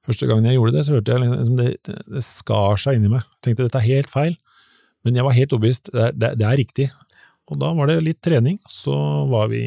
Første 0.05 0.27
gangen 0.29 0.45
jeg 0.49 0.57
gjorde 0.57 0.73
det, 0.77 0.83
så 0.87 0.95
hørte 0.95 1.13
jeg 1.13 1.21
liksom 1.25 1.57
det, 1.59 1.67
det, 1.85 1.95
det 2.15 2.23
skar 2.25 2.77
seg 2.81 2.97
inni 2.99 3.09
meg. 3.13 3.25
Jeg 3.37 3.43
tenkte 3.49 3.65
dette 3.67 3.81
er 3.81 3.87
helt 3.89 4.09
feil, 4.13 4.35
men 5.05 5.17
jeg 5.17 5.25
var 5.27 5.37
helt 5.37 5.53
overbevist. 5.57 5.89
Det, 5.93 6.01
er- 6.07 6.17
det, 6.17 6.31
det 6.41 6.47
er 6.49 6.59
riktig. 6.61 6.87
Og 7.49 7.59
da 7.61 7.71
var 7.77 7.89
det 7.91 7.99
litt 8.05 8.21
trening, 8.25 8.57
så 8.71 8.95
var 9.29 9.49
vi, 9.53 9.63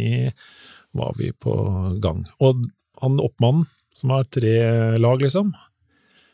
var 0.98 1.14
vi 1.18 1.30
på 1.34 1.54
gang. 2.02 2.24
Og 2.42 2.64
han 3.02 3.18
oppmannen, 3.22 3.66
som 3.98 4.14
har 4.14 4.24
tre 4.30 4.54
lag, 5.02 5.20
liksom 5.22 5.50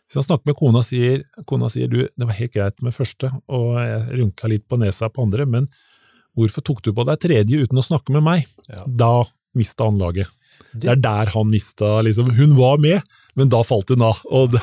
Hvis 0.05 0.19
han 0.21 0.27
snakker 0.27 0.51
med 0.53 0.59
kona 0.59 0.83
sier, 0.85 1.23
kona 1.49 1.69
sier 1.73 1.89
du, 1.89 2.03
det 2.07 2.27
var 2.29 2.37
helt 2.37 2.53
greit 2.53 2.83
med 2.85 2.93
første, 2.95 3.31
og 3.49 3.71
jeg 3.81 4.19
rynka 4.21 4.51
litt 4.53 4.67
på 4.69 4.77
nesa 4.83 5.09
på 5.09 5.25
andre, 5.25 5.47
men 5.49 5.69
hvorfor 6.37 6.61
tok 6.67 6.83
du 6.85 6.93
på 6.93 7.07
deg 7.09 7.21
tredje 7.25 7.63
uten 7.65 7.81
å 7.81 7.85
snakke 7.87 8.13
med 8.13 8.23
meg? 8.27 8.45
Ja. 8.69 8.85
Da 8.87 9.13
mista 9.57 9.87
han 9.89 9.99
laget. 10.03 10.29
Det 10.75 10.91
er 10.93 10.99
der 11.01 11.31
han 11.35 11.49
mista 11.51 12.01
liksom, 12.03 12.29
Hun 12.37 12.53
var 12.59 12.79
med, 12.83 13.01
men 13.39 13.49
da 13.51 13.63
falt 13.67 13.91
hun 13.91 14.03
av. 14.07 14.21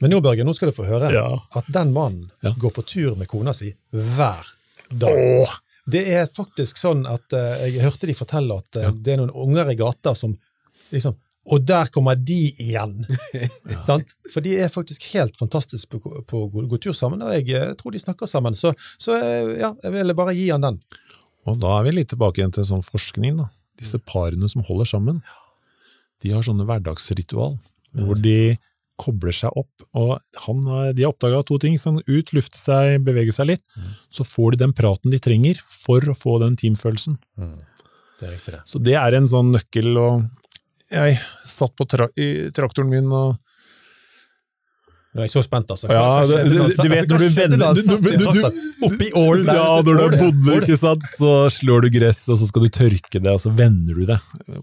Men 0.00 0.10
nå, 0.14 0.20
Børge, 0.24 0.44
nå 0.46 0.54
skal 0.56 0.70
du 0.70 0.76
få 0.78 0.86
høre 0.88 1.10
Ja. 1.12 1.26
at 1.58 1.66
den 1.68 1.92
mannen 1.92 2.30
Ja. 2.42 2.54
går 2.56 2.72
på 2.78 2.82
tur 2.86 3.16
med 3.18 3.28
kona 3.28 3.52
si 3.54 3.74
hver 3.92 4.46
dag. 4.90 5.10
åh, 5.44 5.50
Det 5.90 6.06
er 6.08 6.26
faktisk 6.26 6.78
sånn 6.78 7.04
at 7.10 7.32
uh, 7.34 7.58
jeg 7.68 7.82
hørte 7.84 8.06
de 8.08 8.14
fortelle 8.16 8.56
at 8.56 8.76
uh, 8.76 8.82
Ja. 8.88 8.90
det 8.94 9.12
er 9.12 9.20
noen 9.20 9.34
unger 9.34 9.68
i 9.70 9.76
gata 9.76 10.14
som 10.14 10.36
liksom 10.92 11.16
Og 11.48 11.62
der 11.64 11.88
kommer 11.88 12.14
de 12.20 12.50
igjen! 12.60 13.06
Sant? 13.88 14.12
For 14.32 14.44
de 14.44 14.58
er 14.60 14.68
faktisk 14.68 15.06
helt 15.14 15.36
fantastiske 15.40 15.88
på, 15.98 16.20
på 16.28 16.42
gå, 16.52 16.66
gå 16.68 16.78
tur 16.84 16.92
sammen, 16.96 17.22
og 17.24 17.32
jeg 17.32 17.48
eh, 17.56 17.72
tror 17.80 17.94
de 17.96 18.02
snakker 18.02 18.28
sammen. 18.28 18.54
Så, 18.58 18.74
så 19.00 19.16
eh, 19.16 19.54
ja, 19.62 19.72
jeg 19.82 19.94
ville 19.96 20.14
bare 20.18 20.34
gi 20.36 20.50
han 20.52 20.60
den. 20.66 20.76
Og 21.48 21.56
da 21.62 21.78
er 21.78 21.86
vi 21.88 21.94
litt 21.96 22.10
tilbake 22.12 22.42
igjen 22.42 22.52
til 22.52 22.66
sånn 22.68 22.84
forskning. 22.84 23.38
da. 23.40 23.48
Disse 23.80 23.96
parene 24.04 24.48
som 24.52 24.62
holder 24.68 24.84
sammen, 24.90 25.22
de 26.20 26.34
har 26.34 26.44
sånne 26.44 26.66
hverdagsritual, 26.68 27.56
hvor 27.96 28.18
de 28.20 28.58
kobler 29.00 29.32
seg 29.32 29.56
opp. 29.56 29.86
og 29.96 30.18
han, 30.44 30.58
har- 30.68 30.92
De 30.92 31.06
har 31.06 31.14
oppdaga 31.14 31.40
to 31.48 31.56
ting. 31.58 31.78
Sånn 31.80 32.02
ut, 32.04 32.34
lufte 32.36 32.60
seg, 32.60 32.98
bevege 33.06 33.32
seg 33.32 33.48
litt. 33.54 33.64
Så 34.12 34.26
får 34.28 34.52
de 34.58 34.66
den 34.66 34.74
praten 34.76 35.10
de 35.10 35.18
trenger 35.18 35.56
for 35.64 36.04
å 36.04 36.12
få 36.14 36.36
den 36.44 36.60
teamfølelsen. 36.60 37.16
Det 38.20 38.28
er 38.28 38.34
riktig, 38.36 38.52
det. 38.52 38.60
Så 38.68 38.78
det 38.84 38.98
er 39.00 39.16
en 39.16 39.26
sånn 39.32 39.54
nøkkel. 39.56 39.96
og 39.96 40.28
Jeg 40.90 41.20
satt 41.46 41.76
på 41.78 41.86
tra 41.86 42.08
i 42.18 42.50
traktoren 42.54 42.90
min 42.90 43.08
og 43.14 43.38
Nå 45.10 45.24
er 45.24 45.26
jeg 45.26 45.32
så 45.32 45.40
spent, 45.42 45.70
altså. 45.74 45.88
Ja, 45.90 46.22
det, 46.22 46.36
det, 46.46 46.58
du, 46.78 46.84
vet 46.86 47.08
når 47.10 47.18
du 47.18 47.30
vender 47.34 47.72
du, 47.74 47.80
du, 47.82 48.10
du, 48.14 48.26
du. 48.30 48.58
Oppi 48.86 49.08
ålen 49.18 49.48
der, 49.48 49.56
Ja, 49.58 49.80
når 49.82 50.12
du 50.12 50.20
bonde, 50.20 50.58
ikke 50.60 50.76
sant, 50.78 51.02
så 51.02 51.48
slår 51.50 51.82
du 51.82 51.88
gress, 51.96 52.20
og 52.30 52.38
så 52.38 52.46
skal 52.46 52.62
du 52.62 52.70
tørke 52.76 53.18
det, 53.18 53.32
og 53.32 53.40
så 53.42 53.50
vender 53.50 53.98
du 53.98 54.04
det. 54.06 54.20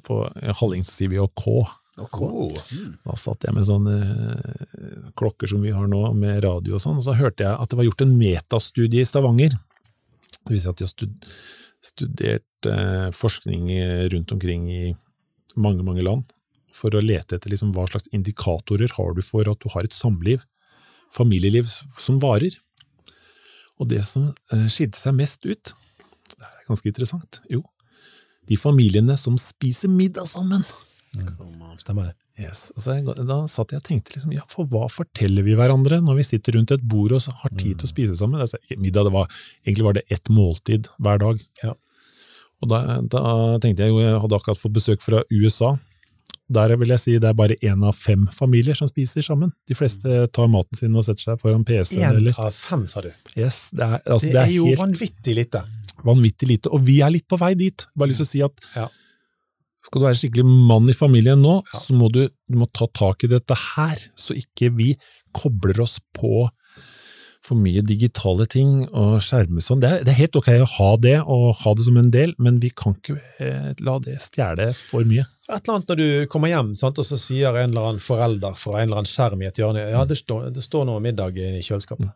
På 0.07 0.21
halling 0.61 0.88
så 0.88 0.95
sier 0.95 1.11
vi 1.11 1.19
å 1.19 1.28
K. 1.36 1.57
Oh. 1.97 2.53
Da 3.03 3.17
satt 3.19 3.43
jeg 3.43 3.57
med 3.57 3.67
sånne 3.67 3.97
eh, 3.97 5.09
klokker 5.19 5.51
som 5.51 5.65
vi 5.65 5.73
har 5.75 5.89
nå, 5.91 6.05
med 6.15 6.39
radio 6.45 6.78
og 6.78 6.84
sånn, 6.84 7.01
og 7.01 7.07
så 7.09 7.17
hørte 7.17 7.43
jeg 7.43 7.51
at 7.51 7.73
det 7.73 7.80
var 7.82 7.89
gjort 7.89 8.05
en 8.05 8.13
metastudie 8.15 9.03
i 9.03 9.09
Stavanger. 9.09 9.57
Det 10.45 10.53
viser 10.53 10.71
at 10.71 10.80
de 10.80 10.88
har 10.88 10.93
studert 11.91 12.69
eh, 12.71 13.09
forskning 13.17 13.67
eh, 13.73 14.05
rundt 14.13 14.32
omkring 14.38 14.69
i 14.71 14.84
mange, 15.60 15.86
mange 15.86 16.05
land, 16.05 16.28
for 16.74 16.93
å 16.93 17.01
lete 17.03 17.38
etter 17.38 17.51
liksom, 17.53 17.74
hva 17.76 17.88
slags 17.89 18.10
indikatorer 18.16 18.93
har 18.97 19.16
du 19.18 19.24
for 19.26 19.49
at 19.49 19.62
du 19.64 19.72
har 19.74 19.88
et 19.88 19.95
samliv, 19.95 20.43
familieliv, 21.14 21.70
som 21.97 22.20
varer. 22.22 22.60
Og 23.78 23.89
det 23.91 24.03
som 24.05 24.32
eh, 24.53 24.68
skilte 24.72 24.99
seg 24.99 25.16
mest 25.18 25.45
ut, 25.47 25.74
det 26.38 26.45
er 26.45 26.68
ganske 26.68 26.91
interessant, 26.91 27.41
jo, 27.51 27.64
de 28.47 28.58
familiene 28.60 29.18
som 29.20 29.36
spiser 29.41 29.91
middag 29.91 30.30
sammen. 30.32 30.64
Stemmer 31.78 32.10
det. 32.10 32.16
Yes. 32.38 32.68
Altså, 32.76 32.99
da 33.26 33.38
satt 33.49 33.74
jeg 33.74 33.82
og 33.82 33.88
tenkte 33.88 34.14
liksom, 34.14 34.34
ja, 34.36 34.43
for 34.51 34.70
hva 34.70 34.86
forteller 34.91 35.45
vi 35.45 35.55
hverandre 35.58 35.97
når 36.05 36.20
vi 36.20 36.26
sitter 36.28 36.58
rundt 36.58 36.74
et 36.76 36.84
bord 36.86 37.16
og 37.16 37.26
har 37.41 37.53
tid 37.58 37.80
til 37.80 37.88
å 37.88 37.89
spise 37.89 38.18
sammen? 38.20 38.43
Altså, 38.43 38.60
middag, 38.78 39.08
det 39.08 39.14
var, 39.16 39.32
egentlig 39.66 39.88
var 39.88 39.97
det 39.97 40.05
ett 40.14 40.30
måltid 40.34 40.89
hver 41.01 41.22
dag. 41.24 41.41
Ja. 41.64 41.74
Og 42.64 42.70
da, 42.72 42.80
da 43.05 43.22
tenkte 43.62 43.86
jeg 43.86 43.93
jo, 43.93 43.99
jeg 44.01 44.20
hadde 44.24 44.38
akkurat 44.39 44.58
fått 44.62 44.74
besøk 44.78 45.03
fra 45.03 45.22
USA. 45.30 45.76
Der 46.49 46.72
vil 46.80 46.93
jeg 46.93 47.01
si 47.03 47.14
det 47.20 47.28
er 47.28 47.36
bare 47.36 47.58
én 47.60 47.82
av 47.86 47.95
fem 47.97 48.24
familier 48.34 48.78
som 48.80 48.88
spiser 48.88 49.22
sammen. 49.26 49.51
De 49.68 49.76
fleste 49.76 50.22
tar 50.34 50.47
maten 50.49 50.80
sin 50.80 50.95
og 50.95 51.03
setter 51.05 51.34
seg 51.34 51.41
foran 51.41 51.66
PC-en. 51.68 52.22
Én 52.24 52.30
av 52.39 52.53
fem, 52.55 52.86
sa 52.88 53.03
du. 53.03 53.10
yes, 53.36 53.70
det 53.76 53.84
er, 53.84 53.97
altså, 54.05 54.30
Det 54.30 54.34
det 54.34 54.41
er 54.41 54.47
er 54.47 54.55
jo 54.55 54.70
vanvittig 54.80 55.36
lite. 55.36 55.64
vanvittig 56.08 56.47
lite, 56.53 56.72
og 56.72 56.86
vi 56.88 57.01
er 57.03 57.12
litt 57.14 57.28
på 57.28 57.39
vei 57.41 57.51
dit. 57.60 57.86
Bare 57.95 58.10
lyst 58.14 58.24
til 58.24 58.30
å 58.30 58.32
si 58.32 58.41
at 58.47 58.70
Ja. 58.78 58.88
skal 59.84 60.01
du 60.01 60.05
være 60.08 60.20
skikkelig 60.22 60.45
mann 60.72 60.88
i 60.89 60.95
familien 60.95 61.41
nå, 61.43 61.58
så 61.74 61.93
må 61.99 62.10
du, 62.12 62.24
du 62.47 62.55
må 62.58 62.68
ta 62.72 62.88
tak 62.95 63.24
i 63.28 63.32
dette 63.32 63.55
her, 63.76 63.97
så 64.16 64.34
ikke 64.36 64.72
vi 64.76 64.93
kobler 65.36 65.82
oss 65.84 65.99
på 66.16 66.47
for 67.45 67.59
mye 67.59 67.83
digitale 67.85 68.47
ting 68.49 68.83
og 68.88 69.17
skjermer 69.23 69.63
sånn. 69.63 69.81
Det 69.83 69.89
er, 69.89 70.05
det 70.05 70.13
er 70.13 70.21
helt 70.21 70.38
ok 70.39 70.51
å 70.57 70.69
ha 70.77 70.89
det, 71.01 71.15
og 71.23 71.47
ha 71.63 71.73
det 71.77 71.88
som 71.88 71.99
en 72.01 72.11
del, 72.13 72.35
men 72.43 72.59
vi 72.63 72.71
kan 72.75 72.97
ikke 72.97 73.17
eh, 73.43 73.71
la 73.85 73.97
det 74.03 74.19
stjele 74.23 74.69
for 74.77 75.07
mye. 75.07 75.25
Et 75.47 75.57
eller 75.57 75.77
annet 75.77 75.91
når 75.93 75.99
du 76.01 76.07
kommer 76.31 76.51
hjem, 76.51 76.73
sant, 76.75 76.99
og 76.99 77.07
så 77.07 77.19
sier 77.21 77.55
en 77.55 77.71
eller 77.71 77.91
annen 77.91 78.03
forelder 78.03 78.57
fra 78.59 78.81
en 78.81 78.89
eller 78.89 79.03
annen 79.03 79.11
skjerm 79.11 79.43
i 79.43 79.49
et 79.49 79.61
hjørne 79.61 79.85
ja, 79.88 80.03
det 80.07 80.19
står, 80.19 80.49
det 80.55 80.63
står 80.65 80.88
noe 80.89 81.03
middag 81.03 81.38
i 81.39 81.61
kjøleskapet. 81.61 82.11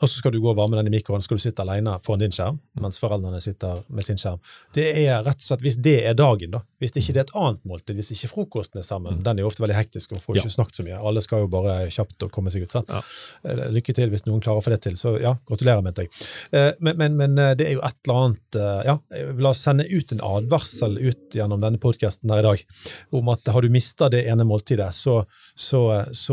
Og 0.00 0.08
så 0.08 0.18
skal 0.20 0.32
du 0.32 0.40
gå 0.40 0.48
og 0.50 0.56
varme 0.56 0.76
den 0.80 0.88
i 0.88 0.94
mikroen, 0.96 1.20
skal 1.22 1.36
du 1.36 1.42
sitte 1.42 1.60
alene 1.60 1.98
foran 2.04 2.22
din 2.22 2.32
skjerm, 2.32 2.58
mens 2.80 2.98
foreldrene 3.02 3.40
sitter 3.44 3.82
med 3.92 4.04
sin 4.06 4.16
skjerm. 4.20 4.38
Det 4.72 4.86
er 5.06 5.22
rett 5.26 5.36
og 5.42 5.44
slett, 5.44 5.60
Hvis 5.66 5.76
det 5.84 5.96
er 6.08 6.14
dagen, 6.16 6.50
da, 6.54 6.60
hvis 6.80 6.92
det 6.96 7.02
ikke 7.02 7.16
er 7.18 7.20
et 7.26 7.34
annet 7.36 7.64
måltid, 7.68 7.94
hvis 7.98 8.10
ikke 8.14 8.30
frokosten 8.32 8.80
er 8.80 8.86
sammen, 8.86 9.18
den 9.22 9.38
er 9.38 9.44
jo 9.44 9.50
ofte 9.50 9.60
veldig 9.62 9.76
hektisk 9.76 10.12
og 10.16 10.22
får 10.24 10.36
Ja. 10.36 10.42
ikke 10.42 10.54
snakket 10.56 10.74
så 10.80 10.84
mye. 10.86 11.00
Alle 11.10 11.20
skal 11.22 11.40
jo 11.44 11.48
bare 11.52 11.74
kjapt 11.92 12.22
og 12.24 12.30
komme 12.32 12.50
seg 12.50 12.62
ut. 12.64 12.72
sant? 12.72 12.88
Ja. 12.88 13.02
Eh, 13.44 13.68
Lykke 13.70 13.94
til 13.94 14.08
hvis 14.10 14.24
noen 14.26 14.40
klarer 14.40 14.62
å 14.62 14.64
få 14.64 14.70
det 14.72 14.80
til. 14.82 14.96
Så 14.96 15.20
ja, 15.20 15.34
gratulerer, 15.46 15.82
mente 15.84 16.06
jeg. 16.06 16.10
Eh, 16.52 16.72
Men, 16.80 16.96
men, 16.96 17.16
men 17.16 17.38
eh, 17.38 17.54
det 17.54 17.66
er 17.68 17.72
jo 17.76 17.84
et 17.84 17.96
eller 18.08 18.24
annet 18.24 18.86
Ja, 18.86 18.96
la 19.38 19.50
oss 19.50 19.60
sende 19.62 19.84
ut 19.90 20.12
en 20.12 20.20
advarsel 20.24 20.96
ut 20.98 21.36
gjennom 21.36 21.60
denne 21.60 21.78
podkasten 21.78 22.30
her 22.32 22.38
i 22.40 22.42
dag 22.48 22.64
om 23.12 23.28
at 23.28 23.46
har 23.52 23.60
du 23.62 23.68
mista 23.68 24.08
det 24.08 24.24
ene 24.26 24.44
måltidet, 24.48 24.94
så, 24.94 25.24
så, 25.54 26.04
så 26.12 26.30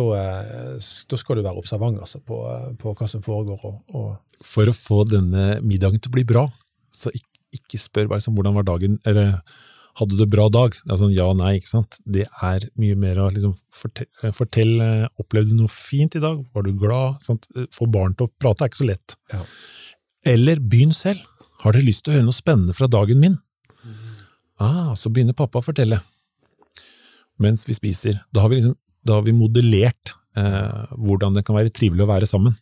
så, 0.80 1.06
da 1.10 1.18
skal 1.20 1.36
du 1.40 1.44
være 1.46 1.58
observant 1.60 2.00
altså, 2.00 2.20
på, 2.26 2.38
på 2.80 2.94
hva 2.98 3.08
som 3.10 3.22
foregår. 3.26 3.57
Og, 3.64 3.80
å 3.96 4.46
For 4.46 4.70
å 4.70 4.76
få 4.76 5.04
denne 5.10 5.58
middagen 5.66 6.02
til 6.02 6.12
å 6.12 6.18
bli 6.18 6.26
bra, 6.28 6.46
så 6.94 7.14
ikke, 7.16 7.42
ikke 7.58 7.80
spør 7.82 8.12
bare 8.12 8.22
sånn, 8.22 8.36
hvordan 8.38 8.58
var 8.60 8.68
dagen, 8.68 9.00
eller 9.08 9.40
hadde 9.98 10.18
du 10.18 10.24
en 10.28 10.30
bra 10.30 10.46
dag? 10.54 10.76
Det 10.84 10.94
er 10.94 11.00
sånn 11.02 11.16
ja, 11.16 11.26
og 11.32 11.40
nei, 11.40 11.56
ikke 11.58 11.72
sant? 11.72 11.98
Det 12.06 12.28
er 12.46 12.68
mye 12.78 12.98
mer 13.00 13.18
å 13.24 13.32
liksom 13.34 13.56
fortelle, 13.74 14.34
fortelle, 14.36 14.90
opplevde 15.18 15.56
du 15.56 15.64
noe 15.64 15.74
fint 15.74 16.20
i 16.20 16.22
dag? 16.22 16.44
Var 16.54 16.68
du 16.68 16.76
glad? 16.78 17.18
Sant? 17.26 17.50
Få 17.74 17.90
barn 17.90 18.14
til 18.18 18.28
å 18.28 18.34
prate 18.38 18.66
er 18.66 18.70
ikke 18.70 18.84
så 18.84 18.92
lett. 18.92 19.18
Ja. 19.34 19.42
Eller 20.34 20.62
begynn 20.62 20.94
selv. 20.94 21.26
Har 21.64 21.74
dere 21.74 21.88
lyst 21.88 22.06
til 22.06 22.14
å 22.14 22.18
høre 22.20 22.28
noe 22.28 22.38
spennende 22.38 22.78
fra 22.78 22.90
dagen 22.92 23.22
min? 23.24 23.40
Ah, 24.62 24.94
så 24.98 25.10
begynner 25.14 25.38
pappa 25.38 25.62
å 25.62 25.66
fortelle. 25.66 26.00
Mens 27.42 27.66
vi 27.70 27.76
spiser. 27.78 28.22
Da 28.34 28.44
har 28.44 28.54
vi, 28.54 28.60
liksom, 28.60 28.78
da 29.06 29.20
har 29.20 29.26
vi 29.26 29.36
modellert 29.38 30.14
eh, 30.38 30.94
hvordan 30.98 31.38
det 31.38 31.46
kan 31.46 31.58
være 31.58 31.74
trivelig 31.74 32.06
å 32.06 32.10
være 32.10 32.30
sammen. 32.30 32.56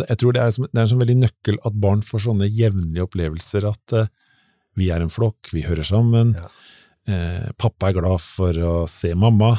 Jeg 0.00 0.16
tror 0.22 0.32
det 0.32 0.40
er, 0.42 0.50
som, 0.54 0.64
det 0.70 0.78
er 0.78 0.86
en 0.86 0.90
sånn 0.94 1.02
veldig 1.02 1.18
nøkkel 1.20 1.58
at 1.68 1.74
barn 1.82 2.00
får 2.06 2.22
sånne 2.24 2.46
jevnlige 2.48 3.04
opplevelser 3.04 3.66
at 3.68 3.92
uh, 3.98 4.06
vi 4.80 4.86
er 4.94 5.02
en 5.04 5.10
flokk, 5.12 5.50
vi 5.52 5.66
hører 5.66 5.84
sammen, 5.84 6.30
Ja. 6.38 6.46
eh, 7.12 7.50
pappa 7.60 7.90
er 7.90 7.98
glad 7.98 8.22
for 8.24 8.56
å 8.56 8.72
se 8.88 9.10
mamma. 9.14 9.50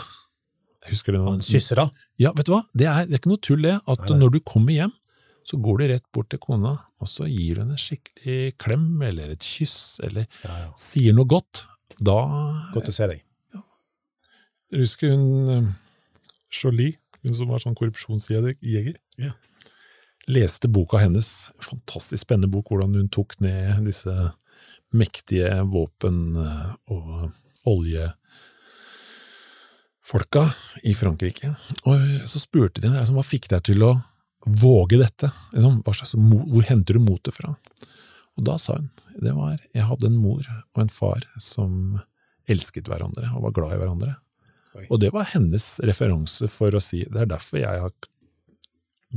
Husker 0.90 1.14
du 1.14 1.20
noe? 1.20 1.36
han 1.36 1.44
kysser, 1.46 1.78
da. 1.78 1.86
Ja, 2.18 2.32
vet 2.34 2.48
du 2.50 2.56
hva? 2.56 2.64
Det 2.74 2.88
er, 2.90 3.06
det 3.06 3.14
er 3.14 3.22
ikke 3.22 3.30
noe 3.32 3.44
tull 3.46 3.62
det, 3.62 3.76
at 3.88 4.02
Nei, 4.10 4.18
når 4.24 4.34
du 4.34 4.40
kommer 4.42 4.74
hjem, 4.74 4.96
så 5.46 5.60
går 5.62 5.78
du 5.80 5.86
rett 5.92 6.06
bort 6.16 6.30
til 6.34 6.40
kona, 6.42 6.72
og 7.04 7.08
så 7.12 7.28
gir 7.30 7.60
du 7.60 7.62
henne 7.62 7.78
en 7.78 7.84
skikkelig 7.86 8.56
klem, 8.58 8.88
eller 9.06 9.36
et 9.36 9.44
kyss, 9.46 10.00
eller 10.08 10.26
Ja, 10.44 10.58
ja. 10.64 10.68
sier 10.80 11.14
noe 11.14 11.30
godt. 11.30 11.66
Da 12.02 12.18
Godt 12.74 12.90
å 12.90 12.96
se 12.96 13.06
deg. 13.14 13.22
jeg 14.74 14.82
husker 14.88 15.14
hun 15.14 15.50
eh, 15.54 15.72
Jolie, 16.50 16.98
hun 17.22 17.36
som 17.38 17.52
var 17.54 17.62
sånn 17.62 17.76
korrupsjonsjeger. 17.78 18.96
Ja. 19.22 19.36
Leste 20.32 20.68
boka 20.72 20.98
hennes, 21.02 21.52
fantastisk 21.60 22.22
spennende 22.24 22.48
bok, 22.52 22.70
hvordan 22.72 22.96
hun 22.96 23.10
tok 23.12 23.40
ned 23.44 23.86
disse 23.88 24.32
mektige 24.94 25.62
våpen- 25.68 26.38
og 26.88 27.32
oljefolka 27.68 28.14
i 30.84 30.94
Frankrike. 30.96 31.56
Og 31.84 32.00
så 32.30 32.40
spurte 32.40 32.82
de 32.82 32.88
henne 32.88 33.16
hva 33.16 33.24
fikk 33.26 33.50
deg 33.52 33.62
til 33.68 33.84
å 33.84 34.02
våge 34.46 34.98
dette? 35.00 35.32
Liksom, 35.52 35.82
hvor 35.84 36.64
henter 36.68 36.94
du 36.94 37.00
motet 37.04 37.34
fra? 37.36 37.56
Og 38.38 38.44
da 38.48 38.58
sa 38.62 38.80
hun 38.80 38.90
det 39.22 39.34
var 39.38 39.60
jeg 39.76 39.86
hadde 39.86 40.08
en 40.10 40.18
mor 40.18 40.42
og 40.42 40.80
en 40.82 40.90
far 40.90 41.22
som 41.38 42.02
elsket 42.50 42.88
hverandre 42.90 43.30
og 43.36 43.44
var 43.46 43.54
glad 43.56 43.76
i 43.76 43.80
hverandre. 43.84 44.16
Oi. 44.74 44.88
Og 44.90 44.98
det 45.04 45.12
var 45.14 45.30
hennes 45.36 45.66
referanse 45.86 46.48
for 46.50 46.74
å 46.74 46.82
si 46.82 47.04
det 47.06 47.22
er 47.22 47.30
derfor 47.30 47.62
jeg 47.62 47.84
har 47.84 47.94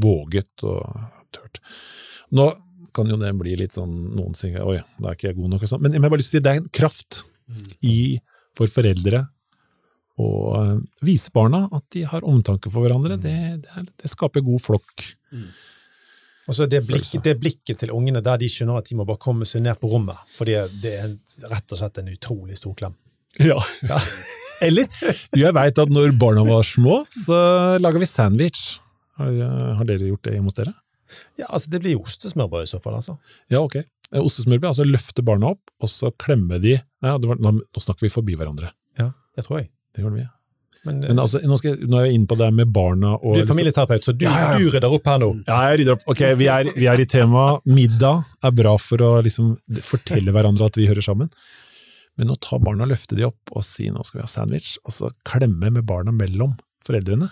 våget 0.03 0.65
og 0.67 0.83
tørt. 1.35 1.61
Nå 2.37 2.51
kan 2.97 3.11
jo 3.11 3.19
det 3.21 3.33
bli 3.37 3.55
litt 3.61 3.77
sånn 3.77 3.95
noen 4.17 4.37
sier 4.39 4.65
oi, 4.65 4.79
da 4.97 5.11
er 5.11 5.19
ikke 5.19 5.31
jeg 5.31 5.39
god 5.39 5.53
nok, 5.53 5.65
og 5.67 5.73
sånn. 5.73 5.83
men 5.85 5.93
jeg 5.93 6.05
har 6.05 6.13
bare 6.13 6.23
lyst 6.23 6.33
til 6.33 6.39
å 6.39 6.41
si 6.41 6.47
det 6.47 6.53
er 6.53 6.63
en 6.63 6.75
kraft 6.79 7.23
i, 7.85 7.99
for 8.57 8.73
foreldre 8.73 9.27
å 10.17 10.29
eh, 10.57 10.77
vise 11.05 11.33
barna 11.35 11.67
at 11.77 11.85
de 11.93 12.07
har 12.09 12.25
omtanke 12.25 12.73
for 12.73 12.87
hverandre. 12.87 13.19
Det, 13.21 13.37
det, 13.65 13.73
er, 13.77 13.89
det 14.01 14.11
skaper 14.11 14.45
god 14.47 14.63
flokk. 14.65 15.05
Og 16.47 16.55
så 16.55 16.69
det, 16.71 16.81
blikk, 16.87 17.09
det 17.25 17.35
blikket 17.43 17.83
til 17.83 17.93
ungene 17.95 18.23
der 18.25 18.39
de 18.41 18.49
skjønner 18.51 18.81
at 18.81 18.89
de 18.89 18.97
må 18.99 19.05
bare 19.07 19.21
komme 19.23 19.47
seg 19.49 19.65
ned 19.67 19.79
på 19.83 19.91
rommet, 19.91 20.19
fordi 20.33 20.57
det 20.83 20.95
er 21.03 21.15
rett 21.51 21.75
og 21.75 21.81
slett 21.81 22.01
en 22.01 22.13
utrolig 22.13 22.59
stor 22.61 22.77
klem. 22.79 22.95
Ja. 23.43 23.59
Eller, 24.65 24.89
jeg 25.37 25.53
veit 25.53 25.79
at 25.83 25.91
når 25.93 26.15
barna 26.17 26.47
var 26.47 26.65
små, 26.65 27.03
så 27.13 27.37
laga 27.83 28.01
vi 28.01 28.09
sandwich. 28.09 28.79
Har, 29.17 29.39
har 29.79 29.89
dere 29.89 30.11
gjort 30.11 30.27
det 30.27 30.37
hjemme 30.37 30.53
hos 30.53 30.59
dere? 30.59 30.75
Ja, 31.39 31.47
altså 31.49 31.71
Det 31.71 31.81
blir 31.85 32.01
ostesmørbrød 32.01 32.67
i 32.67 32.71
så 32.71 32.81
fall, 32.83 32.99
altså. 32.99 33.17
Ja, 33.53 33.63
ok. 33.63 33.77
Eh, 33.79 34.23
Ostesmørbrød, 34.23 34.71
altså 34.73 34.87
løfte 34.87 35.25
barna 35.27 35.53
opp, 35.55 35.75
og 35.83 35.91
så 35.91 36.13
klemme 36.23 36.61
de 36.63 36.77
ja, 36.77 37.19
det 37.19 37.29
var, 37.31 37.39
nå, 37.43 37.59
snakker 37.79 38.07
vi 38.07 38.13
forbi 38.13 38.39
hverandre. 38.39 38.73
Ja, 38.99 39.13
det 39.37 39.47
tror 39.47 39.61
jeg. 39.61 39.71
Det 39.95 40.05
gjorde 40.05 40.21
vi. 40.21 40.27
Men, 40.87 41.01
Men 41.03 41.19
altså, 41.19 41.41
nå, 41.43 41.57
jeg, 41.65 41.89
nå 41.91 41.99
er 41.99 42.07
jeg 42.07 42.19
inne 42.21 42.29
på 42.31 42.37
det 42.39 42.49
med 42.55 42.71
barna 42.71 43.17
og 43.17 43.35
du 43.35 43.43
er 43.43 43.49
familieterapeut, 43.49 44.05
så 44.07 44.15
du, 44.15 44.23
ja, 44.27 44.35
ja. 44.45 44.51
du 44.55 44.69
rydder 44.71 44.93
opp 44.95 45.09
her 45.11 45.19
nå. 45.23 45.31
Ja, 45.49 45.59
jeg 45.71 45.81
rydder 45.81 45.97
opp. 45.97 46.05
Ok, 46.13 46.23
vi 46.39 46.47
er, 46.53 46.71
vi 46.77 46.87
er 46.91 47.03
i 47.03 47.09
tema. 47.11 47.47
Middag 47.67 48.23
er 48.47 48.55
bra 48.55 48.77
for 48.79 49.03
å 49.03 49.11
liksom 49.27 49.57
fortelle 49.83 50.35
hverandre 50.35 50.69
at 50.71 50.79
vi 50.79 50.87
hører 50.87 51.05
sammen. 51.05 51.33
Men 52.17 52.31
å 52.33 52.39
ta 52.41 52.61
barna, 52.63 52.87
løfte 52.89 53.19
de 53.19 53.27
opp 53.27 53.53
og 53.53 53.67
si 53.67 53.91
nå 53.93 54.05
skal 54.07 54.21
vi 54.21 54.25
ha 54.25 54.31
sandwich, 54.31 54.77
og 54.87 54.95
så 54.95 55.11
klemme 55.27 55.73
med 55.75 55.85
barna 55.89 56.15
mellom 56.15 56.55
foreldrene. 56.87 57.29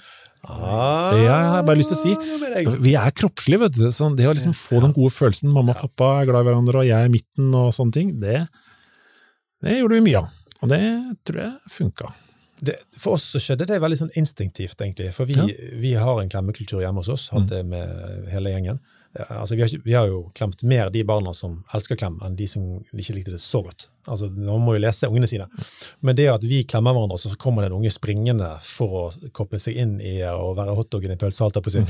Ah, 0.49 1.13
Ja, 1.17 1.23
jeg 1.25 1.51
har 1.55 1.63
bare 1.67 1.79
lyst 1.81 1.93
til 1.95 1.99
å 1.99 2.03
si, 2.03 2.77
Vi 2.85 2.95
er 2.99 3.11
kroppslige, 3.17 3.61
vet 3.65 3.73
du. 3.79 3.87
Så 3.91 4.11
det 4.17 4.27
å 4.29 4.35
liksom 4.37 4.53
få 4.57 4.81
den 4.85 4.93
gode 4.97 5.11
følelsen, 5.15 5.51
mamma 5.53 5.73
og 5.75 5.81
pappa 5.89 6.11
er 6.23 6.27
glad 6.31 6.45
i 6.45 6.49
hverandre, 6.51 6.83
og 6.83 6.87
jeg 6.89 6.99
er 6.99 7.09
i 7.09 7.15
midten 7.15 7.55
og 7.55 7.73
sånne 7.77 7.93
ting, 7.97 8.13
det, 8.21 8.47
det 9.65 9.79
gjorde 9.81 9.99
vi 10.01 10.05
mye 10.11 10.21
av. 10.25 10.29
Og 10.63 10.69
det 10.73 10.83
tror 11.25 11.41
jeg 11.43 11.55
funka. 11.79 12.13
det, 12.65 12.77
for 12.97 13.17
oss 13.19 13.25
så 13.35 13.41
skjedde 13.43 13.67
det 13.69 13.81
veldig 13.83 13.99
sånn 13.99 14.13
instinktivt, 14.17 14.79
egentlig. 14.81 15.11
For 15.13 15.27
vi, 15.29 15.35
Ja. 15.37 15.45
vi 15.81 15.93
har 15.95 16.21
en 16.23 16.29
klemmekultur 16.33 16.81
hjemme 16.81 17.03
hos 17.03 17.09
oss, 17.13 17.29
hadde 17.35 17.49
det 17.51 17.65
med 17.67 18.29
hele 18.33 18.51
gjengen. 18.55 18.79
Altså, 19.15 19.55
vi, 19.55 19.63
har, 19.63 19.71
vi 19.85 19.95
har 19.95 20.09
jo 20.11 20.25
klemt 20.35 20.63
mer 20.67 20.89
de 20.91 21.05
barna 21.07 21.31
som 21.37 21.61
elsker 21.77 21.99
klem, 22.01 22.17
enn 22.27 22.35
de 22.35 22.49
som 22.51 22.65
ikke 22.91 23.15
likte 23.15 23.35
det 23.37 23.41
så 23.43 23.61
godt. 23.63 23.89
Altså, 24.11 24.27
Man 24.35 24.65
må 24.65 24.75
jo 24.75 24.83
lese 24.83 25.07
ungene 25.07 25.29
sine. 25.31 25.47
Men 26.03 26.17
det 26.19 26.27
at 26.33 26.43
vi 26.43 26.65
klemmer 26.67 26.97
hverandre, 26.97 27.19
så 27.23 27.31
kommer 27.39 27.63
det 27.63 27.71
en 27.71 27.77
unge 27.79 27.93
springende 27.95 28.51
for 28.67 28.97
å 28.99 29.31
koble 29.37 29.61
seg 29.63 29.79
inn 29.79 29.97
i 30.03 30.17
å 30.27 30.51
være 30.59 30.75
hotdogen 30.75 31.15
i 31.15 31.19
pølsa, 31.21 31.45
holdt 31.47 31.61
jeg 31.61 31.67
på 31.69 31.73
å 31.73 31.77
si, 31.77 31.85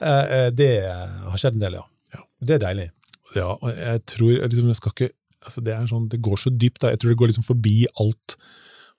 eh, 0.00 0.24
eh, 0.38 0.48
det 0.56 0.70
har 0.88 1.36
skjedd 1.42 1.58
en 1.58 1.66
del, 1.66 1.78
ja. 1.82 1.84
Ja. 2.16 2.24
Det 2.40 2.56
er 2.56 2.64
deilig. 2.64 2.88
Ja, 3.36 3.50
og 3.52 3.68
jeg 3.70 4.04
tror 4.10 4.32
liksom, 4.48 4.72
jeg 4.72 4.80
skal 4.80 4.94
ikke 4.96 5.10
altså 5.46 5.62
det, 5.64 5.76
sånn, 5.88 6.08
det 6.12 6.20
går 6.24 6.40
så 6.40 6.50
dypt. 6.52 6.80
Da. 6.82 6.90
Jeg 6.94 7.00
tror 7.02 7.12
det 7.12 7.20
går 7.20 7.30
liksom 7.32 7.46
forbi 7.46 7.76
alt, 8.02 8.36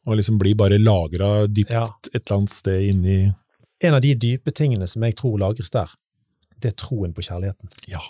og 0.07 0.17
liksom 0.17 0.37
blir 0.41 0.55
bare 0.57 0.79
lagra 0.81 1.47
dypt 1.49 1.73
Ja. 1.75 1.83
et 2.13 2.21
eller 2.23 2.37
annet 2.39 2.53
sted 2.53 2.87
inni 2.89 3.19
En 3.83 3.95
av 3.97 4.01
de 4.01 4.13
dype 4.13 4.51
tingene 4.53 4.85
som 4.87 5.01
jeg 5.01 5.15
tror 5.17 5.39
lagres 5.41 5.71
der, 5.73 5.89
det 6.63 6.73
er 6.73 6.79
troen 6.79 7.13
på 7.15 7.25
kjærligheten. 7.25 7.71
Ja. 7.91 8.01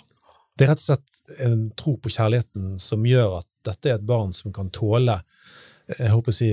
Det 0.58 0.66
er 0.66 0.74
rett 0.74 0.82
og 0.82 0.88
slett 0.90 1.40
en 1.46 1.70
tro 1.78 1.96
på 1.96 2.12
kjærligheten 2.12 2.76
som 2.82 3.06
gjør 3.08 3.40
at 3.40 3.48
dette 3.66 3.90
er 3.90 3.98
et 3.98 4.06
barn 4.06 4.34
som 4.36 4.52
kan 4.54 4.70
tåle 4.74 5.20
jeg 5.98 6.12
håper 6.12 6.32
å 6.32 6.36
si 6.36 6.52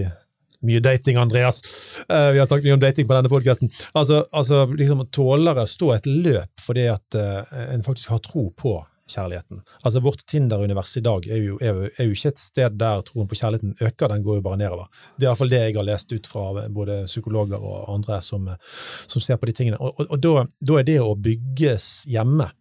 mye 0.67 0.81
dating, 0.83 1.17
Andreas. 1.21 1.61
Uh, 2.09 2.31
vi 2.33 2.41
har 2.41 2.47
snakket 2.47 2.67
mye 2.67 2.75
om 2.75 2.81
dating 2.83 3.07
på 3.07 3.15
denne 3.15 3.31
podkasten. 3.31 3.71
Altså, 3.93 4.23
altså 4.35 4.65
liksom 4.73 5.05
tåler 5.15 5.61
å 5.61 5.67
stå 5.69 5.93
et 5.95 6.09
løp 6.09 6.63
fordi 6.63 6.89
at 6.91 7.19
uh, 7.19 7.43
en 7.69 7.85
faktisk 7.85 8.11
har 8.13 8.23
tro 8.25 8.49
på 8.59 8.75
kjærligheten. 9.09 9.61
Altså 9.83 10.01
Vårt 10.03 10.23
Tinder-univers 10.29 10.93
i 10.99 11.03
dag 11.05 11.27
er 11.27 11.41
jo, 11.43 11.57
er, 11.61 11.81
er 11.89 12.09
jo 12.09 12.15
ikke 12.15 12.31
et 12.33 12.41
sted 12.41 12.77
der 12.79 13.01
troen 13.07 13.29
på 13.29 13.37
kjærligheten 13.39 13.75
øker, 13.81 14.13
den 14.13 14.23
går 14.25 14.39
jo 14.39 14.45
bare 14.45 14.59
nedover. 14.61 14.87
Det 15.17 15.25
er 15.25 15.31
iallfall 15.31 15.51
det 15.51 15.63
jeg 15.63 15.75
har 15.79 15.87
lest 15.87 16.13
ut 16.13 16.29
fra 16.29 16.45
både 16.75 17.01
psykologer 17.09 17.59
og 17.59 17.89
andre 17.95 18.21
som, 18.25 18.47
eh, 18.53 18.77
som 19.07 19.23
ser 19.23 19.41
på 19.41 19.49
de 19.49 19.57
tingene. 19.57 19.81
Og, 19.81 19.97
og, 19.97 20.13
og 20.15 20.23
da, 20.23 20.45
da 20.71 20.79
er 20.79 20.87
det 20.87 20.99
å 21.03 21.17
bygges 21.17 21.89
hjemme 22.09 22.51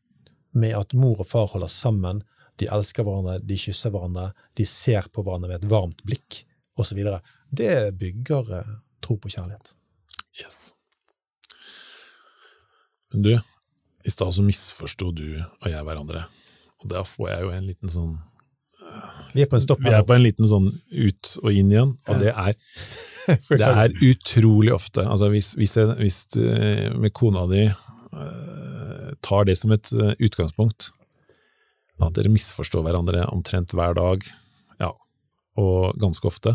med 0.58 0.74
at 0.78 0.96
mor 0.96 1.22
og 1.22 1.28
far 1.28 1.48
holder 1.52 1.70
sammen, 1.70 2.24
de 2.58 2.66
elsker 2.74 3.06
hverandre, 3.06 3.38
de 3.46 3.58
kysser 3.60 3.92
hverandre, 3.94 4.32
de 4.58 4.66
ser 4.66 5.06
på 5.14 5.22
hverandre 5.22 5.52
med 5.52 5.60
et 5.60 5.70
varmt 5.70 6.02
blikk, 6.06 6.42
osv. 6.78 6.98
Det 7.50 7.74
bygger 7.98 8.54
eh, 8.58 8.74
tro 9.04 9.18
på 9.20 9.30
kjærlighet. 9.32 9.74
Yes. 10.38 10.72
Men 13.12 13.24
du, 13.24 13.32
i 14.08 14.12
stad 14.12 14.32
så 14.34 14.44
misforsto 14.44 15.12
du 15.12 15.26
og 15.36 15.68
jeg 15.68 15.84
hverandre. 15.84 16.24
Og 16.82 16.90
da 16.92 17.04
får 17.06 17.30
jeg 17.32 17.44
jo 17.44 17.52
en 17.54 17.68
liten 17.68 17.92
sånn 17.92 18.16
Vi 19.34 19.42
er 19.42 19.48
på 19.50 19.58
en 19.58 19.64
stopp 19.64 19.82
Vi 19.84 19.92
er 19.92 20.04
på 20.06 20.14
en 20.14 20.24
liten 20.24 20.48
sånn 20.48 20.70
ut 20.72 21.32
og 21.42 21.50
inn 21.52 21.72
igjen, 21.74 21.96
og 22.08 22.22
det 22.22 22.32
er, 22.32 22.54
det 23.60 23.68
er 23.68 23.96
utrolig 24.08 24.72
ofte. 24.74 25.04
Altså 25.04 25.28
hvis, 25.34 25.52
hvis, 25.58 25.76
jeg, 25.76 25.96
hvis 26.00 26.22
du 26.34 26.44
med 27.02 27.12
kona 27.16 27.44
di 27.50 27.66
eh, 27.66 29.10
tar 29.24 29.48
det 29.48 29.58
som 29.60 29.74
et 29.74 29.90
eh, 29.92 30.14
utgangspunkt, 30.24 30.92
at 31.98 32.14
dere 32.14 32.30
misforstår 32.30 32.86
hverandre 32.86 33.26
omtrent 33.34 33.74
hver 33.74 33.96
dag, 33.98 34.24
ja, 34.78 34.92
og 35.58 35.98
ganske 36.00 36.30
ofte, 36.30 36.54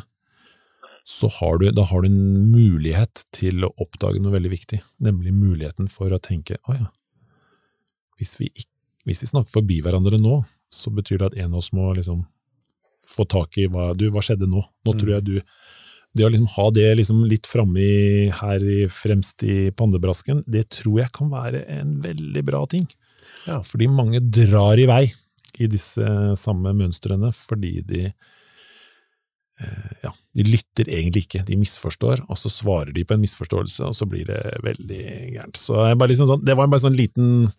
så 1.04 1.28
har 1.28 1.60
du, 1.60 1.68
da 1.76 1.84
har 1.90 2.02
du 2.02 2.08
en 2.08 2.52
mulighet 2.54 3.26
til 3.36 3.66
å 3.68 3.74
oppdage 3.84 4.24
noe 4.24 4.34
veldig 4.38 4.54
viktig, 4.54 4.80
nemlig 5.04 5.36
muligheten 5.36 5.92
for 5.92 6.16
å 6.16 6.22
tenke 6.24 6.58
å 6.64 6.78
ja, 6.78 6.88
hvis 8.24 8.40
vi, 8.40 8.50
hvis 9.08 9.24
vi 9.26 9.30
snakker 9.30 9.60
forbi 9.60 9.82
hverandre 9.84 10.20
nå, 10.22 10.40
så 10.74 10.94
betyr 10.94 11.22
det 11.22 11.32
at 11.32 11.38
en 11.44 11.52
av 11.52 11.60
oss 11.62 11.74
må 11.76 11.92
liksom 11.94 12.24
få 13.14 13.28
tak 13.30 13.60
i 13.60 13.68
hva, 13.68 13.92
du, 13.98 14.08
hva 14.14 14.24
skjedde 14.24 14.48
nå? 14.50 14.64
Nå 14.88 14.96
tror 14.96 15.18
jeg 15.18 15.28
du 15.28 15.36
Det 16.16 16.24
å 16.24 16.30
liksom 16.32 16.52
ha 16.56 16.66
det 16.72 16.88
liksom 17.00 17.24
litt 17.26 17.50
framme 17.50 17.84
her 18.38 18.64
i, 18.64 18.84
fremst 18.88 19.44
i 19.44 19.72
pandebrasken, 19.74 20.44
det 20.46 20.68
tror 20.78 21.00
jeg 21.02 21.10
kan 21.16 21.32
være 21.32 21.64
en 21.74 21.96
veldig 22.04 22.44
bra 22.46 22.60
ting. 22.70 22.86
Ja. 23.48 23.58
Fordi 23.66 23.88
mange 23.90 24.22
drar 24.22 24.78
i 24.78 24.86
vei 24.86 25.08
i 25.58 25.70
disse 25.70 26.06
samme 26.38 26.74
mønstrene 26.78 27.32
fordi 27.34 27.82
de 27.90 28.04
eh, 28.06 29.92
ja, 30.06 30.14
de 30.38 30.46
lytter 30.48 30.90
egentlig 30.90 31.26
ikke, 31.28 31.44
de 31.50 31.58
misforstår, 31.62 32.24
og 32.28 32.40
så 32.40 32.50
svarer 32.50 32.94
de 32.94 33.04
på 33.06 33.18
en 33.18 33.22
misforståelse, 33.22 33.90
og 33.90 33.98
så 33.98 34.08
blir 34.10 34.26
det 34.30 34.42
veldig 34.66 35.04
gærent. 35.36 35.60
Så 35.60 35.82
liksom 35.94 36.30
sånn, 36.30 36.46
det 36.46 36.58
var 36.58 36.70
bare 36.72 36.86
sånn 36.86 36.98
liten, 36.98 37.50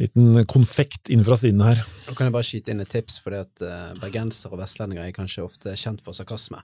liten 0.00 0.40
konfekt 0.50 1.10
inn 1.12 1.24
fra 1.26 1.36
siden 1.38 1.62
her. 1.64 1.82
Nå 2.06 2.14
kan 2.16 2.28
jeg 2.28 2.34
bare 2.34 2.48
skyte 2.48 2.72
inn 2.72 2.82
et 2.82 2.90
tips, 2.92 3.20
fordi 3.24 3.42
at 3.44 3.62
uh, 3.64 3.92
bergensere 4.02 4.56
og 4.56 4.62
vestlendinger 4.62 5.06
er 5.06 5.14
kanskje 5.16 5.44
ofte 5.46 5.76
kjent 5.78 6.02
for 6.04 6.16
sarkasme. 6.16 6.62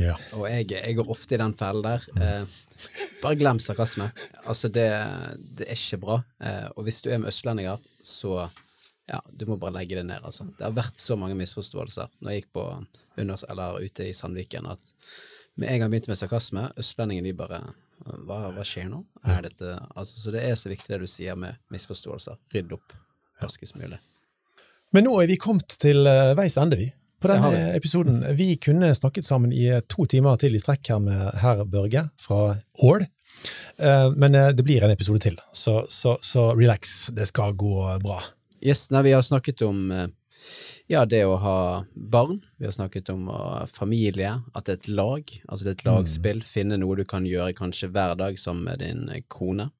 Ja. 0.00 0.16
Og 0.34 0.46
jeg, 0.50 0.70
jeg 0.72 0.96
går 0.98 1.10
ofte 1.12 1.36
i 1.36 1.40
den 1.40 1.54
fellen 1.58 1.84
der. 1.86 2.04
Eh, 2.18 2.46
bare 3.22 3.38
glem 3.38 3.60
sarkasme. 3.62 4.08
Altså, 4.42 4.70
det, 4.72 4.88
det 5.58 5.68
er 5.68 5.78
ikke 5.78 6.00
bra. 6.02 6.18
Eh, 6.42 6.66
og 6.74 6.88
hvis 6.88 7.00
du 7.04 7.10
er 7.12 7.20
med 7.22 7.30
østlendinger, 7.30 7.82
så 8.02 8.48
ja, 9.10 9.20
du 9.30 9.46
må 9.46 9.58
bare 9.60 9.76
legge 9.76 9.98
det 10.00 10.06
ned, 10.08 10.24
altså. 10.24 10.48
Det 10.56 10.66
har 10.66 10.74
vært 10.74 10.98
så 11.00 11.16
mange 11.20 11.36
misforståelser 11.38 12.10
når 12.20 12.32
jeg 12.32 12.42
gikk 12.42 12.52
på 12.56 12.66
under, 13.20 13.46
eller 13.52 13.84
ute 13.84 14.08
i 14.08 14.16
Sandviken, 14.16 14.66
at 14.72 14.82
med 15.60 15.68
en 15.68 15.78
gang 15.78 15.86
jeg 15.86 15.92
begynte 15.92 16.10
med 16.10 16.18
sarkasme, 16.18 16.68
østlendingene 16.80 17.30
de 17.30 17.38
bare 17.38 17.60
hva, 18.04 18.40
hva 18.52 18.64
skjer 18.66 18.90
nå? 18.90 19.02
Er 19.24 19.44
dette 19.46 19.76
altså, 19.94 20.18
Så 20.20 20.32
det 20.34 20.42
er 20.44 20.58
så 20.58 20.70
viktig 20.72 20.92
det 20.92 21.00
du 21.04 21.08
sier 21.10 21.38
med 21.38 21.56
misforståelser. 21.72 22.36
Rydd 22.54 22.74
opp 22.76 22.92
raskest 23.42 23.76
mulig. 23.78 23.98
Men 24.94 25.08
nå 25.08 25.16
er 25.22 25.30
vi 25.30 25.38
kommet 25.40 25.74
til 25.80 26.06
eh, 26.06 26.34
veis 26.38 26.56
ende, 26.60 26.78
vi. 26.78 26.90
På 27.24 27.30
denne 27.30 27.72
episoden. 27.74 28.20
Vi 28.36 28.50
kunne 28.62 28.92
snakket 28.94 29.26
sammen 29.26 29.52
i 29.56 29.64
eh, 29.72 29.82
to 29.90 30.06
timer 30.10 30.36
til 30.40 30.54
i 30.54 30.60
strekk 30.62 30.92
her 30.92 31.00
med 31.02 31.40
herr 31.40 31.64
Børge 31.64 32.04
fra 32.20 32.58
Ål. 32.84 33.06
Eh, 33.78 34.10
Men 34.14 34.38
det 34.54 34.62
blir 34.66 34.84
en 34.84 34.92
episode 34.94 35.24
til, 35.24 35.40
så, 35.52 35.80
så, 35.88 36.18
så 36.22 36.50
relax. 36.54 37.08
Det 37.16 37.26
skal 37.32 37.56
gå 37.58 37.74
bra. 38.04 38.20
Yes, 38.64 38.86
nei, 38.94 39.02
vi 39.08 39.16
har 39.16 39.24
snakket 39.24 39.64
om 39.66 39.88
Ja, 40.86 41.06
det 41.08 41.22
å 41.24 41.38
ha 41.40 41.58
barn. 41.94 42.42
Vi 42.60 42.66
har 42.66 42.74
snakket 42.76 43.08
om 43.08 43.28
uh, 43.32 43.64
familie, 43.70 44.34
at 44.52 44.66
det 44.66 44.74
er 44.74 44.80
et 44.82 44.90
lag. 44.92 45.30
Altså 45.48 45.64
det 45.64 45.70
er 45.70 45.78
et 45.78 45.86
lagspill. 45.86 46.42
Finne 46.44 46.76
noe 46.80 46.98
du 46.98 47.06
kan 47.08 47.24
gjøre 47.28 47.56
kanskje 47.56 47.88
hver 47.94 48.12
dag 48.20 48.36
sammen 48.40 48.68
med 48.68 48.82
din 48.84 49.06
kone. 49.08 49.24
kone. 49.32 49.70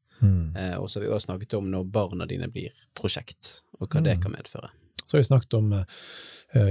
Uh, 0.56 0.78
og 0.80 0.88
så 0.88 0.98
har 0.98 1.04
vi 1.04 1.12
også 1.12 1.28
snakket 1.28 1.58
om 1.58 1.68
når 1.72 1.84
barna 1.92 2.28
dine 2.30 2.48
blir 2.48 2.72
prosjekt, 2.96 3.60
og 3.80 3.90
hva 3.90 4.00
det 4.04 4.16
kan 4.22 4.32
medføre. 4.32 4.72
Så 5.04 5.18
har 5.18 5.20
vi 5.20 5.28
snakket 5.28 5.58
om 5.58 5.72
uh, 5.76 5.84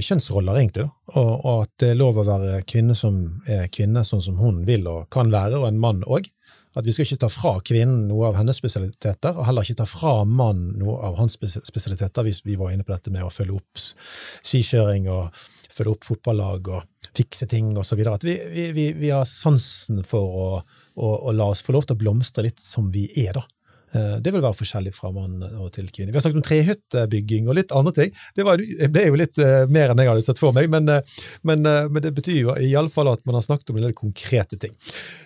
kjønnsroller, 0.02 0.58
egentlig. 0.64 0.88
Og, 1.14 1.34
og 1.36 1.68
at 1.68 1.74
det 1.84 1.92
er 1.94 2.02
lov 2.02 2.18
å 2.18 2.26
være 2.26 2.64
kvinne 2.66 2.98
som 2.98 3.22
er 3.46 3.68
kvinne 3.70 4.02
sånn 4.08 4.24
som 4.32 4.42
hun 4.42 4.64
vil 4.66 4.90
og 4.90 5.12
kan 5.14 5.30
være, 5.30 5.62
og 5.62 5.70
en 5.70 5.82
mann 5.84 6.02
òg. 6.10 6.32
At 6.74 6.88
vi 6.88 6.94
skal 6.94 7.06
ikke 7.06 7.22
ta 7.22 7.30
fra 7.30 7.54
kvinnen 7.66 8.08
noe 8.10 8.32
av 8.32 8.38
hennes 8.40 8.58
spesialiteter, 8.58 9.36
og 9.38 9.45
heller 9.45 9.66
ikke 9.66 9.82
ta 9.84 9.86
fra 9.90 10.14
mannen 10.26 10.80
noe 10.82 10.98
av 11.06 11.20
hans 11.20 11.38
spesialiteter, 11.38 12.26
hvis 12.26 12.41
vi 12.48 12.58
var 12.58 12.74
inne 12.74 12.86
på 12.86 12.95
dette 12.95 13.14
med 13.14 13.26
å 13.26 13.34
følge 13.34 13.60
opp 13.60 13.84
skikjøring 13.84 15.10
og 15.14 15.44
følge 15.74 15.94
opp 15.94 16.08
fotballag 16.08 16.72
og 16.74 17.12
fikse 17.14 17.48
ting 17.50 17.74
videre. 17.74 18.16
At 18.18 18.26
vi, 18.26 18.38
vi, 18.54 18.70
vi, 18.74 18.88
vi 18.98 19.12
har 19.14 19.26
sansen 19.30 20.02
for 20.08 20.40
å, 20.45 20.48
å, 20.95 21.12
å 21.30 21.36
la 21.36 21.52
oss 21.54 21.62
få 21.66 21.76
lov 21.76 21.86
til 21.88 21.98
å 21.98 22.04
blomstre 22.06 22.48
litt 22.48 22.62
som 22.64 22.90
vi 22.94 23.06
er, 23.26 23.38
da. 23.38 23.45
Eh, 23.94 24.15
Det 24.22 24.32
vil 24.34 24.41
være 24.41 24.57
forskjellig 24.57 24.94
fra 24.95 25.11
mann 25.14 25.44
og 25.44 25.72
til 25.76 25.90
kvinne. 25.94 26.11
Vi 26.11 26.18
har 26.18 26.24
snakket 26.26 26.40
om 26.41 26.45
trehyttebygging 26.48 27.49
og 27.49 27.57
litt 27.60 27.74
andre 27.76 27.94
ting. 27.94 28.14
Det, 28.36 28.45
var, 28.48 28.61
ble 28.90 29.03
jo 29.06 29.20
litt 29.20 29.38
eh, 29.41 29.65
mer 29.70 29.94
enn 29.94 30.02
jeg 30.02 30.10
hadde 30.10 30.26
sett 30.26 30.41
for 30.41 30.56
meg, 30.56 30.70
men, 30.74 30.90
eh, 30.90 31.20
men, 31.44 31.65
eh, 31.70 31.90
men 31.90 32.06
det 32.06 32.14
betyr 32.18 32.40
jo 32.40 32.56
i 32.57 32.74
alle 32.80 32.90
fall 32.94 33.11
at 33.11 33.22
man 33.30 33.38
har 33.38 33.45
snakket 33.45 33.70
om 33.70 33.78
en 33.78 33.88
del 33.88 33.95
konkrete 33.98 34.57
ting. 34.57 34.74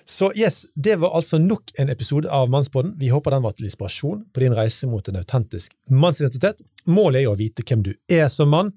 Så 0.05 0.31
yes, 0.35 0.65
det 0.75 0.97
var 1.03 1.15
altså 1.15 1.39
nok 1.39 1.71
en 1.79 1.93
episode 1.93 2.31
av 2.31 2.51
Mannspodden. 2.51 2.95
Vi 2.99 3.13
håper 3.13 3.37
den 3.37 3.45
var 3.45 3.55
til 3.55 3.69
inspirasjon 3.69 4.25
på 4.33 4.43
din 4.43 4.57
reise 4.57 4.89
mot 4.91 5.07
en 5.07 5.21
autentisk 5.21 5.75
mannsidentitet. 5.89 6.63
Målet 6.87 7.21
er 7.21 7.27
jo 7.29 7.37
å 7.37 7.39
vite 7.39 7.63
hvem 7.67 7.87
du 7.87 7.93
er 8.11 8.27
som 8.31 8.51
mann, 8.51 8.73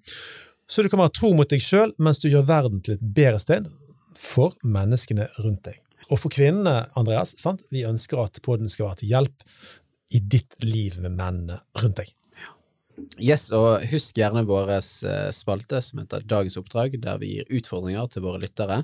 så 0.70 0.82
du 0.82 0.90
kan 0.90 1.02
være 1.02 1.16
tro 1.18 1.32
mot 1.34 1.50
deg 1.50 1.62
sjøl 1.62 1.96
mens 1.98 2.22
du 2.22 2.30
gjør 2.30 2.46
verden 2.46 2.82
til 2.86 2.94
et 2.94 3.02
bedre 3.02 3.42
sted 3.42 3.66
for 4.14 4.54
menneskene 4.62 5.26
rundt 5.42 5.64
deg. 5.66 5.80
Og 6.10 6.18
for 6.18 6.32
kvinnene, 6.32 6.88
Andreas, 6.98 7.36
sant? 7.38 7.62
vi 7.70 7.84
ønsker 7.86 8.18
at 8.24 8.40
podden 8.42 8.70
skal 8.70 8.88
være 8.88 9.02
til 9.02 9.12
hjelp 9.12 9.44
i 10.10 10.20
ditt 10.20 10.56
liv 10.64 10.98
med 11.00 11.14
mennene 11.14 11.60
rundt 11.78 12.00
deg. 12.00 12.14
Yes, 13.20 13.48
og 13.56 13.84
husk 13.90 14.18
gjerne 14.18 14.44
vår 14.48 14.74
eh, 14.76 15.30
spalte 15.32 15.80
som 15.84 16.02
heter 16.02 16.24
Dagens 16.28 16.58
oppdrag, 16.60 16.98
der 17.00 17.20
vi 17.22 17.36
gir 17.36 17.54
utfordringer 17.60 18.10
til 18.12 18.24
våre 18.26 18.42
lyttere. 18.42 18.82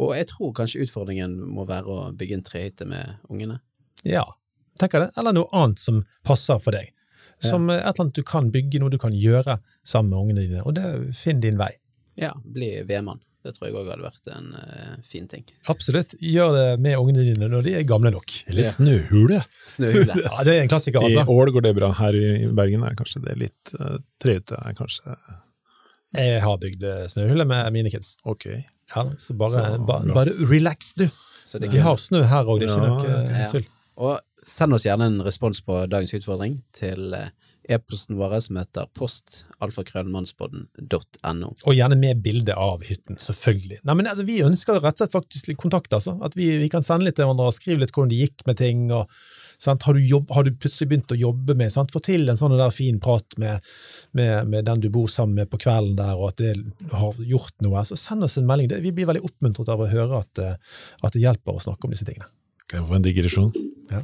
Og 0.00 0.14
jeg 0.16 0.28
tror 0.32 0.54
kanskje 0.56 0.84
utfordringen 0.86 1.36
må 1.52 1.66
være 1.68 1.88
å 1.88 1.98
bygge 2.16 2.38
en 2.38 2.44
trehytte 2.46 2.88
med 2.88 3.22
ungene. 3.32 3.60
Ja, 4.08 4.24
tenker 4.80 5.06
det. 5.06 5.10
Eller 5.20 5.36
noe 5.36 5.50
annet 5.56 5.80
som 5.80 6.02
passer 6.26 6.60
for 6.62 6.76
deg. 6.76 6.92
Som 7.42 7.68
ja. 7.68 7.80
et 7.80 7.90
eller 7.90 8.06
annet 8.06 8.20
du 8.20 8.24
kan 8.26 8.48
bygge, 8.54 8.80
noe 8.80 8.92
du 8.92 9.00
kan 9.02 9.14
gjøre 9.16 9.58
sammen 9.84 10.12
med 10.12 10.20
ungene 10.22 10.46
dine. 10.46 10.64
Og 10.64 10.76
det 10.78 11.16
finn 11.18 11.42
din 11.42 11.60
vei. 11.60 11.72
Ja, 12.20 12.34
bli 12.44 12.74
vedmann. 12.88 13.22
Det 13.42 13.52
tror 13.56 13.66
jeg 13.68 13.74
òg 13.74 13.88
hadde 13.90 14.04
vært 14.06 14.28
en 14.36 14.48
uh, 14.54 14.96
fin 15.02 15.24
ting. 15.26 15.42
Absolutt. 15.72 16.14
Gjør 16.22 16.52
det 16.54 16.66
med 16.84 16.94
ungene 17.00 17.24
dine 17.26 17.48
når 17.50 17.64
de 17.66 17.72
er 17.80 17.82
gamle 17.88 18.12
nok. 18.14 18.30
Eller 18.46 18.62
Ja. 18.62 18.70
snøhule. 18.76 19.40
Snøhule. 19.66 20.14
Ja, 20.26 20.44
Det 20.46 20.54
er 20.54 20.60
en 20.62 20.70
klassiker, 20.70 21.02
I 21.02 21.10
altså. 21.16 21.24
Ål 21.34 21.50
går 21.56 21.64
det 21.66 21.72
bra. 21.80 21.88
Her 21.98 22.14
i 22.14 22.46
Bergen 22.54 22.84
er 22.86 22.94
kanskje 22.98 23.22
det 23.24 23.34
litt 23.40 23.74
uh, 23.80 23.96
Trehytte 24.22 24.60
er 24.62 24.76
kanskje 24.78 25.16
Jeg 26.14 26.40
har 26.44 26.58
bygd 26.60 26.82
eh, 26.84 27.04
snøhule 27.08 27.44
med 27.48 27.72
mine 27.72 27.90
kids. 27.90 28.16
ok. 28.28 28.46
Ja, 28.94 29.06
så 29.16 29.32
bare, 29.34 29.62
Så 29.78 29.84
ba, 29.88 29.98
bare 30.12 30.34
relax, 30.50 30.92
du. 31.00 31.06
Så 31.44 31.58
det 31.58 31.70
Vi 31.72 31.78
har 31.80 31.96
snø 31.96 32.22
her 32.28 32.44
òg, 32.44 32.60
det 32.60 32.68
er 32.68 32.74
ikke 32.76 32.84
Ja, 32.84 32.90
noe 32.92 33.14
eh, 33.32 33.38
ja. 33.40 33.50
tull. 33.50 33.64
Og 33.96 34.20
send 34.44 34.74
oss 34.76 34.84
gjerne 34.84 35.06
en 35.08 35.22
respons 35.24 35.62
på 35.64 35.78
dagens 35.88 36.12
utfordring 36.18 36.58
til 36.76 37.14
eh, 37.16 37.30
e-posten 37.68 38.16
vår 38.18 38.40
som 38.42 38.56
heter 38.58 38.86
postalfakrøllmannspodden.no. 38.98 41.48
Og 41.62 41.74
gjerne 41.76 41.96
med 42.00 42.22
bilde 42.24 42.54
av 42.58 42.82
hytten, 42.86 43.16
selvfølgelig. 43.22 43.78
Nei, 43.86 43.94
men 43.98 44.06
altså, 44.10 44.24
Vi 44.26 44.46
ønsker 44.46 44.80
rett 44.80 44.96
og 44.96 45.00
slett 45.04 45.14
faktisk 45.14 45.42
litt 45.50 45.62
kontakt, 45.62 45.90
altså. 45.94 46.12
At 46.24 46.32
vi, 46.38 46.46
vi 46.62 46.68
kan 46.72 46.84
sende 46.86 47.04
litt 47.06 47.16
til 47.18 47.24
hverandre 47.26 47.50
og 47.52 47.56
skrive 47.56 47.80
litt 47.82 47.94
hvordan 47.94 48.12
det 48.12 48.22
gikk 48.24 48.38
med 48.48 48.56
ting. 48.58 48.78
og 48.90 49.04
sant? 49.62 49.86
Har, 49.86 49.94
du 49.94 50.06
jobb, 50.06 50.30
har 50.34 50.44
du 50.44 50.52
plutselig 50.56 50.90
begynt 50.90 51.14
å 51.14 51.18
jobbe 51.18 51.56
med 51.58 51.72
sant? 51.74 51.92
Få 51.94 52.02
til 52.04 52.28
en 52.28 52.38
sånn 52.38 52.56
der 52.58 52.74
fin 52.74 52.98
prat 53.02 53.38
med, 53.40 53.72
med, 54.16 54.50
med 54.50 54.66
den 54.68 54.82
du 54.82 54.90
bor 54.92 55.10
sammen 55.12 55.42
med 55.42 55.50
på 55.52 55.60
kvelden 55.62 55.96
der, 56.00 56.18
og 56.18 56.32
at 56.32 56.42
det 56.42 56.98
har 56.98 57.22
gjort 57.28 57.54
noe. 57.64 57.84
Så 57.88 57.98
send 58.00 58.26
oss 58.26 58.38
en 58.40 58.48
melding. 58.48 58.70
Det, 58.72 58.82
vi 58.84 58.94
blir 58.96 59.08
veldig 59.10 59.24
oppmuntret 59.28 59.72
av 59.72 59.82
å 59.82 59.90
høre 59.90 60.22
at, 60.24 60.42
eh, 60.42 60.78
at 61.02 61.14
det 61.14 61.24
hjelper 61.24 61.58
å 61.58 61.62
snakke 61.62 61.88
om 61.88 61.94
disse 61.94 62.08
tingene. 62.08 62.30
Kan 62.66 62.82
jeg 62.82 62.90
få 62.90 62.98
en 62.98 63.06
digresjon? 63.06 63.52
Ja. 63.92 64.02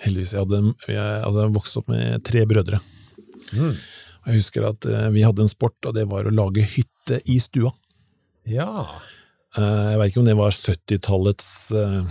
Heldigvis. 0.00 0.32
Jeg 0.34 0.40
hadde, 0.44 0.60
jeg 0.88 1.22
hadde 1.26 1.48
vokst 1.54 1.76
opp 1.80 1.88
med 1.92 2.22
tre 2.24 2.44
brødre. 2.48 2.80
Mm. 3.52 3.74
Jeg 4.26 4.36
husker 4.36 4.66
at 4.68 4.84
eh, 4.88 5.08
vi 5.14 5.22
hadde 5.26 5.42
en 5.44 5.50
sport, 5.52 5.76
og 5.88 5.94
det 5.96 6.06
var 6.10 6.28
å 6.28 6.32
lage 6.34 6.64
hytte 6.76 7.20
i 7.30 7.38
stua. 7.42 7.72
Ja, 8.48 8.86
Eh, 9.58 9.62
Jeg 9.90 9.98
veit 9.98 10.12
ikke 10.12 10.20
om 10.20 10.26
det 10.28 10.36
var 10.38 10.52
70-tallets 10.54 11.46
eh, 11.74 12.04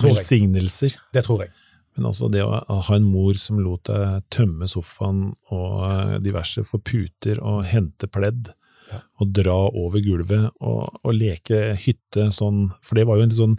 velsignelser, 0.00 0.94
Det 1.12 1.20
tror 1.26 1.42
jeg. 1.44 1.50
men 1.96 2.06
altså 2.08 2.30
det 2.32 2.40
å 2.40 2.56
ha 2.86 2.94
en 2.96 3.04
mor 3.04 3.34
som 3.36 3.58
lot 3.60 3.84
deg 3.84 4.22
tømme 4.32 4.64
sofaen 4.70 5.34
og 5.52 6.22
diverse 6.24 6.64
for 6.64 6.80
puter 6.80 7.36
og 7.42 7.66
hente 7.68 8.08
pledd, 8.08 8.54
Ja. 8.88 9.02
og 9.20 9.34
dra 9.36 9.58
over 9.76 10.00
gulvet 10.00 10.48
og, 10.64 10.88
og 11.04 11.12
leke 11.12 11.74
hytte 11.76 12.30
sånn, 12.32 12.70
for 12.80 12.96
det 12.96 13.04
var 13.04 13.18
jo 13.20 13.26
en 13.26 13.36
sånn 13.36 13.58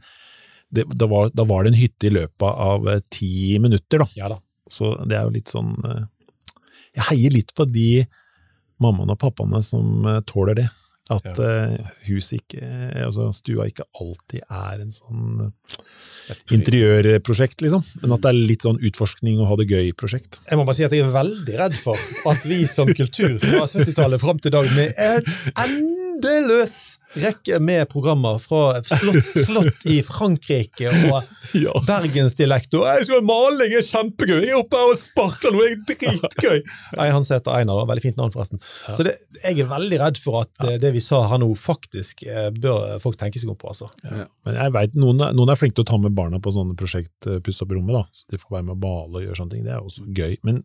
det, 0.72 0.86
da, 0.96 1.08
var, 1.10 1.30
da 1.34 1.44
var 1.50 1.64
det 1.66 1.74
en 1.74 1.80
hytte 1.82 2.08
i 2.10 2.14
løpet 2.14 2.60
av 2.70 2.88
eh, 2.94 3.00
ti 3.14 3.58
minutter, 3.64 4.04
da. 4.04 4.08
Ja 4.20 4.30
da. 4.30 4.40
Så 4.70 4.92
det 5.10 5.18
er 5.18 5.24
jo 5.26 5.34
litt 5.34 5.50
sånn 5.50 5.72
eh, 5.90 6.04
Jeg 7.00 7.08
heier 7.12 7.34
litt 7.34 7.56
på 7.58 7.66
de 7.66 8.06
mammaene 8.80 9.16
og 9.16 9.20
pappaene 9.22 9.64
som 9.66 10.06
eh, 10.08 10.20
tåler 10.30 10.62
det. 10.64 10.68
At 11.10 11.26
Ja. 11.26 11.74
huset 12.06 12.36
ikke, 12.44 12.62
altså 13.02 13.32
stua 13.34 13.66
ikke 13.66 13.82
alltid 13.98 14.44
er 14.46 14.84
en 14.84 14.92
sånn 14.94 15.48
interiørprosjekt, 16.54 17.64
liksom. 17.66 17.82
Men 18.04 18.14
at 18.14 18.22
det 18.22 18.30
er 18.30 18.38
litt 18.52 18.66
sånn 18.66 18.78
utforskning 18.86 19.40
og 19.42 19.50
ha 19.50 19.58
det 19.58 19.66
gøy-prosjekt. 19.72 20.38
Jeg 20.50 20.60
må 20.60 20.68
bare 20.68 20.78
si 20.78 20.86
at 20.86 20.94
jeg 20.94 21.06
er 21.08 21.14
veldig 21.14 21.56
redd 21.64 21.78
for 21.82 21.98
at 22.30 22.46
vi 22.46 22.60
som 22.70 22.92
kultur 22.94 23.40
fra 23.42 23.66
70-tallet 23.66 24.22
fram 24.22 24.38
til 24.38 24.52
i 24.54 24.56
dag, 24.60 24.70
med 24.78 25.02
en 25.02 26.09
endeløs 26.26 26.74
rekke 27.20 27.58
med 27.64 27.88
programmer 27.90 28.36
fra 28.42 28.82
slott, 28.86 29.26
slott 29.46 29.80
i 29.90 29.96
Frankrike 30.06 30.92
og 31.10 31.24
Ja. 31.64 31.72
bergensdialekt 31.88 32.74
og 32.78 32.84
'Jeg 32.86 33.06
skal 33.08 33.24
maling 33.26 33.74
er 33.74 33.82
kjempegøy! 33.86 34.44
Jeg 34.46 34.52
er 34.54 34.60
oppe 34.60 34.78
her 34.78 34.92
og 34.92 35.00
sparker 35.02 35.52
noe, 35.56 35.66
jeg 35.66 35.78
er 35.80 35.82
dritgøy!' 35.90 36.62
Nei, 37.00 37.08
han 37.16 37.24
heter 37.26 37.56
Einar, 37.58 37.86
veldig 37.90 38.04
fint 38.06 38.18
navn, 38.22 38.32
forresten. 38.36 38.62
Så 38.94 39.04
det, 39.08 39.16
jeg 39.44 39.60
er 39.64 39.72
veldig 39.72 40.00
redd 40.04 40.22
for 40.22 40.42
at 40.44 40.52
eh, 40.68 40.78
det 40.78 40.94
vi 40.94 41.02
sa 41.02 41.24
her 41.32 41.42
nå, 41.42 41.50
faktisk 41.58 42.24
eh, 42.28 42.50
bør 42.52 43.00
folk 43.02 43.18
tenke 43.18 43.40
seg 43.42 43.50
om 43.50 43.58
på, 43.58 43.68
altså. 43.74 43.90
Ja. 44.06 44.28
Men 44.46 44.56
jeg 44.62 44.74
vet, 44.78 44.96
noen, 44.96 45.22
er- 45.26 45.34
noen 45.34 45.50
er 45.50 45.56
flinke 45.58 45.76
til 45.80 45.88
å 45.88 45.92
ta 45.96 45.98
med 45.98 46.14
barna 46.14 46.40
på 46.40 46.54
sånne 46.54 46.76
prosjekt, 46.78 47.16
eh, 47.28 47.40
pusse 47.40 47.64
opp 47.66 47.72
rommet, 47.74 47.96
da. 47.98 48.06
Så 48.14 48.30
de 48.30 48.38
får 48.38 48.60
være 48.60 48.66
med 48.70 48.78
å 48.78 48.82
bale 48.86 49.18
og 49.18 49.26
gjøre 49.26 49.38
sånne 49.42 49.52
ting. 49.58 49.64
Det 49.66 49.74
er 49.74 49.82
også 49.82 50.06
gøy, 50.14 50.38
men 50.44 50.64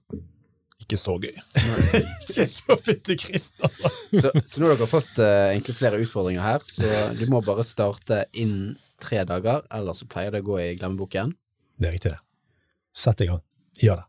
ikke 0.84 0.98
så 1.00 1.16
gøy. 1.18 1.34
Ikke 1.94 2.46
så 2.48 2.76
fytti 2.78 3.16
kristen, 3.20 3.64
altså. 3.66 3.90
Så, 4.12 4.30
så 4.44 4.60
nå 4.62 4.70
har 4.70 4.78
dere 4.78 4.90
fått 4.90 5.20
uh, 5.20 5.50
egentlig 5.52 5.76
flere 5.78 6.00
utfordringer 6.02 6.44
her, 6.44 6.64
så 6.64 7.10
du 7.16 7.24
må 7.32 7.40
bare 7.44 7.64
starte 7.66 8.24
innen 8.32 8.74
tre 9.02 9.24
dager, 9.28 9.64
ellers 9.74 10.02
så 10.02 10.08
pleier 10.10 10.34
det 10.34 10.44
å 10.44 10.48
gå 10.52 10.58
i 10.62 10.72
glemmeboken. 10.78 11.34
Det 11.80 11.90
er 11.90 11.96
riktig, 11.96 12.14
det. 12.14 12.20
Sett 12.94 13.24
i 13.24 13.30
gang. 13.30 13.40
Gjør 13.82 14.02
det. 14.02 14.08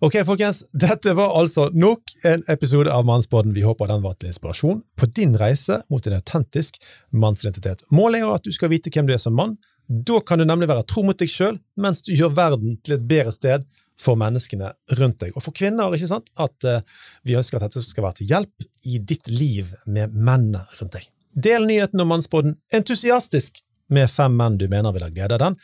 Ok, 0.00 0.14
folkens. 0.24 0.62
Dette 0.72 1.12
var 1.18 1.34
altså 1.36 1.68
nok 1.74 2.12
en 2.24 2.44
episode 2.48 2.92
av 2.92 3.04
Mannsbåten. 3.08 3.52
Vi 3.52 3.64
håper 3.66 3.90
den 3.90 4.04
var 4.04 4.14
til 4.16 4.30
inspirasjon 4.30 4.80
på 4.96 5.08
din 5.16 5.34
reise 5.40 5.80
mot 5.92 6.06
en 6.06 6.16
autentisk 6.20 6.78
mannsidentitet. 7.10 7.82
Målet 7.90 8.22
er 8.22 8.36
at 8.36 8.46
du 8.46 8.54
skal 8.54 8.72
vite 8.72 8.92
hvem 8.94 9.08
du 9.08 9.14
er 9.16 9.20
som 9.22 9.36
mann. 9.36 9.56
Da 9.88 10.20
kan 10.24 10.40
du 10.40 10.46
nemlig 10.46 10.68
være 10.70 10.86
tro 10.88 11.02
mot 11.04 11.18
deg 11.18 11.30
sjøl, 11.32 11.58
mens 11.80 12.04
du 12.06 12.12
gjør 12.14 12.36
verden 12.36 12.78
til 12.84 12.98
et 12.98 13.06
bedre 13.08 13.34
sted 13.34 13.66
for 14.02 14.18
menneskene 14.20 14.72
rundt 14.98 15.20
deg. 15.22 15.34
Og 15.36 15.44
for 15.44 15.56
kvinner, 15.56 15.94
ikke 15.94 16.10
sant, 16.10 16.30
at 16.38 16.66
uh, 16.68 16.80
vi 17.26 17.36
ønsker 17.38 17.58
at 17.58 17.68
dette 17.68 17.84
skal 17.84 18.06
være 18.06 18.20
til 18.20 18.32
hjelp 18.32 18.68
i 18.88 18.98
ditt 19.02 19.30
liv 19.30 19.74
med 19.86 20.14
mennene 20.14 20.64
rundt 20.78 20.98
deg. 20.98 21.08
Del 21.38 21.66
nyheten 21.68 22.00
om 22.02 22.10
Mannsbåten 22.14 22.56
entusiastisk 22.74 23.60
med 23.94 24.10
fem 24.12 24.34
menn 24.36 24.58
du 24.60 24.66
mener 24.70 24.92
vil 24.94 25.06
ha 25.06 25.12
glede 25.12 25.36
av 25.38 25.42
den. 25.42 25.58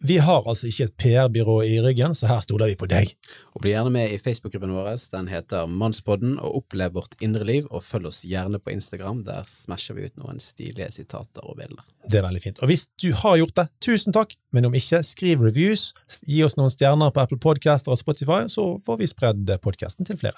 Vi 0.00 0.16
har 0.16 0.46
altså 0.48 0.64
ikke 0.70 0.86
et 0.88 0.94
PR-byrå 0.96 1.58
i 1.66 1.74
ryggen, 1.84 2.14
så 2.16 2.24
her 2.30 2.40
stoler 2.40 2.70
vi 2.70 2.76
på 2.80 2.86
deg. 2.88 3.10
Og 3.52 3.60
bli 3.60 3.74
gjerne 3.74 3.90
med 3.92 4.14
i 4.14 4.20
Facebook-gruppen 4.22 4.72
vår, 4.72 4.94
den 5.12 5.28
heter 5.28 5.66
Mannspodden, 5.68 6.38
og 6.40 6.62
opplev 6.62 6.94
vårt 6.96 7.12
indre 7.20 7.44
liv, 7.44 7.68
og 7.68 7.84
følg 7.84 8.08
oss 8.08 8.24
gjerne 8.24 8.56
på 8.64 8.72
Instagram, 8.72 9.20
der 9.28 9.44
smasher 9.44 9.94
vi 9.98 10.06
ut 10.08 10.16
noen 10.16 10.40
stilige 10.40 10.88
sitater 10.94 11.44
og 11.44 11.60
bilder. 11.60 11.84
Det 12.08 12.16
er 12.16 12.24
veldig 12.24 12.40
fint. 12.40 12.56
Og 12.64 12.70
hvis 12.70 12.86
du 13.02 13.10
har 13.12 13.36
gjort 13.36 13.56
det, 13.60 13.68
tusen 13.84 14.12
takk, 14.16 14.32
men 14.56 14.64
om 14.66 14.74
ikke, 14.74 15.02
skriv 15.04 15.42
reviews, 15.44 15.92
gi 16.24 16.42
oss 16.46 16.56
noen 16.56 16.70
stjerner 16.72 17.10
på 17.12 17.20
Apple 17.20 17.38
Podcaster 17.42 17.92
og 17.92 17.98
Spotify, 18.00 18.48
så 18.48 18.80
får 18.86 18.96
vi 19.02 19.06
spredd 19.10 19.50
podcasten 19.60 20.04
til 20.08 20.16
flere. 20.18 20.36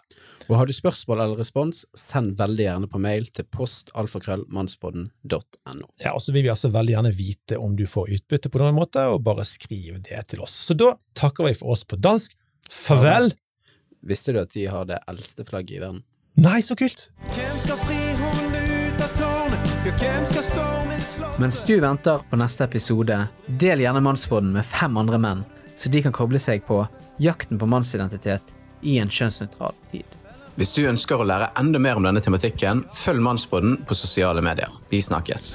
Og 0.49 0.57
har 0.59 0.67
du 0.67 0.73
spørsmål 0.75 1.21
eller 1.23 1.39
respons, 1.39 1.87
send 1.95 2.35
veldig 2.41 2.65
gjerne 2.67 2.89
på 2.91 2.99
mail 3.03 3.27
til 3.31 3.45
postalfakrøllmannspodden.no. 3.55 5.87
Ja, 6.03 6.11
og 6.17 6.23
så 6.25 6.33
vil 6.35 6.45
vi 6.49 6.51
altså 6.51 6.69
veldig 6.75 6.95
gjerne 6.97 7.13
vite 7.15 7.59
om 7.63 7.77
du 7.79 7.87
får 7.87 8.11
utbytte 8.19 8.51
på 8.51 8.59
noen 8.59 8.75
måte, 8.77 9.07
og 9.07 9.23
bare 9.23 9.47
skriv 9.53 10.01
det 10.05 10.23
til 10.33 10.43
oss. 10.45 10.55
Så 10.67 10.77
da 10.79 10.95
takker 11.19 11.49
vi 11.49 11.57
for 11.59 11.77
oss 11.77 11.85
på 11.89 11.99
dansk. 12.01 12.35
Farvel! 12.73 13.33
Visste 14.03 14.35
du 14.35 14.41
at 14.43 14.51
de 14.55 14.67
har 14.67 14.89
det 14.89 14.99
eldste 15.11 15.45
flagget 15.47 15.77
i 15.77 15.83
verden? 15.83 16.03
Nei, 16.43 16.63
så 16.65 16.75
kult! 16.79 17.11
Hvem 17.37 17.59
skal 17.61 17.81
fri 17.85 17.99
ut 18.17 19.03
av 19.05 19.13
tårnet? 19.19 19.75
Ja, 19.87 19.93
hvem 20.01 20.25
skal 20.31 20.47
stormen 20.47 21.05
slå? 21.07 21.29
Mens 21.43 21.61
du 21.69 21.75
venter 21.83 22.25
på 22.31 22.39
neste 22.41 22.65
episode, 22.65 23.19
del 23.61 23.85
gjerne 23.85 24.03
Mannsbåten 24.05 24.51
med 24.55 24.67
fem 24.67 24.97
andre 25.01 25.21
menn, 25.23 25.45
så 25.77 25.93
de 25.93 26.03
kan 26.05 26.15
koble 26.17 26.41
seg 26.43 26.65
på 26.67 26.81
jakten 27.23 27.61
på 27.61 27.69
mannsidentitet 27.69 28.55
i 28.83 28.99
en 29.03 29.13
kjønnsnøytral 29.13 29.77
tid. 29.93 30.19
Hvis 30.57 30.75
du 30.77 30.83
ønsker 30.85 31.21
å 31.21 31.29
lære 31.29 31.53
enda 31.61 31.81
mer 31.81 32.01
om 32.01 32.05
denne 32.05 32.21
tematikken, 32.25 32.85
følg 32.93 33.23
Mannsbåten 33.25 33.79
på 33.89 33.97
sosiale 33.97 34.45
medier. 34.45 34.73
Vi 34.93 35.01
snakkes. 35.05 35.55